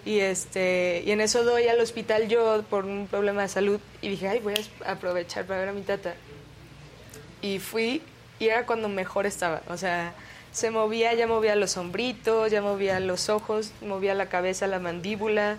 Y, 0.05 0.19
este, 0.19 1.03
y 1.05 1.11
en 1.11 1.21
eso 1.21 1.43
doy 1.43 1.67
al 1.67 1.79
hospital 1.79 2.27
yo 2.27 2.63
por 2.69 2.85
un 2.85 3.07
problema 3.07 3.43
de 3.43 3.47
salud 3.47 3.79
y 4.01 4.09
dije, 4.09 4.27
ay, 4.27 4.39
voy 4.39 4.53
a 4.85 4.91
aprovechar 4.91 5.45
para 5.45 5.61
ver 5.61 5.69
a 5.69 5.73
mi 5.73 5.81
tata. 5.81 6.15
Y 7.41 7.59
fui 7.59 8.01
y 8.39 8.47
era 8.47 8.65
cuando 8.65 8.89
mejor 8.89 9.25
estaba. 9.25 9.61
O 9.69 9.77
sea, 9.77 10.13
se 10.51 10.71
movía, 10.71 11.13
ya 11.13 11.25
movía 11.25 11.55
los 11.55 11.77
hombritos, 11.77 12.51
ya 12.51 12.61
movía 12.61 12.99
los 12.99 13.29
ojos, 13.29 13.71
movía 13.81 14.13
la 14.13 14.27
cabeza, 14.27 14.67
la 14.67 14.79
mandíbula 14.79 15.57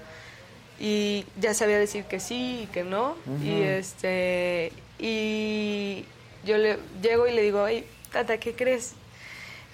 y 0.78 1.24
ya 1.40 1.54
sabía 1.54 1.78
decir 1.78 2.04
que 2.04 2.20
sí 2.20 2.60
y 2.64 2.66
que 2.66 2.84
no. 2.84 3.16
Y 3.42 3.62
este 3.62 4.72
y 4.98 6.04
yo 6.44 6.58
le 6.58 6.78
llego 7.02 7.26
y 7.26 7.32
le 7.32 7.42
digo, 7.42 7.64
ay, 7.64 7.86
tata, 8.12 8.38
¿qué 8.38 8.54
crees? 8.54 8.94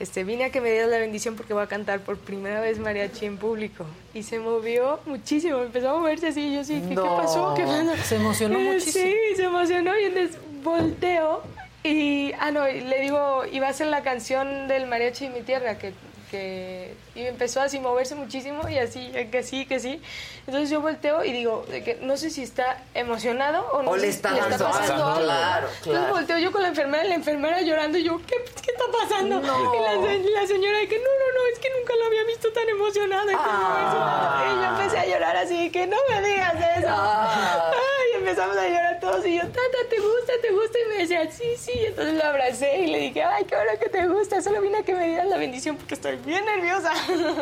Este, 0.01 0.24
vine 0.24 0.44
a 0.44 0.51
que 0.51 0.62
me 0.62 0.70
dieras 0.72 0.89
la 0.89 0.97
bendición 0.97 1.36
porque 1.36 1.52
voy 1.52 1.62
a 1.62 1.66
cantar 1.66 2.01
por 2.01 2.16
primera 2.16 2.60
vez 2.62 2.78
mariachi 2.78 3.27
en 3.27 3.36
público. 3.36 3.85
Y 4.14 4.22
se 4.22 4.39
movió 4.39 4.98
muchísimo, 5.05 5.59
empezó 5.60 5.90
a 5.90 5.98
moverse 5.98 6.28
así. 6.28 6.40
Y 6.40 6.55
yo 6.55 6.64
sí, 6.64 6.82
¿qué, 6.89 6.94
No. 6.94 7.02
¿qué 7.02 7.22
pasó? 7.22 7.55
¿Qué 7.55 7.64
pasó? 7.64 7.97
Se 8.05 8.16
emocionó 8.16 8.59
Eh, 8.59 8.72
muchísimo. 8.72 9.05
Sí, 9.05 9.36
se 9.36 9.44
emocionó 9.44 9.98
y 10.01 10.05
entonces 10.05 10.39
volteo 10.64 11.43
y, 11.85 12.32
ah, 12.40 12.51
no, 12.51 12.66
y 12.68 12.81
le 12.81 13.01
digo, 13.01 13.43
iba 13.52 13.68
a 13.68 13.72
ser 13.74 13.89
la 13.89 14.02
canción 14.02 14.68
del 14.68 14.86
mariachi 14.86 15.28
de 15.28 15.35
mi 15.35 15.43
tierra, 15.43 15.77
que, 15.78 15.93
que 16.31 16.94
y 17.15 17.23
empezó 17.27 17.61
así 17.61 17.78
a 17.78 17.81
moverse 17.81 18.15
muchísimo 18.15 18.69
y 18.69 18.78
así, 18.78 19.11
que 19.31 19.43
sí, 19.43 19.66
que 19.66 19.81
sí. 19.81 20.01
Entonces 20.47 20.70
yo 20.70 20.81
volteo 20.81 21.24
y 21.24 21.32
digo, 21.32 21.65
de 21.69 21.82
que 21.85 21.97
no 21.97 22.16
sé 22.16 22.31
si 22.31 22.43
está 22.43 22.82
emocionado 22.94 23.66
o 23.73 23.82
no 23.82 23.90
O 23.90 23.97
le 23.97 24.09
está 24.09 24.31
le 24.32 24.39
está 24.40 24.51
pasando 24.59 24.78
pasando 24.78 25.05
algo. 25.07 25.16
algo. 25.16 25.27
Claro, 25.27 25.66
Entonces 25.69 25.93
claro. 25.93 26.15
volteo 26.15 26.39
yo 26.39 26.52
con 26.52 26.62
la 26.62 26.69
enfermera, 26.69 27.05
la 27.05 27.15
enfermera 27.15 27.61
llorando 27.62 27.98
y 27.98 28.05
yo, 28.05 28.19
¿qué, 28.27 28.36
qué 28.62 28.70
está 28.73 28.85
pasando? 28.98 29.40
No. 29.40 29.74
Y 29.74 29.78
la, 29.81 29.93
se- 30.09 30.31
la 30.31 30.47
señora 30.47 30.78
de 30.78 30.89
que 30.89 30.97
no, 30.98 31.05
no, 31.05 31.35
no, 31.35 31.47
es 31.52 31.59
que 31.59 31.69
nunca 31.78 31.94
lo 31.97 32.05
había 32.07 32.24
visto 32.24 32.52
tan. 32.52 32.61
Y, 32.70 32.73
no, 32.73 33.16
Ah. 33.39 34.44
y 34.52 34.62
yo 34.62 34.69
empecé 34.78 34.98
a 34.98 35.07
llorar 35.07 35.36
así, 35.36 35.70
que 35.70 35.86
no 35.86 35.97
me 36.09 36.28
digas 36.28 36.55
eso. 36.78 36.86
Ah. 36.90 37.70
Ay, 37.73 38.19
empezamos 38.20 38.57
a 38.57 38.66
llorar 38.69 39.01
todos 39.01 39.27
y 39.27 39.36
yo, 39.36 39.43
tata, 39.43 39.78
¿te 39.89 39.97
gusta? 39.98 40.32
¿Te 40.43 40.51
gusta? 40.51 40.78
Y 40.78 40.89
me 40.89 40.94
decía, 40.98 41.31
sí, 41.31 41.55
sí. 41.59 41.73
Entonces 41.74 42.15
lo 42.15 42.24
abracé 42.24 42.78
y 42.81 42.86
le 42.89 42.98
dije, 42.98 43.23
ay, 43.23 43.44
qué 43.44 43.55
bueno 43.57 43.73
que 43.81 43.89
te 43.89 44.07
gusta. 44.07 44.40
Solo 44.43 44.61
vine 44.61 44.78
a 44.78 44.82
que 44.82 44.94
me 44.94 45.07
dieras 45.09 45.27
la 45.27 45.36
bendición 45.36 45.77
porque 45.77 45.94
estoy 45.94 46.16
bien 46.25 46.45
nerviosa. 46.45 46.93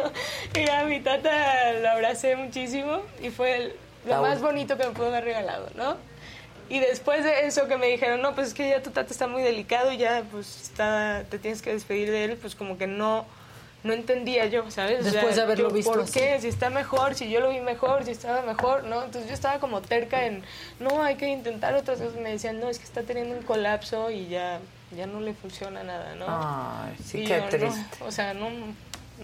y 0.54 0.68
a 0.68 0.84
mi 0.84 1.00
tata 1.00 1.72
lo 1.74 1.88
abracé 1.90 2.36
muchísimo 2.36 3.00
y 3.22 3.30
fue 3.30 3.56
el- 3.56 3.72
lo 4.06 4.22
más 4.22 4.40
bonito 4.40 4.76
que 4.78 4.84
me 4.86 4.92
pudo 4.92 5.08
haber 5.08 5.24
regalado, 5.24 5.68
¿no? 5.74 5.96
Y 6.70 6.80
después 6.80 7.24
de 7.24 7.46
eso 7.46 7.66
que 7.66 7.76
me 7.78 7.86
dijeron, 7.86 8.20
no, 8.20 8.34
pues 8.34 8.48
es 8.48 8.54
que 8.54 8.68
ya 8.68 8.82
tu 8.82 8.90
tata 8.90 9.10
está 9.12 9.26
muy 9.26 9.42
delicado 9.42 9.90
y 9.92 9.96
ya 9.96 10.22
pues 10.30 10.62
está, 10.62 11.24
te 11.30 11.38
tienes 11.38 11.62
que 11.62 11.72
despedir 11.72 12.10
de 12.10 12.24
él, 12.24 12.36
pues 12.36 12.54
como 12.54 12.76
que 12.76 12.86
no, 12.86 13.24
no 13.84 13.92
entendía 13.94 14.44
yo, 14.46 14.70
¿sabes? 14.70 15.00
O 15.00 15.04
Después 15.10 15.36
de 15.36 15.42
haberlo 15.42 15.68
yo, 15.68 15.74
visto 15.74 15.90
¿Por 15.92 16.02
así. 16.02 16.12
qué? 16.20 16.38
Si 16.40 16.48
está 16.48 16.68
mejor, 16.68 17.14
si 17.14 17.30
yo 17.30 17.40
lo 17.40 17.50
vi 17.50 17.60
mejor, 17.60 18.04
si 18.04 18.10
estaba 18.10 18.42
mejor, 18.42 18.84
¿no? 18.84 19.02
Entonces 19.04 19.28
yo 19.28 19.34
estaba 19.34 19.58
como 19.60 19.80
terca 19.80 20.26
en, 20.26 20.42
no, 20.78 21.02
hay 21.02 21.16
que 21.16 21.26
intentar 21.28 21.74
otras 21.74 21.98
cosas. 22.00 22.16
Me 22.20 22.30
decían, 22.32 22.60
no, 22.60 22.68
es 22.68 22.78
que 22.78 22.84
está 22.84 23.02
teniendo 23.02 23.34
un 23.36 23.42
colapso 23.42 24.10
y 24.10 24.28
ya, 24.28 24.58
ya 24.96 25.06
no 25.06 25.20
le 25.20 25.34
funciona 25.34 25.82
nada, 25.82 26.14
¿no? 26.14 26.26
Ay, 26.28 26.94
sí, 27.04 27.18
Y 27.18 27.24
qué 27.24 27.36
yo, 27.36 27.40
no, 27.42 27.48
triste. 27.48 28.04
o 28.04 28.10
sea, 28.10 28.34
no, 28.34 28.50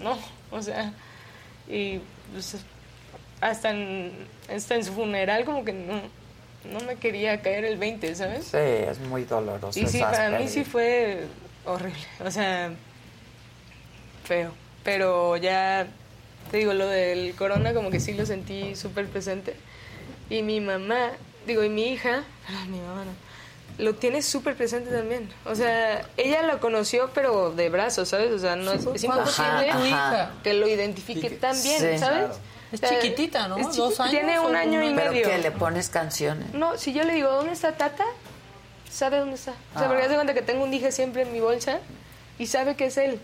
no, 0.03 0.19
o 0.51 0.63
sea, 0.63 0.93
y 1.69 2.01
pues, 2.33 2.57
hasta 3.41 3.71
en, 3.71 4.13
hasta 4.55 4.75
en 4.75 4.85
su 4.85 4.93
funeral 4.93 5.45
como 5.45 5.65
que 5.65 5.73
no, 5.73 6.01
no 6.71 6.81
me 6.87 6.97
quería 6.97 7.41
caer 7.43 7.65
el 7.65 7.77
20, 7.79 8.15
¿sabes? 8.15 8.47
Sí, 8.47 8.57
es 8.59 8.99
muy 9.01 9.25
doloroso. 9.25 9.79
Y 9.79 9.87
sí, 9.87 10.01
para 10.01 10.39
mí 10.39 10.49
sí 10.49 10.65
fue 10.65 11.27
horrible, 11.65 12.07
o 12.25 12.31
sea, 12.31 12.73
feo. 14.25 14.53
Pero 14.83 15.37
ya, 15.37 15.87
te 16.51 16.59
digo, 16.59 16.75
lo 16.75 16.87
del 16.89 17.35
corona 17.35 17.73
como 17.73 17.91
que 17.91 18.01
sí 18.01 18.13
lo 18.13 18.27
sentí 18.27 18.77
súper 18.77 19.07
presente. 19.09 19.57
Y 20.31 20.43
mi 20.43 20.61
mamá, 20.61 21.11
digo, 21.47 21.65
y 21.65 21.69
mi 21.69 21.89
hija, 21.89 22.23
mi 22.69 22.79
mamá 22.81 23.05
no, 23.05 23.13
lo 23.79 23.95
tiene 23.95 24.23
súper 24.23 24.55
presente 24.57 24.91
también. 24.91 25.29
O 25.45 25.55
sea, 25.55 26.05
ella 26.17 26.43
lo 26.43 26.61
conoció, 26.61 27.11
pero 27.15 27.51
de 27.51 27.69
brazos, 27.71 28.09
¿sabes? 28.09 28.31
O 28.33 28.39
sea, 28.39 28.55
no 28.57 28.73
es, 28.73 28.87
es 28.87 29.05
imposible 29.05 29.71
ajá. 29.71 30.31
que 30.43 30.55
lo 30.55 30.69
identifique 30.69 31.31
tan 31.31 31.61
bien, 31.63 31.81
Sí. 31.81 31.99
¿sabes? 31.99 32.27
Claro. 32.27 32.35
Es 32.73 32.81
chiquitita, 32.81 33.47
¿no? 33.49 33.57
es 33.57 33.77
Dos 33.77 34.01
años 34.01 34.11
Tiene 34.13 34.41
un 34.41 34.57
año 34.57 34.83
y 34.83 34.93
¿Pero 34.95 35.13
medio. 35.13 35.29
qué? 35.29 35.39
¿Le 35.39 35.51
pones 35.53 35.89
canciones? 35.89 36.53
No, 36.55 36.77
si 36.77 36.93
yo 36.93 37.05
le 37.05 37.15
digo, 37.15 37.31
¿dónde 37.31 37.53
está 37.53 37.73
Tata? 37.77 38.05
Sabe 38.91 39.19
dónde 39.19 39.35
está. 39.37 39.53
O 39.53 39.79
sea, 39.79 39.85
Ah. 39.85 39.89
porque 39.89 40.03
hace 40.05 40.15
cuenta 40.15 40.35
que 40.35 40.43
tengo 40.43 40.65
un 40.65 40.71
dije 40.71 40.91
siempre 40.93 41.23
en 41.23 41.33
mi 41.33 41.41
bolsa 41.41 41.79
y 42.39 42.47
sabe 42.47 42.75
que 42.77 42.87
es 42.87 42.97
él. 42.97 43.21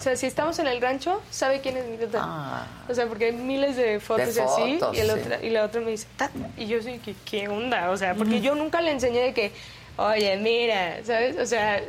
O 0.00 0.02
sea, 0.02 0.16
si 0.16 0.26
estamos 0.26 0.58
en 0.58 0.66
el 0.66 0.80
rancho, 0.82 1.22
sabe 1.30 1.60
quién 1.60 1.76
es 1.76 1.86
mi 1.86 1.96
tata. 1.96 2.66
O 2.88 2.94
sea, 2.94 3.06
porque 3.06 3.26
hay 3.26 3.32
miles 3.32 3.76
de 3.76 4.00
fotos 4.00 4.34
De 4.34 4.40
y 4.40 4.44
así. 4.44 4.78
y, 4.92 5.00
el 5.00 5.06
sí. 5.06 5.12
otra, 5.12 5.42
y 5.42 5.50
la 5.50 5.64
otra 5.64 5.80
me 5.80 5.90
dice, 5.92 6.06
tata. 6.16 6.32
Y 6.56 6.66
yo 6.66 6.82
soy, 6.82 6.98
¿qué, 6.98 7.14
qué 7.24 7.48
onda? 7.48 7.90
O 7.90 7.96
sea, 7.96 8.14
porque 8.14 8.40
yo 8.40 8.54
nunca 8.54 8.80
le 8.80 8.90
enseñé 8.90 9.20
de 9.20 9.32
que, 9.34 9.52
oye, 9.96 10.36
mira, 10.36 10.98
¿sabes? 11.04 11.36
O 11.38 11.46
sea, 11.46 11.82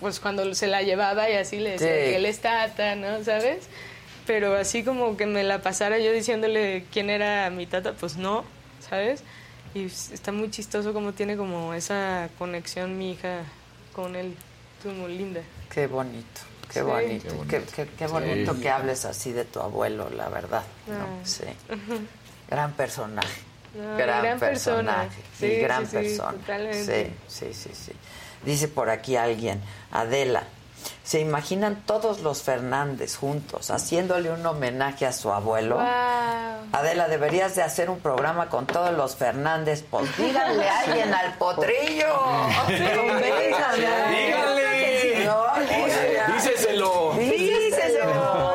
pues 0.00 0.20
cuando 0.20 0.54
se 0.54 0.66
la 0.66 0.82
llevaba 0.82 1.28
y 1.30 1.34
así 1.36 1.58
le 1.58 1.70
decía 1.72 1.86
Sí. 1.88 1.94
que 2.10 2.16
él 2.16 2.26
es 2.26 2.40
tata, 2.40 2.94
¿no? 2.96 3.22
¿Sabes? 3.24 3.68
Pero 4.26 4.54
así 4.56 4.84
como 4.84 5.16
que 5.16 5.26
me 5.26 5.42
la 5.42 5.62
pasara 5.62 5.98
yo 5.98 6.12
diciéndole 6.12 6.84
quién 6.92 7.10
era 7.10 7.50
mi 7.50 7.66
tata, 7.66 7.92
pues 7.94 8.16
no, 8.16 8.44
¿sabes? 8.88 9.22
Y 9.74 9.86
está 9.86 10.32
muy 10.32 10.50
chistoso 10.50 10.92
como 10.92 11.12
tiene 11.12 11.36
como 11.36 11.74
esa 11.74 12.28
conexión 12.38 12.98
mi 12.98 13.12
hija 13.12 13.44
con 13.92 14.14
él, 14.16 14.34
como 14.82 15.08
linda. 15.08 15.40
Qué 15.70 15.86
bonito, 15.86 16.40
qué 16.72 16.80
Sí. 16.80 16.84
bonito. 16.84 17.44
Qué 17.48 17.60
Qué, 17.60 17.64
qué- 17.84 17.88
qué 17.98 18.06
bonito 18.06 18.54
Sí. 18.54 18.60
que 18.60 18.70
hables 18.70 19.04
así 19.06 19.32
de 19.32 19.44
tu 19.44 19.60
abuelo, 19.60 20.08
la 20.10 20.28
verdad. 20.28 20.62
¿no? 20.86 20.94
Ah. 20.94 21.06
Sí. 21.24 21.44
Gran 22.50 22.72
personaje. 22.74 23.40
No, 23.74 23.96
gran, 23.96 24.22
gran 24.22 24.38
persona. 24.38 25.08
personaje. 25.08 25.22
Sí, 25.38 25.46
y 25.46 25.56
gran 25.60 25.86
sí, 25.86 25.96
persona. 25.96 26.32
totalmente. 26.32 27.14
Sí, 27.28 27.46
sí, 27.46 27.54
sí, 27.54 27.70
sí. 27.74 27.92
Dice 28.44 28.68
por 28.68 28.90
aquí 28.90 29.16
alguien, 29.16 29.62
Adela, 29.92 30.42
¿se 31.04 31.20
imaginan 31.20 31.82
todos 31.86 32.20
los 32.20 32.42
Fernández 32.42 33.16
juntos 33.16 33.70
haciéndole 33.70 34.30
un 34.30 34.44
homenaje 34.44 35.06
a 35.06 35.12
su 35.12 35.32
abuelo? 35.32 35.76
Wow. 35.76 35.84
Adela, 36.72 37.08
deberías 37.08 37.54
de 37.54 37.62
hacer 37.62 37.88
un 37.88 38.00
programa 38.00 38.48
con 38.48 38.66
todos 38.66 38.92
los 38.96 39.16
Fernández. 39.16 39.84
Pues 39.88 40.14
díganle 40.16 40.68
a 40.68 40.80
alguien 40.80 41.14
al 41.14 41.34
potrillo. 41.38 42.06
No, 45.24 45.44
dígale. 45.54 46.32
Díceselo. 46.34 47.14
Díceselo. 47.16 48.54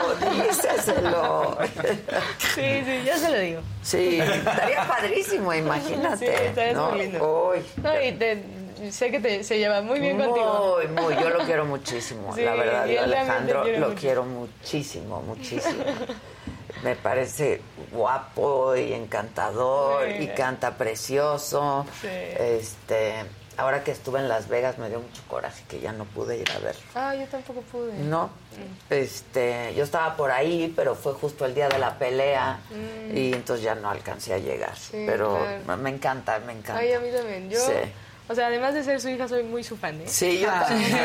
Sí, 2.55 2.81
sí, 2.85 3.01
ya 3.05 3.18
se 3.18 3.30
lo 3.31 3.38
digo. 3.39 3.61
Sí, 3.84 4.19
estaría 4.19 4.88
padrísimo, 4.88 5.53
imagínate. 5.53 6.18
Sí, 6.26 6.31
estaría 6.45 6.73
¿no? 6.73 6.89
muy 6.91 6.99
lindo. 6.99 7.49
Uy, 7.51 7.59
No, 7.81 8.01
y 8.01 8.11
te- 8.14 8.43
sé 8.91 9.11
que 9.11 9.19
te, 9.19 9.43
se 9.43 9.57
lleva 9.57 9.81
muy 9.81 9.99
bien 9.99 10.18
contigo. 10.18 10.77
Muy, 10.77 10.88
muy, 10.88 11.15
yo 11.22 11.30
lo 11.30 11.39
quiero 11.45 11.65
muchísimo, 11.65 12.34
Sí, 12.35 12.41
la 12.43 12.53
verdad. 12.55 12.85
Yo 12.88 13.01
Alejandro 13.03 13.64
lo 13.65 13.89
mucho. 13.89 13.99
quiero 13.99 14.23
muchísimo, 14.23 15.22
muchísimo. 15.22 15.84
Me 16.84 16.95
parece 16.95 17.61
guapo 17.91 18.76
y 18.76 18.93
encantador 18.93 20.05
Sí. 20.07 20.23
y 20.23 20.27
canta 20.27 20.76
precioso. 20.77 21.85
Sí. 22.01 22.07
Este, 22.07 23.15
ahora 23.57 23.84
que 23.84 23.91
estuve 23.91 24.19
en 24.19 24.29
Las 24.29 24.47
Vegas 24.47 24.77
me 24.77 24.88
dio 24.89 24.99
mucho 24.99 25.21
coraje 25.27 25.63
que 25.67 25.79
ya 25.79 25.91
no 25.91 26.05
pude 26.05 26.38
ir 26.38 26.49
a 26.51 26.59
verlo. 26.59 26.81
Ah, 26.95 27.15
yo 27.15 27.25
tampoco 27.27 27.61
pude. 27.61 27.93
No, 27.93 28.29
este, 28.89 29.73
yo 29.75 29.84
estaba 29.84 30.15
por 30.15 30.31
ahí, 30.31 30.71
pero 30.75 30.95
fue 30.95 31.13
justo 31.13 31.45
el 31.45 31.53
día 31.55 31.67
de 31.69 31.77
la 31.79 31.97
pelea 31.97 32.59
Mm. 32.69 33.17
y 33.17 33.34
entonces 33.34 33.63
ya 33.63 33.75
no 33.75 33.89
alcancé 33.89 34.34
a 34.34 34.38
llegar. 34.38 34.77
Sí, 34.77 35.03
pero 35.07 35.38
claro. 35.65 35.81
me 35.81 35.89
encanta, 35.89 36.39
me 36.39 36.53
encanta. 36.53 36.77
Ay, 36.77 36.93
a 36.93 36.99
mí 36.99 37.09
también. 37.11 37.49
Yo, 37.49 37.59
Sí. 37.59 37.73
O 38.30 38.36
sea, 38.36 38.48
además 38.48 38.74
de 38.74 38.84
ser 38.84 38.99
su 39.02 39.10
hija, 39.10 39.28
soy 39.28 39.44
muy 39.44 39.64
su 39.64 39.78
fan, 39.78 39.95
¿eh? 40.02 40.04
Sí, 40.08 40.40
yo 40.40 40.49
también. 40.49 40.98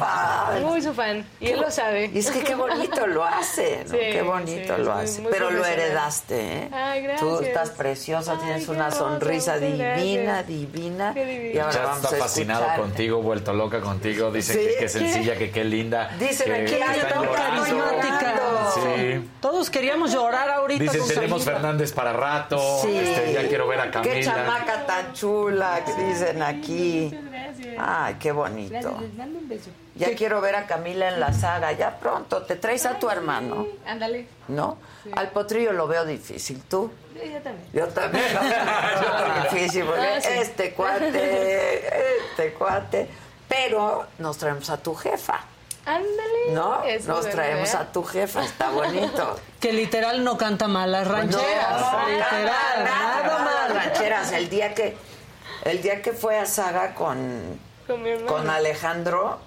Ay. 0.00 0.62
Muy 0.64 0.80
su 0.82 0.94
fan. 0.94 1.26
Y 1.40 1.48
él 1.48 1.60
lo 1.60 1.70
sabe. 1.70 2.10
Y 2.12 2.18
es 2.18 2.30
que 2.30 2.40
qué 2.40 2.54
bonito 2.54 3.06
lo 3.06 3.24
hace, 3.24 3.84
¿no? 3.84 3.90
Sí, 3.90 3.96
qué 4.12 4.22
bonito 4.22 4.76
sí, 4.76 4.82
lo 4.82 4.94
muy- 4.94 5.04
hace. 5.04 5.20
muy 5.22 5.32
Pero 5.32 5.50
lo 5.50 5.64
heredaste, 5.64 6.40
¿eh? 6.64 6.68
Ay, 6.72 7.02
gracias. 7.02 7.20
Tú 7.20 7.40
estás 7.40 7.70
preciosa, 7.70 8.38
tienes 8.38 8.64
qué 8.66 8.70
una 8.70 8.86
hermosa, 8.88 8.98
sonrisa 8.98 9.58
divina, 9.58 10.42
divina. 10.42 11.12
Qué 11.14 11.24
divina. 11.24 11.52
Y 11.54 11.58
ahora 11.58 11.72
Ya 11.74 11.82
vamos 11.86 12.04
está 12.04 12.16
a 12.16 12.18
fascinado 12.20 12.66
contigo, 12.76 13.22
vuelto 13.22 13.52
loca 13.52 13.80
contigo. 13.80 14.30
Dicen 14.30 14.56
Sí. 14.58 14.66
que, 14.66 14.76
que 14.76 14.88
sencilla, 14.88 15.36
que 15.36 15.50
qué 15.50 15.64
linda. 15.64 16.10
Dicen 16.18 16.46
que 16.46 16.60
aquí, 16.62 16.74
ay, 16.74 16.98
está 17.00 17.14
llorando. 17.16 17.32
carismática. 17.32 18.34
Sí. 18.74 19.30
Todos 19.40 19.70
queríamos 19.70 20.12
llorar 20.12 20.48
ahorita 20.50 20.82
Dicen, 20.82 21.00
con 21.00 21.08
tenemos. 21.08 21.44
Fernández 21.44 21.92
para 21.92 22.12
rato. 22.12 22.58
Sí. 22.82 22.96
Este, 22.96 23.32
ya 23.32 23.48
quiero 23.48 23.66
ver 23.68 23.80
a 23.80 23.84
Qué 23.84 23.90
Camila. 23.90 24.34
chamaca 24.34 24.86
tan 24.86 25.12
chula, 25.12 25.80
que 25.84 25.92
dicen 26.04 26.42
aquí. 26.48 27.10
Gracias. 27.30 27.74
Ay, 27.78 28.14
qué 28.20 28.32
bonito. 28.32 28.70
Gracias, 28.72 29.00
les 29.00 29.14
mando 29.14 29.38
un 29.38 29.48
beso. 29.48 29.70
Ya 29.94 30.14
quiero 30.16 30.40
ver 30.40 30.56
a 30.56 30.66
Camila 30.66 31.08
en 31.08 31.20
la 31.20 31.32
saga, 31.32 31.72
ya 31.72 31.98
pronto. 31.98 32.42
Te 32.42 32.56
traes 32.56 32.84
a 32.86 32.98
tu 32.98 33.08
hermano, 33.10 33.66
Ándale. 33.86 34.26
¿no? 34.48 34.78
Al 35.14 35.30
potrillo 35.30 35.72
lo 35.72 35.86
veo 35.86 36.04
difícil. 36.04 36.62
¿Tú? 36.68 36.90
Yo 37.14 37.40
también. 37.40 37.68
Yo 37.72 37.86
también 37.88 38.24
lo 38.34 38.40
veo 38.42 39.42
difícil, 39.50 39.84
porque 39.84 40.00
Ah, 40.02 40.20
sí. 40.20 40.28
este 40.32 40.72
cuate, 40.74 41.86
este 42.30 42.52
cuate. 42.54 43.08
Pero 43.48 44.06
nos 44.18 44.36
traemos 44.38 44.68
a 44.70 44.78
tu 44.78 44.94
jefa, 44.94 45.38
Ándale. 45.86 46.50
¿no? 46.52 46.82
Eso 46.82 47.08
Nos 47.08 47.28
traemos 47.28 47.74
a 47.74 47.92
tu 47.92 48.02
jefa, 48.02 48.42
está 48.44 48.70
bonito. 48.70 49.38
Que 49.60 49.72
literal 49.72 50.24
no 50.24 50.36
canta 50.36 50.66
mal 50.68 50.90
las 50.92 51.06
rancheras. 51.06 51.80
No, 51.80 52.08
literal, 52.08 52.44
nada, 52.44 52.84
nada 52.84 53.22
nada 53.22 53.38
más 53.38 53.44
mal. 53.70 53.74
rancheras. 53.76 54.32
El 54.32 54.48
día 54.50 54.74
que, 54.74 54.94
el 55.64 55.82
día 55.82 56.02
que 56.02 56.12
fue 56.12 56.38
a 56.38 56.46
Saga 56.46 56.94
con, 56.94 57.58
Con 57.86 58.02
mi 58.02 58.10
hermano. 58.10 58.26
con 58.32 58.50
Alejandro, 58.50 59.38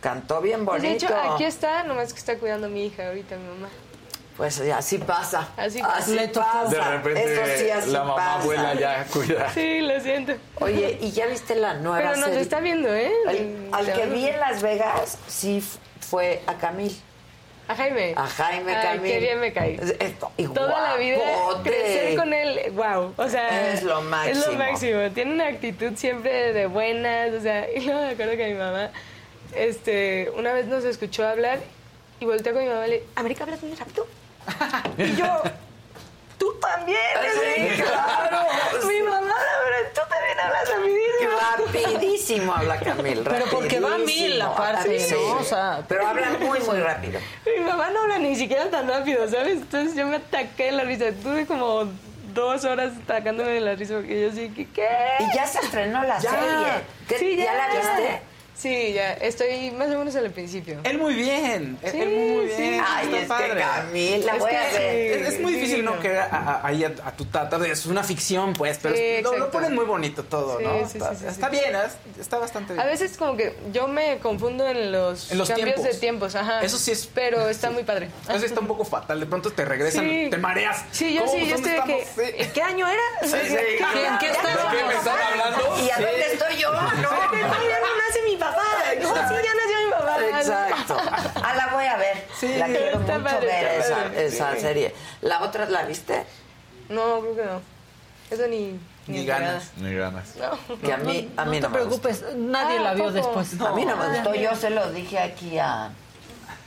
cantó 0.00 0.40
bien 0.40 0.64
Pues, 0.64 0.82
bonito. 0.82 1.06
de 1.06 1.12
hecho, 1.12 1.32
aquí 1.32 1.44
está, 1.44 1.82
nomás 1.84 2.12
que 2.12 2.18
está 2.18 2.36
cuidando 2.38 2.66
a 2.66 2.70
mi 2.70 2.86
hija 2.86 3.08
ahorita, 3.08 3.36
mi 3.36 3.46
mamá. 3.48 3.68
Pues 4.36 4.60
así 4.60 4.98
pasa. 4.98 5.48
Así 5.56 5.80
Así 5.80 6.16
pasa. 6.34 6.40
pasa. 6.64 6.68
De 6.70 6.80
repente 6.80 7.34
Eso 7.34 7.42
sí, 7.64 7.70
así 7.70 7.90
la 7.90 8.00
mamá 8.00 8.16
pasa. 8.16 8.34
abuela 8.40 8.74
ya 8.74 9.04
cuida. 9.12 9.48
Sí, 9.54 9.80
lo 9.80 10.00
siento. 10.00 10.32
Oye, 10.60 10.98
¿y 11.00 11.12
ya 11.12 11.26
viste 11.26 11.54
la 11.54 11.74
nueva 11.74 11.98
Pero 11.98 12.16
nos 12.16 12.24
serie? 12.26 12.40
está 12.40 12.58
viendo, 12.58 12.92
¿eh? 12.92 13.12
El- 13.28 13.68
al 13.72 13.92
que 13.92 14.06
vi 14.06 14.26
en 14.28 14.40
Las 14.40 14.60
Vegas, 14.60 15.18
sí 15.28 15.62
fue 16.00 16.42
a 16.48 16.54
Camil. 16.54 17.00
A 17.66 17.74
Jaime. 17.74 18.12
A 18.16 18.26
Jaime 18.26 18.74
Ay, 18.74 18.82
Camil. 18.98 19.12
qué 19.12 19.18
bien 19.20 19.40
me 19.40 19.52
cae. 19.52 19.74
Es- 19.76 19.96
esto- 19.98 20.30
y 20.36 20.46
Toda 20.48 20.90
la 20.90 20.96
vida 20.96 21.18
crecer 21.62 22.14
con 22.16 22.32
él, 22.32 22.60
wow, 22.72 23.14
o 23.16 23.28
sea, 23.28 23.72
Es 23.72 23.82
lo 23.82 24.00
Es 24.00 24.04
máximo. 24.04 24.46
lo 24.52 24.58
máximo. 24.58 25.00
Tiene 25.14 25.32
una 25.32 25.46
actitud 25.46 25.92
siempre 25.96 26.52
de 26.52 26.66
buenas, 26.66 27.32
o 27.32 27.40
sea, 27.40 27.66
y 27.74 27.80
luego 27.80 28.02
me 28.02 28.10
acuerdo 28.10 28.36
que 28.36 28.48
mi 28.48 28.54
mamá, 28.58 28.90
este, 29.54 30.30
una 30.36 30.52
vez 30.52 30.66
nos 30.66 30.84
escuchó 30.84 31.26
hablar 31.26 31.58
y 32.20 32.26
volteó 32.26 32.52
con 32.52 32.62
mi 32.64 32.68
mamá 32.68 32.86
y 32.86 32.90
le, 32.90 33.02
América, 33.16 33.44
hablas 33.44 33.62
muy 33.62 33.74
rápido. 33.74 34.06
y 34.98 35.16
yo, 35.16 35.42
tú 36.38 36.52
también. 36.60 36.98
Sí, 37.32 37.82
claro. 37.82 38.38
mi 38.88 39.02
mamá, 39.02 39.34
pero 39.64 39.90
tú 39.94 40.00
también 40.08 40.40
hablas 40.40 40.68
rapidísimo. 40.68 41.30
Rapidísimo 41.66 42.54
habla 42.54 42.78
Camil. 42.80 43.22
Pero 43.24 43.44
porque 43.50 43.80
va 43.80 43.94
a 43.94 43.98
mil, 43.98 44.40
rapidísimo. 44.40 44.52
aparte, 44.52 45.00
Sí. 45.00 45.14
¿no? 45.14 45.36
O 45.36 45.44
sea, 45.44 45.82
Pero 45.88 46.06
habla 46.06 46.30
muy, 46.40 46.60
muy 46.60 46.80
rápido. 46.80 47.20
Mi 47.46 47.64
mamá 47.64 47.90
no 47.90 48.02
habla 48.02 48.18
ni 48.18 48.34
siquiera 48.36 48.70
tan 48.70 48.88
rápido, 48.88 49.28
¿sabes? 49.28 49.58
Entonces 49.58 49.94
yo 49.94 50.06
me 50.06 50.16
ataqué 50.16 50.64
de 50.66 50.72
la 50.72 50.84
risa. 50.84 51.06
Tuve 51.22 51.46
como 51.46 51.84
dos 52.34 52.64
horas 52.64 52.92
sacándome 53.06 53.50
de 53.52 53.60
la 53.60 53.74
risa 53.74 53.94
porque 53.94 54.20
yo 54.22 54.32
sí 54.32 54.48
que 54.50 54.66
¿qué? 54.70 54.88
Y 55.20 55.34
ya 55.36 55.46
se 55.46 55.58
estrenó 55.60 56.02
la 56.02 56.18
Ya. 56.18 56.30
serie. 56.30 56.66
¿Qué- 57.08 57.18
Sí, 57.18 57.36
ya 57.36 57.54
la 57.54 57.68
viste? 57.68 58.22
Sí, 58.56 58.92
ya. 58.94 59.14
Estoy 59.14 59.72
más 59.72 59.88
o 59.88 59.98
menos 59.98 60.14
al 60.16 60.30
principio. 60.30 60.78
Él 60.84 60.96
muy 60.98 61.14
bien. 61.14 61.76
Sí, 61.82 62.00
él 62.00 62.08
muy 62.08 62.48
sí. 62.50 62.62
bien. 62.62 62.84
Ay, 62.86 63.06
está 63.06 63.16
es 63.16 63.22
que 63.22 63.26
padre. 63.26 63.60
Camila, 63.60 64.32
Es 64.34 64.38
voy 64.38 64.50
que 64.50 64.56
a 64.56 64.62
ver. 64.72 65.22
Es, 65.22 65.28
es 65.34 65.40
muy 65.40 65.52
difícil 65.54 65.84
no 65.84 65.92
a- 65.94 66.60
ahí 66.64 66.84
a, 66.84 66.94
a 67.04 67.12
tu 67.16 67.24
tata. 67.26 67.58
Es 67.66 67.84
una 67.86 68.02
ficción, 68.04 68.52
pues, 68.52 68.78
pero 68.80 68.94
Sí, 68.94 69.02
es- 69.02 69.22
lo, 69.24 69.50
ponen 69.50 69.74
muy 69.74 69.84
bonito 69.84 70.22
todo, 70.24 70.58
Sí, 70.58 70.64
¿no? 70.64 70.78
sí, 70.88 70.98
está 70.98 71.10
sí, 71.14 71.20
sí, 71.22 71.26
está 71.26 71.50
sí. 71.50 71.56
bien, 71.56 71.74
es- 71.76 72.20
está 72.20 72.38
bastante 72.38 72.72
bien. 72.74 72.86
A 72.86 72.88
veces 72.88 73.16
como 73.18 73.36
que 73.36 73.56
yo 73.72 73.88
me 73.88 74.18
confundo 74.18 74.66
en 74.68 74.92
los, 74.92 75.30
En 75.32 75.38
los 75.38 75.48
cambios 75.48 75.74
tiempos. 75.74 75.92
de 75.92 75.98
tiempos, 76.00 76.34
ajá. 76.36 76.62
Eso 76.62 76.78
sí 76.78 76.92
es- 76.92 77.06
Pero 77.12 77.48
está 77.48 77.70
muy 77.70 77.82
padre. 77.82 78.08
Eso 78.32 78.46
está 78.46 78.60
un 78.60 78.66
poco 78.68 78.84
fatal. 78.84 79.18
De 79.20 79.26
pronto 79.26 79.52
te 79.52 79.64
regresan, 79.64 80.08
Sí. 80.08 80.28
te 80.30 80.38
mareas. 80.38 80.84
Sí, 80.92 81.12
yo 81.12 81.26
sí, 81.26 81.44
yo 81.46 81.54
¿Dónde 81.56 81.76
estoy 81.76 81.92
de 81.94 81.98
que... 81.98 82.04
Sí. 82.04 82.34
¿en 82.38 82.52
¿Qué 82.52 82.62
año 82.62 82.86
era? 82.88 83.02
Sí, 83.28 83.36
sí, 83.48 83.56
¿Qué- 83.56 83.76
claro. 83.78 83.98
¿En 83.98 84.18
qué 84.18 84.26
qué 84.26 84.84
me 84.84 84.94
están 84.94 85.18
hablando? 85.20 85.76
¿Y 85.84 85.90
a 85.90 85.96
Sí. 85.96 86.02
dónde 86.02 86.26
estoy 86.32 86.56
yo? 86.56 86.72
No. 86.72 86.82
No 86.82 87.10
nace 88.08 88.22
mi 88.26 88.36
papá. 88.50 88.62
No, 89.00 89.08
sí, 89.28 89.34
ya 89.44 89.54
nació 89.54 89.86
mi 89.86 89.90
papá. 89.92 90.16
Exacto. 90.40 90.96
Ah, 91.42 91.54
la 91.56 91.66
voy 91.74 91.84
a 91.86 91.96
ver. 91.96 92.26
Sí, 92.38 92.54
la 92.56 92.66
quiero 92.66 92.98
mucho 93.00 93.22
padre, 93.22 93.46
ver 93.46 93.80
esa, 93.80 94.06
esa 94.14 94.54
Sí. 94.54 94.60
serie. 94.60 94.94
¿La 95.22 95.42
otra 95.42 95.66
la 95.68 95.82
viste? 95.84 96.24
No, 96.88 97.20
creo 97.20 97.36
que 97.36 97.44
no. 97.44 97.60
Eso 98.30 98.46
ni... 98.48 98.78
Ni 99.06 99.18
enterada. 99.20 99.44
ganas. 99.46 99.72
Ni 99.76 99.94
ganas. 99.94 100.28
No. 100.36 100.78
Que 100.78 100.92
a 100.92 100.96
mí, 100.96 101.30
a 101.36 101.44
mí 101.44 101.60
no 101.60 101.68
no, 101.68 101.74
te 101.74 101.78
me 101.80 101.84
gustó. 101.84 102.02
preocupes, 102.08 102.36
nadie 102.36 102.78
Ah, 102.78 102.82
la 102.82 102.94
vio 102.94 103.10
después. 103.12 103.60
A 103.60 103.72
mí 103.72 103.84
no 103.84 103.96
me 103.96 104.04
No. 104.06 104.10
gustó. 104.14 104.34
Yo 104.34 104.54
se 104.56 104.70
lo 104.70 104.90
dije 104.92 105.18
aquí 105.18 105.58
a, 105.58 105.90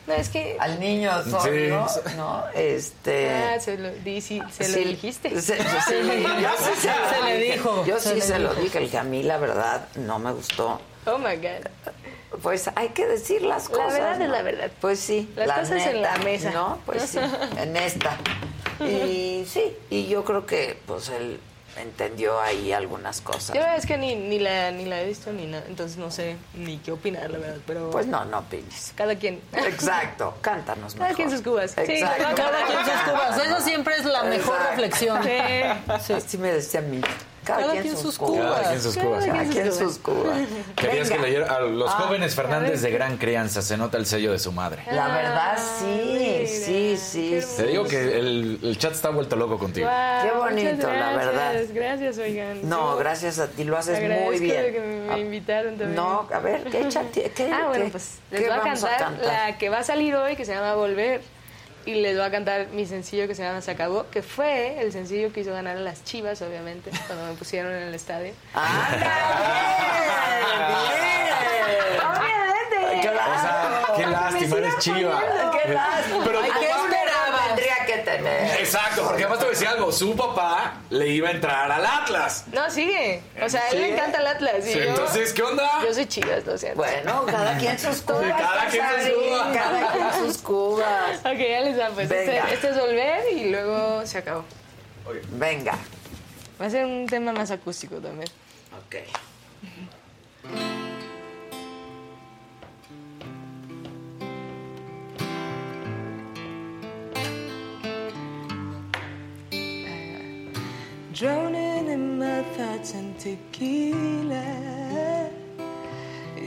No, 0.05 0.13
es 0.13 0.29
que... 0.29 0.55
al 0.59 0.79
niño 0.79 1.11
Sí. 1.23 1.31
sordo, 1.31 1.87
¿no? 2.15 2.43
Este... 2.53 3.29
Ah, 3.33 3.59
se 3.59 3.77
lo, 3.79 3.89
di- 3.89 4.21
sí, 4.21 4.41
se 4.51 4.69
lo 4.69 4.73
Sí, 4.75 4.83
dijiste. 4.85 5.41
se- 5.41 5.57
sí, 5.57 5.63
yo 5.63 5.65
sí 5.65 5.81
se, 5.81 5.89
Se 5.89 6.03
lo 6.03 7.25
le 7.25 7.37
dije. 7.37 7.53
dijo, 7.53 7.85
Yo 7.85 7.99
se 7.99 8.09
sí 8.09 8.15
le 8.15 8.21
se 8.21 8.39
lo 8.39 8.53
dije. 8.53 8.77
El 8.77 8.89
que 8.91 8.97
a 8.99 9.03
mí, 9.03 9.23
la 9.23 9.37
verdad, 9.37 9.87
no 9.95 10.19
me 10.19 10.31
gustó. 10.31 10.79
Oh, 11.07 11.17
my 11.17 11.35
God. 11.37 11.67
Pues 12.41 12.69
hay 12.75 12.89
que 12.89 13.07
decir 13.07 13.41
las 13.41 13.69
La 13.69 13.77
cosas. 13.77 13.93
verdad 13.93 14.21
es 14.21 14.29
la 14.29 14.41
verdad. 14.41 14.71
Pues 14.81 14.99
sí. 14.99 15.31
Las 15.35 15.47
la 15.47 15.59
cosas 15.61 15.87
en 15.87 16.01
la 16.01 16.17
mesa. 16.17 16.51
No, 16.51 16.77
pues 16.85 17.03
sí, 17.03 17.19
en 17.57 17.77
esta. 17.77 18.17
Y 18.81 19.45
sí, 19.49 19.75
y 19.89 20.07
yo 20.07 20.23
creo 20.25 20.45
que 20.45 20.77
pues 20.85 21.09
él 21.09 21.39
entendió 21.77 22.39
ahí 22.41 22.73
algunas 22.73 23.21
cosas. 23.21 23.49
Yo 23.49 23.61
la 23.61 23.67
verdad 23.67 23.77
es 23.77 23.85
que 23.85 23.97
ni, 23.97 24.15
ni, 24.15 24.39
la, 24.39 24.71
ni 24.71 24.85
la 24.85 25.01
he 25.01 25.05
visto 25.07 25.31
ni 25.31 25.45
nada, 25.45 25.63
entonces 25.67 25.97
no 25.97 26.11
sé 26.11 26.35
ni 26.55 26.77
qué 26.79 26.91
opinar, 26.91 27.29
la 27.29 27.37
verdad, 27.37 27.57
pero... 27.67 27.91
Pues 27.91 28.07
no, 28.07 28.25
no 28.25 28.39
opines. 28.39 28.93
Cada 28.95 29.15
quien. 29.15 29.41
Exacto, 29.53 30.35
cántanos 30.41 30.93
Cada 30.95 31.05
mejor. 31.09 31.15
quien 31.15 31.31
sus 31.31 31.41
cubas. 31.41 31.71
Sí, 31.71 31.81
Exacto. 31.81 32.35
Cada 32.35 32.65
quien 32.65 32.79
sus 32.83 33.11
cubas. 33.11 33.37
Eso 33.45 33.61
siempre 33.61 33.95
es 33.95 34.05
la 34.05 34.23
mejor 34.23 34.55
Exacto. 34.57 34.69
reflexión. 34.71 35.23
Sí, 36.01 36.13
sí 36.27 36.37
me 36.39 36.51
decía 36.51 36.79
a 36.79 36.83
mí. 36.83 36.99
Cada, 37.47 37.59
Cada 37.61 37.71
quien, 37.71 37.83
quien 37.83 37.93
sus 37.95 38.01
sus 38.03 38.17
cubas. 38.17 38.51
Cada 38.59 38.69
quien 38.69 38.81
sus 38.81 38.97
cubas. 38.97 39.25
Cada 39.25 39.43
quien 39.45 39.73
sus 39.73 39.97
cubas. 39.99 40.37
Querías 40.75 41.09
que 41.09 41.17
leyera 41.17 41.55
a 41.55 41.59
los 41.61 41.89
Ah, 41.89 41.99
jóvenes 42.01 42.35
Fernández 42.35 42.81
de 42.81 42.91
gran 42.91 43.17
crianza. 43.17 43.61
Se 43.61 43.77
nota 43.77 43.97
el 43.97 44.05
sello 44.05 44.31
de 44.33 44.39
su 44.39 44.51
madre. 44.51 44.83
La 44.91 45.07
verdad, 45.07 45.55
Ah, 45.55 45.57
sí, 45.57 46.45
sí, 46.45 46.97
sí, 46.97 47.41
sí. 47.41 47.55
Te 47.57 47.67
digo 47.67 47.85
que 47.85 48.17
el, 48.19 48.59
el 48.61 48.77
chat 48.77 48.91
está 48.91 49.09
vuelto 49.09 49.35
loco 49.37 49.57
contigo. 49.57 49.87
Qué 50.23 50.31
bonito, 50.37 50.87
la 50.91 51.15
verdad. 51.15 51.53
Gracias, 51.73 52.17
oigan. 52.17 52.67
No, 52.67 52.97
gracias 52.97 53.39
a 53.39 53.47
ti, 53.47 53.63
lo 53.63 53.77
haces 53.77 53.97
Agradezco 53.97 54.25
muy 54.25 54.39
bien. 54.39 54.61
de 54.63 54.71
que 54.73 54.79
me, 54.81 55.13
me 55.15 55.19
invitaron 55.21 55.77
también. 55.77 55.95
No, 55.95 56.27
a 56.31 56.39
ver, 56.39 56.63
¿qué 56.65 56.87
chat? 56.89 57.05
¿Qué, 57.11 57.51
Ah, 57.53 57.67
bueno, 57.69 57.85
pues 57.91 58.19
qué 58.29 58.39
les 58.39 58.47
voy 58.49 58.57
a 58.57 58.61
cantar, 58.97 59.11
la 59.25 59.57
que 59.57 59.69
va 59.69 59.79
a 59.79 59.83
salir 59.83 60.15
hoy, 60.15 60.35
que 60.35 60.43
se 60.45 60.53
llama 60.53 60.75
Volver. 60.75 61.21
Y 61.87 61.95
les 62.01 62.17
voy 62.17 62.25
a 62.25 62.31
cantar 62.31 62.67
mi 62.67 62.85
sencillo 62.85 63.29
que 63.29 63.35
se 63.35 63.43
llama 63.43 63.61
Se 63.61 63.71
Acabó, 63.71 64.09
que 64.11 64.21
fue 64.21 64.81
el 64.81 64.91
sencillo 64.91 65.31
que 65.31 65.39
hizo 65.39 65.53
ganar 65.53 65.77
a 65.77 65.79
las 65.79 66.03
chivas, 66.03 66.41
obviamente, 66.41 66.91
cuando 67.07 67.27
me 67.27 67.33
pusieron 67.35 67.71
en 67.71 67.83
el 67.83 67.93
estadio. 67.93 68.33
Obviamente. 68.53 68.87
O 72.97 73.39
sea, 73.39 73.93
qué 73.95 74.05
lástima, 74.05 74.57
eres 74.57 74.77
chiva. 74.79 75.23
Qué 75.63 75.73
lástima. 75.73 76.23
Pero 76.25 76.41
¿qué 76.41 76.49
esperabas? 76.49 77.47
Tendría 77.47 77.85
que 77.85 77.97
tener. 77.99 78.59
Exacto, 78.59 78.86
porque 79.17 79.23
además 79.23 79.39
te 79.39 79.45
voy 79.45 79.47
a 79.47 79.57
decir 79.59 79.67
algo. 79.67 79.91
Su 79.91 80.15
papá 80.15 80.73
le 80.89 81.07
iba 81.09 81.29
a 81.29 81.31
entrar 81.31 81.71
al 81.71 81.85
Atlas. 81.85 82.45
No, 82.53 82.69
sigue. 82.69 83.21
O 83.43 83.49
sea, 83.49 83.61
a 83.61 83.69
él 83.69 83.81
le 83.81 83.93
encanta 83.93 84.19
el 84.19 84.27
Atlas. 84.27 84.55
y 84.59 84.73
Sí, 84.73 84.79
yo- 84.79 84.85
entonces, 84.85 85.33
¿qué 85.33 85.43
onda? 85.43 85.69
Yo 85.85 85.93
soy 85.93 86.05
chivas, 86.05 86.45
lo 86.45 86.57
siento. 86.57 86.77
Bueno, 86.77 87.25
cada 87.25 87.57
quien 87.57 87.77
sus 87.79 88.01
cubas. 88.01 88.21
Cada 88.41 88.67
quien 88.67 88.85
sus 89.03 89.13
cubas. 89.13 89.57
Cada 89.57 89.91
quien 89.91 90.25
sus 90.27 90.37
cubas. 90.41 91.19
Ok, 91.19 91.37
ya 91.37 91.61
les 91.61 91.77
da, 91.77 91.89
pues. 91.89 92.09
Este, 92.11 92.25
Venga. 92.31 92.51
este 92.51 92.69
es 92.69 92.77
Volver 92.79 93.33
y 93.33 93.49
luego 93.49 94.05
se 94.05 94.17
acabó. 94.19 94.43
Venga. 95.31 95.77
Va 96.61 96.65
a 96.65 96.69
ser 96.69 96.85
un 96.85 97.05
tema 97.07 97.31
más 97.33 97.51
acústico 97.51 97.95
también. 97.97 98.29
Ok. 98.85 98.95
Drowning 111.17 111.87
in 111.87 112.19
my 112.19 112.43
thoughts 112.55 112.93
and 112.93 113.17
tequila. 113.17 114.45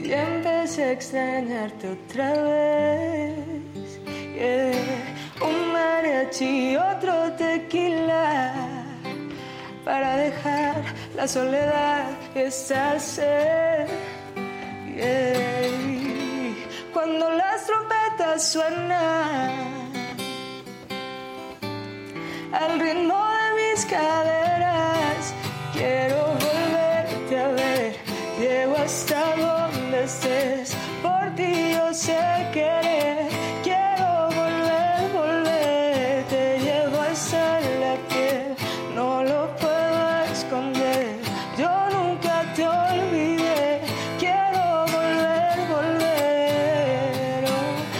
Ya 0.01 0.23
empecé 0.23 0.83
a 0.85 0.91
extrañarte 0.93 1.89
otra 1.89 2.31
vez. 2.43 3.99
Un 5.41 5.73
mariachi 5.73 6.71
y 6.71 6.75
otro 6.77 7.33
tequila. 7.33 8.53
Para 9.83 10.15
dejar 10.15 10.81
la 11.17 11.27
soledad 11.27 12.05
y 12.33 12.39
esta 12.39 12.97
sed. 12.97 13.89
Cuando 16.93 17.29
las 17.29 17.65
trompetas 17.65 18.51
suenan 18.53 19.91
al 22.53 22.79
ritmo 22.79 23.27
de 23.27 23.40
mis 23.71 23.85
caderas. 23.85 25.33
Quiero 25.73 26.35
volverte 26.45 27.39
a 27.39 27.47
ver, 27.49 27.95
llego 28.39 28.75
hasta 28.77 29.35
donde 29.35 30.03
estés. 30.03 30.75
Por 31.01 31.33
ti 31.35 31.73
yo 31.73 31.93
sé 31.93 32.19
querer. 32.53 33.27
Quiero 33.63 34.29
volver, 34.39 35.09
volver, 35.13 36.23
te 36.25 36.59
llevo 36.59 36.99
hasta 37.01 37.59
la 37.83 37.95
piel. 38.09 38.55
No 38.95 39.23
lo 39.23 39.55
puedo 39.57 40.23
esconder, 40.31 41.15
yo 41.57 41.71
nunca 41.91 42.43
te 42.55 42.67
olvidé. 42.67 43.81
Quiero 44.19 44.85
volver, 44.97 45.55
volver. 45.75 47.45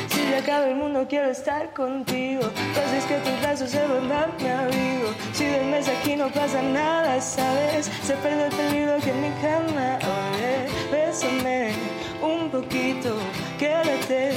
Si 0.10 0.22
se 0.27 0.35
acaba 0.35 0.65
el 0.68 0.76
mundo, 0.76 1.06
quiero 1.07 1.30
estar 1.30 1.73
contigo. 1.73 2.43
Entonces 2.68 3.06
que 3.06 3.15
tus 3.26 3.41
brazos 3.41 3.69
se 3.69 3.85
vuelvan 3.88 4.31
mi 4.41 4.49
abrigo. 4.49 5.11
Si 5.52 5.57
duermes 5.57 5.90
aquí 5.90 6.15
no 6.15 6.30
pasa 6.30 6.61
nada, 6.61 7.19
¿sabes? 7.19 7.91
Se 8.03 8.15
pierde 8.15 8.45
el 8.45 8.56
peligro 8.56 8.95
que 9.03 9.10
en 9.10 9.22
mi 9.22 9.30
cama. 9.41 9.99
Oye, 9.99 10.69
bésame 10.90 11.73
un 12.22 12.49
poquito, 12.49 13.18
quédate 13.60 14.32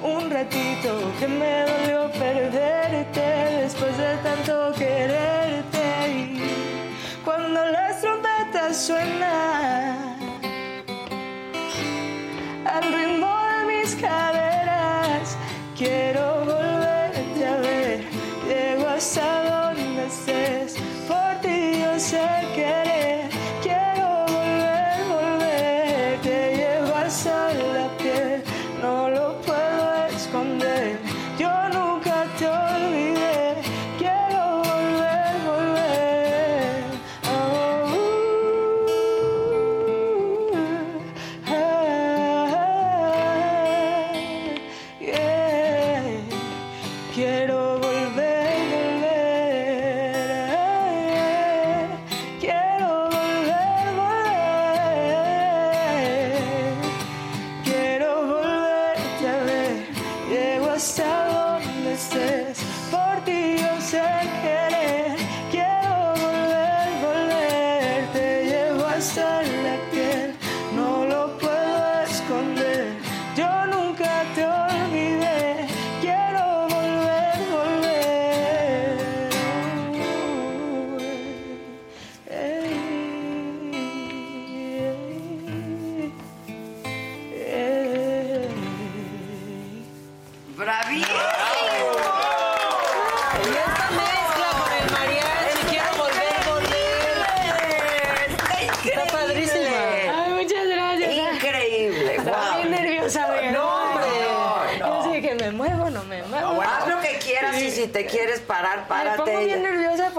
un 0.00 0.30
ratito. 0.30 1.12
Que 1.18 1.26
me 1.26 1.62
dolió 1.62 2.08
perderte 2.12 3.20
después 3.62 3.98
de 3.98 4.16
tanto 4.22 4.72
quererte. 4.78 6.08
Y 6.08 6.38
cuando 7.24 7.66
las 7.66 8.00
trompetas 8.00 8.76
suenan 8.76 10.20
al 12.64 12.92
ritmo 12.92 13.36
de 13.50 13.72
mis 13.72 13.96
caderas. 13.96 15.36
Quiero 15.76 16.44
volverte 16.44 17.44
a 17.44 17.56
ver, 17.56 18.04
llego 18.46 18.86
hasta 18.86 19.72
donde 19.74 20.06
estés. 20.06 20.59
Por 22.10 22.18
ti 22.56 22.79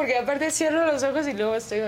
porque 0.02 0.18
aparte 0.18 0.49
cierro 0.49 0.86
los 0.91 1.03
ojos 1.03 1.28
y 1.28 1.34
luego 1.34 1.56
estoy... 1.56 1.80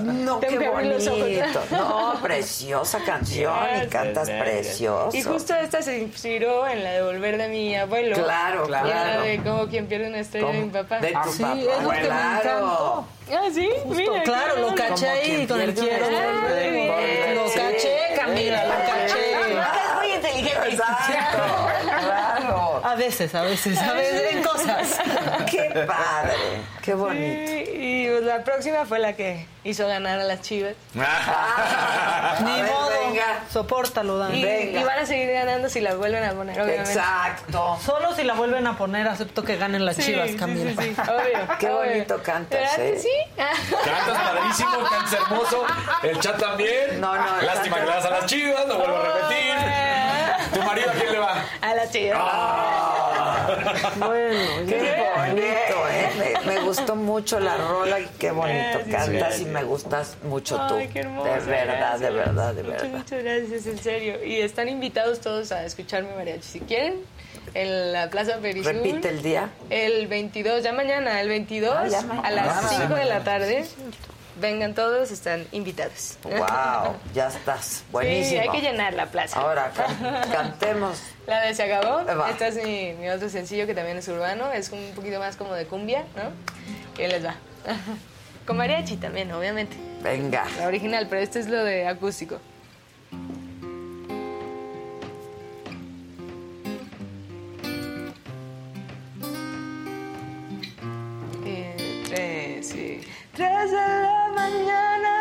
No, 0.00 0.38
Tengo 0.38 0.76
qué 0.78 0.84
los 0.84 1.06
ojos. 1.08 1.18
bonito. 1.20 1.62
No, 1.72 2.14
preciosa 2.22 3.00
canción 3.04 3.52
y 3.82 3.86
cantas 3.88 4.28
gracias. 4.28 4.44
precioso. 4.66 5.16
Y 5.16 5.22
justo 5.22 5.54
esta 5.56 5.82
se 5.82 5.98
inspiró 5.98 6.66
en 6.68 6.84
la 6.84 6.92
de 6.92 7.02
Volver 7.02 7.36
de 7.36 7.48
mi 7.48 7.74
abuelo. 7.76 8.16
Claro, 8.16 8.62
Y 8.62 8.64
en 8.66 8.70
la 8.70 8.82
claro. 8.82 9.22
de 9.22 9.42
como 9.42 9.66
quien 9.66 9.86
pierde 9.86 10.08
una 10.08 10.20
estrella 10.20 10.46
de 10.46 10.58
mi 10.60 10.70
papá. 10.70 11.00
De 11.00 11.12
tu 11.24 11.32
Sí, 11.32 11.42
papá. 11.42 11.58
es 11.58 11.64
lo 11.82 11.90
que 11.90 11.96
me 11.96 12.00
claro. 12.06 12.50
encantó. 12.50 13.06
Ah, 13.32 13.48
sí, 13.52 13.68
mira. 13.86 14.22
claro, 14.22 14.56
lo 14.60 14.74
caché 14.74 15.08
ahí 15.08 15.46
con 15.46 15.60
el 15.60 15.74
quiero. 15.74 16.06
Lo 16.10 17.44
caché, 17.52 17.96
Camila, 18.16 18.64
lo 18.64 18.74
caché. 18.74 19.32
Es 19.32 19.96
muy 19.96 20.12
inteligente. 20.14 20.68
Exacto, 20.70 21.42
claro. 21.82 22.33
A 22.94 22.96
veces, 22.96 23.34
a 23.34 23.42
veces, 23.42 23.76
a 23.82 23.92
veces 23.92 24.34
en 24.36 24.42
cosas. 24.44 25.00
Qué 25.50 25.84
padre, 25.86 26.34
qué 26.80 26.94
bonito. 26.94 27.50
Sí, 27.50 27.64
y 27.74 28.08
pues, 28.08 28.22
la 28.22 28.44
próxima 28.44 28.84
fue 28.86 29.00
la 29.00 29.14
que 29.14 29.46
hizo 29.64 29.86
ganar 29.88 30.20
a 30.20 30.24
las 30.24 30.42
chivas. 30.42 30.74
Ni 30.94 31.00
A 31.02 32.36
ver, 32.62 32.70
modo. 32.70 32.88
venga. 33.06 33.24
Sopórtalo, 33.50 34.18
Dan. 34.18 34.34
Y, 34.34 34.44
Venga. 34.44 34.80
y 34.80 34.84
van 34.84 34.98
a 35.00 35.06
seguir 35.06 35.32
ganando 35.32 35.68
si 35.68 35.80
las 35.80 35.96
vuelven 35.96 36.22
a 36.22 36.32
poner, 36.34 36.60
obviamente. 36.60 36.92
Exacto. 36.92 37.78
Solo 37.84 38.14
si 38.14 38.22
la 38.22 38.34
vuelven 38.34 38.66
a 38.66 38.76
poner, 38.76 39.08
acepto 39.08 39.42
que 39.42 39.56
ganen 39.56 39.84
las 39.84 39.96
Sí, 39.96 40.02
chivas, 40.04 40.30
Camila. 40.38 40.70
sí, 40.82 40.94
sí, 40.94 41.00
obvio. 41.10 41.58
Qué 41.58 41.66
obvio. 41.70 41.90
bonito 41.90 42.22
cantas, 42.22 42.60
¿Verdad 42.60 42.76
que 42.76 42.92
¿eh? 42.94 42.98
sí? 42.98 43.08
Cantas 43.36 44.18
padrísimo, 44.22 44.78
cantas 44.88 45.12
hermoso. 45.14 45.64
El 46.02 46.20
chat 46.20 46.38
también. 46.38 47.00
No, 47.00 47.14
no, 47.16 47.42
Lástima 47.42 47.76
que 47.80 47.86
le 47.86 47.90
das 47.90 48.04
a 48.04 48.10
las 48.10 48.26
chivas, 48.26 48.66
lo 48.68 48.78
vuelvo 48.78 48.96
a 48.96 49.02
repetir. 49.04 49.54
¿Tu 50.54 50.62
marido 50.62 50.90
a 50.90 50.94
quién 50.94 51.12
le 51.12 51.18
va? 51.18 51.44
A 51.60 51.74
las 51.74 51.90
chivas. 51.90 52.18
Bueno, 53.96 54.38
Qué 54.66 55.02
bonito, 55.16 55.88
¿eh? 55.90 56.10
Me, 56.46 56.54
me 56.54 56.60
gustó 56.60 56.96
mucho 56.96 57.38
la 57.40 57.56
rola 57.56 58.00
y 58.00 58.06
qué 58.18 58.30
bonito 58.30 58.78
Gracias, 58.86 59.08
cantas 59.08 59.40
y 59.40 59.44
me 59.46 59.62
gustas 59.64 60.16
mucho 60.22 60.56
tú. 60.68 60.74
Ay, 60.76 60.88
qué 60.88 61.00
hermoso. 61.00 61.28
de 61.28 61.38
verdad, 61.40 61.98
de 61.98 62.10
gracias. 62.10 62.14
verdad, 62.14 62.54
de 62.54 62.62
Muchas, 62.62 62.82
verdad. 62.82 62.98
muchas 62.98 63.22
gracias, 63.22 63.66
en 63.66 63.78
serio. 63.78 64.24
Y 64.24 64.40
están 64.40 64.68
invitados 64.68 65.20
todos 65.20 65.52
a 65.52 65.64
escuchar 65.64 66.02
mi 66.04 66.14
mariachi. 66.14 66.42
Si 66.42 66.60
quieren, 66.60 66.94
en 67.54 67.92
la 67.92 68.08
Plaza 68.10 68.38
Perisur. 68.38 68.74
Repite 68.74 69.08
el 69.10 69.22
día. 69.22 69.50
El 69.70 70.06
22, 70.06 70.62
ya 70.62 70.72
mañana, 70.72 71.20
el 71.20 71.28
22, 71.28 71.74
Ah, 71.76 71.86
ya 71.88 72.00
mañana. 72.02 72.28
a 72.28 72.30
las 72.30 72.64
Ah, 72.64 72.68
5 72.80 72.94
de 72.94 73.04
la 73.04 73.20
tarde 73.24 73.64
vengan 74.40 74.74
todos, 74.74 75.10
están 75.10 75.46
invitados. 75.52 76.18
¡Wow! 76.22 76.96
Ya 77.14 77.28
estás, 77.28 77.84
buenísimo. 77.92 78.42
Sí, 78.42 78.48
hay 78.48 78.48
que 78.48 78.60
llenar 78.60 78.94
la 78.94 79.06
plaza. 79.06 79.40
Ahora, 79.40 79.70
cantemos. 80.32 81.00
La 81.26 81.40
de 81.42 81.54
Se 81.54 81.62
acabó. 81.62 82.04
Va. 82.04 82.30
Este 82.30 82.48
es 82.48 82.56
mi, 82.56 82.92
mi, 82.94 83.08
otro 83.08 83.28
sencillo 83.28 83.66
que 83.66 83.74
también 83.74 83.96
es 83.96 84.08
urbano, 84.08 84.50
es 84.52 84.70
un 84.70 84.92
poquito 84.94 85.18
más 85.18 85.36
como 85.36 85.54
de 85.54 85.66
cumbia, 85.66 86.04
¿no? 86.16 87.02
Y 87.02 87.06
les 87.06 87.24
va. 87.24 87.36
Con 88.46 88.58
mariachi 88.58 88.96
también, 88.96 89.32
obviamente. 89.32 89.76
Venga. 90.02 90.44
La 90.58 90.66
original, 90.66 91.06
pero 91.08 91.22
este 91.22 91.40
es 91.40 91.48
lo 91.48 91.64
de 91.64 91.88
acústico. 91.88 92.38
Eh, 101.46 101.76
Entre, 101.78 102.62
sí. 102.62 103.00
Tres 103.36 103.72
de 103.72 103.76
la 103.76 104.28
mañana, 104.32 105.14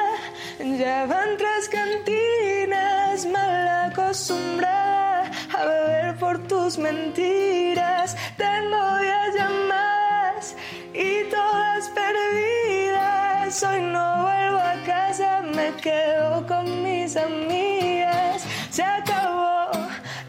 ya 0.78 1.08
van 1.08 1.36
tres 1.36 1.68
cantinas, 1.68 3.26
mal 3.26 3.68
acostumbrada 3.90 5.32
a 5.58 5.66
beber 5.66 6.16
por 6.20 6.38
tus 6.48 6.78
mentiras. 6.78 8.16
Tengo 8.38 8.98
diez 9.00 9.34
llamadas 9.36 10.56
y 10.94 11.24
todas 11.32 11.90
perdidas. 11.90 13.64
Hoy 13.64 13.82
no 13.82 14.22
vuelvo 14.22 14.60
a 14.60 14.76
casa, 14.86 15.42
me 15.42 15.74
quedo 15.82 16.46
con 16.46 16.84
mis 16.84 17.18
amigas. 17.18 18.44
Se 18.70 18.84
acabó, 18.84 19.72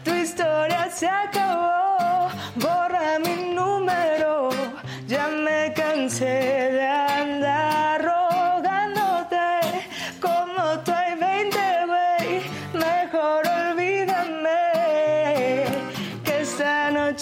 tu 0.03 0.11
historia 0.11 0.89
se 0.89 1.07
acabó. 1.07 1.74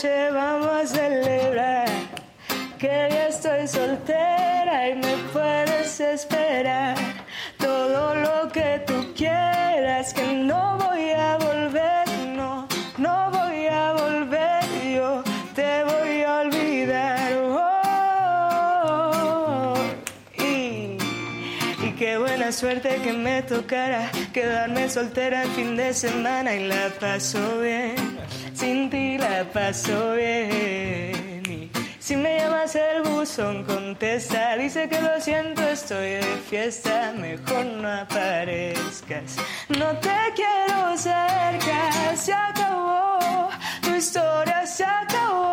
Vamos 0.10 0.72
a 0.72 0.86
celebrar. 0.88 1.88
Que 2.78 3.08
ya 3.12 3.28
estoy 3.28 3.68
soltera 3.68 4.90
y 4.90 4.96
me 4.96 5.16
puedes 5.32 6.00
esperar. 6.00 6.96
Todo 7.58 8.16
lo 8.16 8.50
que 8.52 8.84
tú 8.86 9.14
quieras, 9.16 10.14
que 10.14 10.34
no 10.34 10.78
voy 10.78 11.12
a 11.12 11.38
volver, 11.38 12.08
no, 12.36 12.68
no 12.98 13.32
voy 13.32 13.68
a 13.68 13.94
volver, 13.94 14.64
yo 14.94 15.24
te 15.56 15.84
voy 15.84 16.24
a 16.24 16.42
olvidar. 16.42 17.34
Oh, 18.76 19.76
y, 20.38 20.98
y 21.82 21.92
qué 21.98 22.18
buena 22.18 22.52
suerte 22.52 23.00
que 23.04 23.14
me 23.14 23.42
tocara 23.44 24.12
quedarme 24.34 24.90
soltera 24.90 25.44
el 25.44 25.50
fin 25.52 25.78
de 25.78 25.94
semana 25.94 26.56
y 26.56 26.68
la 26.68 26.90
paso 27.00 27.60
bien, 27.60 28.13
sin 28.64 28.90
ti 28.90 29.18
la 29.18 29.44
paso 29.56 30.14
bien. 30.14 31.44
Y 31.58 31.70
si 32.00 32.16
me 32.16 32.38
llamas 32.38 32.76
el 32.76 33.02
buzón, 33.04 33.64
contesta, 33.66 34.56
dice 34.56 34.88
que 34.88 35.02
lo 35.02 35.20
siento, 35.20 35.62
estoy 35.78 36.12
de 36.28 36.36
fiesta, 36.50 37.14
mejor 37.18 37.66
no 37.66 37.90
aparezcas. 38.04 39.36
No 39.68 39.90
te 40.06 40.18
quiero 40.40 40.98
cerca, 40.98 41.80
se 42.16 42.34
acabó, 42.34 43.50
tu 43.82 43.92
historia 43.96 44.66
se 44.66 44.86
acabó, 44.86 45.53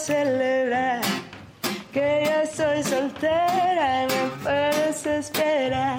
celebrar, 0.00 1.00
que 1.92 2.22
ya 2.24 2.42
estoy 2.42 2.82
soltera 2.82 4.04
y 4.04 4.06
me 4.06 4.30
puedes 4.42 5.06
esperar, 5.06 5.98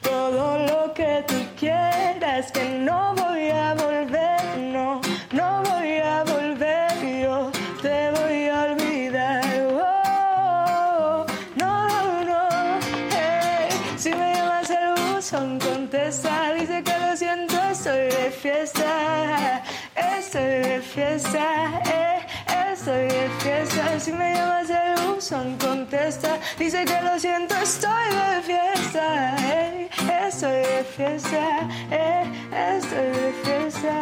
todo 0.00 0.58
lo 0.66 0.94
que 0.94 1.24
tú 1.26 1.34
quieras, 1.58 2.52
que 2.52 2.64
no 2.64 3.14
voy 3.16 3.50
a 3.50 3.74
volver, 3.74 4.58
no, 4.58 5.00
no 5.32 5.62
voy 5.64 5.98
a 5.98 6.22
volver, 6.22 6.92
yo 7.22 7.50
te 7.82 8.10
voy 8.12 8.46
a 8.48 8.62
olvidar. 8.70 9.42
Oh, 9.72 11.26
no, 11.56 11.88
no, 11.88 12.24
no, 12.24 12.78
hey, 13.10 13.68
si 13.96 14.10
me 14.10 14.34
llamas 14.34 14.70
el 14.70 15.14
buzón, 15.14 15.58
contesta, 15.58 16.54
dice 16.54 16.82
que 16.84 16.98
lo 16.98 17.16
siento, 17.16 17.56
estoy 17.70 18.06
de 18.06 18.30
fiesta, 18.30 19.62
estoy 19.96 20.42
de 20.42 20.80
fiesta, 20.80 21.82
eh, 21.86 22.21
estoy 22.82 23.06
de 23.06 23.28
fiesta, 23.38 24.00
si 24.00 24.12
me 24.12 24.34
llamas 24.34 24.68
el 24.68 25.06
buzón, 25.06 25.56
contesta, 25.56 26.36
dice 26.58 26.84
que 26.84 27.00
lo 27.00 27.16
siento, 27.16 27.54
estoy 27.54 28.08
de 28.10 28.42
fiesta, 28.42 29.36
eh, 29.38 29.88
estoy 30.26 30.56
de 30.56 30.84
fiesta, 30.96 31.68
eh, 31.92 32.24
estoy 32.76 33.06
de 33.06 33.32
fiesta. 33.44 33.94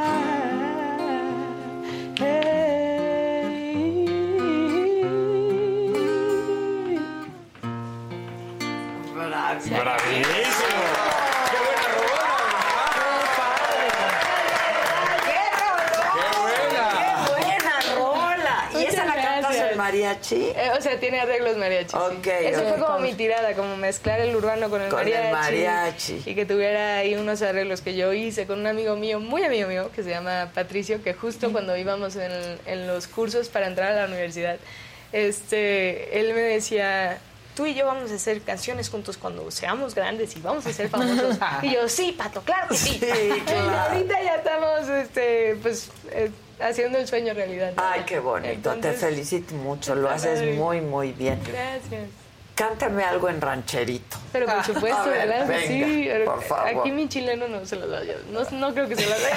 Hey. 2.18 2.70
¡Bravísimo! 9.68 10.80
¡Qué 11.50 11.58
buena 11.66 11.86
rola! 11.96 12.30
Buena 17.28 17.76
rola. 17.94 18.56
¿Y 18.74 18.84
esa 18.84 19.04
la 19.04 19.12
Muchas 19.12 19.24
cantas 19.24 19.50
gracias. 19.50 19.72
en 19.72 19.76
mariachi? 19.92 20.52
Eh, 20.56 20.70
o 20.78 20.80
sea, 20.80 20.98
tiene 21.00 21.20
arreglos 21.20 21.56
mariachi. 21.56 21.90
sí. 21.90 21.96
Ok, 21.96 22.26
Eso 22.26 22.62
fue 22.62 22.78
como 22.78 22.98
mi 23.00 23.12
tirada, 23.14 23.54
como 23.54 23.76
mezclar 23.76 24.20
el 24.20 24.34
urbano 24.34 24.70
con 24.70 24.80
el 24.82 24.88
Con 24.88 25.00
el 25.06 25.12
mariachi. 25.32 25.32
mariachi. 25.32 26.22
Y 26.26 26.34
que 26.34 26.46
tuviera 26.46 26.98
ahí 26.98 27.14
unos 27.14 27.42
arreglos 27.42 27.80
que 27.80 27.94
yo 27.96 28.12
hice 28.12 28.46
con 28.46 28.60
un 28.60 28.66
amigo 28.66 28.96
mío, 28.96 29.20
muy 29.20 29.42
amigo 29.44 29.68
mío, 29.68 29.90
que 29.94 30.02
se 30.02 30.10
llama 30.10 30.50
Patricio, 30.54 31.02
que 31.02 31.14
justo 31.14 31.50
cuando 31.52 31.76
íbamos 31.76 32.16
en, 32.16 32.30
en 32.66 32.86
los 32.86 33.06
cursos 33.06 33.48
para 33.48 33.66
entrar 33.66 33.92
a 33.92 33.96
la 34.02 34.06
universidad, 34.06 34.56
este, 35.12 36.20
él 36.20 36.34
me 36.34 36.40
decía, 36.40 37.18
tú 37.60 37.66
y 37.66 37.74
yo 37.74 37.84
vamos 37.84 38.10
a 38.10 38.14
hacer 38.14 38.40
canciones 38.40 38.88
juntos 38.88 39.18
cuando 39.18 39.50
seamos 39.50 39.94
grandes 39.94 40.34
y 40.34 40.40
vamos 40.40 40.64
a 40.64 40.72
ser 40.72 40.88
famosos. 40.88 41.36
y 41.62 41.74
yo, 41.74 41.86
sí, 41.90 42.14
Pato, 42.16 42.40
claro 42.40 42.68
que 42.68 42.76
sí. 42.76 42.98
Sí, 42.98 42.98
claro. 43.44 43.70
Y 43.70 43.96
ahorita 43.98 44.22
ya 44.22 44.36
estamos, 44.36 44.88
este, 44.88 45.56
pues, 45.60 45.90
eh, 46.10 46.30
haciendo 46.58 46.96
el 46.96 47.06
sueño 47.06 47.34
realidad. 47.34 47.74
Ay, 47.76 48.04
qué 48.06 48.18
bonito. 48.18 48.72
Entonces, 48.72 48.98
Te 48.98 49.06
felicito 49.08 49.54
mucho. 49.56 49.94
Lo 49.94 50.08
haces 50.08 50.56
muy, 50.56 50.80
muy 50.80 51.12
bien. 51.12 51.38
Gracias. 51.46 52.08
Cántame 52.54 53.04
algo 53.04 53.28
en 53.28 53.42
rancherito. 53.42 54.16
Pero 54.32 54.46
por 54.46 54.64
supuesto, 54.64 55.10
¿verdad? 55.10 55.46
venga, 55.46 55.66
sí, 55.66 56.08
pero 56.10 56.24
por 56.24 56.42
favor. 56.42 56.80
aquí 56.80 56.92
mi 56.92 57.08
chileno 57.10 57.46
no 57.46 57.66
se 57.66 57.76
lo 57.76 57.88
da. 57.88 58.02
yo 58.04 58.14
No, 58.32 58.40
no 58.52 58.72
creo 58.72 58.88
que 58.88 58.96
se 58.96 59.04
lo 59.06 59.18
dé. 59.18 59.30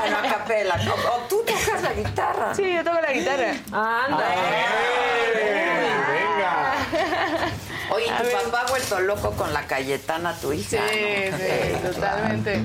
Bueno, 0.00 0.18
a 0.18 0.22
capela. 0.22 0.76
¿no? 0.78 0.92
O 0.94 1.28
tú 1.28 1.44
tocas 1.46 1.82
la 1.84 1.92
guitarra. 1.92 2.52
Sí, 2.52 2.72
yo 2.74 2.82
toco 2.82 3.00
la 3.00 3.12
guitarra. 3.12 3.54
Anda. 3.70 4.34
Oye, 7.92 8.10
A 8.10 8.18
tu 8.18 8.24
ver. 8.24 8.32
papá 8.44 8.62
ha 8.66 8.70
vuelto 8.70 9.00
loco 9.00 9.30
con 9.32 9.52
la 9.52 9.66
Cayetana, 9.66 10.34
tu 10.36 10.52
hija. 10.52 10.78
Sí, 10.90 11.30
¿no? 11.30 11.36
sí, 11.38 11.92
totalmente. 11.94 12.62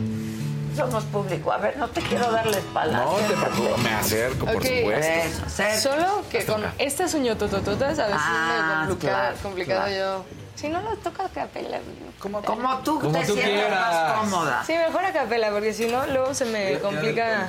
Somos 0.75 1.03
público. 1.05 1.51
A 1.53 1.57
ver, 1.57 1.77
no 1.77 1.87
te 1.87 2.01
quiero 2.01 2.29
dar 2.31 2.45
la 2.47 2.57
espalda. 2.57 3.05
No 3.05 3.13
te 3.15 3.33
preocupes, 3.33 3.77
me 3.83 3.89
acerco, 3.93 4.45
por 4.45 4.55
Ok. 4.57 4.65
supuesto. 4.65 5.63
Eso. 5.63 5.89
Solo 5.89 6.23
que 6.29 6.45
con 6.45 6.63
estas 6.77 7.13
uñototototas 7.13 7.97
a 7.99 8.05
veces 8.07 8.21
Ah, 8.21 8.81
me 8.81 8.87
complicado, 8.89 9.17
claro, 9.17 9.37
complicado 9.41 9.85
claro. 9.87 9.95
yo. 9.95 10.25
Si 10.55 10.69
no 10.69 10.81
lo 10.81 10.95
toco 10.97 11.23
a 11.23 11.29
capela. 11.29 11.79
Como 12.19 12.41
tú 12.83 12.99
Como 12.99 13.19
te 13.19 13.25
tú 13.25 13.33
sientas 13.33 13.51
quieras. 13.51 13.91
más 13.93 14.19
cómoda. 14.19 14.63
Sí, 14.65 14.73
mejor 14.73 15.05
a 15.05 15.11
capela, 15.13 15.49
porque 15.51 15.73
si 15.73 15.85
no, 15.87 16.05
luego 16.07 16.33
se 16.33 16.45
me 16.45 16.79
complica 16.79 17.47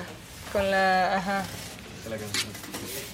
con 0.52 0.68
la. 0.70 1.16
Ajá. 1.16 1.42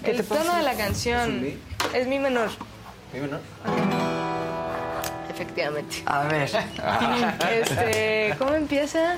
El 0.05 0.25
tono 0.25 0.57
de 0.57 0.63
la 0.63 0.75
canción 0.75 1.47
es 1.95 2.07
mi 2.07 2.19
menor. 2.19 2.51
¿Mi 3.13 3.21
menor? 3.21 3.41
Efectivamente. 5.43 6.03
A 6.07 6.25
ver. 6.25 6.51
Este, 7.53 8.35
¿cómo 8.39 8.55
empieza? 8.55 9.17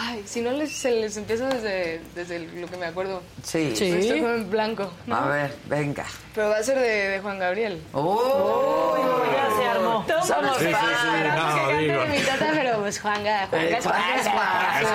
Ay, 0.00 0.22
si 0.26 0.40
no 0.42 0.52
les, 0.52 0.70
se 0.70 0.92
les 0.92 1.16
empieza 1.16 1.48
desde, 1.48 2.00
desde 2.14 2.38
lo 2.38 2.68
que 2.68 2.76
me 2.76 2.86
acuerdo. 2.86 3.20
Sí. 3.42 3.70
Estoy 3.72 4.20
como 4.20 4.32
en 4.34 4.48
blanco. 4.50 4.92
¿no? 5.06 5.16
A 5.16 5.26
ver, 5.26 5.52
venga. 5.66 6.04
Pero 6.36 6.50
va 6.50 6.58
a 6.58 6.62
ser 6.62 6.78
de, 6.78 6.88
de 7.08 7.20
Juan 7.20 7.38
Gabriel. 7.40 7.82
¡Uy! 7.92 9.00
ya 9.32 9.56
se 9.56 9.66
armó. 9.66 10.06
Somos 10.24 10.56
Sí, 10.58 10.64
sí, 10.66 10.68
sí, 10.68 10.72
fans. 10.72 11.86
no, 11.88 12.06
mi 12.06 12.18
tata, 12.20 12.50
pero 12.54 12.78
pues 12.78 13.00
Juanga, 13.00 13.48
Juanga 13.48 13.78
es 13.78 13.84
Juanga 13.84 14.00
Juanga. 14.04 14.20
es 14.20 14.28
Juanga, 14.28 14.80
es 14.82 14.86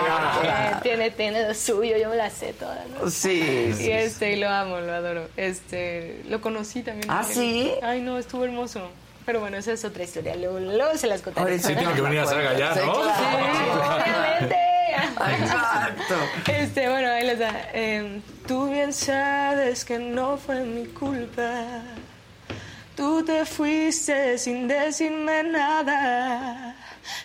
Juanga. 0.00 0.72
Sí, 0.74 0.78
Tiene, 0.82 1.10
tiene 1.10 1.48
lo 1.48 1.54
suyo, 1.54 1.96
yo 1.96 2.10
me 2.10 2.16
la 2.16 2.28
sé 2.28 2.52
toda, 2.52 2.84
¿no? 3.00 3.08
Sí, 3.08 3.68
Y 3.70 3.72
sí. 3.72 3.90
este, 3.90 4.32
y 4.32 4.36
lo 4.36 4.48
amo, 4.50 4.78
lo 4.80 4.92
adoro. 4.92 5.26
Este, 5.38 6.20
lo 6.28 6.42
conocí 6.42 6.82
también. 6.82 7.10
¿Ah, 7.10 7.24
sí? 7.24 7.72
Ay, 7.82 8.02
no, 8.02 8.18
estuvo 8.18 8.44
hermoso. 8.44 8.90
Pero 9.30 9.38
bueno, 9.42 9.58
esa 9.58 9.70
es 9.70 9.84
otra 9.84 10.02
historia. 10.02 10.34
Luego, 10.34 10.58
luego 10.58 10.96
se 10.96 11.06
las 11.06 11.22
contaré. 11.22 11.56
Sí, 11.60 11.72
tengo 11.72 11.94
que 11.94 12.00
venir 12.00 12.18
a 12.18 12.22
hacer 12.24 12.44
allá, 12.44 12.74
Sí, 12.74 12.80
¿no? 12.84 12.94
Obviamente. 12.94 14.56
Exacto. 15.38 16.14
Este, 16.48 16.88
bueno, 16.88 17.12
ahí 17.12 17.24
les 17.24 17.38
da. 17.38 17.68
Em, 17.72 18.22
tú 18.48 18.68
bien 18.68 18.92
sabes 18.92 19.84
que 19.84 20.00
no 20.00 20.36
fue 20.36 20.64
mi 20.64 20.86
culpa. 20.86 21.80
Tú 22.96 23.24
te 23.24 23.44
fuiste 23.44 24.36
sin 24.36 24.66
decirme 24.66 25.44
nada. 25.44 26.74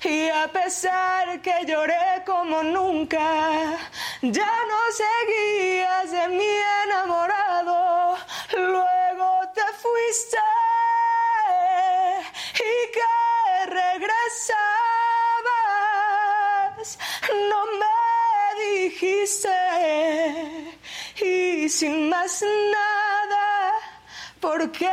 Y 0.03 0.29
a 0.29 0.47
pesar 0.53 1.41
que 1.41 1.65
lloré 1.65 2.21
como 2.23 2.61
nunca, 2.61 3.79
ya 4.21 4.51
no 4.69 4.79
seguías 4.93 6.11
de 6.11 6.27
mi 6.27 6.51
enamorado. 6.83 8.15
Luego 8.55 9.39
te 9.55 9.63
fuiste 9.81 10.37
y 12.53 12.91
que 12.91 13.65
regresabas. 13.65 14.59
No 17.49 17.65
me 17.79 17.95
dijiste 18.63 19.49
y 21.21 21.69
sin 21.69 22.09
más 22.09 22.43
nada, 22.43 23.73
porque 24.39 24.91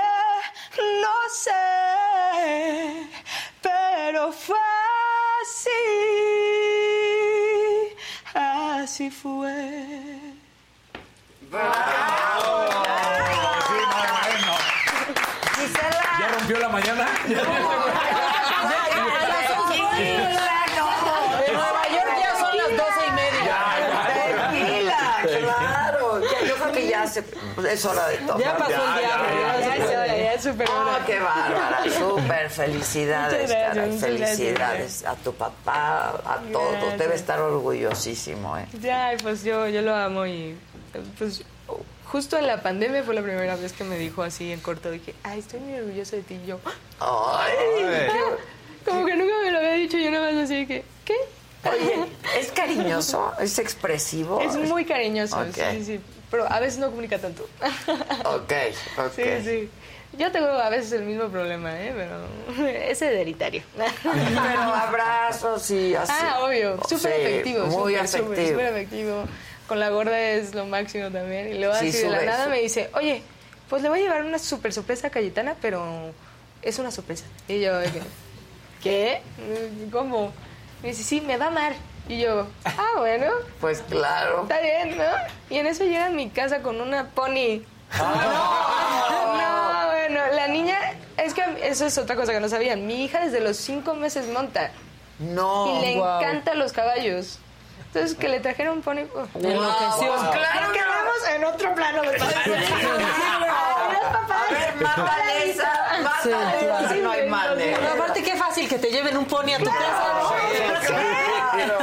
no 1.02 1.28
sé, 1.30 1.50
pero 3.60 4.32
fue 4.32 4.58
así, 5.42 5.70
así 8.34 9.10
fue. 9.10 9.92
¿Ya 16.52 16.58
rompió 16.58 16.58
la 16.58 16.68
mañana? 16.68 17.06
En 21.46 21.54
Nueva 21.54 21.88
York 21.88 22.16
ya 22.20 22.36
son 22.36 22.56
las 22.56 22.70
doce 22.70 23.06
y 23.06 23.10
media. 23.12 23.56
Tequila, 24.52 25.00
claro. 25.22 26.20
Ya, 26.20 26.46
Yo 26.46 26.54
creo 26.56 26.72
que 26.72 26.88
ya 26.88 27.06
se, 27.06 27.24
es 27.70 27.84
hora 27.84 28.08
de 28.08 28.16
tomar. 28.18 28.38
Ya 28.40 28.56
pasó 28.56 28.70
el 28.72 28.98
diablo. 28.98 29.26
Ya, 30.06 30.32
es 30.34 30.46
Oh, 30.46 30.98
qué 31.06 31.20
bárbara, 31.20 31.84
súper 31.98 32.50
felicidades, 32.50 33.52
caray, 33.52 33.98
felicidades 33.98 35.04
a 35.04 35.14
tu 35.14 35.32
papá, 35.32 36.14
a 36.24 36.38
todos, 36.50 36.98
debe 36.98 37.14
estar 37.14 37.38
orgullosísimo, 37.40 38.58
¿eh? 38.58 38.66
Ya, 38.80 39.12
pues 39.22 39.44
yo, 39.44 39.68
yo 39.68 39.82
lo 39.82 39.94
amo 39.94 40.26
y 40.26 40.58
pues 41.16 41.44
justo 42.12 42.36
en 42.36 42.46
la 42.46 42.60
pandemia 42.62 43.02
fue 43.02 43.14
la 43.14 43.22
primera 43.22 43.56
vez 43.56 43.72
que 43.72 43.84
me 43.84 43.96
dijo 43.98 44.22
así 44.22 44.52
en 44.52 44.60
corto, 44.60 44.90
dije, 44.90 45.14
ay, 45.22 45.38
estoy 45.38 45.60
muy 45.60 45.78
orgulloso 45.78 46.14
de 46.16 46.22
ti 46.22 46.38
y 46.44 46.46
yo. 46.46 46.58
Ay. 47.00 47.52
Como 48.84 49.06
que 49.06 49.16
nunca 49.16 49.32
me 49.42 49.50
lo 49.50 49.58
había 49.58 49.72
dicho, 49.72 49.96
yo 49.96 50.10
nada 50.10 50.30
más 50.30 50.44
así 50.44 50.66
que, 50.66 50.84
¿qué? 51.06 51.14
Oye, 51.64 52.06
es 52.38 52.50
cariñoso, 52.52 53.32
es 53.40 53.58
expresivo. 53.58 54.40
Es 54.40 54.56
muy 54.56 54.84
cariñoso, 54.84 55.38
Ok. 55.38 55.54
sí, 55.54 55.62
sí, 55.78 55.84
sí, 55.84 56.00
pero 56.30 56.50
a 56.52 56.60
veces 56.60 56.78
no 56.80 56.90
comunica 56.90 57.18
tanto. 57.18 57.48
Ok, 58.24 58.52
ok. 58.98 59.12
Sí, 59.16 59.22
sí. 59.44 59.70
Yo 60.18 60.30
tengo 60.30 60.48
a 60.48 60.68
veces 60.68 60.92
el 60.92 61.04
mismo 61.04 61.28
problema, 61.28 61.80
¿eh? 61.80 61.94
Pero 61.96 62.68
es 62.68 63.00
hereditario. 63.00 63.62
Pero 64.02 64.60
abrazos 64.74 65.70
y 65.70 65.94
así. 65.94 66.12
Ah, 66.14 66.40
obvio, 66.42 66.76
Oh, 66.82 66.88
súper 66.88 67.12
sí, 67.14 67.22
efectivo. 67.22 67.66
Muy 67.66 67.94
súper, 67.94 68.04
efectivo. 68.04 68.50
Súper 68.50 68.66
efectivo. 68.66 69.24
Con 69.68 69.80
la 69.80 69.90
gorda 69.90 70.18
es 70.20 70.54
lo 70.54 70.66
máximo 70.66 71.10
también. 71.10 71.52
Y 71.52 71.58
luego 71.58 71.74
Sí, 71.74 71.88
así 71.88 71.98
de 71.98 72.10
la 72.10 72.22
nada 72.22 72.48
me 72.48 72.60
dice, 72.60 72.90
oye, 72.94 73.22
pues 73.68 73.82
le 73.82 73.88
voy 73.88 74.00
a 74.00 74.02
llevar 74.02 74.24
una 74.24 74.38
súper 74.38 74.72
sorpresa 74.72 75.06
a 75.08 75.10
Cayetana, 75.10 75.56
pero 75.60 76.12
es 76.62 76.78
una 76.78 76.90
sorpresa. 76.90 77.24
Y 77.48 77.60
yo, 77.60 77.72
¿qué? 78.82 79.22
¿Cómo? 79.90 80.32
Me 80.82 80.88
dice, 80.90 81.02
sí, 81.04 81.20
me 81.20 81.36
va 81.36 81.46
a 81.46 81.48
amar. 81.48 81.72
Y 82.08 82.18
yo, 82.18 82.48
ah, 82.64 82.88
bueno, 82.98 83.26
Pues 83.60 83.80
claro. 83.88 84.42
está 84.42 84.60
bien, 84.60 84.98
¿no? 84.98 85.04
Y 85.48 85.58
en 85.58 85.66
eso 85.68 85.84
llega 85.84 86.06
a 86.06 86.10
mi 86.10 86.28
casa 86.30 86.60
con 86.60 86.80
una 86.80 87.08
pony. 87.10 87.62
No, 88.52 89.86
bueno, 89.86 90.20
la 90.34 90.48
niña, 90.48 90.76
es 91.16 91.34
que 91.34 91.42
eso 91.62 91.86
es 91.86 91.96
otra 91.98 92.16
cosa 92.16 92.32
que 92.32 92.40
no 92.40 92.48
sabían. 92.48 92.86
Mi 92.86 93.04
hija 93.04 93.20
desde 93.24 93.40
los 93.40 93.56
cinco 93.56 93.94
meses 93.94 94.26
monta. 94.28 94.70
No. 95.18 95.78
Y 95.78 95.86
le 95.86 95.96
wow. 95.98 96.18
encantan 96.20 96.58
los 96.58 96.72
caballos. 96.72 97.38
Entonces, 97.94 98.16
que 98.16 98.26
le 98.26 98.40
trajeron 98.40 98.78
un 98.78 98.82
pony. 98.82 99.02
uf. 99.02 99.36
Enloqueció. 99.36 100.14
Claro 100.32 100.72
que 100.72 100.80
vamos 100.80 101.28
en 101.34 101.44
otro 101.44 101.74
plano. 101.74 102.00
de 102.00 102.16
claro. 102.16 102.54
esa, 105.44 106.94
no 107.02 107.10
hay. 107.10 107.30
Pero 107.56 107.92
aparte, 107.92 108.22
qué 108.22 108.34
fácil 108.36 108.66
que 108.66 108.78
te 108.78 108.90
lleven 108.90 109.18
un 109.18 109.26
pony 109.26 109.52
a 109.52 109.58
tu 109.58 109.66
casa. 109.66 110.32
Claro. 111.52 111.78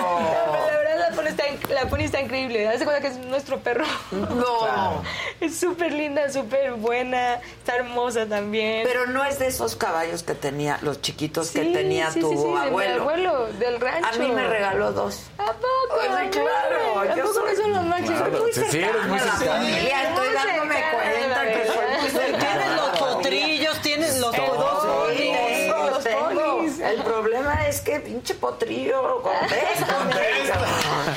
La 0.65 0.77
verdad, 0.77 1.09
la 1.09 1.15
pony 1.15 1.27
está, 1.27 1.43
la 1.69 1.87
pony 1.89 2.01
está 2.01 2.19
increíble. 2.19 2.67
Haz 2.67 2.79
de 2.79 2.85
cuenta 2.85 3.01
que 3.01 3.07
es 3.07 3.17
nuestro 3.17 3.59
perro. 3.59 3.85
No. 4.11 5.01
Es 5.39 5.57
súper 5.57 5.91
linda, 5.93 6.29
súper 6.31 6.73
buena. 6.73 7.35
Está 7.35 7.75
hermosa 7.77 8.25
también. 8.25 8.85
Pero 8.85 9.05
no 9.07 9.23
es 9.23 9.39
de 9.39 9.47
esos 9.47 9.75
caballos 9.75 10.23
que 10.23 10.33
tenía, 10.35 10.79
los 10.81 11.01
chiquitos 11.01 11.51
que 11.51 11.63
Sí, 11.63 11.73
tenía 11.73 12.11
sí, 12.11 12.19
tu 12.19 12.29
sí, 12.31 12.37
sí, 12.37 12.43
de 12.43 12.49
mi 12.49 12.57
abuelo. 12.57 13.01
abuelo, 13.01 13.47
del 13.59 13.79
rancho. 13.79 14.07
A 14.09 14.11
mí 14.17 14.27
me 14.29 14.47
regaló 14.47 14.91
dos. 14.91 15.21
¿A 15.37 15.45
poco? 15.45 15.99
Ay, 16.17 16.29
claro, 16.29 16.99
¿A 16.99 17.15
yo 17.15 17.23
poco 17.23 17.33
soy- 17.35 17.55
no 17.55 17.61
son 17.61 17.71
los 17.73 17.83
máximos? 17.85 18.19
Claro, 18.21 18.39
Muy 18.41 18.53
sí, 18.53 18.61
sí, 18.69 18.77
eres 18.79 19.03
muy 19.07 19.19
cercana 19.19 19.37
cercana. 19.39 19.59
familia, 19.59 20.03
estoy 20.03 20.25
Muy 20.27 20.35
dándome 20.35 20.73
cercana, 20.75 20.91
cuenta 20.95 21.41
que 21.53 21.67
soy 21.67 22.09
cercana 22.09 22.39
Tienes 22.59 22.75
los 22.75 22.99
potrillos, 22.99 23.81
tienes 23.81 24.19
los 24.19 24.35
Sí, 24.35 24.41
todos. 24.45 25.17
tengo, 25.17 25.89
los 25.89 26.03
tengo. 26.03 26.29
ponis. 26.57 26.79
El 26.79 27.01
problema 27.03 27.28
es 27.69 27.81
que 27.81 27.99
pinche 27.99 28.33
potrillo, 28.35 29.21
contéstame. 29.21 30.15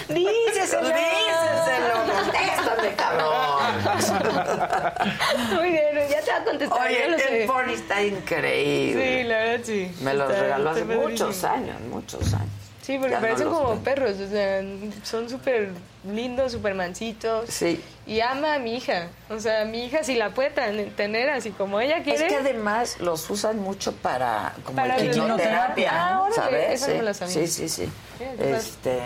Díceselo. 0.09 0.89
Díceselo, 0.89 1.95
contéstame, 2.13 2.95
cabrón. 2.97 3.63
Muy 5.55 5.71
bien, 5.71 6.09
ya 6.11 6.21
te 6.21 6.31
va 6.31 6.37
a 6.39 6.45
contestar. 6.45 6.87
Oye, 6.87 7.09
lo 7.09 7.19
sé. 7.19 7.43
el 7.43 7.47
pony 7.49 7.73
está 7.75 8.03
increíble. 8.03 9.19
Sí, 9.23 9.29
la 9.29 9.39
verdad 9.39 9.65
sí. 9.65 9.95
Me 10.01 10.15
los 10.15 10.31
Está- 10.31 10.43
regaló 10.43 10.71
hace 10.71 10.85
muchos 10.85 11.45
años, 11.45 11.81
muchos 11.91 12.35
años. 12.35 12.49
Sí, 12.83 12.99
porque 12.99 13.13
Ya 13.13 13.21
parecen 13.21 13.49
como 13.49 13.77
perros, 13.77 14.19
o 14.19 14.29
sea, 14.29 14.61
son 15.05 15.31
súper 15.31 15.71
lindos, 16.13 16.51
súper 16.51 16.75
mansitos. 16.75 17.49
Sí. 17.49 17.81
Y 18.07 18.21
ama 18.21 18.55
a 18.55 18.59
mi 18.59 18.75
hija. 18.75 19.09
O 19.31 19.39
sea, 19.39 19.65
mi 19.65 19.85
hija 19.85 20.03
si 20.03 20.17
la 20.17 20.31
puede 20.31 20.51
tener 20.51 21.31
así 21.31 21.51
como 21.51 21.81
ella 21.81 22.03
quiere. 22.03 22.27
Es 22.27 22.33
que 22.33 22.39
además 22.39 22.97
los 22.99 23.31
usan 23.31 23.61
mucho 23.61 23.93
para 23.93 24.53
como 24.65 24.77
Para 24.77 24.97
quimioterapia, 24.97 25.23
quimioterapia. 25.23 25.91
Ah, 25.93 26.29
¿sabes? 26.35 26.83
esa 26.83 27.25
no. 27.25 27.31
Sí, 27.31 27.47
sí, 27.47 27.69
sí. 27.69 27.89
Este 28.41 28.99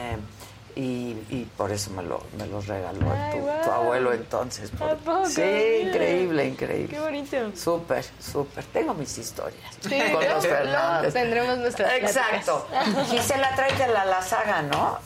y, 0.77 1.17
y 1.31 1.51
por 1.57 1.73
eso 1.73 1.91
me 1.91 2.03
lo, 2.03 2.23
me 2.39 2.47
los 2.47 2.67
regaló 2.67 3.11
Ay, 3.11 3.33
tu, 3.41 3.47
tu 3.65 3.71
abuelo 3.71 4.13
entonces. 4.13 4.71
por- 4.71 4.91
¿A 4.91 4.95
poco? 4.97 5.27
Sí, 5.27 5.41
Mira. 5.41 5.89
increíble, 5.89 6.45
increíble. 6.47 6.89
Qué 6.95 7.01
bonito. 7.01 7.37
Súper, 7.57 8.05
súper. 8.21 8.63
Tengo 8.67 8.93
mis 8.95 9.17
historias 9.19 9.75
Sí, 9.81 9.99
con 10.13 10.23
los 10.29 10.45
tendremos 11.15 11.59
nuestras 11.59 11.93
Exacto. 11.95 12.67
pláticas. 12.71 13.09
Gisela, 13.11 13.55
tráetela 13.57 14.03
a 14.03 14.05
la 14.05 14.23
saga, 14.23 14.63
¿no? 14.63 14.99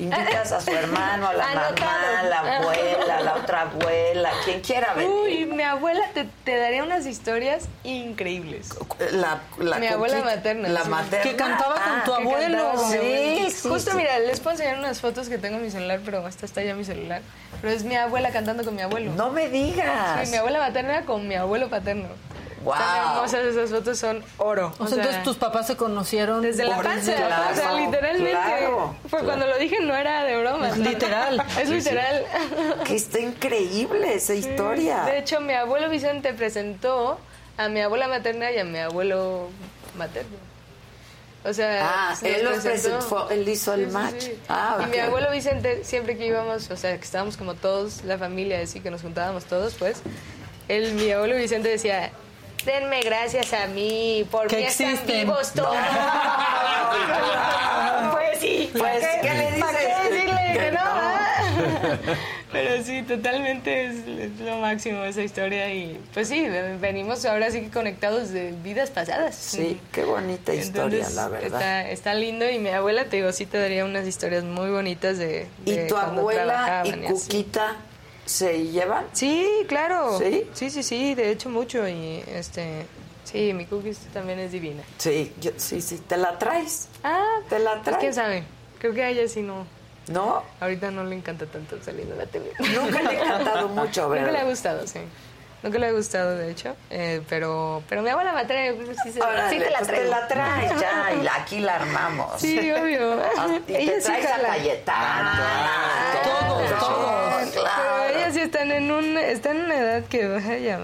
Invitas 0.00 0.52
a 0.52 0.60
su 0.60 0.70
hermano, 0.70 1.28
a 1.28 1.34
la 1.34 1.44
Anotado. 1.50 1.74
mamá, 1.80 2.18
a 2.20 2.22
la 2.24 2.56
abuela, 2.58 3.16
a 3.18 3.20
la 3.20 3.34
otra 3.36 3.60
abuela, 3.62 4.30
quien 4.44 4.60
quiera 4.60 4.94
venir. 4.94 5.10
Uy, 5.10 5.46
mi 5.46 5.62
abuela 5.62 6.04
te, 6.14 6.26
te 6.44 6.56
daría 6.56 6.82
unas 6.82 7.04
historias 7.06 7.68
increíbles. 7.84 8.70
La, 9.12 9.40
la 9.58 9.78
mi 9.78 9.86
abuela 9.88 10.22
materna. 10.24 10.68
La 10.68 10.84
sí. 10.84 10.88
materna. 10.88 11.22
Que 11.30 11.36
cantaba 11.36 11.74
con 11.74 11.82
Ah, 11.82 12.02
tu 12.04 12.10
que 12.12 12.16
abuelo. 12.22 12.72
con. 12.74 12.90
Sí, 12.90 13.50
Sí, 13.50 13.68
justo 13.68 13.90
sí. 13.90 13.96
mira, 13.96 14.18
les 14.20 14.40
puedo 14.40 14.52
enseñar 14.52 14.78
unas 14.78 15.00
fotos 15.00 15.28
que 15.28 15.36
tengo 15.38 15.56
en 15.58 15.64
mi 15.64 15.70
celular, 15.70 16.00
pero 16.04 16.26
esta 16.26 16.46
está 16.46 16.62
ya 16.62 16.70
en 16.70 16.78
mi 16.78 16.84
celular. 16.84 17.20
Pero 17.60 17.72
es 17.74 17.84
mi 17.84 17.96
abuela 17.96 18.30
cantando 18.30 18.64
con 18.64 18.74
mi 18.74 18.82
abuelo. 18.82 19.12
No 19.12 19.30
me 19.30 19.48
digas. 19.48 20.24
Sí, 20.24 20.30
mi 20.30 20.38
abuela 20.38 20.58
materna 20.60 21.02
con 21.04 21.28
mi 21.28 21.34
abuelo 21.34 21.68
paterno. 21.68 22.08
Wow. 22.62 22.74
Están 22.74 23.14
hermosas 23.14 23.44
esas 23.46 23.70
fotos, 23.70 23.98
son 23.98 24.22
oro. 24.38 24.72
O 24.78 24.86
sea, 24.86 24.98
entonces 24.98 25.22
tus 25.22 25.36
papás 25.38 25.66
se 25.66 25.76
conocieron 25.76 26.42
Desde 26.42 26.64
la 26.66 26.82
panza, 26.82 27.14
Claro, 27.14 27.52
o 27.52 27.54
sea, 27.54 27.72
literalmente. 27.72 28.30
claro, 28.30 28.94
fue 29.08 29.20
cuando 29.24 29.46
lo 29.46 29.56
dije 29.58 29.80
no 29.80 29.94
era 29.96 30.24
de 30.24 30.36
broma. 30.38 30.68
Es 30.70 30.76
literal. 30.78 31.42
Es 31.58 31.68
Sí, 31.68 31.74
literal. 31.74 32.26
Que 32.84 32.96
está 32.96 33.18
increíble 33.18 34.14
esa 34.14 34.34
historia. 34.34 35.04
De 35.04 35.18
hecho, 35.18 35.40
mi 35.40 35.54
abuelo 35.54 35.88
Vicente 35.88 36.34
presentó 36.34 37.18
a 37.56 37.68
mi 37.68 37.80
abuela 37.80 38.08
materna 38.08 38.50
y 38.52 38.58
a 38.58 38.64
mi 38.64 38.78
abuelo 38.78 39.48
materno. 39.96 40.36
O 41.42 41.54
sea, 41.54 42.10
Ah, 42.10 42.14
él 42.22 42.44
los 42.44 42.58
presentó. 42.58 43.30
él 43.30 43.48
hizo 43.48 43.72
el 43.72 43.84
Sí, 43.84 43.86
sí, 43.86 43.92
match. 43.92 44.20
sí. 44.20 44.38
Ah, 44.50 44.76
y 44.80 44.84
ok. 44.84 44.90
mi 44.90 44.98
abuelo 44.98 45.30
Vicente, 45.30 45.82
siempre 45.84 46.18
que 46.18 46.26
íbamos, 46.26 46.70
o 46.70 46.76
sea, 46.76 46.94
que 46.98 47.04
estábamos 47.04 47.38
como 47.38 47.54
todos, 47.54 48.04
la 48.04 48.18
familia, 48.18 48.60
así 48.60 48.80
que 48.80 48.90
nos 48.90 49.00
juntábamos 49.00 49.46
todos, 49.46 49.72
pues, 49.78 50.02
él, 50.68 50.92
mi 50.92 51.10
abuelo 51.10 51.36
Vicente 51.36 51.70
decía, 51.70 52.10
denme 52.64 53.00
gracias 53.02 53.52
a 53.52 53.66
mí, 53.66 54.26
por 54.30 54.46
Que 54.48 54.56
mí 54.56 54.62
están 54.64 54.90
existen. 54.90 55.26
vivos 55.26 55.52
todos. 55.52 55.76
pues 58.12 58.38
sí. 58.40 58.70
Pues, 58.72 59.00
¿para 59.04 59.20
¿qué 59.20 59.34
le 59.34 59.60
¿Para 59.60 59.78
qué 59.78 59.86
dices? 59.86 60.10
decirle 60.10 60.52
Que 60.58 60.70
no? 60.72 60.84
no. 60.84 62.16
Pero 62.52 62.82
sí, 62.82 63.02
totalmente 63.02 63.84
es, 63.86 63.94
es 64.08 64.40
lo 64.40 64.56
máximo 64.56 65.04
esa 65.04 65.22
historia 65.22 65.72
y 65.72 66.00
pues 66.12 66.26
sí, 66.28 66.48
venimos 66.80 67.24
ahora 67.24 67.48
sí 67.52 67.60
que 67.60 67.70
conectados 67.70 68.30
de 68.30 68.52
vidas 68.64 68.90
pasadas. 68.90 69.36
Sí, 69.36 69.80
qué 69.92 70.02
bonita 70.04 70.52
historia, 70.52 70.98
Entonces, 70.98 71.14
la 71.14 71.28
verdad. 71.28 71.60
Está, 71.60 71.88
está 71.90 72.14
lindo 72.14 72.50
y 72.50 72.58
mi 72.58 72.70
abuela, 72.70 73.04
te 73.04 73.16
digo, 73.18 73.30
sí 73.30 73.46
te 73.46 73.56
daría 73.58 73.84
unas 73.84 74.04
historias 74.06 74.42
muy 74.42 74.68
bonitas 74.70 75.16
de... 75.18 75.46
¿Y 75.64 75.86
tu 75.86 75.94
cuando 75.94 76.22
abuela 76.22 76.82
y. 76.86 76.92
Cuquita 77.12 77.76
se 78.30 78.66
llevan? 78.68 79.06
Sí, 79.12 79.64
claro. 79.66 80.18
¿Sí? 80.18 80.46
Sí, 80.54 80.70
sí, 80.70 80.82
sí, 80.82 81.14
de 81.14 81.30
hecho 81.30 81.48
mucho 81.50 81.86
y 81.88 82.22
este... 82.28 82.86
Sí, 83.24 83.52
mi 83.52 83.64
cookies 83.66 83.98
también 84.12 84.38
es 84.38 84.52
divina. 84.52 84.82
Sí, 84.98 85.32
yo- 85.40 85.50
sí, 85.56 85.80
sí. 85.80 85.98
¿Te 85.98 86.16
la 86.16 86.38
traes? 86.38 86.88
Ah, 87.04 87.24
¿Te 87.48 87.58
la 87.58 87.72
pues 87.74 87.84
traes? 87.84 87.98
quién 87.98 88.14
sabe. 88.14 88.44
Creo 88.78 88.94
que 88.94 89.02
a 89.04 89.08
ella 89.10 89.28
sí 89.28 89.42
no. 89.42 89.66
¿No? 90.08 90.42
Ahorita 90.60 90.90
no 90.90 91.04
le 91.04 91.14
encanta 91.16 91.46
tanto 91.46 91.80
salir 91.82 92.06
de 92.06 92.16
la 92.16 92.26
tele. 92.26 92.50
Nunca 92.74 93.02
le 93.02 93.18
ha 93.20 93.24
encantado 93.24 93.68
mucho, 93.68 94.02
Nunca 94.02 94.14
¿verdad? 94.14 94.32
le 94.32 94.38
ha 94.38 94.44
gustado, 94.44 94.86
sí. 94.86 95.00
Nunca 95.62 95.78
le 95.78 95.86
ha 95.88 95.92
gustado, 95.92 96.36
de 96.36 96.50
hecho. 96.50 96.74
Eh, 96.88 97.20
pero, 97.28 97.82
pero 97.88 98.00
mi 98.02 98.08
abuela 98.08 98.32
creo 98.46 98.78
que 98.78 98.94
sí, 99.02 99.12
se, 99.12 99.20
Órale, 99.20 99.50
sí 99.50 99.58
te 99.58 99.70
la 99.70 99.78
pues 99.80 99.90
te 99.90 100.04
la 100.04 100.26
traes 100.28 100.72
ya 100.80 101.12
y 101.12 101.22
la- 101.22 101.34
aquí 101.34 101.60
la 101.60 101.74
armamos. 101.76 102.40
Sí, 102.40 102.72
obvio. 102.72 103.22
Ah, 103.36 103.58
Ella 103.68 103.92
sí 104.00 104.02
traes 104.06 104.24
a 104.26 104.28
jala. 104.32 104.48
Cayetano. 104.48 105.30
Todos, 106.22 106.78
todos. 106.80 107.50
Claro. 107.50 107.82
Pero 108.06 108.18
ellas 108.18 108.34
sí 108.34 108.40
están 108.40 108.70
en, 108.70 108.90
un, 108.90 109.18
están 109.18 109.56
en 109.58 109.64
una 109.66 109.76
edad 109.76 110.04
que, 110.04 110.26
vaya, 110.28 110.78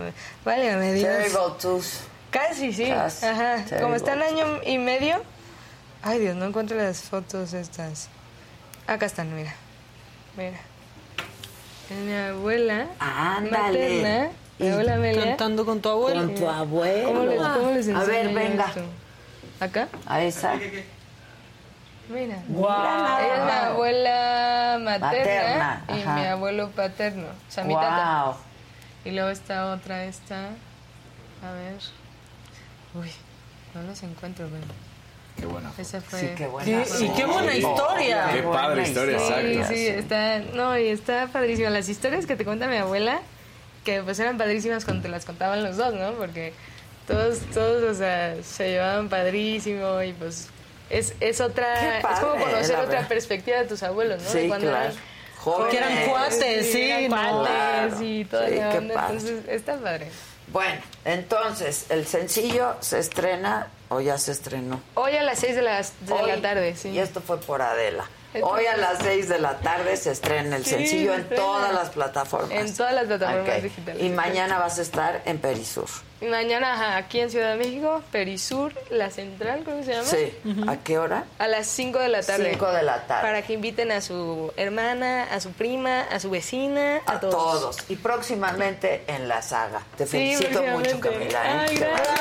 válgame 0.44 0.92
Dios. 0.92 1.08
Terrible 1.08 1.38
twos. 1.58 2.00
Casi, 2.30 2.72
sí. 2.72 2.88
Casi. 2.88 3.24
Ajá. 3.24 3.56
Terrible 3.56 3.80
Como 3.80 3.94
están 3.96 4.20
año 4.20 4.60
y 4.64 4.76
medio. 4.76 5.22
Ay, 6.02 6.18
Dios, 6.18 6.36
no 6.36 6.44
encuentro 6.44 6.76
las 6.76 7.00
fotos 7.00 7.54
estas. 7.54 8.08
Acá 8.86 9.06
están, 9.06 9.34
mira. 9.34 9.54
Mira. 10.36 10.58
Mi 12.04 12.14
abuela 12.14 12.88
Ándale. 12.98 14.02
materna. 14.02 14.30
Abuela 14.60 14.94
Amelia. 14.94 15.24
Cantando 15.24 15.64
con 15.66 15.80
tu 15.80 15.88
abuelo. 15.88 16.20
Con 16.26 16.34
tu 16.34 16.48
abuelo. 16.48 17.08
¿Cómo 17.08 17.24
les, 17.24 17.40
cómo 17.42 17.70
les 17.72 17.88
A 17.90 18.04
ver, 18.04 18.32
venga. 18.34 18.64
esto? 18.66 18.80
¿Acá? 19.60 19.88
A 20.06 20.22
esa. 20.22 20.54
Mira. 22.08 22.36
Guau. 22.48 23.18
Ella 23.18 23.36
es 23.36 23.44
mi 23.44 23.50
abuela 23.50 24.78
materna, 24.80 25.06
Materna, 25.08 25.84
y 25.88 26.02
ajá. 26.02 26.14
mi 26.14 26.24
abuelo 26.26 26.70
paterno. 26.70 27.26
O 27.26 27.50
sea, 27.50 27.64
mi 27.64 27.72
Guau. 27.74 27.82
tata. 27.84 28.36
Y 29.04 29.10
luego 29.10 29.28
esta 29.30 29.72
otra, 29.72 30.04
esta. 30.04 30.36
A 31.42 31.52
ver. 31.52 31.74
Uy, 32.94 33.10
no 33.74 33.82
los 33.82 34.02
encuentro, 34.04 34.48
güey. 34.48 34.62
Qué 35.36 35.46
buena. 35.46 35.70
Esa 35.76 36.00
fue. 36.00 36.20
Sí, 36.20 36.28
qué 36.36 36.46
buena. 36.46 36.64
¿Qué? 36.64 37.04
Y 37.04 37.08
qué 37.10 37.24
buena 37.26 37.54
historia. 37.54 38.28
Qué 38.32 38.42
padre 38.42 38.82
historia, 38.82 39.18
Sí, 39.18 39.24
exacto. 39.26 39.74
sí, 39.74 39.86
está, 39.88 40.38
no, 40.54 40.78
y 40.78 40.88
está 40.88 41.26
padrísima. 41.26 41.70
Las 41.70 41.88
historias 41.88 42.24
que 42.24 42.36
te 42.36 42.44
cuenta 42.44 42.68
mi 42.68 42.76
abuela, 42.76 43.20
que 43.86 44.02
pues 44.02 44.18
eran 44.18 44.36
padrísimas 44.36 44.84
cuando 44.84 45.04
te 45.04 45.08
las 45.08 45.24
contaban 45.24 45.62
los 45.64 45.78
dos, 45.78 45.94
¿no? 45.94 46.12
Porque 46.12 46.52
todos, 47.08 47.38
todos, 47.54 47.82
o 47.84 47.94
sea, 47.94 48.36
se 48.42 48.72
llevaban 48.72 49.08
padrísimo 49.08 50.02
y 50.02 50.12
pues 50.12 50.48
es, 50.90 51.14
es 51.20 51.40
otra, 51.40 51.98
es 52.00 52.04
como 52.20 52.32
conocer 52.34 52.70
la 52.76 52.80
otra 52.82 52.92
verdad. 52.96 53.08
perspectiva 53.08 53.58
de 53.58 53.64
tus 53.66 53.82
abuelos, 53.82 54.22
¿no? 54.22 54.30
De 54.30 54.42
Sí, 54.42 54.48
cuando 54.48 54.66
claro. 54.68 54.84
eran 54.86 54.98
Jóvenes. 55.38 55.70
Que 55.70 55.76
eran 55.78 56.08
cuates, 56.10 56.72
sí, 56.72 56.82
eran 56.90 57.02
no. 57.08 57.16
cuates 57.16 57.46
Claro. 57.94 58.02
y 58.04 58.24
toda 58.24 58.48
Sí, 58.48 58.54
la 58.56 58.68
onda, 58.70 58.94
entonces 59.06 59.44
está 59.48 59.76
padre. 59.76 60.08
Bueno, 60.48 60.80
entonces, 61.04 61.86
el 61.90 62.06
sencillo 62.06 62.76
se 62.80 62.98
estrena 62.98 63.68
o 63.88 64.00
ya 64.00 64.18
se 64.18 64.32
estrenó. 64.32 64.80
Hoy 64.94 65.16
a 65.16 65.22
las 65.22 65.38
6 65.40 65.56
de, 65.56 65.62
las, 65.62 65.92
de 66.06 66.12
Hoy, 66.12 66.28
la 66.28 66.40
tarde, 66.40 66.74
sí. 66.76 66.88
Y 66.90 66.98
esto 66.98 67.20
fue 67.20 67.40
por 67.40 67.62
Adela. 67.62 68.04
Hoy 68.42 68.66
a 68.66 68.76
las 68.76 68.98
6 69.02 69.28
de 69.28 69.38
la 69.38 69.58
tarde 69.58 69.96
se 69.96 70.10
estrena 70.12 70.56
el 70.56 70.64
Sí, 70.64 70.70
sencillo 70.70 71.14
se 71.14 71.20
en 71.20 71.28
todas 71.30 71.72
las 71.72 71.90
plataformas. 71.90 72.50
En 72.50 72.74
todas 72.76 72.92
las 72.94 73.04
plataformas 73.06 73.62
digitales. 73.62 74.02
Y 74.02 74.08
mañana 74.10 74.58
vas 74.58 74.78
a 74.78 74.82
estar 74.82 75.22
en 75.24 75.38
Perisur. 75.38 75.86
Y 76.20 76.26
mañana 76.26 76.72
ajá, 76.74 76.96
aquí 76.96 77.20
en 77.20 77.30
Ciudad 77.30 77.50
de 77.50 77.56
México, 77.58 78.02
Perisur, 78.10 78.72
La 78.90 79.10
Central, 79.10 79.64
que 79.64 79.84
se 79.84 79.92
llama. 79.92 80.04
Sí. 80.04 80.32
¿A 80.66 80.76
qué 80.78 80.98
hora? 80.98 81.24
A 81.38 81.46
las 81.46 81.66
5 81.66 81.98
de 81.98 82.08
la 82.08 82.22
tarde. 82.22 82.50
5 82.52 82.72
de 82.72 82.82
la 82.82 83.06
tarde. 83.06 83.22
Para 83.22 83.42
que 83.42 83.52
inviten 83.52 83.92
a 83.92 84.00
su 84.00 84.50
hermana, 84.56 85.24
a 85.24 85.40
su 85.40 85.50
prima, 85.52 86.02
a 86.02 86.18
su 86.18 86.30
vecina, 86.30 87.00
a, 87.06 87.12
A 87.16 87.20
todos. 87.20 87.76
Y 87.90 87.96
próximamente 87.96 89.04
en 89.08 89.28
la 89.28 89.42
saga. 89.42 89.82
Te 89.98 90.06
Sí, 90.06 90.36
felicito 90.36 90.62
mucho. 90.62 90.98
Camila. 91.00 91.64
¿eh? 91.64 91.66
Ay, 91.68 91.76
gracias. 91.76 92.18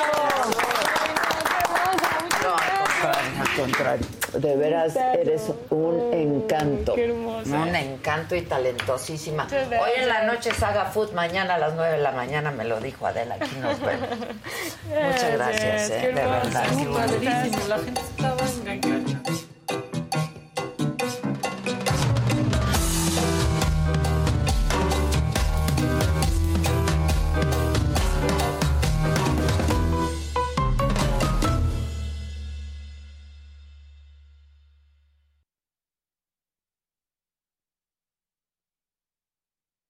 Al 3.39 3.55
contrario. 3.55 4.05
De 4.33 4.55
veras, 4.55 4.95
eres 4.95 5.51
un 5.69 6.14
encanto. 6.14 6.95
Qué 6.95 7.05
hermosa. 7.05 7.57
Un 7.61 7.75
encanto 7.75 8.35
y 8.35 8.41
talentosísima. 8.41 9.47
Hoy 9.51 9.91
en 9.97 10.07
la 10.07 10.23
noche 10.23 10.53
Saga 10.53 10.85
Food, 10.85 11.11
mañana 11.14 11.55
a 11.55 11.57
las 11.57 11.73
9 11.75 11.97
de 11.97 12.03
la 12.03 12.11
mañana 12.11 12.51
me 12.51 12.65
lo 12.65 12.80
dijo 12.80 13.07
Adela. 13.07 13.35
Aquí 13.35 13.55
nos 13.61 13.80
vemos. 13.80 14.09
Muchas 14.88 15.31
gracias, 15.33 15.89
¿eh? 15.89 16.07
de 16.07 16.14
verdad. 16.14 16.65
La 17.67 17.77
gente 17.80 18.01
está 18.01 18.33